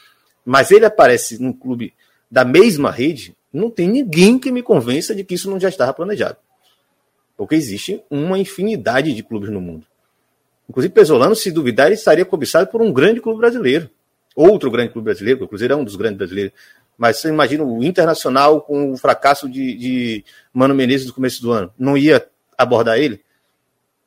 mas 0.50 0.72
ele 0.72 0.84
aparece 0.84 1.40
num 1.40 1.54
clube 1.54 1.94
da 2.30 2.44
mesma 2.44 2.90
rede, 2.90 3.36
não 3.54 3.70
tem 3.70 3.88
ninguém 3.88 4.40
que 4.40 4.52
me 4.52 4.64
convença 4.64 5.14
de 5.14 5.24
que 5.24 5.36
isso 5.36 5.48
não 5.48 5.60
já 5.60 5.70
estava 5.70 5.94
planejado. 5.94 6.38
Porque 7.38 7.54
existe 7.54 8.02
uma 8.10 8.40
infinidade 8.40 9.14
de 9.14 9.22
clubes 9.22 9.52
no 9.52 9.62
mundo. 9.62 9.86
Inclusive, 10.68 10.92
Pesolano, 10.92 11.36
se 11.36 11.52
duvidar, 11.52 11.86
ele 11.86 11.94
estaria 11.94 12.26
cobiçado 12.26 12.66
por 12.66 12.82
um 12.82 12.92
grande 12.92 13.22
clube 13.22 13.38
brasileiro. 13.40 13.92
Outro 14.36 14.72
grande 14.72 14.92
clube 14.92 15.06
brasileiro, 15.06 15.46
o 15.46 15.48
Cruzeiro 15.48 15.76
é 15.76 15.78
um 15.78 15.84
dos 15.84 15.96
grandes 15.96 16.18
brasileiros. 16.18 16.54
Mas 16.98 17.18
você 17.18 17.30
imagina 17.30 17.64
o 17.64 17.84
Internacional 17.84 18.62
com 18.62 18.92
o 18.92 18.98
fracasso 18.98 19.48
de, 19.48 19.76
de 19.76 20.26
Mano 20.52 20.74
Menezes 20.74 21.06
no 21.06 21.14
começo 21.14 21.44
do 21.44 21.52
ano. 21.52 21.72
Não 21.78 21.96
ia 21.96 22.28
abordar 22.58 22.98
ele? 22.98 23.22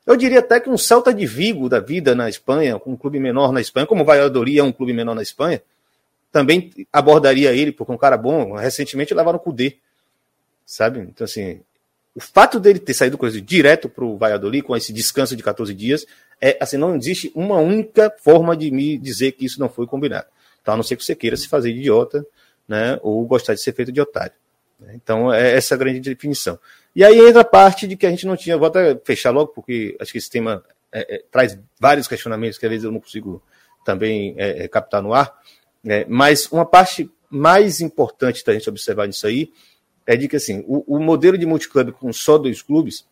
Eu 0.04 0.16
diria 0.16 0.40
até 0.40 0.58
que 0.58 0.68
um 0.68 0.76
Celta 0.76 1.14
de 1.14 1.24
Vigo 1.24 1.68
da 1.68 1.78
vida 1.78 2.16
na 2.16 2.28
Espanha, 2.28 2.80
um 2.84 2.96
clube 2.96 3.20
menor 3.20 3.52
na 3.52 3.60
Espanha, 3.60 3.86
como 3.86 4.02
o 4.02 4.04
Valladolid 4.04 4.58
é 4.58 4.64
um 4.64 4.72
clube 4.72 4.92
menor 4.92 5.14
na 5.14 5.22
Espanha, 5.22 5.62
também 6.32 6.72
abordaria 6.90 7.52
ele, 7.52 7.70
porque 7.70 7.92
é 7.92 7.94
um 7.94 7.98
cara 7.98 8.16
bom. 8.16 8.54
Recentemente 8.54 9.14
levaram 9.14 9.38
o 9.38 9.40
Cudê, 9.40 9.76
sabe? 10.64 11.00
Então, 11.00 11.24
assim, 11.26 11.60
o 12.14 12.20
fato 12.20 12.58
dele 12.58 12.78
ter 12.78 12.94
saído 12.94 13.18
coisa 13.18 13.40
direto 13.40 13.88
para 13.88 14.04
o 14.04 14.16
Valladolid, 14.16 14.66
com 14.66 14.74
esse 14.74 14.92
descanso 14.92 15.36
de 15.36 15.42
14 15.42 15.74
dias, 15.74 16.06
é 16.40 16.56
assim, 16.60 16.78
não 16.78 16.96
existe 16.96 17.30
uma 17.34 17.58
única 17.58 18.10
forma 18.18 18.56
de 18.56 18.70
me 18.70 18.98
dizer 18.98 19.32
que 19.32 19.44
isso 19.44 19.60
não 19.60 19.68
foi 19.68 19.86
combinado. 19.86 20.26
Então, 20.60 20.74
a 20.74 20.76
não 20.76 20.82
ser 20.82 20.96
que 20.96 21.04
você 21.04 21.14
queira 21.14 21.36
se 21.36 21.48
fazer 21.48 21.72
de 21.72 21.80
idiota, 21.80 22.26
né, 22.66 22.98
ou 23.02 23.24
gostar 23.26 23.54
de 23.54 23.60
ser 23.60 23.74
feito 23.74 23.92
de 23.92 24.00
otário. 24.00 24.32
Né? 24.80 24.92
Então, 24.94 25.32
é 25.32 25.54
essa 25.54 25.74
a 25.74 25.78
grande 25.78 26.00
definição. 26.00 26.58
E 26.94 27.04
aí 27.04 27.18
entra 27.18 27.42
a 27.42 27.44
parte 27.44 27.86
de 27.86 27.96
que 27.96 28.06
a 28.06 28.10
gente 28.10 28.26
não 28.26 28.36
tinha, 28.36 28.56
vou 28.56 28.68
até 28.68 28.98
fechar 29.04 29.30
logo, 29.30 29.52
porque 29.52 29.96
acho 30.00 30.12
que 30.12 30.18
esse 30.18 30.30
tema 30.30 30.62
é, 30.90 31.16
é, 31.16 31.24
traz 31.30 31.58
vários 31.80 32.06
questionamentos 32.06 32.58
que 32.58 32.66
às 32.66 32.70
vezes 32.70 32.84
eu 32.84 32.92
não 32.92 33.00
consigo 33.00 33.42
também 33.84 34.34
é, 34.36 34.64
é 34.64 34.68
captar 34.68 35.02
no 35.02 35.14
ar, 35.14 35.34
né? 35.82 36.04
mas 36.08 36.46
uma 36.50 36.64
parte 36.64 37.10
mais 37.30 37.80
importante 37.80 38.44
da 38.44 38.52
gente 38.52 38.68
observar 38.68 39.06
nisso 39.06 39.26
aí 39.26 39.50
é 40.06 40.16
de 40.16 40.28
que 40.28 40.36
assim, 40.36 40.64
o, 40.66 40.96
o 40.96 41.00
modelo 41.00 41.38
de 41.38 41.46
multiclube 41.46 41.92
com 41.92 42.12
só 42.12 42.36
dois 42.36 42.60
clubes, 42.60 43.06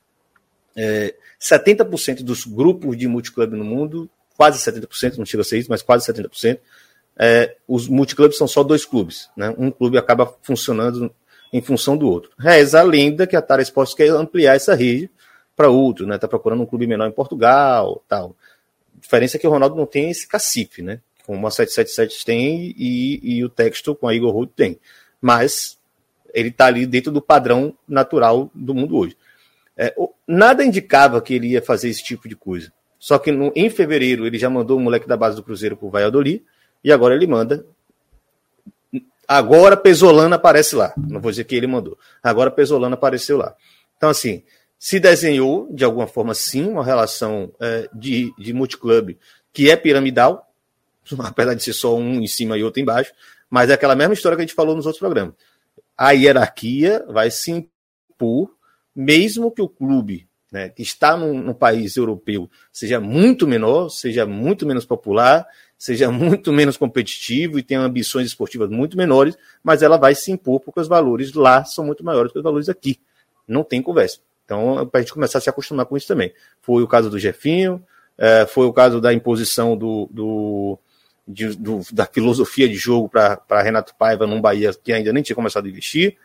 é, 0.77 1.15
70% 1.41 2.23
dos 2.23 2.45
grupos 2.45 2.97
de 2.97 3.07
multiclube 3.07 3.57
no 3.57 3.65
mundo, 3.65 4.11
quase 4.37 4.59
70%, 4.59 5.17
não 5.17 5.25
chega 5.25 5.43
a 5.43 5.45
ser 5.45 5.59
isso, 5.59 5.71
mas 5.71 5.83
quase 5.83 6.11
70%, 6.13 6.59
é, 7.19 7.57
os 7.69 7.89
multiclubes 7.89 8.37
são 8.37 8.49
só 8.49 8.63
dois 8.63 8.85
clubes. 8.85 9.29
Né? 9.37 9.55
Um 9.59 9.71
clube 9.71 9.99
acaba 9.99 10.35
funcionando 10.43 11.15
em 11.53 11.61
função 11.61 11.97
do 11.97 12.09
outro. 12.09 12.31
Reza 12.39 12.81
a 12.81 12.83
lenda 12.83 13.27
que 13.27 13.37
a 13.37 13.43
Tara 13.43 13.63
Esportes 13.63 13.95
quer 13.95 14.09
ampliar 14.11 14.57
essa 14.57 14.75
rede 14.75 15.11
para 15.57 15.69
outro, 15.69 16.07
né? 16.07 16.15
Está 16.15 16.29
procurando 16.29 16.63
um 16.63 16.67
clube 16.67 16.87
menor 16.87 17.07
em 17.07 17.13
Portugal, 17.13 18.03
tal. 18.09 18.37
A 18.97 19.01
diferença 19.01 19.37
é 19.37 19.41
que 19.41 19.47
o 19.47 19.51
Ronaldo 19.51 19.77
não 19.77 19.85
tem 19.85 20.11
esse 20.11 20.27
cacife, 20.27 20.81
né? 20.81 21.01
Como 21.31 21.47
a 21.47 21.51
777 21.53 22.25
tem 22.25 22.75
e, 22.77 23.21
e 23.23 23.45
o 23.45 23.49
texto 23.49 23.95
com 23.95 24.09
a 24.09 24.13
Igor 24.13 24.33
Road 24.33 24.51
tem. 24.57 24.81
Mas 25.21 25.79
ele 26.35 26.49
está 26.49 26.67
ali 26.67 26.85
dentro 26.85 27.13
do 27.13 27.23
padrão 27.23 27.73
natural 27.87 28.51
do 28.53 28.75
mundo 28.75 28.97
hoje. 28.97 29.17
É, 29.77 29.95
nada 30.27 30.65
indicava 30.65 31.23
que 31.23 31.33
ele 31.33 31.53
ia 31.53 31.63
fazer 31.63 31.89
esse 31.89 32.03
tipo 32.03 32.29
de 32.29 32.35
coisa. 32.35 32.73
Só 32.99 33.17
que 33.17 33.31
no, 33.31 33.53
em 33.55 33.71
fevereiro 33.71 34.27
ele 34.27 34.41
já 34.41 34.51
mandou 34.51 34.77
o 34.77 34.81
moleque 34.81 35.07
da 35.07 35.17
base 35.17 35.37
do 35.37 35.43
Cruzeiro 35.45 35.77
para 35.77 35.87
o 35.87 35.91
Valladolid 35.91 36.45
e 36.83 36.91
agora 36.91 37.15
ele 37.15 37.29
manda. 37.29 37.65
Agora 39.29 39.77
Pesolano 39.77 40.35
aparece 40.35 40.75
lá. 40.75 40.93
Não 40.97 41.21
vou 41.21 41.31
dizer 41.31 41.45
que 41.45 41.55
ele 41.55 41.69
mandou. 41.69 41.97
Agora 42.21 42.51
Pesolano 42.51 42.95
apareceu 42.95 43.37
lá. 43.37 43.55
Então, 43.97 44.11
assim, 44.11 44.43
se 44.77 44.99
desenhou, 44.99 45.69
de 45.73 45.85
alguma 45.85 46.09
forma, 46.09 46.35
sim, 46.35 46.69
uma 46.69 46.85
relação 46.85 47.53
é, 47.61 47.89
de, 47.95 48.35
de 48.37 48.53
multiclube 48.53 49.17
que 49.53 49.71
é 49.71 49.77
piramidal, 49.77 50.50
apesar 51.21 51.55
de 51.55 51.63
ser 51.63 51.73
só 51.73 51.97
um 51.97 52.21
em 52.21 52.27
cima 52.27 52.57
e 52.59 52.65
outro 52.65 52.81
embaixo, 52.81 53.13
mas 53.49 53.71
é 53.71 53.75
aquela 53.75 53.97
mesma 53.97 54.15
história 54.15 54.37
que 54.37 54.43
a 54.43 54.47
gente 54.47 54.55
falou 54.55 54.77
nos 54.77 54.87
outros 54.87 55.01
programas. 55.01 55.35
A 55.97 56.13
hierarquia 56.13 57.05
vai 57.09 57.31
se 57.31 57.51
impor, 57.51 58.51
mesmo 58.95 59.51
que 59.51 59.63
o 59.63 59.69
clube 59.69 60.29
né, 60.51 60.69
que 60.69 60.83
está 60.83 61.17
num, 61.17 61.41
num, 61.41 61.55
país 61.55 61.97
europeu 61.97 62.51
seja 62.73 62.99
muito 62.99 63.47
menor, 63.47 63.89
seja 63.89 64.27
muito 64.27 64.67
menos 64.67 64.85
popular, 64.85 65.47
seja 65.79 66.11
muito 66.11 66.53
menos 66.53 66.77
competitivo 66.77 67.59
e 67.59 67.63
tenha 67.63 67.81
ambições 67.81 68.27
esportivas 68.27 68.69
muito 68.69 68.97
menores, 68.97 69.37
mas 69.63 69.83
ela 69.83 69.97
vai 69.97 70.15
se 70.15 70.33
impor 70.33 70.61
porque 70.61 70.81
os 70.81 70.89
valores 70.89 71.33
lá 71.35 71.65
são 71.65 71.85
muito 71.85 72.05
maiores 72.05 72.33
que 72.33 72.39
os 72.39 72.45
valores 72.45 72.69
aqui. 72.69 73.01
Não 73.47 73.63
tem 73.63 73.81
conversa. 73.81 74.19
Então, 74.45 74.87
para 74.87 74.99
a 74.99 75.03
gente 75.03 75.13
começar 75.13 75.39
a 75.39 75.41
se 75.41 75.49
acostumar 75.49 75.87
com 75.87 75.97
isso 75.97 76.09
também. 76.09 76.33
Foi 76.61 76.83
o 76.83 76.89
caso 76.89 77.09
do 77.09 77.19
Jefinho, 77.19 77.83
é, 78.19 78.45
foi 78.45 78.67
o 78.67 78.73
caso 78.73 79.01
da 79.01 79.15
imposição 79.15 79.77
do, 79.77 80.09
do, 80.11 80.79
de, 81.31 81.57
do 81.57 81.81
da 81.93 82.07
filosofia 82.07 82.69
de 82.69 82.75
jogo 82.75 83.09
para 83.09 83.63
Renato 83.63 83.95
Paiva 83.95 84.27
num 84.27 84.41
Bahia 84.41 84.73
que 84.75 84.93
ainda 84.93 85.13
nem 85.13 85.23
tinha 85.23 85.37
começado 85.37 85.67
a 85.67 85.69
investir. 85.69 86.17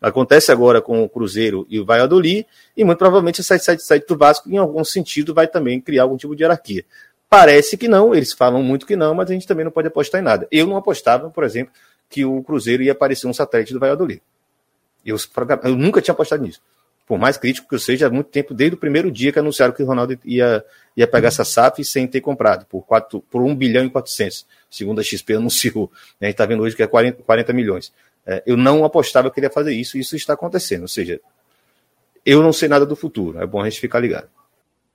Acontece 0.00 0.50
agora 0.50 0.80
com 0.80 1.02
o 1.04 1.08
Cruzeiro 1.08 1.64
e 1.70 1.78
o 1.78 1.84
Valladolid, 1.84 2.44
e 2.76 2.84
muito 2.84 2.98
provavelmente 2.98 3.40
o 3.40 3.44
777 3.44 4.08
do 4.08 4.18
Vasco, 4.18 4.50
em 4.50 4.56
algum 4.56 4.82
sentido, 4.82 5.32
vai 5.32 5.46
também 5.46 5.80
criar 5.80 6.02
algum 6.02 6.16
tipo 6.16 6.34
de 6.34 6.42
hierarquia. 6.42 6.84
Parece 7.30 7.76
que 7.76 7.86
não, 7.86 8.12
eles 8.12 8.32
falam 8.32 8.62
muito 8.62 8.84
que 8.84 8.96
não, 8.96 9.14
mas 9.14 9.30
a 9.30 9.32
gente 9.32 9.46
também 9.46 9.64
não 9.64 9.70
pode 9.70 9.86
apostar 9.86 10.20
em 10.20 10.24
nada. 10.24 10.48
Eu 10.50 10.66
não 10.66 10.76
apostava, 10.76 11.30
por 11.30 11.44
exemplo, 11.44 11.72
que 12.10 12.24
o 12.24 12.42
Cruzeiro 12.42 12.82
ia 12.82 12.92
aparecer 12.92 13.28
um 13.28 13.32
satélite 13.32 13.72
do 13.72 13.78
Valladolid. 13.78 14.20
Eu, 15.06 15.16
eu 15.64 15.76
nunca 15.76 16.02
tinha 16.02 16.12
apostado 16.12 16.42
nisso. 16.42 16.60
Por 17.12 17.18
mais 17.18 17.36
crítico 17.36 17.68
que 17.68 17.74
eu 17.74 17.78
seja, 17.78 18.06
há 18.06 18.10
muito 18.10 18.30
tempo, 18.30 18.54
desde 18.54 18.74
o 18.74 18.78
primeiro 18.78 19.10
dia 19.10 19.30
que 19.30 19.38
anunciaram 19.38 19.74
que 19.74 19.82
o 19.82 19.86
Ronaldo 19.86 20.18
ia, 20.24 20.64
ia 20.96 21.06
pegar 21.06 21.28
essa 21.28 21.44
SAF 21.44 21.84
sem 21.84 22.06
ter 22.06 22.22
comprado, 22.22 22.64
por, 22.64 22.86
4, 22.86 23.20
por 23.30 23.42
1 23.42 23.54
bilhão 23.54 23.84
e 23.84 23.90
400, 23.90 24.46
segundo 24.70 24.98
a 24.98 25.04
XP 25.04 25.34
anunciou. 25.36 25.92
Né? 26.18 26.28
A 26.28 26.30
gente 26.30 26.32
está 26.32 26.46
vendo 26.46 26.62
hoje 26.62 26.74
que 26.74 26.82
é 26.82 26.86
40, 26.86 27.22
40 27.22 27.52
milhões. 27.52 27.92
É, 28.26 28.42
eu 28.46 28.56
não 28.56 28.82
apostava 28.82 29.30
que 29.30 29.38
ele 29.38 29.44
ia 29.46 29.50
fazer 29.50 29.74
isso, 29.74 29.98
e 29.98 30.00
isso 30.00 30.16
está 30.16 30.32
acontecendo. 30.32 30.80
Ou 30.80 30.88
seja, 30.88 31.20
eu 32.24 32.42
não 32.42 32.50
sei 32.50 32.66
nada 32.66 32.86
do 32.86 32.96
futuro. 32.96 33.38
É 33.38 33.46
bom 33.46 33.60
a 33.60 33.68
gente 33.68 33.78
ficar 33.78 34.00
ligado. 34.00 34.30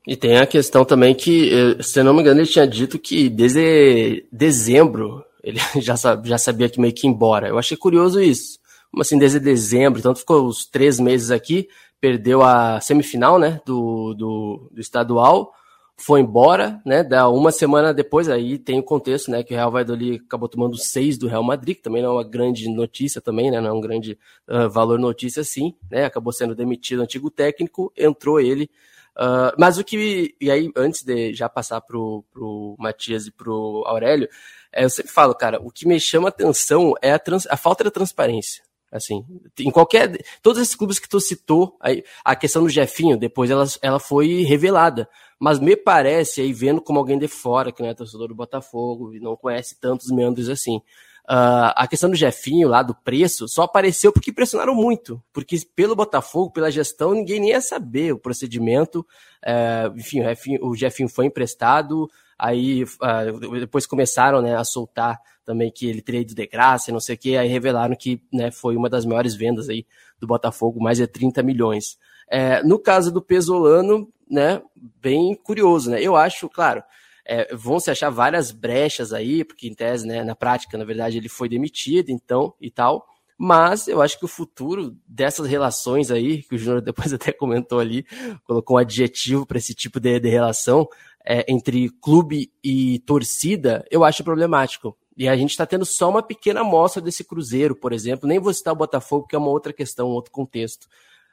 E 0.08 0.16
tem 0.16 0.40
a 0.40 0.48
questão 0.48 0.84
também 0.84 1.14
que, 1.14 1.54
eh, 1.54 1.84
se 1.84 2.02
não 2.02 2.16
me 2.16 2.22
engano, 2.22 2.40
ele 2.40 2.50
tinha 2.50 2.66
dito 2.66 2.98
que 2.98 3.30
desde 3.30 4.26
dezembro 4.32 5.24
ele 5.44 5.60
já, 5.80 5.94
já 6.24 6.38
sabia 6.40 6.68
que 6.68 6.82
meio 6.82 6.96
que 6.96 7.06
ia 7.06 7.12
embora. 7.12 7.48
Eu 7.48 7.60
achei 7.60 7.78
curioso 7.78 8.20
isso. 8.20 8.58
Como 8.92 9.02
assim, 9.02 9.20
desde 9.20 9.40
dezembro, 9.40 10.00
então 10.00 10.16
ficou 10.16 10.48
os 10.48 10.66
três 10.66 11.00
meses 11.00 11.30
aqui, 11.30 11.68
perdeu 12.00 12.44
a 12.44 12.80
semifinal 12.80 13.40
né, 13.40 13.60
do, 13.66 14.14
do, 14.14 14.70
do 14.72 14.82
estadual, 14.82 15.54
foi 16.00 16.22
embora, 16.22 16.80
né? 16.86 17.04
Da 17.04 17.28
uma 17.28 17.52
semana 17.52 17.92
depois, 17.92 18.30
aí 18.30 18.60
tem 18.60 18.80
o 18.80 18.84
contexto, 18.84 19.32
né? 19.32 19.44
Que 19.44 19.54
o 19.54 19.58
Real 19.58 19.72
Valladolid 19.72 20.22
acabou 20.26 20.48
tomando 20.48 20.78
seis 20.78 21.18
do 21.18 21.28
Real 21.28 21.42
Madrid, 21.42 21.76
que 21.76 21.82
também 21.82 22.04
não 22.04 22.12
é 22.12 22.14
uma 22.14 22.24
grande 22.24 22.70
notícia 22.70 23.20
também, 23.20 23.50
né? 23.50 23.60
Não 23.60 23.70
é 23.70 23.74
um 23.74 23.82
grande 23.82 24.18
uh, 24.48 24.70
valor 24.70 25.00
notícia, 25.00 25.44
sim, 25.44 25.76
né? 25.90 26.06
Acabou 26.06 26.32
sendo 26.32 26.54
demitido 26.54 27.00
o 27.00 27.02
antigo 27.02 27.32
técnico, 27.32 27.92
entrou 27.98 28.40
ele. 28.40 28.70
Uh, 29.18 29.50
mas 29.58 29.80
o 29.80 29.84
que. 29.84 30.36
E 30.40 30.52
aí, 30.52 30.72
antes 30.76 31.04
de 31.04 31.34
já 31.34 31.50
passar 31.50 31.82
pro, 31.82 32.24
pro 32.32 32.76
Matias 32.78 33.26
e 33.26 33.32
pro 33.32 33.84
Aurélio, 33.88 34.30
é, 34.72 34.84
eu 34.84 34.90
sempre 34.92 35.12
falo, 35.12 35.34
cara, 35.34 35.60
o 35.60 35.72
que 35.72 35.88
me 35.88 36.00
chama 36.00 36.30
atenção 36.30 36.94
é 37.02 37.12
a, 37.12 37.18
trans, 37.18 37.48
a 37.48 37.58
falta 37.58 37.84
de 37.84 37.90
transparência. 37.90 38.67
Assim, 38.92 39.26
em 39.60 39.70
qualquer. 39.70 40.18
Todos 40.42 40.62
esses 40.62 40.76
clubes 40.76 40.98
que 40.98 41.10
tu 41.10 41.20
citou, 41.20 41.78
a 42.24 42.36
questão 42.36 42.64
do 42.64 42.70
Jefinho, 42.70 43.18
depois 43.18 43.52
ela, 43.52 43.66
ela 43.82 44.00
foi 44.00 44.44
revelada. 44.44 45.10
Mas 45.40 45.60
me 45.60 45.76
parece, 45.76 46.42
aí 46.42 46.54
vendo 46.54 46.82
como 46.82 46.98
alguém 46.98 47.20
de 47.20 47.28
fora, 47.28 47.72
que 47.72 47.82
não 47.82 47.90
é 47.90 47.94
torcedor 47.94 48.30
do 48.30 48.36
Botafogo 48.36 49.14
e 49.14 49.20
não 49.20 49.36
conhece 49.36 49.80
tantos 49.80 50.10
meandros 50.10 50.50
assim, 50.50 50.82
Uh, 51.30 51.76
a 51.76 51.86
questão 51.90 52.10
do 52.10 52.16
Jefinho 52.16 52.70
lá, 52.70 52.82
do 52.82 52.96
preço, 52.96 53.50
só 53.50 53.64
apareceu 53.64 54.14
porque 54.14 54.32
pressionaram 54.32 54.74
muito. 54.74 55.22
Porque 55.34 55.58
pelo 55.76 55.94
Botafogo, 55.94 56.54
pela 56.54 56.72
gestão, 56.72 57.12
ninguém 57.14 57.42
nem 57.42 57.50
ia 57.50 57.60
saber 57.60 58.14
o 58.14 58.18
procedimento. 58.20 59.06
Uh, 59.46 60.00
enfim, 60.00 60.22
o 60.22 60.24
Jefinho, 60.24 60.66
o 60.66 60.76
Jefinho, 60.76 61.10
foi 61.10 61.26
emprestado, 61.26 62.10
aí 62.40 62.84
uh, 62.86 63.60
depois 63.60 63.86
começaram 63.86 64.42
né, 64.42 64.56
a 64.56 64.64
soltar 64.64 65.20
também 65.48 65.72
que 65.72 65.88
ele 65.88 66.02
teria 66.02 66.20
ido 66.20 66.36
de 66.36 66.46
graça, 66.46 66.92
não 66.92 67.00
sei 67.00 67.16
o 67.16 67.18
que, 67.18 67.38
aí 67.38 67.48
revelaram 67.48 67.96
que 67.96 68.22
né, 68.34 68.52
foi 68.52 68.76
uma 68.76 68.90
das 68.90 69.06
maiores 69.06 69.34
vendas 69.34 69.70
aí 69.70 69.86
do 70.20 70.28
Botafogo, 70.28 70.84
mais 70.84 70.98
de 70.98 71.08
30 71.08 71.42
milhões. 71.42 71.98
É, 72.30 72.62
no 72.64 72.78
caso 72.78 73.14
do 73.14 73.22
Pesolano, 73.22 74.12
né, 74.30 74.62
bem 75.02 75.34
curioso, 75.36 75.90
né? 75.90 76.02
Eu 76.02 76.18
acho, 76.18 76.50
claro, 76.50 76.84
é, 77.26 77.56
vão 77.56 77.80
se 77.80 77.90
achar 77.90 78.10
várias 78.10 78.52
brechas 78.52 79.14
aí, 79.14 79.46
porque 79.46 79.70
em 79.70 79.74
tese, 79.74 80.06
né, 80.06 80.22
na 80.22 80.36
prática, 80.36 80.78
na 80.78 80.84
verdade, 80.84 81.18
ele 81.18 81.30
foi 81.30 81.48
demitido, 81.48 82.10
então, 82.10 82.54
e 82.60 82.70
tal. 82.70 83.08
Mas 83.38 83.88
eu 83.88 84.02
acho 84.02 84.20
que 84.20 84.26
o 84.26 84.28
futuro 84.28 84.98
dessas 85.08 85.48
relações 85.48 86.12
aí, 86.12 86.44
que 86.44 86.56
o 86.56 86.58
Júnior 86.58 86.82
depois 86.84 87.14
até 87.14 87.32
comentou 87.32 87.80
ali, 87.80 88.06
colocou 88.44 88.76
um 88.76 88.80
adjetivo 88.80 89.46
para 89.46 89.60
esse 89.60 89.74
tipo 89.74 89.98
de, 89.98 90.20
de 90.20 90.28
relação 90.28 90.90
é, 91.26 91.46
entre 91.48 91.90
clube 92.02 92.52
e 92.62 93.00
torcida, 93.00 93.86
eu 93.90 94.04
acho 94.04 94.26
problemático. 94.26 94.98
E 95.18 95.28
a 95.28 95.36
gente 95.36 95.50
está 95.50 95.66
tendo 95.66 95.86
só 95.86 96.10
uma 96.10 96.22
pequena 96.22 96.62
amostra 96.62 97.02
desse 97.02 97.24
Cruzeiro, 97.24 97.76
por 97.76 97.92
exemplo. 97.92 98.28
Nem 98.28 98.40
vou 98.40 98.54
citar 98.54 98.74
o 98.74 98.78
Botafogo, 98.78 99.28
que 99.28 99.36
é 99.36 99.40
uma 99.40 99.50
outra 99.50 99.74
questão, 99.74 100.10
um 100.10 100.14
outro 100.14 100.32
contexto. 100.32 100.88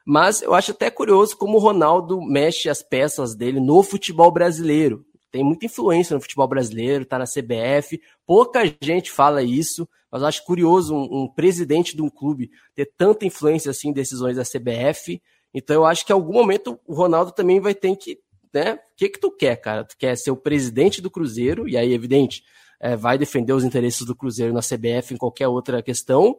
Mas 0.07 0.43
eu 0.43 0.55
acho 0.55 0.71
até 0.71 0.91
curioso 0.91 1.37
como 1.37 1.59
o 1.59 1.61
Ronaldo 1.61 2.21
mexe 2.23 2.69
as 2.69 2.83
peças 2.83 3.35
dele 3.35 3.61
no 3.61 3.83
futebol 3.83 4.31
brasileiro 4.31 5.05
tem 5.35 5.43
muita 5.43 5.67
influência 5.67 6.15
no 6.15 6.21
futebol 6.21 6.47
brasileiro, 6.47 7.05
tá 7.05 7.19
na 7.19 7.25
CBF, 7.25 8.01
pouca 8.25 8.63
gente 8.81 9.11
fala 9.11 9.43
isso, 9.43 9.89
mas 10.09 10.23
eu 10.23 10.29
acho 10.29 10.45
curioso 10.45 10.95
um, 10.95 11.23
um, 11.23 11.29
presidente 11.29 11.97
de 11.97 12.03
um 12.03 12.09
clube 12.09 12.53
ter 12.73 12.89
tanta 12.97 13.27
influência 13.27 13.73
assim 13.73 13.89
em 13.89 13.93
decisões 13.93 14.37
da 14.37 14.45
CBF. 14.45 15.21
Então 15.53 15.75
eu 15.75 15.85
acho 15.85 16.07
que 16.07 16.13
em 16.13 16.15
algum 16.15 16.35
momento 16.35 16.79
o 16.87 16.95
Ronaldo 16.95 17.33
também 17.33 17.59
vai 17.59 17.75
ter 17.75 17.97
que, 17.97 18.21
né? 18.53 18.75
O 18.75 18.79
que 18.97 19.09
que 19.09 19.19
tu 19.19 19.29
quer, 19.29 19.57
cara? 19.57 19.83
Tu 19.83 19.97
quer 19.99 20.17
ser 20.17 20.31
o 20.31 20.37
presidente 20.37 21.03
do 21.03 21.11
Cruzeiro 21.11 21.69
e 21.69 21.77
aí 21.77 21.93
evidente 21.93 22.45
é, 22.81 22.97
vai 22.97 23.19
defender 23.19 23.53
os 23.53 23.65
interesses 23.65 24.07
do 24.07 24.15
Cruzeiro 24.15 24.53
na 24.53 24.61
CBF 24.61 25.15
em 25.15 25.17
qualquer 25.17 25.49
outra 25.49 25.83
questão, 25.83 26.39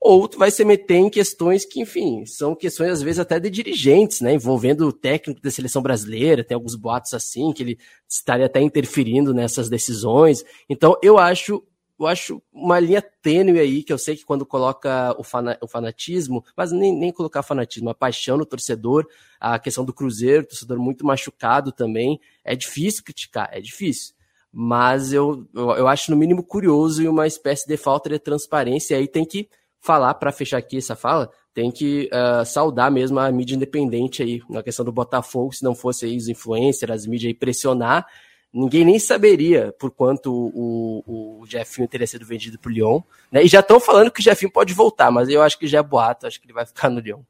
ou 0.00 0.26
tu 0.26 0.36
vai 0.36 0.50
se 0.50 0.64
meter 0.64 0.96
em 0.96 1.08
questões 1.08 1.64
que, 1.64 1.80
enfim, 1.80 2.26
são 2.26 2.56
questões 2.56 2.90
às 2.90 3.02
vezes 3.02 3.20
até 3.20 3.38
de 3.38 3.48
dirigentes, 3.48 4.20
né, 4.20 4.34
envolvendo 4.34 4.88
o 4.88 4.92
técnico 4.92 5.40
da 5.40 5.50
seleção 5.50 5.80
brasileira, 5.80 6.42
tem 6.42 6.56
alguns 6.56 6.74
boatos 6.74 7.14
assim, 7.14 7.52
que 7.52 7.62
ele 7.62 7.78
estaria 8.08 8.46
até 8.46 8.60
interferindo 8.60 9.32
nessas 9.32 9.68
decisões. 9.68 10.44
Então, 10.68 10.96
eu 11.02 11.18
acho 11.18 11.62
eu 12.02 12.06
acho 12.08 12.42
uma 12.52 12.80
linha 12.80 13.00
tênue 13.00 13.60
aí, 13.60 13.84
que 13.84 13.92
eu 13.92 13.98
sei 13.98 14.16
que 14.16 14.24
quando 14.24 14.44
coloca 14.44 15.14
o, 15.16 15.22
fana, 15.22 15.56
o 15.62 15.68
fanatismo, 15.68 16.44
mas 16.56 16.72
nem, 16.72 16.92
nem 16.92 17.12
colocar 17.12 17.44
fanatismo, 17.44 17.90
a 17.90 17.94
paixão 17.94 18.36
no 18.36 18.44
torcedor, 18.44 19.06
a 19.38 19.56
questão 19.56 19.84
do 19.84 19.92
Cruzeiro, 19.92 20.46
torcedor 20.46 20.78
muito 20.80 21.06
machucado 21.06 21.70
também, 21.70 22.20
é 22.44 22.56
difícil 22.56 23.04
criticar, 23.04 23.48
é 23.52 23.60
difícil. 23.60 24.14
Mas 24.52 25.12
eu, 25.12 25.46
eu, 25.54 25.88
acho 25.88 26.10
no 26.10 26.16
mínimo 26.16 26.42
curioso 26.42 27.02
e 27.02 27.08
uma 27.08 27.26
espécie 27.26 27.66
de 27.66 27.76
falta 27.78 28.10
de 28.10 28.18
transparência, 28.18 28.94
e 28.94 28.98
aí 28.98 29.08
tem 29.08 29.24
que 29.24 29.48
falar, 29.80 30.14
para 30.14 30.30
fechar 30.30 30.58
aqui 30.58 30.76
essa 30.76 30.94
fala, 30.94 31.30
tem 31.54 31.70
que 31.70 32.10
uh, 32.12 32.44
saudar 32.44 32.90
mesmo 32.90 33.18
a 33.18 33.30
mídia 33.32 33.56
independente 33.56 34.22
aí, 34.22 34.42
na 34.48 34.62
questão 34.62 34.84
do 34.84 34.92
Botafogo, 34.92 35.52
se 35.52 35.64
não 35.64 35.74
fosse 35.74 36.04
aí 36.04 36.16
os 36.16 36.28
influencers, 36.28 36.92
as 36.92 37.06
mídias 37.06 37.30
aí 37.30 37.34
pressionar, 37.34 38.06
ninguém 38.52 38.84
nem 38.84 38.98
saberia 38.98 39.74
por 39.78 39.90
quanto 39.90 40.30
o, 40.30 41.40
o 41.40 41.46
Jefinho 41.46 41.88
teria 41.88 42.06
sido 42.06 42.26
vendido 42.26 42.58
para 42.58 42.70
o 42.70 42.72
Lyon, 42.72 43.00
né? 43.30 43.42
E 43.42 43.48
já 43.48 43.60
estão 43.60 43.80
falando 43.80 44.10
que 44.10 44.20
o 44.20 44.22
Jefinho 44.22 44.52
pode 44.52 44.74
voltar, 44.74 45.10
mas 45.10 45.28
eu 45.28 45.42
acho 45.42 45.58
que 45.58 45.66
já 45.66 45.78
é 45.78 45.82
boato, 45.82 46.26
acho 46.26 46.38
que 46.38 46.46
ele 46.46 46.52
vai 46.52 46.66
ficar 46.66 46.90
no 46.90 47.00
Lyon. 47.00 47.20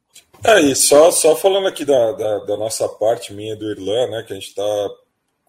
É, 0.45 0.61
e 0.61 0.75
só, 0.75 1.13
só 1.13 1.37
falando 1.37 1.69
aqui 1.69 1.85
da, 1.85 2.13
da, 2.13 2.39
da 2.41 2.57
nossa 2.57 2.89
parte, 2.89 3.33
minha 3.33 3.55
do 3.55 3.71
Irlã, 3.71 4.09
né, 4.09 4.25
que 4.27 4.33
a 4.33 4.37
gente 4.37 4.49
está 4.49 4.89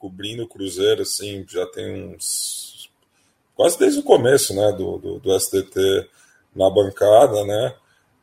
cobrindo 0.04 0.44
o 0.44 0.48
Cruzeiro, 0.48 1.04
assim, 1.04 1.46
já 1.48 1.66
tem 1.68 2.14
uns... 2.14 2.90
quase 3.56 3.80
desde 3.80 4.02
o 4.02 4.04
começo, 4.04 4.54
né, 4.54 4.74
do, 4.74 4.98
do, 4.98 5.20
do 5.20 5.34
SDT 5.34 6.10
na 6.54 6.70
bancada, 6.70 7.46
né? 7.46 7.74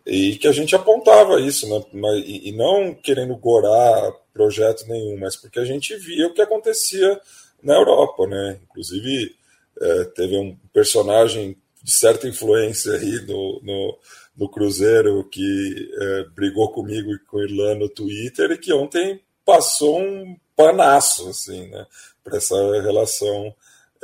E 0.04 0.36
que 0.36 0.46
a 0.46 0.52
gente 0.52 0.76
apontava 0.76 1.40
isso, 1.40 1.66
né? 1.66 1.82
e 2.18 2.52
não 2.52 2.94
querendo 2.94 3.34
gorar 3.36 4.12
projeto 4.32 4.86
nenhum, 4.88 5.18
mas 5.18 5.36
porque 5.36 5.58
a 5.58 5.64
gente 5.64 5.96
via 5.96 6.26
o 6.26 6.34
que 6.34 6.42
acontecia 6.42 7.18
na 7.62 7.74
Europa, 7.74 8.26
né? 8.26 8.58
Inclusive, 8.64 9.34
é, 9.80 10.04
teve 10.04 10.36
um 10.36 10.54
personagem 10.74 11.56
de 11.82 11.92
certa 11.92 12.28
influência 12.28 12.92
aí 12.92 13.24
no, 13.26 13.96
no, 14.36 14.48
Cruzeiro 14.50 15.26
que 15.30 15.90
é, 15.98 16.24
brigou 16.34 16.70
comigo 16.72 17.10
e 17.14 17.18
com 17.20 17.38
o 17.38 17.42
Irlan 17.42 17.76
no 17.76 17.88
Twitter 17.88 18.50
e 18.50 18.58
que 18.58 18.72
ontem 18.72 19.20
passou 19.44 20.00
um 20.00 20.36
panaço, 20.60 21.28
assim, 21.28 21.68
né? 21.68 21.86
Para 22.22 22.36
essa 22.36 22.54
relação 22.82 23.54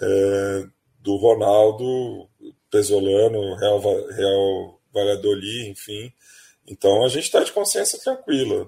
é, 0.00 0.64
do 1.00 1.16
Ronaldo 1.16 2.28
Pesolano, 2.70 3.54
Real, 3.56 3.80
Real 3.80 4.80
Valladolid, 4.92 5.70
enfim. 5.70 6.12
Então 6.66 7.04
a 7.04 7.08
gente 7.08 7.24
está 7.24 7.42
de 7.42 7.52
consciência 7.52 7.98
tranquila, 7.98 8.66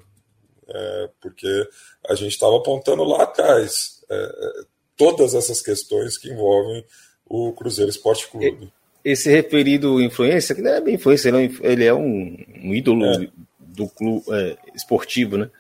é, 0.69 1.10
porque 1.20 1.69
a 2.09 2.15
gente 2.15 2.32
estava 2.32 2.56
apontando 2.56 3.05
lá 3.05 3.23
atrás. 3.23 4.02
É, 4.10 4.15
é, 4.15 4.65
todas 4.97 5.35
essas 5.35 5.62
questões 5.62 6.19
que 6.19 6.28
envolvem 6.28 6.85
o 7.24 7.52
Cruzeiro 7.52 7.90
Esporte 7.90 8.27
Clube. 8.28 8.73
Esse 9.05 9.31
referido 9.31 10.02
influência, 10.02 10.55
que 10.55 10.60
não 10.60 10.73
é 10.73 10.81
bem 10.81 10.97
influência, 10.97 11.31
ele 11.62 11.85
é 11.85 11.94
um, 11.94 12.36
um 12.62 12.74
ídolo 12.74 13.06
é. 13.06 13.28
do 13.60 13.89
clube 13.89 14.24
é, 14.31 14.56
esportivo, 14.74 15.36
né? 15.36 15.51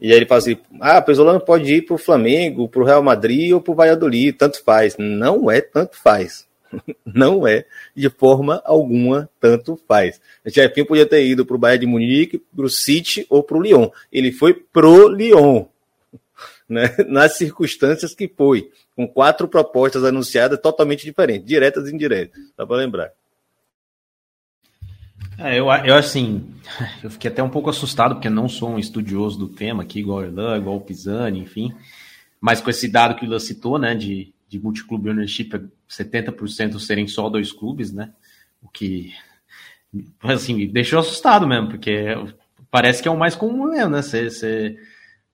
E 0.00 0.12
aí 0.12 0.16
ele 0.16 0.26
fala 0.26 0.38
assim: 0.38 0.56
ah, 0.80 1.00
Pesolano 1.02 1.40
pode 1.40 1.72
ir 1.72 1.82
para 1.82 1.94
o 1.94 1.98
Flamengo, 1.98 2.68
para 2.68 2.80
o 2.80 2.84
Real 2.84 3.02
Madrid 3.02 3.52
ou 3.52 3.60
para 3.60 3.72
o 3.72 3.74
Valladolid, 3.74 4.32
tanto 4.32 4.62
faz. 4.62 4.96
Não 4.98 5.50
é 5.50 5.60
tanto 5.60 5.96
faz. 5.96 6.46
Não 7.04 7.46
é, 7.46 7.64
de 7.94 8.10
forma 8.10 8.62
alguma, 8.64 9.28
tanto 9.40 9.80
faz. 9.88 10.20
O 10.44 10.50
Jefinho 10.50 10.86
podia 10.86 11.06
ter 11.06 11.24
ido 11.24 11.44
para 11.44 11.56
o 11.56 11.58
Bayern 11.58 11.86
de 11.86 11.90
Munique, 11.90 12.38
para 12.38 12.66
o 12.66 12.68
City 12.68 13.26
ou 13.28 13.42
para 13.42 13.56
o 13.56 13.62
Lyon. 13.62 13.88
Ele 14.12 14.30
foi 14.32 14.54
pro 14.54 15.08
Lyon, 15.08 15.64
né? 16.68 16.94
nas 17.06 17.36
circunstâncias 17.36 18.14
que 18.14 18.28
foi, 18.28 18.70
com 18.94 19.08
quatro 19.08 19.48
propostas 19.48 20.04
anunciadas 20.04 20.60
totalmente 20.60 21.04
diferentes, 21.04 21.46
diretas 21.46 21.88
e 21.88 21.94
indiretas, 21.94 22.38
dá 22.56 22.66
para 22.66 22.76
lembrar. 22.76 23.12
É, 25.38 25.56
eu, 25.56 25.66
eu, 25.66 25.94
assim, 25.94 26.52
eu 27.02 27.08
fiquei 27.08 27.30
até 27.30 27.40
um 27.42 27.48
pouco 27.48 27.70
assustado, 27.70 28.16
porque 28.16 28.28
não 28.28 28.48
sou 28.48 28.70
um 28.70 28.78
estudioso 28.78 29.38
do 29.38 29.48
tema 29.48 29.84
aqui, 29.84 30.00
igual 30.00 30.18
o 30.18 30.24
Erlan, 30.24 30.58
igual 30.58 30.76
o 30.76 30.80
Pisani, 30.80 31.38
enfim. 31.38 31.72
Mas 32.40 32.60
com 32.60 32.70
esse 32.70 32.88
dado 32.88 33.14
que 33.14 33.24
o 33.24 33.26
Ilan 33.26 33.38
citou, 33.38 33.78
né, 33.78 33.94
de, 33.94 34.34
de 34.48 34.58
multiclube 34.58 35.08
ownership, 35.08 35.50
70% 35.88 36.78
serem 36.80 37.06
só 37.06 37.28
dois 37.28 37.52
clubes, 37.52 37.92
né, 37.92 38.12
o 38.60 38.68
que, 38.68 39.12
assim, 40.22 40.54
me 40.54 40.66
deixou 40.66 40.98
assustado 40.98 41.46
mesmo, 41.46 41.68
porque 41.68 42.14
parece 42.70 43.00
que 43.00 43.08
é 43.08 43.10
o 43.10 43.18
mais 43.18 43.36
comum 43.36 43.70
mesmo, 43.70 43.90
né, 43.90 44.02
você 44.02 44.76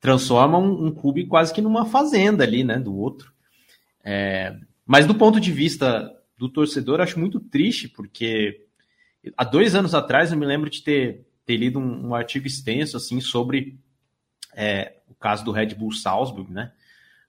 transforma 0.00 0.58
um, 0.58 0.86
um, 0.86 0.90
clube 0.90 1.26
quase 1.26 1.52
que 1.52 1.62
numa 1.62 1.86
fazenda 1.86 2.44
ali, 2.44 2.62
né, 2.62 2.78
do 2.78 2.94
outro. 2.94 3.32
É, 4.04 4.54
mas 4.86 5.06
do 5.06 5.14
ponto 5.14 5.40
de 5.40 5.50
vista 5.50 6.10
do 6.38 6.48
torcedor, 6.48 7.00
acho 7.00 7.18
muito 7.18 7.40
triste, 7.40 7.88
porque 7.88 8.63
há 9.36 9.44
dois 9.44 9.74
anos 9.74 9.94
atrás 9.94 10.32
eu 10.32 10.38
me 10.38 10.46
lembro 10.46 10.68
de 10.68 10.82
ter, 10.82 11.26
ter 11.44 11.56
lido 11.56 11.78
um, 11.78 12.08
um 12.08 12.14
artigo 12.14 12.46
extenso 12.46 12.96
assim 12.96 13.20
sobre 13.20 13.78
é, 14.54 14.96
o 15.08 15.14
caso 15.14 15.44
do 15.44 15.52
Red 15.52 15.74
Bull 15.74 15.92
Salzburg, 15.92 16.52
né? 16.52 16.72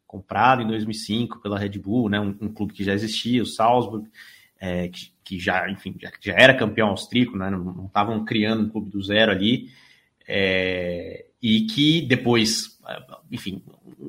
Comprado 0.06 0.62
em 0.62 0.68
2005 0.68 1.42
pela 1.42 1.60
Red 1.60 1.80
Bull, 1.80 2.10
né? 2.10 2.20
Um, 2.20 2.36
um 2.42 2.54
clube 2.54 2.74
que 2.74 2.84
já 2.84 2.94
existia, 2.94 3.42
o 3.42 3.46
Salzburg, 3.46 4.08
é, 4.60 4.88
que, 4.88 5.12
que, 5.24 5.40
já, 5.40 5.70
enfim, 5.70 5.96
já, 6.02 6.12
já, 6.22 6.34
era 6.34 6.54
campeão 6.54 6.90
austríaco, 6.90 7.38
né? 7.38 7.50
Não 7.50 7.86
estavam 7.86 8.24
criando 8.24 8.64
um 8.64 8.70
clube 8.70 8.90
do 8.90 9.02
zero 9.02 9.32
ali. 9.32 9.70
É, 10.28 11.26
e 11.42 11.62
que 11.68 12.02
depois, 12.02 12.80
enfim, 13.32 13.62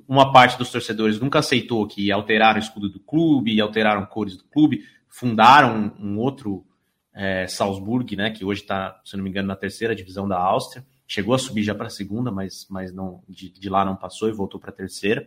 uma 0.08 0.32
parte 0.32 0.56
dos 0.56 0.70
torcedores 0.70 1.20
nunca 1.20 1.40
aceitou 1.40 1.86
que 1.86 2.10
alteraram 2.10 2.58
o 2.58 2.62
escudo 2.62 2.88
do 2.88 2.98
clube, 2.98 3.60
alteraram 3.60 4.06
cores 4.06 4.36
do 4.36 4.44
clube, 4.44 4.84
fundaram 5.06 5.92
um, 5.98 6.12
um 6.12 6.18
outro 6.18 6.64
é, 7.16 7.47
Salzburg, 7.47 8.14
né, 8.14 8.30
que 8.30 8.44
hoje 8.44 8.60
está, 8.60 9.01
se 9.02 9.16
não 9.16 9.24
me 9.24 9.30
engano, 9.30 9.48
na 9.48 9.56
terceira 9.56 9.97
divisão 9.97 10.28
da 10.28 10.38
Áustria. 10.38 10.84
Chegou 11.09 11.34
a 11.34 11.38
subir 11.38 11.62
já 11.62 11.74
para 11.74 11.86
a 11.86 11.90
segunda, 11.90 12.30
mas, 12.30 12.66
mas 12.68 12.93
não 12.93 13.22
de, 13.26 13.48
de 13.48 13.68
lá 13.70 13.84
não 13.84 13.97
passou 13.97 14.28
e 14.28 14.32
voltou 14.32 14.60
para 14.60 14.70
a 14.70 14.74
terceira. 14.74 15.26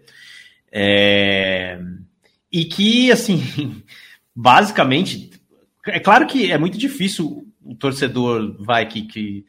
É, 0.72 1.82
e 2.52 2.66
que, 2.66 3.12
assim, 3.12 3.42
basicamente, 4.36 5.32
é 5.88 6.00
claro 6.00 6.28
que 6.28 6.52
é 6.52 6.58
muito 6.60 6.78
difícil 6.78 7.48
o 7.64 7.76
torcedor 7.76 8.56
vai 8.64 8.88
que, 8.88 9.04
que 9.04 9.46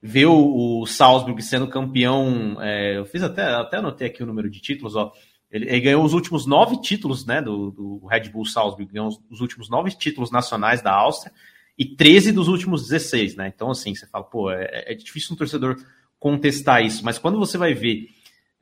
vê 0.00 0.24
o, 0.24 0.82
o 0.82 0.86
Salzburg 0.86 1.42
sendo 1.42 1.66
campeão. 1.66 2.58
É, 2.60 2.98
eu 2.98 3.06
fiz 3.06 3.22
até, 3.24 3.42
até 3.42 3.78
anotei 3.78 4.06
aqui 4.06 4.22
o 4.22 4.26
número 4.26 4.48
de 4.48 4.60
títulos, 4.60 4.94
ó. 4.94 5.12
Ele, 5.50 5.68
ele, 5.68 5.80
ganhou 5.80 6.04
os 6.04 6.12
últimos 6.12 6.44
nove 6.44 6.80
títulos 6.80 7.24
né, 7.24 7.40
do, 7.40 7.70
do 7.70 8.06
Red 8.06 8.28
Bull 8.28 8.44
Salzburg, 8.44 8.92
ganhou 8.92 9.08
os, 9.08 9.20
os, 9.30 9.40
últimos 9.40 9.70
nove 9.70 9.90
títulos 9.92 10.30
nacionais 10.30 10.82
da 10.82 10.92
Áustria 10.92 11.32
e 11.78 11.84
13 11.84 12.32
dos 12.32 12.48
últimos 12.48 12.82
16, 12.88 13.36
né? 13.36 13.52
Então, 13.54 13.70
assim, 13.70 13.94
você 13.94 14.06
fala, 14.06 14.24
pô, 14.24 14.50
é, 14.50 14.84
é 14.86 14.94
difícil 14.94 15.34
um 15.34 15.36
torcedor 15.36 15.76
contestar 16.18 16.84
isso, 16.84 17.04
mas 17.04 17.18
quando 17.18 17.38
você 17.38 17.58
vai 17.58 17.74
ver 17.74 18.08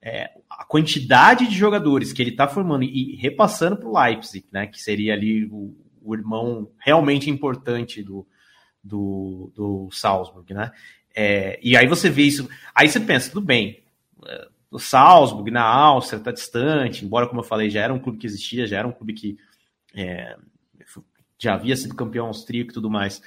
é, 0.02 0.30
a 0.50 0.64
quantidade 0.64 1.46
de 1.46 1.56
jogadores 1.56 2.12
que 2.12 2.20
ele 2.20 2.30
está 2.30 2.46
formando 2.46 2.82
e 2.84 3.16
repassando 3.16 3.76
para 3.76 3.88
o 3.88 3.98
Leipzig, 3.98 4.46
né? 4.52 4.66
Que 4.66 4.82
seria 4.82 5.14
ali 5.14 5.46
o, 5.46 5.74
o 6.02 6.14
irmão 6.14 6.70
realmente 6.78 7.30
importante 7.30 8.02
do, 8.02 8.26
do, 8.82 9.50
do 9.54 9.88
Salzburg, 9.90 10.52
né? 10.52 10.72
É, 11.14 11.58
e 11.62 11.76
aí 11.76 11.86
você 11.86 12.10
vê 12.10 12.22
isso, 12.22 12.48
aí 12.74 12.88
você 12.88 13.00
pensa, 13.00 13.30
tudo 13.30 13.46
bem, 13.46 13.82
é, 14.26 14.48
o 14.70 14.78
Salzburg 14.78 15.50
na 15.50 15.62
Áustria 15.62 16.18
está 16.18 16.32
distante, 16.32 17.04
embora, 17.04 17.28
como 17.28 17.40
eu 17.40 17.44
falei, 17.44 17.70
já 17.70 17.80
era 17.80 17.94
um 17.94 17.98
clube 17.98 18.18
que 18.18 18.26
existia, 18.26 18.66
já 18.66 18.78
era 18.78 18.88
um 18.88 18.92
clube 18.92 19.14
que 19.14 19.38
é, 19.94 20.36
já 21.44 21.54
havia 21.54 21.76
sido 21.76 21.94
campeão 21.94 22.26
austríaco 22.26 22.70
e 22.70 22.74
tudo 22.74 22.90
mais. 22.90 23.22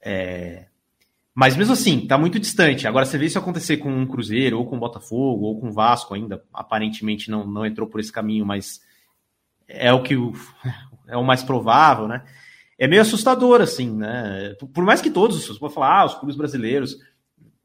É... 0.00 0.66
Mas 1.34 1.56
mesmo 1.56 1.72
assim, 1.72 1.98
está 1.98 2.18
muito 2.18 2.38
distante. 2.38 2.86
Agora, 2.86 3.04
você 3.04 3.16
vê 3.16 3.26
isso 3.26 3.38
acontecer 3.38 3.76
com 3.76 3.90
um 3.90 4.06
Cruzeiro, 4.06 4.58
ou 4.58 4.66
com 4.66 4.76
o 4.76 4.80
Botafogo, 4.80 5.44
ou 5.44 5.60
com 5.60 5.68
o 5.68 5.72
Vasco 5.72 6.14
ainda, 6.14 6.42
aparentemente 6.52 7.30
não, 7.30 7.46
não 7.46 7.64
entrou 7.64 7.86
por 7.86 8.00
esse 8.00 8.10
caminho, 8.10 8.44
mas 8.44 8.80
é 9.68 9.92
o 9.92 10.02
que 10.02 10.16
o, 10.16 10.32
é 11.06 11.16
o 11.16 11.24
mais 11.24 11.42
provável, 11.42 12.08
né? 12.08 12.24
É 12.78 12.88
meio 12.88 13.02
assustador, 13.02 13.60
assim, 13.60 13.90
né? 13.90 14.54
Por 14.72 14.84
mais 14.84 15.00
que 15.00 15.10
todos, 15.10 15.44
você 15.44 15.58
pode 15.58 15.74
falar, 15.74 16.00
ah, 16.00 16.06
os 16.06 16.14
clubes 16.14 16.36
brasileiros, 16.36 16.96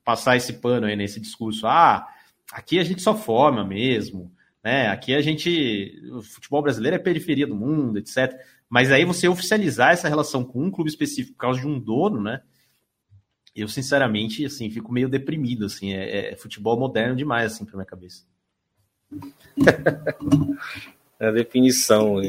passar 0.03 0.36
esse 0.36 0.53
pano 0.53 0.86
aí 0.86 0.95
nesse 0.95 1.20
discurso, 1.20 1.65
ah, 1.65 2.07
aqui 2.52 2.80
a 2.80 2.84
gente 2.84 3.02
só 3.02 3.15
forma 3.15 3.64
mesmo, 3.64 4.32
né? 4.64 4.88
Aqui 4.88 5.14
a 5.14 5.22
gente, 5.22 5.99
o 6.11 6.22
futebol 6.22 6.61
brasileiro 6.61 6.95
é 6.95 6.99
periferia 6.99 7.48
do 7.48 7.56
mundo, 7.56 7.98
etc. 7.98 8.34
Mas 8.73 8.91
aí 8.91 9.05
você 9.05 9.27
oficializar 9.27 9.91
essa 9.91 10.09
relação 10.09 10.43
com 10.43 10.63
um 10.63 10.71
clube 10.71 10.89
específico 10.89 11.33
por 11.33 11.41
causa 11.41 11.59
de 11.59 11.67
um 11.67 11.79
dono, 11.79 12.19
né? 12.19 12.41
Eu, 13.55 13.67
sinceramente, 13.67 14.43
assim, 14.43 14.67
fico 14.71 14.91
meio 14.91 15.07
deprimido, 15.07 15.67
assim, 15.67 15.93
é, 15.93 16.31
é 16.31 16.35
futebol 16.35 16.75
moderno 16.75 17.15
demais, 17.15 17.53
assim, 17.53 17.65
para 17.65 17.75
minha 17.75 17.85
cabeça. 17.85 18.23
a 21.19 21.29
definição. 21.29 22.19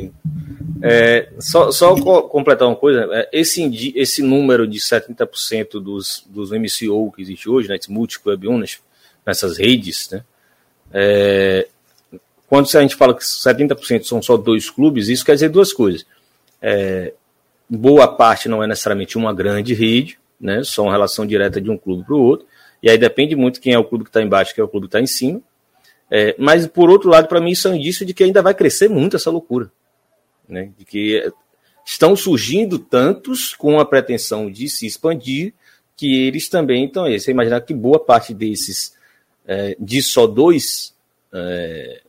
É, 0.83 1.33
só, 1.39 1.73
só 1.73 1.97
completar 2.29 2.69
uma 2.69 2.77
coisa, 2.77 3.09
é, 3.11 3.31
esse, 3.33 3.95
esse 3.97 4.23
número 4.23 4.69
de 4.69 4.79
70% 4.79 5.81
dos, 5.81 6.27
dos 6.29 6.51
MCO 6.51 7.11
que 7.11 7.23
existe 7.23 7.49
hoje, 7.49 7.71
né, 7.71 7.79
multi-club 7.89 8.49
owners, 8.49 8.83
nessas 9.27 9.57
redes, 9.57 10.11
né, 10.11 10.23
é, 10.93 11.69
quando 12.47 12.69
a 12.77 12.83
gente 12.83 12.97
fala 12.97 13.15
que 13.15 13.25
70% 13.25 14.05
são 14.05 14.21
só 14.21 14.37
dois 14.37 14.69
clubes, 14.69 15.09
isso 15.09 15.25
quer 15.25 15.33
dizer 15.33 15.49
duas 15.49 15.73
coisas. 15.73 16.05
É, 16.67 17.13
boa 17.69 18.09
parte 18.09 18.49
não 18.49 18.63
é 18.63 18.67
necessariamente 18.67 19.19
uma 19.19 19.35
grande 19.35 19.75
rede, 19.75 20.19
né? 20.41 20.65
Só 20.65 20.85
uma 20.85 20.93
relação 20.93 21.27
direta 21.27 21.61
de 21.61 21.71
um 21.71 21.77
clube 21.77 22.05
para 22.05 22.15
o 22.15 22.23
outro. 22.23 22.47
E 22.83 22.89
aí 22.89 22.97
depende 22.97 23.37
muito 23.37 23.61
quem 23.61 23.75
é 23.75 23.79
o 23.79 23.85
clube 23.85 24.05
que 24.05 24.11
está 24.11 24.23
embaixo, 24.23 24.55
quem 24.55 24.63
é 24.63 24.65
o 24.65 24.69
clube 24.69 24.87
que 24.87 24.89
está 24.89 25.01
em 25.01 25.07
cima. 25.07 25.43
É, 26.11 26.35
mas, 26.39 26.67
por 26.67 26.89
outro 26.89 27.11
lado, 27.11 27.29
para 27.29 27.41
mim, 27.41 27.51
isso 27.51 27.69
é 27.69 27.71
um 27.71 27.75
indício 27.75 28.07
de 28.07 28.15
que 28.15 28.25
ainda 28.25 28.41
vai 28.41 28.55
crescer 28.55 28.89
muito 28.89 29.17
essa 29.17 29.31
loucura. 29.31 29.71
Né? 30.49 30.71
De 30.79 30.87
que 30.87 31.31
estão 31.85 32.17
surgindo 32.17 32.79
tantos 32.79 33.55
com 33.55 33.79
a 33.79 33.85
pretensão 33.85 34.51
de 34.51 34.69
se 34.71 34.87
expandir 34.87 35.53
que 35.97 36.27
eles 36.27 36.49
também 36.49 36.87
estão 36.87 37.05
aí. 37.05 37.21
Você 37.21 37.31
imaginar 37.31 37.61
que 37.61 37.75
boa 37.75 37.99
parte 37.99 38.33
desses, 38.33 38.97
é, 39.47 39.77
de 39.79 40.01
só 40.03 40.27
dois, 40.27 40.95
é, 41.33 42.03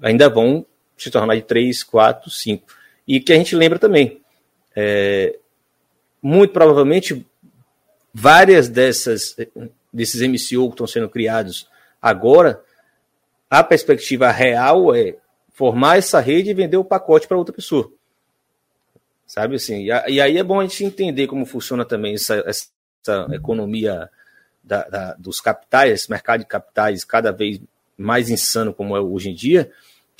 ainda 0.00 0.28
vão 0.28 0.66
se 0.96 1.10
tornar 1.10 1.36
de 1.36 1.42
três, 1.42 1.82
quatro, 1.82 2.30
cinco. 2.30 2.66
E 3.06 3.20
que 3.20 3.32
a 3.32 3.36
gente 3.36 3.56
lembra 3.56 3.78
também, 3.78 4.20
é, 4.76 5.38
muito 6.22 6.52
provavelmente, 6.52 7.26
várias 8.14 8.68
dessas 8.68 9.36
desses 9.92 10.22
MCO 10.22 10.68
que 10.68 10.74
estão 10.74 10.86
sendo 10.86 11.08
criados 11.08 11.68
agora, 12.00 12.62
a 13.50 13.62
perspectiva 13.62 14.30
real 14.30 14.94
é 14.94 15.16
formar 15.52 15.98
essa 15.98 16.18
rede 16.18 16.50
e 16.50 16.54
vender 16.54 16.78
o 16.78 16.84
pacote 16.84 17.28
para 17.28 17.36
outra 17.36 17.54
pessoa. 17.54 17.92
Sabe 19.26 19.56
assim? 19.56 19.84
E, 19.84 20.20
aí 20.20 20.38
é 20.38 20.42
bom 20.42 20.60
a 20.60 20.62
gente 20.62 20.84
entender 20.84 21.26
como 21.26 21.44
funciona 21.44 21.84
também 21.84 22.14
essa, 22.14 22.42
essa 22.46 23.28
economia 23.32 24.10
da, 24.62 24.88
da, 24.88 25.14
dos 25.14 25.40
capitais, 25.40 25.92
esse 25.92 26.10
mercado 26.10 26.40
de 26.40 26.46
capitais 26.46 27.04
cada 27.04 27.32
vez 27.32 27.60
mais 27.96 28.30
insano 28.30 28.72
como 28.72 28.96
é 28.96 29.00
hoje 29.00 29.30
em 29.30 29.34
dia, 29.34 29.70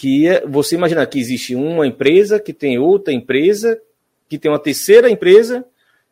que 0.02 0.24
você 0.48 0.74
imagina 0.74 1.06
que 1.06 1.20
existe 1.20 1.54
uma 1.54 1.86
empresa 1.86 2.40
que 2.40 2.52
tem 2.52 2.76
outra 2.76 3.14
empresa, 3.14 3.80
que 4.28 4.36
tem 4.36 4.50
uma 4.50 4.58
terceira 4.58 5.08
empresa, 5.08 5.64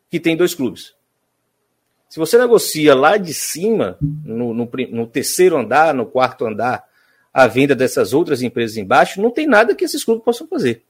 que 0.09 0.17
tem 0.17 0.37
dois 0.37 0.55
clubes. 0.55 0.93
Se 2.07 2.17
você 2.17 2.37
negocia 2.37 2.95
lá 2.95 3.17
de 3.17 3.33
cima, 3.33 3.97
no, 3.99 4.53
no, 4.53 4.69
no 4.91 5.07
terceiro 5.07 5.57
andar, 5.57 5.93
no 5.93 6.05
quarto 6.05 6.45
andar, 6.45 6.85
a 7.33 7.47
venda 7.47 7.75
dessas 7.75 8.13
outras 8.13 8.41
empresas 8.41 8.77
embaixo, 8.77 9.21
não 9.21 9.29
tem 9.29 9.45
nada 9.45 9.75
que 9.75 9.83
esses 9.83 10.05
clubes 10.05 10.23
possam 10.23 10.47
fazer. 10.47 10.83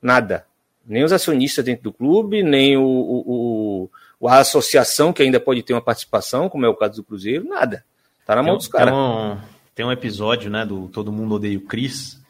Nada. 0.00 0.46
Nem 0.86 1.02
os 1.02 1.10
acionistas 1.10 1.64
dentro 1.64 1.82
do 1.82 1.92
clube, 1.92 2.44
nem 2.44 2.76
o, 2.76 2.84
o, 2.84 3.90
o, 4.20 4.28
a 4.28 4.38
associação, 4.38 5.12
que 5.12 5.20
ainda 5.20 5.40
pode 5.40 5.64
ter 5.64 5.72
uma 5.72 5.82
participação, 5.82 6.48
como 6.48 6.64
é 6.64 6.68
o 6.68 6.76
caso 6.76 6.94
do 6.94 7.02
Cruzeiro, 7.02 7.44
nada. 7.44 7.84
Tá 8.24 8.36
na 8.36 8.42
mão 8.44 8.56
dos 8.56 8.68
caras. 8.68 8.94
Então, 8.94 9.53
tem 9.74 9.84
um 9.84 9.92
episódio, 9.92 10.50
né, 10.50 10.64
do 10.64 10.88
Todo 10.88 11.12
Mundo 11.12 11.34
Odeia 11.34 11.58
o 11.58 11.62
Chris, 11.62 12.20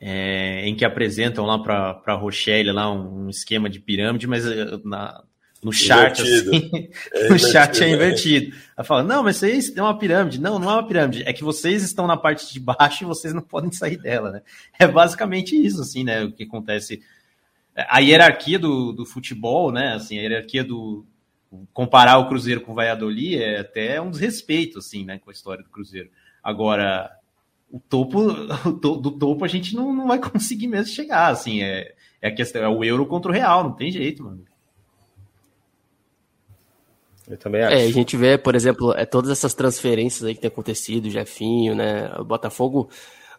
é, 0.00 0.66
em 0.66 0.74
que 0.74 0.84
apresentam 0.84 1.44
lá 1.44 1.58
para 1.58 2.14
Rochelle 2.14 2.72
lá 2.72 2.90
um, 2.90 3.24
um, 3.24 3.30
esquema 3.30 3.68
de 3.68 3.80
pirâmide, 3.80 4.26
mas 4.26 4.46
eh, 4.46 4.78
na, 4.84 5.22
no 5.62 5.72
chat 5.72 6.22
assim, 6.22 6.88
é 7.12 7.28
no 7.28 7.38
chat 7.38 7.82
é 7.82 7.90
invertido. 7.90 8.56
Ela 8.76 8.84
fala, 8.84 9.02
não, 9.02 9.24
mas 9.24 9.36
vocês 9.36 9.70
tem 9.70 9.82
uma 9.82 9.98
pirâmide. 9.98 10.40
Não, 10.40 10.58
não 10.58 10.70
é 10.70 10.74
uma 10.74 10.86
pirâmide. 10.86 11.24
É 11.24 11.32
que 11.32 11.42
vocês 11.42 11.82
estão 11.82 12.06
na 12.06 12.16
parte 12.16 12.52
de 12.52 12.60
baixo 12.60 13.02
e 13.02 13.06
vocês 13.06 13.34
não 13.34 13.42
podem 13.42 13.72
sair 13.72 13.96
dela, 13.96 14.30
né? 14.30 14.42
É 14.78 14.86
basicamente 14.86 15.56
isso, 15.56 15.80
assim, 15.80 16.04
né? 16.04 16.22
O 16.24 16.32
que 16.32 16.44
acontece. 16.44 17.02
A 17.74 17.98
hierarquia 17.98 18.58
do, 18.58 18.92
do 18.92 19.04
futebol, 19.04 19.72
né? 19.72 19.94
Assim, 19.94 20.16
a 20.16 20.22
hierarquia 20.22 20.62
do, 20.62 21.04
comparar 21.72 22.18
o 22.18 22.28
Cruzeiro 22.28 22.60
com 22.60 22.72
o 22.72 22.74
Valladolid 22.74 23.42
é 23.42 23.60
até 23.60 24.00
um 24.00 24.10
desrespeito, 24.10 24.78
assim, 24.78 25.04
né, 25.04 25.18
com 25.18 25.30
a 25.30 25.32
história 25.32 25.62
do 25.62 25.70
Cruzeiro. 25.70 26.10
Agora, 26.48 27.14
o 27.70 27.78
topo, 27.78 28.32
do 28.80 29.10
topo 29.10 29.44
a 29.44 29.48
gente 29.48 29.76
não, 29.76 29.94
não 29.94 30.06
vai 30.06 30.16
conseguir 30.30 30.66
mesmo 30.66 30.94
chegar, 30.94 31.28
assim, 31.28 31.62
é, 31.62 31.92
é 32.22 32.28
a 32.28 32.34
questão, 32.34 32.62
é 32.62 32.68
o 32.68 32.82
euro 32.82 33.04
contra 33.04 33.30
o 33.30 33.34
real, 33.34 33.64
não 33.64 33.72
tem 33.72 33.92
jeito, 33.92 34.24
mano. 34.24 34.42
Eu 37.28 37.36
também 37.36 37.62
acho. 37.62 37.74
É, 37.74 37.82
a 37.82 37.92
gente 37.92 38.16
vê, 38.16 38.38
por 38.38 38.54
exemplo, 38.54 38.94
é, 38.94 39.04
todas 39.04 39.30
essas 39.30 39.52
transferências 39.52 40.24
aí 40.24 40.34
que 40.34 40.40
tem 40.40 40.48
acontecido, 40.48 41.04
o 41.04 41.10
Jefinho, 41.10 41.74
né, 41.74 42.10
o 42.18 42.24
Botafogo 42.24 42.88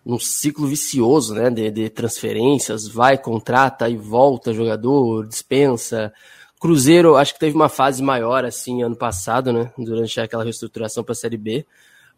num 0.06 0.20
ciclo 0.20 0.68
vicioso, 0.68 1.34
né, 1.34 1.50
de, 1.50 1.72
de 1.72 1.90
transferências, 1.90 2.88
vai, 2.88 3.18
contrata 3.18 3.90
e 3.90 3.98
volta 3.98 4.54
jogador, 4.54 5.26
dispensa, 5.26 6.14
Cruzeiro, 6.60 7.16
acho 7.16 7.34
que 7.34 7.40
teve 7.40 7.56
uma 7.56 7.70
fase 7.70 8.04
maior, 8.04 8.46
assim, 8.46 8.84
ano 8.84 8.96
passado, 8.96 9.52
né? 9.52 9.72
Durante 9.78 10.20
aquela 10.20 10.44
reestruturação 10.44 11.04
para 11.04 11.14
a 11.14 11.16
Série 11.16 11.38
B. 11.38 11.66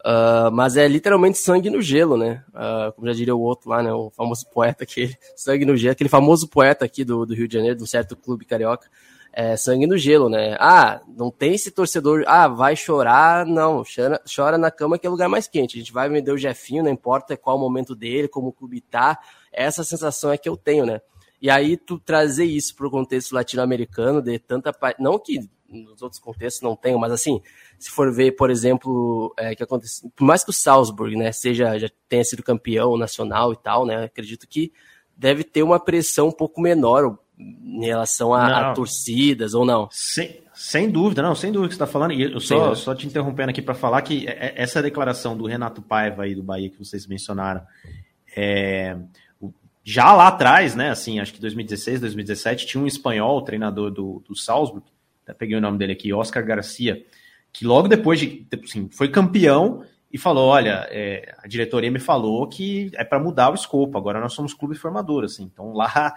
Uh, 0.04 0.52
mas 0.52 0.78
é 0.78 0.88
literalmente 0.88 1.38
sangue 1.38 1.70
no 1.70 1.80
gelo, 1.80 2.18
né? 2.18 2.44
Uh, 2.50 2.92
como 2.94 3.08
já 3.08 3.14
diria 3.14 3.36
o 3.36 3.42
outro 3.42 3.70
lá, 3.70 3.84
né? 3.84 3.94
O 3.94 4.10
famoso 4.10 4.48
poeta 4.50 4.84
aquele, 4.84 5.16
sangue 5.36 5.64
no 5.64 5.78
gelo, 5.78 5.92
aquele 5.92 6.10
famoso 6.10 6.48
poeta 6.48 6.84
aqui 6.84 7.04
do, 7.04 7.26
do 7.26 7.36
Rio 7.36 7.48
de 7.48 7.54
Janeiro, 7.54 7.78
de 7.78 7.84
um 7.84 7.88
certo 7.88 8.16
clube 8.16 8.46
carioca. 8.46 8.90
É, 9.34 9.56
sangue 9.56 9.88
no 9.88 9.98
gelo, 9.98 10.28
né? 10.28 10.58
Ah, 10.60 11.00
não 11.08 11.32
tem 11.32 11.54
esse 11.54 11.72
torcedor. 11.72 12.24
Ah, 12.28 12.48
vai 12.48 12.76
chorar. 12.76 13.46
Não, 13.46 13.84
chora, 13.84 14.22
chora 14.36 14.58
na 14.58 14.70
cama 14.70 14.98
que 14.98 15.08
é 15.08 15.10
lugar 15.10 15.30
mais 15.30 15.48
quente. 15.48 15.78
A 15.78 15.80
gente 15.80 15.94
vai 15.94 16.10
vender 16.10 16.32
o 16.32 16.38
Jefinho, 16.38 16.84
não 16.84 16.92
importa 16.92 17.38
qual 17.38 17.56
o 17.56 17.60
momento 17.60 17.96
dele, 17.96 18.28
como 18.28 18.50
o 18.50 18.52
clube 18.52 18.82
tá. 18.82 19.20
Essa 19.54 19.84
sensação 19.84 20.32
é 20.32 20.38
que 20.38 20.50
eu 20.50 20.58
tenho, 20.58 20.86
né? 20.86 21.00
E 21.42 21.50
aí 21.50 21.76
tu 21.76 21.98
trazer 21.98 22.46
isso 22.46 22.76
para 22.76 22.88
o 22.88 22.92
contexto 22.92 23.34
latino-americano 23.34 24.22
de 24.22 24.38
tanta 24.38 24.74
não 25.00 25.18
que 25.18 25.50
nos 25.68 26.02
outros 26.02 26.20
contextos 26.20 26.62
não 26.62 26.76
tenham, 26.76 27.00
mas 27.00 27.12
assim, 27.12 27.42
se 27.80 27.90
for 27.90 28.14
ver, 28.14 28.34
por 28.34 28.50
exemplo, 28.50 29.34
é, 29.38 29.56
que 29.56 29.64
acontece, 29.64 30.08
por 30.16 30.26
mais 30.26 30.44
que 30.44 30.50
o 30.50 30.54
Salzburg, 30.54 31.16
né, 31.16 31.32
seja 31.32 31.80
já 31.80 31.90
tenha 32.10 32.24
sido 32.24 32.44
campeão 32.44 32.98
nacional 32.98 33.54
e 33.54 33.56
tal, 33.56 33.86
né, 33.86 34.04
acredito 34.04 34.48
que 34.48 34.74
deve 35.16 35.44
ter 35.44 35.64
uma 35.64 35.80
pressão 35.80 36.28
um 36.28 36.32
pouco 36.32 36.60
menor 36.62 37.18
em 37.40 37.86
relação 37.86 38.34
a, 38.34 38.72
a 38.72 38.74
torcidas 38.74 39.54
ou 39.54 39.66
não. 39.66 39.88
Sem, 39.92 40.42
sem 40.54 40.90
dúvida, 40.90 41.22
não, 41.22 41.34
sem 41.34 41.52
dúvida 41.52 41.70
que 41.70 41.76
você 41.76 41.84
está 41.84 41.92
falando. 41.92 42.14
E 42.14 42.22
eu 42.22 42.40
só, 42.40 42.76
só 42.76 42.94
te 42.94 43.08
interrompendo 43.08 43.50
aqui 43.50 43.62
para 43.62 43.74
falar 43.74 44.02
que 44.04 44.28
é, 44.28 44.32
é, 44.32 44.54
essa 44.58 44.82
declaração 44.82 45.36
do 45.36 45.46
Renato 45.46 45.82
Paiva 45.82 46.24
aí 46.24 46.36
do 46.36 46.44
Bahia 46.44 46.70
que 46.70 46.78
vocês 46.78 47.08
mencionaram, 47.08 47.62
é, 48.36 48.96
já 49.84 50.14
lá 50.14 50.28
atrás, 50.28 50.76
né, 50.76 50.92
assim, 50.92 51.20
acho 51.20 51.34
que 51.34 51.42
2016, 51.42 52.02
2017, 52.02 52.68
tinha 52.68 52.84
um 52.84 52.88
espanhol, 52.88 53.42
treinador 53.42 53.90
do, 53.90 54.24
do 54.28 54.36
Salzburg, 54.36 54.86
até 55.24 55.34
peguei 55.34 55.58
o 55.58 55.62
nome 55.62 55.78
dele 55.78 55.94
aqui, 55.94 56.14
Oscar 56.14 56.46
Garcia, 56.46 57.04
que 57.52 57.66
logo 57.66 57.88
depois 57.88 58.20
de, 58.20 58.48
assim, 58.64 58.90
foi 58.92 59.10
campeão 59.10 59.84
e 60.14 60.18
falou, 60.18 60.48
olha, 60.50 60.88
é, 60.92 61.34
a 61.40 61.48
diretoria 61.48 61.90
me 61.90 62.00
falou 62.00 62.48
que 62.48 62.92
é 62.94 63.04
para 63.04 63.20
mudar 63.20 63.50
o 63.50 63.56
escopo, 63.56 63.98
agora 63.98 64.20
nós 64.20 64.34
somos 64.34 64.54
clube 64.54 64.76
formador, 64.76 65.24
assim, 65.24 65.44
então 65.44 65.74
lá, 65.74 66.14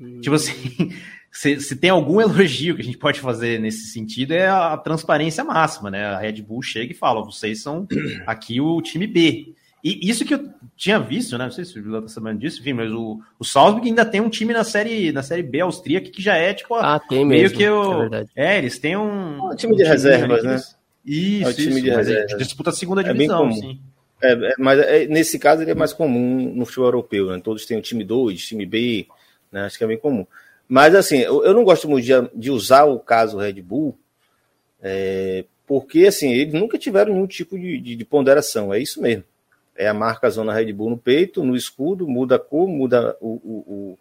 hum. 0.00 0.20
tipo 0.20 0.36
assim, 0.36 0.92
se, 1.32 1.58
se, 1.60 1.76
tem 1.76 1.90
algum 1.90 2.20
elogio 2.20 2.76
que 2.76 2.82
a 2.82 2.84
gente 2.84 2.98
pode 2.98 3.20
fazer 3.20 3.58
nesse 3.58 3.90
sentido 3.90 4.32
é 4.32 4.46
a, 4.46 4.74
a 4.74 4.78
transparência 4.78 5.42
máxima, 5.42 5.90
né, 5.90 6.04
a 6.06 6.18
Red 6.18 6.40
Bull 6.42 6.62
chega 6.62 6.92
e 6.92 6.96
fala, 6.96 7.24
vocês 7.24 7.62
são 7.62 7.86
aqui 8.26 8.60
o 8.60 8.80
time 8.80 9.08
B, 9.08 9.54
e 9.82 10.08
isso 10.08 10.24
que 10.24 10.34
eu 10.34 10.48
tinha 10.76 11.00
visto, 11.00 11.36
né? 11.36 11.44
Não 11.44 11.50
sei 11.50 11.64
se 11.64 11.76
o 11.76 11.82
Juliano 11.82 12.06
tá 12.06 12.12
sabendo 12.12 12.38
disso, 12.38 12.60
enfim, 12.60 12.72
mas 12.72 12.92
o, 12.92 13.20
o 13.36 13.44
Salzburg 13.44 13.88
ainda 13.88 14.04
tem 14.04 14.20
um 14.20 14.28
time 14.28 14.52
na 14.52 14.62
série, 14.62 15.10
na 15.10 15.24
série 15.24 15.42
B 15.42 15.60
austríaca 15.60 16.08
que 16.08 16.22
já 16.22 16.36
é 16.36 16.54
tipo. 16.54 16.76
Ah, 16.76 17.00
tem 17.00 17.24
meio 17.24 17.42
mesmo. 17.42 17.56
que 17.56 17.64
eu, 17.64 18.04
é, 18.14 18.24
é, 18.36 18.58
eles 18.58 18.78
têm 18.78 18.96
um. 18.96 19.44
um 19.44 19.56
time 19.56 19.74
de 19.74 19.82
um 19.82 19.86
reservas, 19.86 20.44
né? 20.44 20.62
Isso, 21.04 21.44
é 21.44 21.48
um 21.48 21.52
time 21.52 21.70
isso, 21.72 21.82
de 21.82 21.90
reservas. 21.90 22.38
disputa 22.38 22.70
a 22.70 22.72
segunda 22.72 23.00
é 23.00 23.12
divisão, 23.12 23.48
bem 23.48 23.60
comum. 23.60 23.78
É, 24.22 24.32
é, 24.32 24.54
mas 24.56 24.78
é, 24.78 25.06
nesse 25.06 25.36
caso 25.36 25.62
ele 25.62 25.72
é 25.72 25.74
mais 25.74 25.92
comum 25.92 26.54
no 26.54 26.64
futebol 26.64 26.86
europeu, 26.86 27.26
né? 27.32 27.40
Todos 27.42 27.66
têm 27.66 27.76
o 27.76 27.82
time 27.82 28.04
2, 28.04 28.40
time 28.40 28.64
B, 28.64 29.08
né? 29.50 29.62
Acho 29.62 29.76
que 29.76 29.82
é 29.82 29.88
bem 29.88 29.98
comum. 29.98 30.24
Mas 30.68 30.94
assim, 30.94 31.18
eu, 31.18 31.44
eu 31.44 31.52
não 31.52 31.64
gosto 31.64 31.88
muito 31.88 32.04
de, 32.04 32.12
de, 32.36 32.52
usar 32.52 32.84
o 32.84 33.00
caso 33.00 33.36
Red 33.36 33.60
Bull, 33.60 33.98
é, 34.80 35.44
porque 35.66 36.06
assim, 36.06 36.32
eles 36.32 36.54
nunca 36.54 36.78
tiveram 36.78 37.12
nenhum 37.12 37.26
tipo 37.26 37.58
de, 37.58 37.80
de, 37.80 37.96
de 37.96 38.04
ponderação, 38.04 38.72
é 38.72 38.78
isso 38.78 39.02
mesmo 39.02 39.24
é 39.76 39.88
a 39.88 39.94
marca 39.94 40.30
Zona 40.30 40.52
Red 40.52 40.72
Bull 40.72 40.90
no 40.90 40.98
peito, 40.98 41.44
no 41.44 41.56
escudo, 41.56 42.06
muda 42.06 42.36
a 42.36 42.38
cor, 42.38 42.68
muda 42.68 43.16
o, 43.20 43.28
o, 43.28 43.64
o 43.66 43.98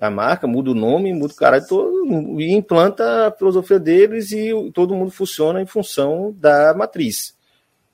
a 0.00 0.10
marca, 0.10 0.46
muda 0.46 0.70
o 0.70 0.74
nome, 0.74 1.14
muda 1.14 1.32
o 1.32 1.36
caralho 1.36 1.66
todo, 1.66 2.40
e 2.40 2.52
implanta 2.52 3.28
a 3.28 3.32
filosofia 3.32 3.78
deles 3.78 4.32
e 4.32 4.50
todo 4.72 4.94
mundo 4.94 5.10
funciona 5.10 5.62
em 5.62 5.66
função 5.66 6.34
da 6.38 6.74
matriz. 6.74 7.34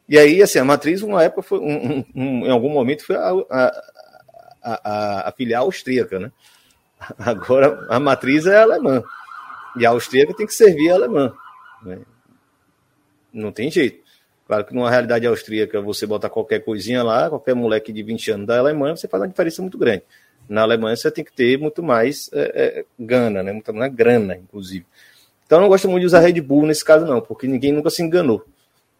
E 0.09 0.19
aí, 0.19 0.43
assim, 0.43 0.59
a 0.59 0.65
matriz, 0.65 1.03
uma 1.03 1.23
época, 1.23 1.43
foi, 1.43 1.61
um, 1.61 2.05
um, 2.15 2.47
em 2.47 2.51
algum 2.51 2.71
momento, 2.71 3.07
foi 3.07 3.15
a, 3.15 3.31
a, 3.31 3.83
a, 4.63 5.29
a, 5.29 5.33
filial 5.33 5.67
austríaca, 5.67 6.19
né? 6.19 6.33
Agora, 7.17 7.87
a 7.89 8.01
matriz 8.01 8.45
é 8.47 8.61
alemã. 8.61 9.03
E 9.77 9.87
a 9.87 9.91
austríaca 9.91 10.35
tem 10.35 10.47
que 10.47 10.53
servir 10.53 10.91
a 10.91 10.95
alemã. 10.95 11.33
Né? 11.83 12.01
Não 13.33 13.53
tem 13.53 13.71
jeito. 13.71 14.00
Claro 14.51 14.65
que 14.65 14.75
numa 14.75 14.91
realidade 14.91 15.25
austríaca, 15.29 15.81
você 15.81 16.05
bota 16.09 16.29
qualquer 16.29 16.65
coisinha 16.65 17.05
lá, 17.05 17.29
qualquer 17.29 17.55
moleque 17.55 17.93
de 17.93 18.03
20 18.03 18.33
anos 18.33 18.47
da 18.49 18.59
Alemanha, 18.59 18.97
você 18.97 19.07
faz 19.07 19.21
uma 19.23 19.29
diferença 19.29 19.63
muito 19.63 19.79
grande. 19.79 20.03
Na 20.49 20.63
Alemanha, 20.63 20.97
você 20.97 21.09
tem 21.09 21.23
que 21.25 21.33
ter 21.33 21.57
muito 21.57 21.85
mais 21.85 22.29
é, 22.33 22.81
é, 22.81 22.85
gana, 22.99 23.45
né? 23.45 23.53
Muito 23.53 23.73
mais 23.73 23.95
grana, 23.95 24.35
inclusive. 24.35 24.85
Então, 25.47 25.59
eu 25.59 25.63
não 25.63 25.69
gosto 25.69 25.89
muito 25.89 26.01
de 26.01 26.07
usar 26.07 26.19
Red 26.19 26.41
Bull 26.41 26.67
nesse 26.67 26.85
caso, 26.85 27.07
não, 27.07 27.21
porque 27.21 27.47
ninguém 27.47 27.71
nunca 27.71 27.91
se 27.91 28.03
enganou. 28.03 28.45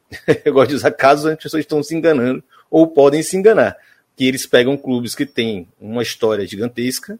eu 0.45 0.53
gosto 0.53 0.69
de 0.69 0.77
usar 0.77 0.93
casos 0.93 1.25
onde 1.25 1.35
as 1.35 1.43
pessoas 1.43 1.65
estão 1.65 1.83
se 1.83 1.97
enganando 1.97 2.45
ou 2.71 2.87
podem 2.87 3.21
se 3.21 3.37
enganar. 3.37 3.77
Que 4.15 4.29
eles 4.29 4.47
pegam 4.47 4.77
clubes 4.77 5.17
que 5.17 5.27
têm 5.27 5.67
uma 5.81 6.05
história 6.05 6.47
gigantesca, 6.47 7.19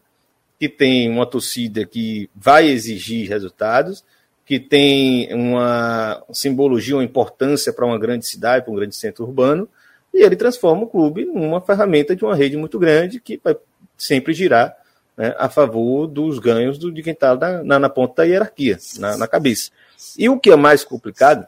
que 0.57 0.69
tem 0.69 1.09
uma 1.09 1.25
torcida 1.25 1.85
que 1.85 2.29
vai 2.33 2.69
exigir 2.69 3.27
resultados, 3.27 4.05
que 4.51 4.59
tem 4.59 5.33
uma 5.33 6.21
simbologia, 6.33 6.97
uma 6.97 7.03
importância 7.05 7.71
para 7.71 7.85
uma 7.85 7.97
grande 7.97 8.27
cidade, 8.27 8.65
para 8.65 8.73
um 8.73 8.75
grande 8.75 8.93
centro 8.97 9.23
urbano, 9.23 9.65
e 10.13 10.21
ele 10.21 10.35
transforma 10.35 10.83
o 10.83 10.87
clube 10.87 11.23
numa 11.23 11.61
ferramenta 11.61 12.13
de 12.13 12.25
uma 12.25 12.35
rede 12.35 12.57
muito 12.57 12.77
grande 12.77 13.21
que 13.21 13.39
vai 13.41 13.55
sempre 13.97 14.33
girar 14.33 14.75
né, 15.15 15.33
a 15.37 15.47
favor 15.47 16.05
dos 16.05 16.37
ganhos 16.37 16.77
do, 16.77 16.91
de 16.91 17.01
quem 17.01 17.13
está 17.13 17.33
na, 17.63 17.79
na, 17.79 17.89
ponta 17.89 18.15
da 18.15 18.23
hierarquia, 18.23 18.77
na, 18.99 19.15
na, 19.15 19.25
cabeça. 19.25 19.71
E 20.17 20.27
o 20.27 20.37
que 20.37 20.51
é 20.51 20.55
mais 20.57 20.83
complicado, 20.83 21.47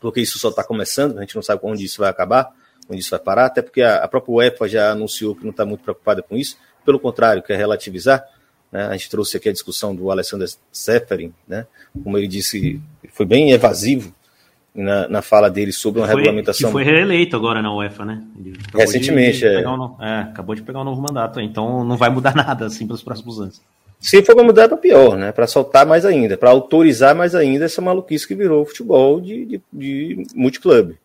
porque 0.00 0.20
isso 0.20 0.38
só 0.38 0.50
está 0.50 0.62
começando, 0.62 1.18
a 1.18 1.22
gente 1.22 1.34
não 1.34 1.42
sabe 1.42 1.62
onde 1.64 1.84
isso 1.84 1.98
vai 1.98 2.10
acabar, 2.10 2.52
onde 2.88 3.00
isso 3.00 3.10
vai 3.10 3.18
parar, 3.18 3.46
até 3.46 3.60
porque 3.60 3.82
a, 3.82 4.04
a 4.04 4.06
própria 4.06 4.34
UEFA 4.34 4.68
já 4.68 4.92
anunciou 4.92 5.34
que 5.34 5.42
não 5.42 5.50
está 5.50 5.66
muito 5.66 5.82
preocupada 5.82 6.22
com 6.22 6.36
isso, 6.36 6.56
pelo 6.84 7.00
contrário, 7.00 7.42
quer 7.42 7.56
relativizar, 7.56 8.24
né? 8.70 8.86
A 8.86 8.92
gente 8.92 9.10
trouxe 9.10 9.36
aqui 9.36 9.48
a 9.48 9.52
discussão 9.52 9.94
do 9.94 10.10
Alexander 10.10 10.48
Seferin, 10.70 11.32
né? 11.46 11.66
como 12.02 12.16
ele 12.16 12.28
disse, 12.28 12.80
foi 13.12 13.26
bem 13.26 13.50
evasivo 13.50 14.14
na, 14.74 15.08
na 15.08 15.22
fala 15.22 15.50
dele 15.50 15.72
sobre 15.72 16.00
uma 16.00 16.06
foi, 16.06 16.16
regulamentação. 16.16 16.68
Que 16.68 16.72
foi 16.72 16.84
reeleito 16.84 17.36
agora 17.36 17.60
na 17.60 17.74
UEFA, 17.74 18.04
né? 18.04 18.22
Recentemente, 18.72 19.44
é. 19.44 19.68
Um, 19.68 19.96
é. 20.00 20.20
Acabou 20.20 20.54
de 20.54 20.62
pegar 20.62 20.80
um 20.80 20.84
novo 20.84 21.02
mandato, 21.02 21.40
então 21.40 21.84
não 21.84 21.96
vai 21.96 22.10
mudar 22.10 22.34
nada 22.36 22.66
assim 22.66 22.86
para 22.86 22.94
os 22.94 23.02
próximos 23.02 23.40
anos. 23.40 23.60
Se 23.98 24.22
for 24.22 24.34
para 24.34 24.44
mudar, 24.44 24.62
é 24.64 24.68
para 24.68 24.78
pior, 24.78 25.16
né? 25.16 25.30
Para 25.30 25.46
soltar 25.46 25.84
mais 25.84 26.06
ainda, 26.06 26.38
para 26.38 26.48
autorizar 26.48 27.14
mais 27.14 27.34
ainda 27.34 27.66
essa 27.66 27.82
maluquice 27.82 28.26
que 28.26 28.34
virou 28.34 28.64
futebol 28.64 29.20
de, 29.20 29.44
de, 29.44 29.62
de 29.70 30.26
multiclube. 30.34 30.96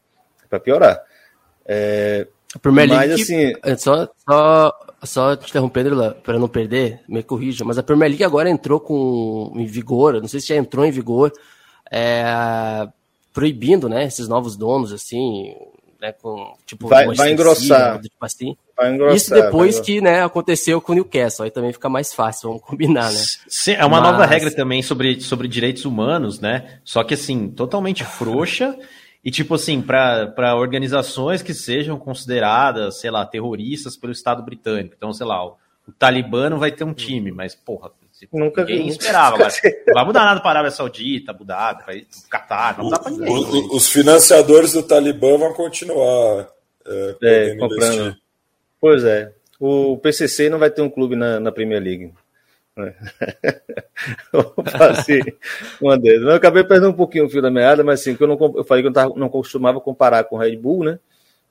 Para 0.50 0.60
piorar. 0.60 1.02
É, 1.66 2.28
a 2.56 2.60
Premier 2.60 2.88
League, 2.88 3.10
mas, 3.10 3.22
assim, 3.22 3.54
é, 3.64 3.76
só, 3.76 4.08
só 4.30 4.72
só 5.06 5.36
te 5.36 5.50
interrompendo 5.50 6.16
para 6.24 6.40
não 6.40 6.48
perder, 6.48 7.02
me 7.08 7.24
corrija, 7.24 7.64
mas 7.64 7.78
a 7.78 7.84
Premier 7.84 8.10
League 8.10 8.24
agora 8.24 8.50
entrou 8.50 8.80
com 8.80 9.52
em 9.56 9.66
vigor, 9.66 10.20
não 10.22 10.28
sei 10.28 10.40
se 10.40 10.48
já 10.48 10.56
entrou 10.56 10.86
em 10.86 10.92
vigor, 10.92 11.32
é, 11.92 12.88
proibindo, 13.34 13.88
né, 13.88 14.06
esses 14.06 14.28
novos 14.28 14.56
donos 14.56 14.92
assim, 14.92 15.54
né, 16.02 16.12
com 16.12 16.54
tipo 16.66 16.88
vai, 16.88 17.08
vai 17.14 17.32
engrossar, 17.32 18.00
tipo 18.02 18.26
assim. 18.26 18.56
Vai 18.78 18.94
engrossar, 18.94 19.16
Isso 19.16 19.34
depois 19.34 19.80
que, 19.80 20.02
né, 20.02 20.24
aconteceu 20.24 20.82
com 20.82 20.92
o 20.92 20.96
Newcastle, 20.96 21.46
aí 21.46 21.52
também 21.52 21.72
fica 21.72 21.90
mais 21.90 22.14
fácil, 22.14 22.50
vamos 22.50 22.64
combinar, 22.64 23.12
né? 23.12 23.22
Sim, 23.48 23.74
é 23.74 23.86
uma 23.86 24.02
mas... 24.02 24.12
nova 24.12 24.26
regra 24.26 24.52
também 24.52 24.82
sobre, 24.82 25.22
sobre 25.22 25.48
direitos 25.48 25.86
humanos, 25.86 26.40
né? 26.40 26.80
Só 26.84 27.04
que 27.04 27.14
assim, 27.14 27.50
totalmente 27.50 28.04
frouxa 28.04 28.78
E, 29.26 29.32
tipo 29.32 29.56
assim, 29.56 29.82
para 29.82 30.56
organizações 30.56 31.42
que 31.42 31.52
sejam 31.52 31.98
consideradas, 31.98 33.00
sei 33.00 33.10
lá, 33.10 33.26
terroristas 33.26 33.98
pelo 33.98 34.14
Estado 34.14 34.44
britânico. 34.44 34.94
Então, 34.96 35.12
sei 35.12 35.26
lá, 35.26 35.44
o, 35.44 35.58
o 35.88 35.92
Talibã 35.92 36.48
não 36.48 36.60
vai 36.60 36.72
ter 36.72 36.84
um 36.84 36.94
time, 36.94 37.32
mas, 37.32 37.56
porra, 37.56 37.92
Nunca 38.32 38.62
ninguém 38.64 38.84
vi. 38.84 38.90
esperava. 38.90 39.38
Mas 39.38 39.60
não 39.88 39.94
vai 39.94 40.06
mudar 40.06 40.26
nada 40.26 40.40
para 40.40 40.50
a 40.50 40.54
Arábia 40.54 40.72
Saudita, 40.72 41.32
Abu 41.32 41.44
Dhabi, 41.44 41.84
para 41.84 41.96
Catar, 42.30 42.78
não 42.78 42.90
dá 42.90 42.98
para 43.00 43.12
ninguém. 43.12 43.36
O, 43.36 43.76
os 43.76 43.90
financiadores 43.90 44.72
do 44.72 44.84
Talibã 44.84 45.38
vão 45.38 45.54
continuar 45.54 46.48
é, 46.86 47.16
é, 47.22 47.56
comprando. 47.58 47.94
Investir. 47.94 48.18
Pois 48.80 49.04
é. 49.04 49.34
O 49.60 49.98
PCC 49.98 50.50
não 50.50 50.60
vai 50.60 50.70
ter 50.70 50.82
um 50.82 50.90
clube 50.90 51.16
na, 51.16 51.40
na 51.40 51.52
Premier 51.52 51.82
League. 51.82 52.14
Vou 54.32 54.54
fazer 54.66 55.38
uma. 55.82 55.98
Eu 56.04 56.32
acabei 56.34 56.64
perdendo 56.64 56.90
um 56.90 56.96
pouquinho 56.96 57.26
o 57.26 57.30
fio 57.30 57.42
da 57.42 57.50
meada, 57.50 57.84
mas 57.84 58.02
assim, 58.02 58.16
que 58.16 58.24
eu, 58.24 58.28
não, 58.28 58.38
eu 58.56 58.64
falei 58.66 58.84
que 58.84 58.88
eu 58.88 58.92
não, 58.92 58.94
tava, 58.94 59.14
não 59.16 59.30
costumava 59.30 59.80
comparar 59.80 60.26
com 60.26 60.38
Red 60.38 60.58
Bull, 60.58 60.84
né? 60.84 61.00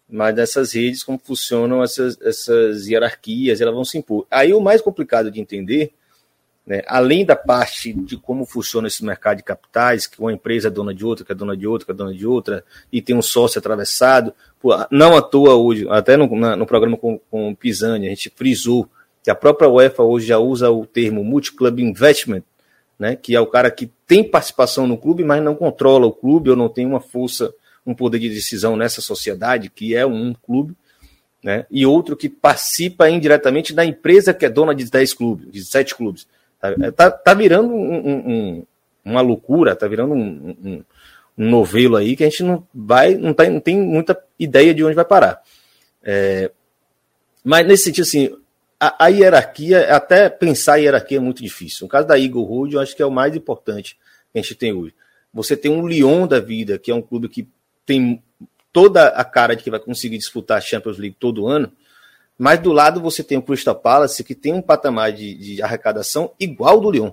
Mas 0.09 0.35
nessas 0.35 0.75
redes, 0.75 1.03
como 1.03 1.19
funcionam 1.19 1.83
essas, 1.83 2.21
essas 2.21 2.87
hierarquias, 2.87 3.61
elas 3.61 3.75
vão 3.75 3.85
se 3.85 3.97
impor. 3.97 4.27
Aí 4.31 4.53
o 4.53 4.61
mais 4.61 4.83
complicado 4.83 5.31
de 5.31 5.41
entender, 5.41 5.95
né, 6.67 6.83
além 6.87 7.25
da 7.25 7.35
parte 7.35 7.95
de 7.95 8.19
como 8.19 8.45
funciona 8.45 8.87
esse 8.87 9.03
mercado 9.03 9.39
de 9.39 9.43
capitais, 9.43 10.07
que 10.07 10.21
uma 10.21 10.33
empresa 10.33 10.69
é 10.69 10.71
dona 10.71 10.95
de 10.95 11.07
outra, 11.07 11.25
que 11.25 11.33
é 11.33 11.35
dona 11.35 11.57
de 11.57 11.67
outra, 11.67 11.87
que 11.87 11.93
é 11.93 11.95
dona 11.95 12.13
de 12.13 12.27
outra, 12.27 12.63
e 12.93 13.01
tem 13.01 13.17
um 13.17 13.23
sócio 13.23 13.59
atravessado, 13.59 14.35
não 14.91 15.17
à 15.17 15.23
toa 15.23 15.55
hoje, 15.55 15.87
até 15.89 16.19
no, 16.19 16.37
na, 16.37 16.55
no 16.55 16.67
programa 16.67 16.99
com, 16.99 17.19
com 17.31 17.51
o 17.51 17.57
Pisani, 17.57 18.07
a 18.07 18.11
gente 18.11 18.31
frisou 18.37 18.89
que 19.25 19.31
a 19.31 19.35
própria 19.35 19.71
UEFA 19.71 20.03
hoje 20.03 20.27
já 20.27 20.39
usa 20.39 20.71
o 20.71 20.85
termo 20.85 21.25
multi-club 21.25 21.81
investment, 21.81 22.43
né, 22.99 23.17
que 23.17 23.35
é 23.35 23.41
o 23.41 23.47
cara 23.47 23.71
que 23.71 23.91
tem 24.07 24.23
participação 24.23 24.87
no 24.87 24.99
clube, 24.99 25.25
mas 25.25 25.43
não 25.43 25.55
controla 25.55 26.07
o 26.07 26.13
clube 26.13 26.51
ou 26.51 26.57
não 26.57 26.69
tem 26.69 26.85
uma 26.85 27.01
força, 27.01 27.53
um 27.87 27.95
poder 27.95 28.19
de 28.19 28.29
decisão 28.29 28.77
nessa 28.77 29.01
sociedade, 29.01 29.71
que 29.71 29.97
é 29.97 30.05
um 30.05 30.35
clube, 30.35 30.75
né, 31.43 31.65
e 31.71 31.87
outro 31.87 32.15
que 32.15 32.29
participa 32.29 33.09
indiretamente 33.09 33.73
da 33.73 33.83
empresa 33.83 34.35
que 34.35 34.45
é 34.45 34.51
dona 34.51 34.75
de 34.75 34.85
10 34.91 35.15
clubes, 35.15 35.51
de 35.51 35.65
7 35.65 35.95
clubes. 35.95 36.29
Tá, 36.61 36.75
é, 36.79 36.91
tá, 36.91 37.11
tá 37.11 37.33
virando 37.33 37.73
um, 37.73 38.09
um, 38.09 38.67
uma 39.03 39.23
loucura, 39.23 39.75
tá 39.75 39.89
virando 39.89 40.13
um, 40.13 40.55
um, 40.63 40.85
um, 41.39 41.51
novelo 41.51 41.97
aí 41.97 42.15
que 42.15 42.25
a 42.25 42.29
gente 42.29 42.43
não 42.43 42.67
vai, 42.75 43.15
não, 43.15 43.33
tá, 43.33 43.49
não 43.49 43.61
tem 43.61 43.81
muita 43.81 44.23
ideia 44.39 44.75
de 44.75 44.85
onde 44.85 44.95
vai 44.95 45.05
parar. 45.05 45.41
É, 46.03 46.51
mas 47.43 47.67
nesse 47.67 47.85
sentido, 47.85 48.05
assim, 48.05 48.44
a, 48.79 49.07
a, 49.07 49.09
hierarquia, 49.09 49.95
até 49.95 50.29
pensar 50.29 50.75
a 50.75 50.77
hierarquia 50.77 51.19
é 51.19 51.21
muito 51.21 51.43
difícil. 51.43 51.85
No 51.85 51.89
caso 51.89 52.07
da 52.07 52.19
Eagle 52.19 52.45
Road, 52.45 52.75
eu 52.75 52.81
acho 52.81 52.95
que 52.95 53.03
é 53.03 53.07
o 53.07 53.11
mais 53.11 53.35
importante 53.35 53.99
que 54.33 54.39
a 54.39 54.43
gente 54.43 54.55
tem 54.55 54.73
hoje. 54.73 54.95
Você 55.33 55.57
tem 55.57 55.71
um 55.71 55.87
Lyon 55.87 56.27
da 56.27 56.39
vida, 56.41 56.79
que 56.79 56.91
é 56.91 56.95
um 56.95 57.03
clube 57.03 57.29
que 57.29 57.49
tem 57.85 58.23
toda 58.73 59.09
a 59.09 59.25
cara 59.25 59.55
de 59.55 59.63
que 59.63 59.71
vai 59.71 59.81
conseguir 59.81 60.19
disputar 60.19 60.59
a 60.59 60.61
Champions 60.61 60.99
League 60.99 61.17
todo 61.19 61.47
ano, 61.47 61.73
mas 62.37 62.59
do 62.59 62.73
lado 62.73 63.01
você 63.01 63.23
tem 63.23 63.39
o 63.39 63.43
Crystal 63.43 63.75
Palace, 63.75 64.25
que 64.25 64.35
tem 64.35 64.53
um 64.53 64.63
patamar 64.63 65.13
de, 65.13 65.35
de 65.35 65.63
arrecadação 65.63 66.33
igual 66.39 66.81
do 66.81 66.91
Lyon, 66.91 67.13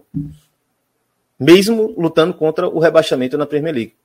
mesmo 1.40 1.94
lutando 1.98 2.34
contra 2.34 2.68
o 2.68 2.80
rebaixamento 2.80 3.38
na 3.38 3.46
Premier 3.46 3.74
League. 3.74 3.96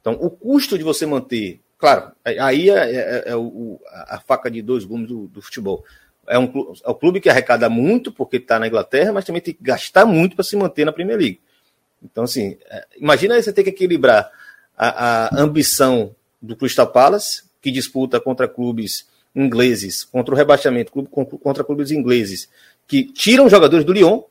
Então, 0.00 0.14
o 0.14 0.30
custo 0.30 0.78
de 0.78 0.84
você 0.84 1.04
manter, 1.06 1.60
claro, 1.78 2.12
aí 2.24 2.70
é, 2.70 2.74
é, 2.74 2.96
é, 2.96 3.22
é 3.30 3.36
o, 3.36 3.80
a 3.86 4.20
faca 4.20 4.50
de 4.50 4.62
dois 4.62 4.84
gumes 4.84 5.08
do, 5.08 5.26
do 5.28 5.42
futebol 5.42 5.84
é 6.30 6.38
um, 6.38 6.72
é 6.84 6.90
um 6.90 6.94
clube 6.94 7.20
que 7.20 7.28
arrecada 7.28 7.68
muito 7.68 8.12
porque 8.12 8.36
está 8.36 8.58
na 8.58 8.68
Inglaterra, 8.68 9.12
mas 9.12 9.24
também 9.24 9.42
tem 9.42 9.52
que 9.52 9.62
gastar 9.62 10.06
muito 10.06 10.36
para 10.36 10.44
se 10.44 10.56
manter 10.56 10.84
na 10.84 10.92
Premier 10.92 11.18
League. 11.18 11.40
Então, 12.02 12.22
assim, 12.22 12.56
é, 12.70 12.86
imagina 12.96 13.40
você 13.40 13.52
ter 13.52 13.64
que 13.64 13.70
equilibrar 13.70 14.30
a, 14.78 15.36
a, 15.36 15.42
ambição 15.42 16.14
do 16.40 16.54
Crystal 16.54 16.86
Palace, 16.86 17.42
que 17.60 17.70
disputa 17.70 18.20
contra 18.20 18.46
clubes 18.46 19.08
ingleses, 19.34 20.04
contra 20.04 20.32
o 20.32 20.38
rebaixamento, 20.38 20.92
clube, 20.92 21.08
contra 21.08 21.64
clubes 21.64 21.90
ingleses, 21.90 22.48
que 22.86 23.04
tiram 23.04 23.48
jogadores 23.48 23.84
do 23.84 23.92
Lyon 23.92 24.22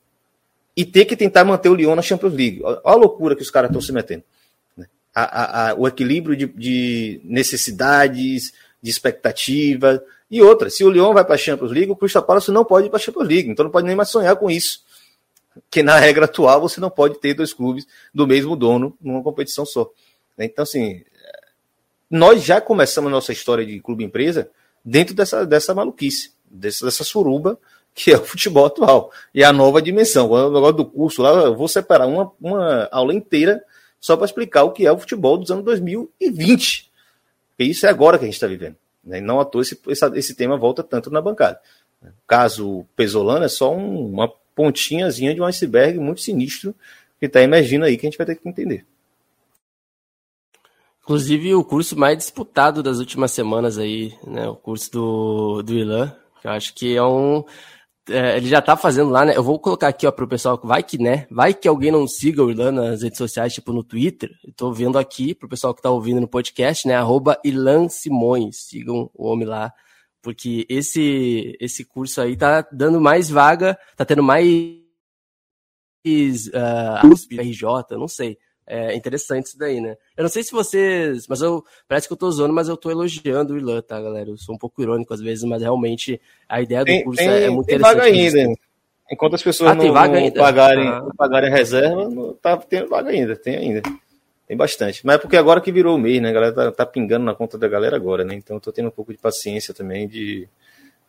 e 0.75 0.85
ter 0.85 1.03
que 1.03 1.17
tentar 1.17 1.43
manter 1.43 1.67
o 1.67 1.75
Lyon 1.75 1.95
na 1.95 2.01
Champions 2.01 2.33
League. 2.33 2.61
Olha 2.63 2.79
a 2.83 2.95
loucura 2.95 3.35
que 3.35 3.41
os 3.41 3.51
caras 3.51 3.69
estão 3.69 3.81
se 3.81 3.91
metendo. 3.91 4.23
Né? 4.75 4.87
A, 5.13 5.69
a, 5.69 5.73
o 5.75 5.85
equilíbrio 5.85 6.35
de, 6.35 6.47
de 6.47 7.21
necessidades, 7.25 8.53
de 8.81 8.89
expectativa, 8.89 10.01
e 10.29 10.41
outra, 10.41 10.69
se 10.69 10.83
o 10.83 10.89
Lyon 10.89 11.13
vai 11.13 11.25
para 11.25 11.35
a 11.35 11.37
Champions 11.37 11.71
League, 11.71 11.91
o 11.91 11.95
Crystal 11.95 12.23
Palace 12.23 12.51
não 12.51 12.63
pode 12.63 12.87
ir 12.87 12.89
para 12.89 12.97
a 12.97 13.01
Champions 13.01 13.27
League, 13.27 13.49
então 13.49 13.63
não 13.63 13.71
pode 13.71 13.87
nem 13.87 13.95
mais 13.95 14.09
sonhar 14.09 14.35
com 14.35 14.49
isso. 14.49 14.83
Que 15.71 15.81
na 15.81 15.97
regra 15.97 16.25
atual 16.25 16.61
você 16.61 16.79
não 16.79 16.89
pode 16.89 17.19
ter 17.19 17.33
dois 17.33 17.53
clubes 17.53 17.87
do 18.13 18.27
mesmo 18.27 18.55
dono 18.55 18.95
numa 19.01 19.23
competição 19.23 19.65
só. 19.65 19.89
Então, 20.37 20.63
assim, 20.63 21.03
nós 22.09 22.43
já 22.43 22.61
começamos 22.61 23.09
a 23.09 23.11
nossa 23.11 23.31
história 23.31 23.65
de 23.65 23.79
clube-empresa 23.79 24.49
dentro 24.85 25.13
dessa, 25.13 25.45
dessa 25.45 25.73
maluquice, 25.73 26.31
dessa, 26.49 26.85
dessa 26.85 27.03
suruba 27.03 27.59
que 27.93 28.11
é 28.11 28.17
o 28.17 28.23
futebol 28.23 28.65
atual. 28.65 29.11
E 29.33 29.43
a 29.43 29.51
nova 29.51 29.81
dimensão. 29.81 30.29
O 30.29 30.51
negócio 30.51 30.77
do 30.77 30.85
curso 30.85 31.21
lá, 31.21 31.31
eu 31.31 31.55
vou 31.55 31.67
separar 31.67 32.07
uma, 32.07 32.31
uma 32.39 32.87
aula 32.91 33.13
inteira 33.13 33.61
só 33.99 34.15
para 34.15 34.25
explicar 34.25 34.63
o 34.63 34.71
que 34.71 34.85
é 34.85 34.91
o 34.91 34.97
futebol 34.97 35.37
dos 35.37 35.51
anos 35.51 35.65
2020. 35.65 36.89
Porque 37.49 37.63
isso 37.69 37.85
é 37.85 37.89
agora 37.89 38.17
que 38.17 38.23
a 38.23 38.27
gente 38.27 38.35
está 38.35 38.47
vivendo. 38.47 38.77
Né? 39.03 39.21
Não 39.21 39.39
à 39.39 39.45
toa 39.45 39.61
esse, 39.61 39.79
esse, 40.15 40.35
tema 40.35 40.57
volta 40.57 40.83
tanto 40.83 41.09
na 41.09 41.21
bancada. 41.21 41.59
O 42.01 42.27
caso 42.27 42.85
Pesolano 42.95 43.45
é 43.45 43.49
só 43.49 43.75
um, 43.75 44.07
uma 44.07 44.31
pontinhazinha 44.55 45.33
de 45.33 45.41
um 45.41 45.45
iceberg 45.45 45.99
muito 45.99 46.21
sinistro 46.21 46.75
que 47.19 47.25
está 47.25 47.41
emergindo 47.41 47.85
aí 47.85 47.97
que 47.97 48.05
a 48.05 48.09
gente 48.09 48.17
vai 48.17 48.27
ter 48.27 48.35
que 48.35 48.47
entender. 48.47 48.85
Inclusive 51.01 51.55
o 51.55 51.63
curso 51.63 51.97
mais 51.97 52.17
disputado 52.17 52.83
das 52.83 52.99
últimas 52.99 53.31
semanas 53.31 53.77
aí, 53.77 54.13
né? 54.25 54.47
O 54.47 54.55
curso 54.55 54.91
do, 54.91 55.63
do 55.63 55.73
Ilan, 55.73 56.15
que 56.39 56.47
eu 56.47 56.51
acho 56.51 56.73
que 56.73 56.95
é 56.95 57.03
um 57.03 57.43
é, 58.07 58.37
ele 58.37 58.47
já 58.47 58.61
tá 58.61 58.75
fazendo 58.77 59.09
lá, 59.09 59.25
né? 59.25 59.35
Eu 59.35 59.43
vou 59.43 59.59
colocar 59.59 59.87
aqui, 59.87 60.07
ó, 60.07 60.11
pro 60.11 60.27
pessoal, 60.27 60.59
vai 60.63 60.81
que, 60.83 60.97
né? 60.97 61.27
Vai 61.29 61.53
que 61.53 61.67
alguém 61.67 61.91
não 61.91 62.07
siga 62.07 62.43
o 62.43 62.49
Irlan 62.49 62.71
nas 62.71 63.01
redes 63.01 63.17
sociais, 63.17 63.53
tipo 63.53 63.73
no 63.73 63.83
Twitter. 63.83 64.29
Eu 64.45 64.53
tô 64.53 64.71
vendo 64.71 64.97
aqui, 64.97 65.35
pro 65.35 65.49
pessoal 65.49 65.73
que 65.73 65.81
tá 65.81 65.89
ouvindo 65.89 66.21
no 66.21 66.27
podcast, 66.27 66.87
né? 66.87 66.95
Arroba 66.95 67.39
Ilan 67.43 67.87
Simões. 67.89 68.67
Sigam 68.67 69.09
o 69.13 69.27
homem 69.27 69.47
lá. 69.47 69.71
Porque 70.21 70.65
esse, 70.69 71.55
esse 71.59 71.85
curso 71.85 72.21
aí 72.21 72.35
tá 72.35 72.67
dando 72.71 72.99
mais 72.99 73.29
vaga, 73.29 73.77
tá 73.95 74.03
tendo 74.03 74.23
mais 74.23 74.43
uh, 76.07 77.07
USP, 77.11 77.39
RJ, 77.39 77.65
não 77.91 78.07
sei. 78.07 78.37
É 78.71 78.95
interessante 78.95 79.47
isso 79.47 79.57
daí, 79.57 79.81
né? 79.81 79.97
Eu 80.15 80.21
não 80.21 80.29
sei 80.29 80.43
se 80.43 80.51
vocês. 80.51 81.27
Mas 81.27 81.41
eu. 81.41 81.65
Parece 81.87 82.07
que 82.07 82.13
eu 82.13 82.17
tô 82.17 82.29
zoando, 82.29 82.53
mas 82.53 82.69
eu 82.69 82.77
tô 82.77 82.91
elogiando 82.91 83.55
o 83.55 83.57
Irlan, 83.57 83.81
tá, 83.81 83.99
galera? 83.99 84.29
Eu 84.29 84.37
sou 84.37 84.53
um 84.53 84.59
pouco 84.59 84.79
irônico 84.79 85.11
às 85.11 85.19
vezes, 85.19 85.43
mas 85.43 85.63
realmente 85.63 86.21
a 86.47 86.61
ideia 86.61 86.81
do 86.81 86.85
tem, 86.85 87.03
curso 87.03 87.17
tem, 87.17 87.27
é 87.27 87.49
muito 87.49 87.65
tem 87.65 87.77
interessante. 87.77 87.97
Vaga 87.97 88.15
ainda. 88.15 88.59
Enquanto 89.11 89.33
as 89.33 89.41
pessoas 89.41 89.71
ah, 89.71 89.73
não, 89.73 89.85
não 89.85 89.93
pagarem, 90.33 90.87
ah. 90.87 91.01
não 91.01 91.15
pagarem 91.15 91.49
reserva, 91.49 92.07
não, 92.07 92.33
tá 92.35 92.57
tendo 92.57 92.87
vaga 92.87 93.09
ainda, 93.09 93.35
tem 93.35 93.55
ainda. 93.55 93.81
Tem 94.47 94.55
bastante. 94.55 95.03
Mas 95.03 95.15
é 95.15 95.17
porque 95.17 95.35
agora 95.35 95.61
que 95.61 95.71
virou 95.71 95.95
o 95.95 95.99
mês, 95.99 96.21
né? 96.21 96.29
A 96.29 96.31
galera 96.31 96.53
tá, 96.53 96.71
tá, 96.71 96.85
pingando 96.85 97.25
na 97.25 97.33
conta 97.33 97.57
da 97.57 97.67
galera 97.67 97.95
agora, 97.95 98.23
né? 98.23 98.35
Então 98.35 98.57
eu 98.57 98.61
tô 98.61 98.71
tendo 98.71 98.89
um 98.89 98.91
pouco 98.91 99.11
de 99.11 99.17
paciência 99.17 99.73
também 99.73 100.07
de, 100.07 100.47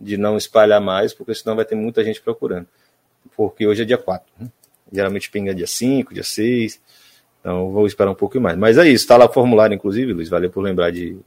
de 0.01 0.17
não 0.17 0.39
espalhar 0.39 0.81
mais, 0.81 1.13
porque 1.13 1.35
senão 1.35 1.57
vai 1.57 1.67
ter 1.67 1.75
muita 1.75 2.03
gente 2.03 2.23
procurando. 2.23 2.67
Porque 3.37 3.67
hoje 3.67 3.83
é 3.83 3.85
dia 3.85 3.99
4. 3.99 4.27
Né? 4.39 4.49
Geralmente 4.91 5.31
pinga 5.31 5.55
dia 5.55 5.67
5, 5.67 6.15
dia 6.15 6.23
6. 6.23 6.81
Então 7.41 7.71
vou 7.71 7.87
esperar 7.87 8.11
um 8.11 8.15
pouco 8.15 8.41
mais. 8.41 8.57
Mas 8.57 8.79
é 8.79 8.87
isso, 8.87 9.05
está 9.05 9.17
lá 9.17 9.27
o 9.27 9.33
formulário, 9.33 9.75
inclusive, 9.75 10.13
Luiz. 10.13 10.29
Valeu 10.29 10.51
por 10.51 10.61
lembrar 10.61 10.91
de, 10.91 11.19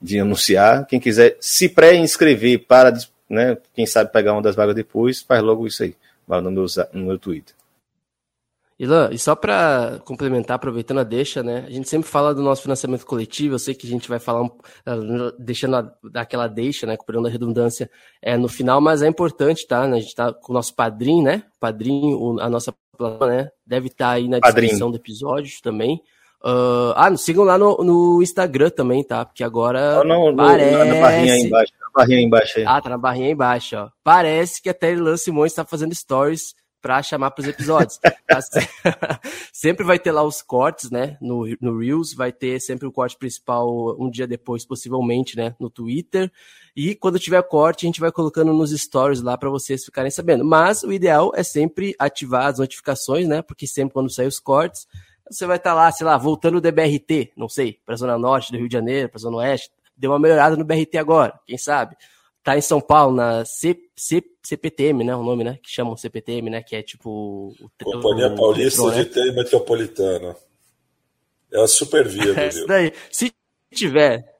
de 0.00 0.18
anunciar. 0.18 0.86
Quem 0.86 1.00
quiser 1.00 1.36
se 1.40 1.68
pré-inscrever 1.68 2.66
para, 2.66 2.92
né, 3.28 3.58
quem 3.74 3.86
sabe 3.86 4.12
pegar 4.12 4.32
uma 4.32 4.42
das 4.42 4.54
vagas 4.54 4.74
depois, 4.74 5.20
faz 5.20 5.42
logo 5.42 5.66
isso 5.66 5.82
aí. 5.82 5.94
Vai 6.26 6.40
no 6.40 6.50
meu, 6.50 6.66
no 6.92 7.04
meu 7.04 7.18
Twitter. 7.18 7.54
Ilan, 8.76 9.10
e 9.12 9.18
só 9.18 9.36
para 9.36 10.00
complementar, 10.04 10.56
aproveitando 10.56 10.98
a 10.98 11.04
deixa, 11.04 11.44
né? 11.44 11.64
A 11.64 11.70
gente 11.70 11.88
sempre 11.88 12.08
fala 12.08 12.34
do 12.34 12.42
nosso 12.42 12.62
financiamento 12.62 13.06
coletivo, 13.06 13.54
eu 13.54 13.58
sei 13.58 13.72
que 13.72 13.86
a 13.86 13.90
gente 13.90 14.08
vai 14.08 14.18
falar, 14.18 14.42
um, 14.42 14.50
deixando 15.38 15.76
a, 15.76 15.92
daquela 16.10 16.48
deixa, 16.48 16.84
né? 16.84 16.96
Cumprindo 16.96 17.28
a 17.28 17.30
redundância 17.30 17.88
é, 18.20 18.36
no 18.36 18.48
final, 18.48 18.80
mas 18.80 19.00
é 19.00 19.06
importante, 19.06 19.64
tá? 19.66 19.82
A 19.82 20.00
gente 20.00 20.14
tá 20.14 20.32
com 20.32 20.52
o 20.52 20.54
nosso 20.54 20.74
padrinho, 20.74 21.22
né? 21.22 21.44
Padrinho, 21.60 22.40
a 22.40 22.50
nossa 22.50 22.74
né? 23.26 23.48
Deve 23.66 23.88
estar 23.88 24.06
tá 24.06 24.10
aí 24.12 24.28
na 24.28 24.40
padrinho. 24.40 24.62
descrição 24.62 24.90
do 24.90 24.96
episódio 24.96 25.52
também. 25.62 26.00
Uh, 26.44 26.92
ah, 26.94 27.16
sigam 27.16 27.42
lá 27.42 27.56
no, 27.56 27.78
no, 27.78 28.22
Instagram 28.22 28.68
também, 28.68 29.02
tá? 29.02 29.24
Porque 29.24 29.42
agora 29.42 30.00
oh, 30.00 30.04
não, 30.04 30.36
parece... 30.36 30.76
na 30.76 31.00
barrinha 31.00 31.32
aí 31.32 31.40
embaixo, 31.40 31.72
na 31.80 31.90
barrinha 31.94 32.20
embaixo 32.20 32.58
aí. 32.58 32.64
Ah, 32.66 32.80
tá 32.82 32.90
na 32.90 32.98
barrinha 32.98 33.30
embaixo, 33.30 33.76
ó. 33.76 33.88
Parece 34.02 34.60
que 34.60 34.68
até 34.68 34.92
Ilan 34.92 35.16
Simões 35.16 35.52
está 35.52 35.64
fazendo 35.64 35.94
stories 35.94 36.54
para 36.82 37.02
chamar 37.02 37.30
para 37.30 37.40
os 37.40 37.48
episódios. 37.48 37.98
Tá 38.26 38.40
sempre 39.52 39.84
vai 39.84 39.98
ter 39.98 40.10
lá 40.10 40.22
os 40.22 40.42
cortes, 40.42 40.90
né? 40.90 41.16
No, 41.20 41.46
no 41.60 41.78
Reels, 41.78 42.14
vai 42.14 42.32
ter 42.32 42.58
sempre 42.58 42.86
o 42.86 42.92
corte 42.92 43.16
principal 43.16 43.96
um 43.98 44.10
dia 44.10 44.26
depois, 44.26 44.66
possivelmente, 44.66 45.36
né? 45.36 45.54
No 45.60 45.70
Twitter. 45.70 46.32
E 46.76 46.94
quando 46.94 47.20
tiver 47.20 47.42
corte, 47.42 47.86
a 47.86 47.88
gente 47.88 48.00
vai 48.00 48.10
colocando 48.10 48.52
nos 48.52 48.70
stories 48.72 49.22
lá 49.22 49.38
para 49.38 49.48
vocês 49.48 49.84
ficarem 49.84 50.10
sabendo. 50.10 50.44
Mas 50.44 50.82
o 50.82 50.92
ideal 50.92 51.32
é 51.34 51.42
sempre 51.42 51.94
ativar 51.98 52.46
as 52.46 52.58
notificações, 52.58 53.28
né? 53.28 53.42
Porque 53.42 53.66
sempre 53.66 53.94
quando 53.94 54.12
sair 54.12 54.26
os 54.26 54.40
cortes, 54.40 54.88
você 55.30 55.46
vai 55.46 55.56
estar 55.56 55.70
tá 55.70 55.74
lá, 55.76 55.92
sei 55.92 56.06
lá, 56.06 56.18
voltando 56.18 56.60
do 56.60 56.72
BRT, 56.72 57.32
não 57.36 57.48
sei, 57.48 57.78
para 57.84 57.94
a 57.94 57.98
Zona 57.98 58.18
Norte 58.18 58.50
do 58.50 58.58
Rio 58.58 58.68
de 58.68 58.72
Janeiro, 58.72 59.08
para 59.08 59.18
a 59.18 59.20
Zona 59.20 59.36
Oeste, 59.38 59.70
deu 59.96 60.10
uma 60.10 60.18
melhorada 60.18 60.56
no 60.56 60.64
BRT 60.64 60.98
agora, 60.98 61.38
quem 61.46 61.56
sabe? 61.56 61.96
Tá 62.42 62.58
em 62.58 62.60
São 62.60 62.80
Paulo, 62.80 63.16
na 63.16 63.44
C, 63.44 63.74
C, 63.96 64.22
CPTM, 64.42 65.02
né? 65.02 65.16
O 65.16 65.22
nome, 65.22 65.44
né? 65.44 65.58
Que 65.62 65.70
chamam 65.70 65.96
CPTM, 65.96 66.50
né? 66.50 66.62
Que 66.62 66.76
é 66.76 66.82
tipo. 66.82 67.54
O, 67.58 67.70
Companhia 67.82 68.26
o, 68.26 68.36
Paulista 68.36 68.82
o 68.82 68.90
de 68.90 68.98
né? 68.98 69.04
Trem 69.06 69.34
Metropolitano. 69.34 70.36
É 71.50 71.62
a 71.62 71.66
supervia, 71.66 72.32
é 72.38 72.66
daí. 72.66 72.92
Se 73.10 73.32
tiver. 73.72 74.33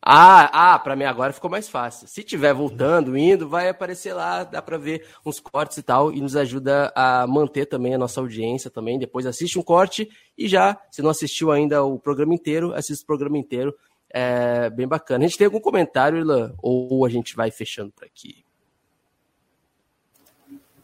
Ah, 0.00 0.74
ah, 0.74 0.78
para 0.78 0.94
mim 0.94 1.04
agora 1.04 1.32
ficou 1.32 1.50
mais 1.50 1.68
fácil. 1.68 2.06
Se 2.06 2.22
tiver 2.22 2.54
voltando, 2.54 3.16
indo, 3.18 3.48
vai 3.48 3.68
aparecer 3.68 4.14
lá, 4.14 4.44
dá 4.44 4.62
para 4.62 4.78
ver 4.78 5.04
uns 5.26 5.40
cortes 5.40 5.76
e 5.76 5.82
tal, 5.82 6.12
e 6.12 6.20
nos 6.20 6.36
ajuda 6.36 6.92
a 6.94 7.26
manter 7.26 7.66
também 7.66 7.94
a 7.94 7.98
nossa 7.98 8.20
audiência 8.20 8.70
também. 8.70 8.98
Depois 8.98 9.26
assiste 9.26 9.58
um 9.58 9.62
corte 9.62 10.08
e 10.36 10.48
já, 10.48 10.80
se 10.90 11.02
não 11.02 11.10
assistiu 11.10 11.50
ainda 11.50 11.82
o 11.82 11.98
programa 11.98 12.32
inteiro, 12.32 12.72
assiste 12.74 13.02
o 13.02 13.06
programa 13.06 13.36
inteiro. 13.36 13.74
É 14.10 14.70
bem 14.70 14.88
bacana. 14.88 15.24
A 15.24 15.28
gente 15.28 15.36
tem 15.36 15.44
algum 15.44 15.60
comentário, 15.60 16.18
Ilan? 16.18 16.54
Ou 16.62 17.04
a 17.04 17.10
gente 17.10 17.36
vai 17.36 17.50
fechando 17.50 17.92
por 17.92 18.04
aqui? 18.04 18.42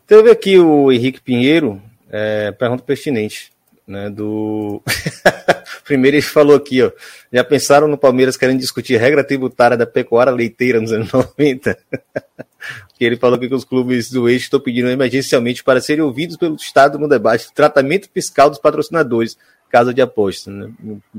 Teve 0.06 0.30
aqui 0.30 0.58
o 0.58 0.92
Henrique 0.92 1.22
Pinheiro, 1.22 1.80
é, 2.10 2.52
pergunta 2.52 2.82
pertinente, 2.82 3.53
né, 3.86 4.10
do... 4.10 4.82
Primeiro 5.84 6.16
ele 6.16 6.22
falou 6.22 6.56
aqui, 6.56 6.82
ó, 6.82 6.90
já 7.32 7.44
pensaram 7.44 7.86
no 7.86 7.98
Palmeiras 7.98 8.36
querendo 8.36 8.58
discutir 8.58 8.96
regra 8.96 9.22
tributária 9.22 9.76
da 9.76 9.86
pecuária 9.86 10.32
leiteira 10.32 10.80
nos 10.80 10.92
anos 10.92 11.12
90? 11.12 11.76
que 12.96 13.04
ele 13.04 13.16
falou 13.16 13.38
que 13.38 13.52
os 13.52 13.64
clubes 13.64 14.10
do 14.10 14.28
eixo 14.28 14.44
estão 14.44 14.60
pedindo 14.60 14.88
emergencialmente 14.88 15.62
para 15.62 15.80
serem 15.80 16.02
ouvidos 16.02 16.36
pelo 16.36 16.56
Estado 16.56 16.98
no 16.98 17.08
debate 17.08 17.46
do 17.46 17.52
tratamento 17.52 18.08
fiscal 18.12 18.48
dos 18.48 18.58
patrocinadores, 18.58 19.36
casa 19.68 19.92
de 19.92 20.00
apostas. 20.00 20.54
Né? 20.54 20.70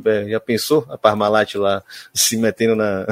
É, 0.06 0.30
já 0.30 0.40
pensou 0.40 0.86
a 0.90 0.98
Parmalat 0.98 1.56
lá 1.56 1.84
se 2.14 2.38
metendo 2.38 2.76
na... 2.76 3.06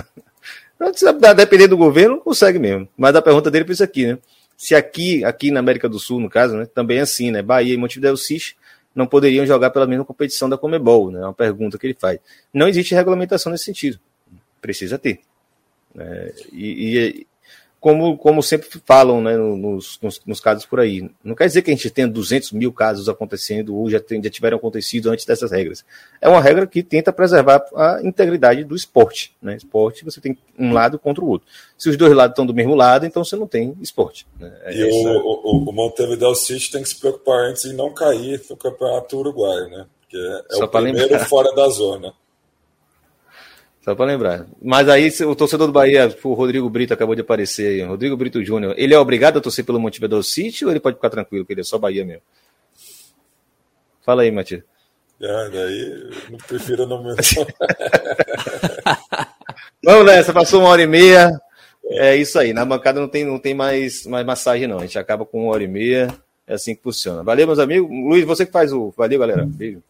Dependendo 1.36 1.70
do 1.70 1.78
governo, 1.78 2.18
consegue 2.18 2.60
mesmo. 2.60 2.90
Mas 2.98 3.16
a 3.16 3.22
pergunta 3.22 3.50
dele 3.50 3.64
foi 3.64 3.74
isso 3.74 3.84
aqui, 3.84 4.08
né? 4.08 4.18
Se 4.58 4.76
aqui, 4.76 5.24
aqui 5.24 5.50
na 5.50 5.60
América 5.60 5.88
do 5.88 5.98
Sul, 5.98 6.20
no 6.20 6.30
caso, 6.30 6.56
né, 6.58 6.66
também 6.66 6.98
é 6.98 7.02
assim, 7.02 7.32
né? 7.32 7.42
Bahia 7.42 7.74
e 7.74 7.78
Montevideo 7.78 8.18
City 8.18 8.56
não 8.96 9.08
poderiam 9.08 9.46
jogar 9.46 9.70
pela 9.72 9.88
mesma 9.88 10.06
competição 10.06 10.50
da 10.50 10.58
Comebol, 10.58 11.12
né? 11.12 11.20
É 11.20 11.24
uma 11.24 11.34
pergunta 11.34 11.78
que 11.78 11.88
ele 11.88 11.98
faz. 12.00 12.20
Não 12.54 12.68
existe 12.68 12.94
regulamentação 12.94 13.52
nesse 13.52 13.66
sentido. 13.66 14.00
Precisa 14.62 14.98
ter. 14.98 15.20
É, 15.98 16.34
e, 16.52 16.98
e, 16.98 17.28
como, 17.84 18.18
como 18.18 18.42
sempre 18.42 18.70
falam 18.86 19.20
né, 19.20 19.36
nos, 19.36 20.00
nos, 20.02 20.22
nos, 20.26 20.40
casos 20.40 20.66
por 20.66 20.80
aí. 20.80 21.12
Não 21.22 21.36
quer 21.36 21.48
dizer 21.48 21.62
que 21.62 21.70
a 21.70 21.76
gente 21.76 21.90
tenha 21.90 22.08
200 22.08 22.54
mil 22.54 22.72
casos 22.72 23.10
acontecendo 23.10 23.76
ou 23.76 23.90
já, 23.90 24.00
tem, 24.00 24.24
já 24.24 24.30
tiveram 24.30 24.56
acontecido 24.56 25.12
antes 25.12 25.26
dessas 25.26 25.52
regras. 25.52 25.84
É 26.22 26.30
uma 26.30 26.40
regra 26.40 26.66
que 26.66 26.82
tenta 26.82 27.12
preservar 27.12 27.62
a 27.76 28.00
integridade 28.02 28.64
do 28.64 28.74
esporte. 28.74 29.36
Né? 29.42 29.58
Esporte, 29.58 30.06
você 30.06 30.22
tem 30.22 30.38
um 30.58 30.72
lado 30.72 30.98
contra 30.98 31.22
o 31.22 31.28
outro. 31.28 31.46
Se 31.78 31.90
os 31.90 31.98
dois 31.98 32.14
lados 32.14 32.32
estão 32.32 32.46
do 32.46 32.54
mesmo 32.54 32.74
lado, 32.74 33.06
então 33.06 33.22
você 33.22 33.36
não 33.36 33.48
tem 33.48 33.76
esporte. 33.82 34.26
Né? 34.40 34.50
É 34.64 34.78
e 34.78 34.88
essa... 34.88 35.10
o, 35.10 35.42
o, 35.44 35.70
o 35.70 35.74
Montevideo 35.74 36.34
City 36.36 36.72
tem 36.72 36.84
que 36.84 36.88
se 36.88 36.98
preocupar 36.98 37.50
antes 37.50 37.66
em 37.66 37.74
não 37.74 37.94
cair 37.94 38.42
no 38.50 38.56
campeonato 38.56 39.18
uruguaio, 39.18 39.68
né? 39.68 39.86
Porque 40.00 40.16
é 40.16 40.56
Só 40.56 40.64
o 40.64 40.70
primeiro 40.70 41.00
lembrar. 41.00 41.26
fora 41.26 41.54
da 41.54 41.68
zona. 41.68 42.14
Só 43.84 43.94
para 43.94 44.06
lembrar. 44.06 44.46
Mas 44.62 44.88
aí 44.88 45.12
o 45.26 45.36
torcedor 45.36 45.68
do 45.68 45.74
Bahia, 45.74 46.16
o 46.24 46.34
Rodrigo 46.34 46.70
Brito 46.70 46.94
acabou 46.94 47.16
de 47.16 47.22
aparecer 47.22 47.68
aí, 47.68 47.82
Rodrigo 47.82 48.16
Brito 48.16 48.44
Júnior, 48.44 48.74
ele 48.78 48.94
é 48.94 49.00
obrigado 49.00 49.38
a 49.38 49.42
torcer 49.42 49.66
pelo 49.66 49.80
Montevideo 49.80 50.24
City 50.24 50.64
ou 50.64 50.72
ele 50.72 50.80
pode 50.80 50.96
ficar 50.96 51.10
tranquilo, 51.10 51.46
que 51.46 51.52
ele 51.52 51.62
é 51.62 51.66
só 51.66 51.78
Bahia 51.78 52.06
mesmo? 52.06 52.22
Fala 54.06 54.22
aí, 54.22 54.32
Matias. 54.32 54.64
É, 55.22 55.50
daí 55.50 56.12
eu 56.32 56.38
prefiro 56.48 56.88
não. 56.88 57.04
Vamos 59.84 60.06
nessa, 60.06 60.32
passou 60.34 60.62
uma 60.62 60.70
hora 60.70 60.82
e 60.82 60.88
meia. 60.88 61.30
É 61.86 62.16
isso 62.16 62.40
aí, 62.40 62.54
na 62.54 62.64
bancada 62.64 63.02
não 63.02 63.10
tem, 63.10 63.26
não 63.26 63.38
tem 63.38 63.54
mais, 63.54 64.06
mais 64.06 64.26
massagem, 64.26 64.66
não. 64.66 64.78
A 64.78 64.82
gente 64.82 64.98
acaba 64.98 65.26
com 65.26 65.44
uma 65.44 65.52
hora 65.52 65.64
e 65.64 65.68
meia. 65.68 66.08
É 66.48 66.56
assim 66.56 66.76
que 66.76 66.82
funciona. 66.84 67.24
Valeu, 67.24 67.48
meus 67.48 67.60
amigos. 67.60 67.90
Luiz, 67.90 68.26
você 68.26 68.46
que 68.46 68.52
faz 68.52 68.74
o. 68.74 68.94
Valeu, 68.98 69.20
galera. 69.20 69.46
Beijo. 69.46 69.82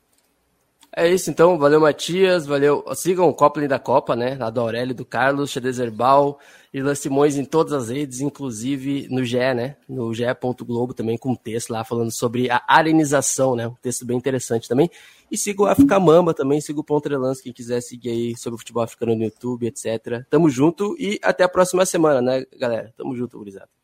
É 0.96 1.12
isso 1.12 1.32
então, 1.32 1.58
valeu 1.58 1.82
Matias, 1.82 2.46
valeu. 2.46 2.86
Sigam 2.94 3.28
o 3.28 3.34
Copley 3.34 3.68
da 3.68 3.80
Copa, 3.80 4.16
né? 4.16 4.36
Lá 4.36 4.52
do 4.52 4.62
Aurélio, 4.62 4.94
do 4.94 5.04
Carlos, 5.04 5.50
Chedezerbal, 5.50 6.40
Irlan 6.72 6.94
Simões 6.94 7.36
em 7.36 7.44
todas 7.44 7.74
as 7.74 7.90
redes, 7.90 8.22
inclusive 8.22 9.08
no 9.10 9.26
GE, 9.26 9.38
né? 9.56 9.76
No 9.90 10.14
GE.globo 10.14 10.94
também 10.94 11.18
com 11.18 11.32
um 11.32 11.36
texto 11.36 11.72
lá 11.72 11.84
falando 11.84 12.12
sobre 12.12 12.48
a 12.52 12.62
arenização, 12.68 13.56
né? 13.56 13.68
Um 13.68 13.74
texto 13.74 14.06
bem 14.06 14.16
interessante 14.16 14.70
também. 14.70 14.88
E 15.32 15.38
siga 15.38 15.64
o 15.64 15.66
África 15.66 16.00
Mamba 16.00 16.32
também, 16.32 16.62
siga 16.62 16.80
o 16.80 16.84
Pontrelans, 16.84 17.42
quem 17.42 17.52
quiser 17.52 17.82
seguir 17.82 18.10
aí 18.10 18.38
sobre 18.38 18.56
o 18.56 18.60
futebol 18.60 18.84
africano 18.84 19.16
no 19.16 19.24
YouTube, 19.24 19.66
etc. 19.66 20.24
Tamo 20.30 20.48
junto 20.48 20.96
e 21.00 21.20
até 21.24 21.44
a 21.44 21.50
próxima 21.50 21.88
semana, 21.88 22.22
né, 22.22 22.46
galera? 22.60 22.94
Tamo 22.96 23.16
junto, 23.16 23.40
gurizada. 23.40 23.83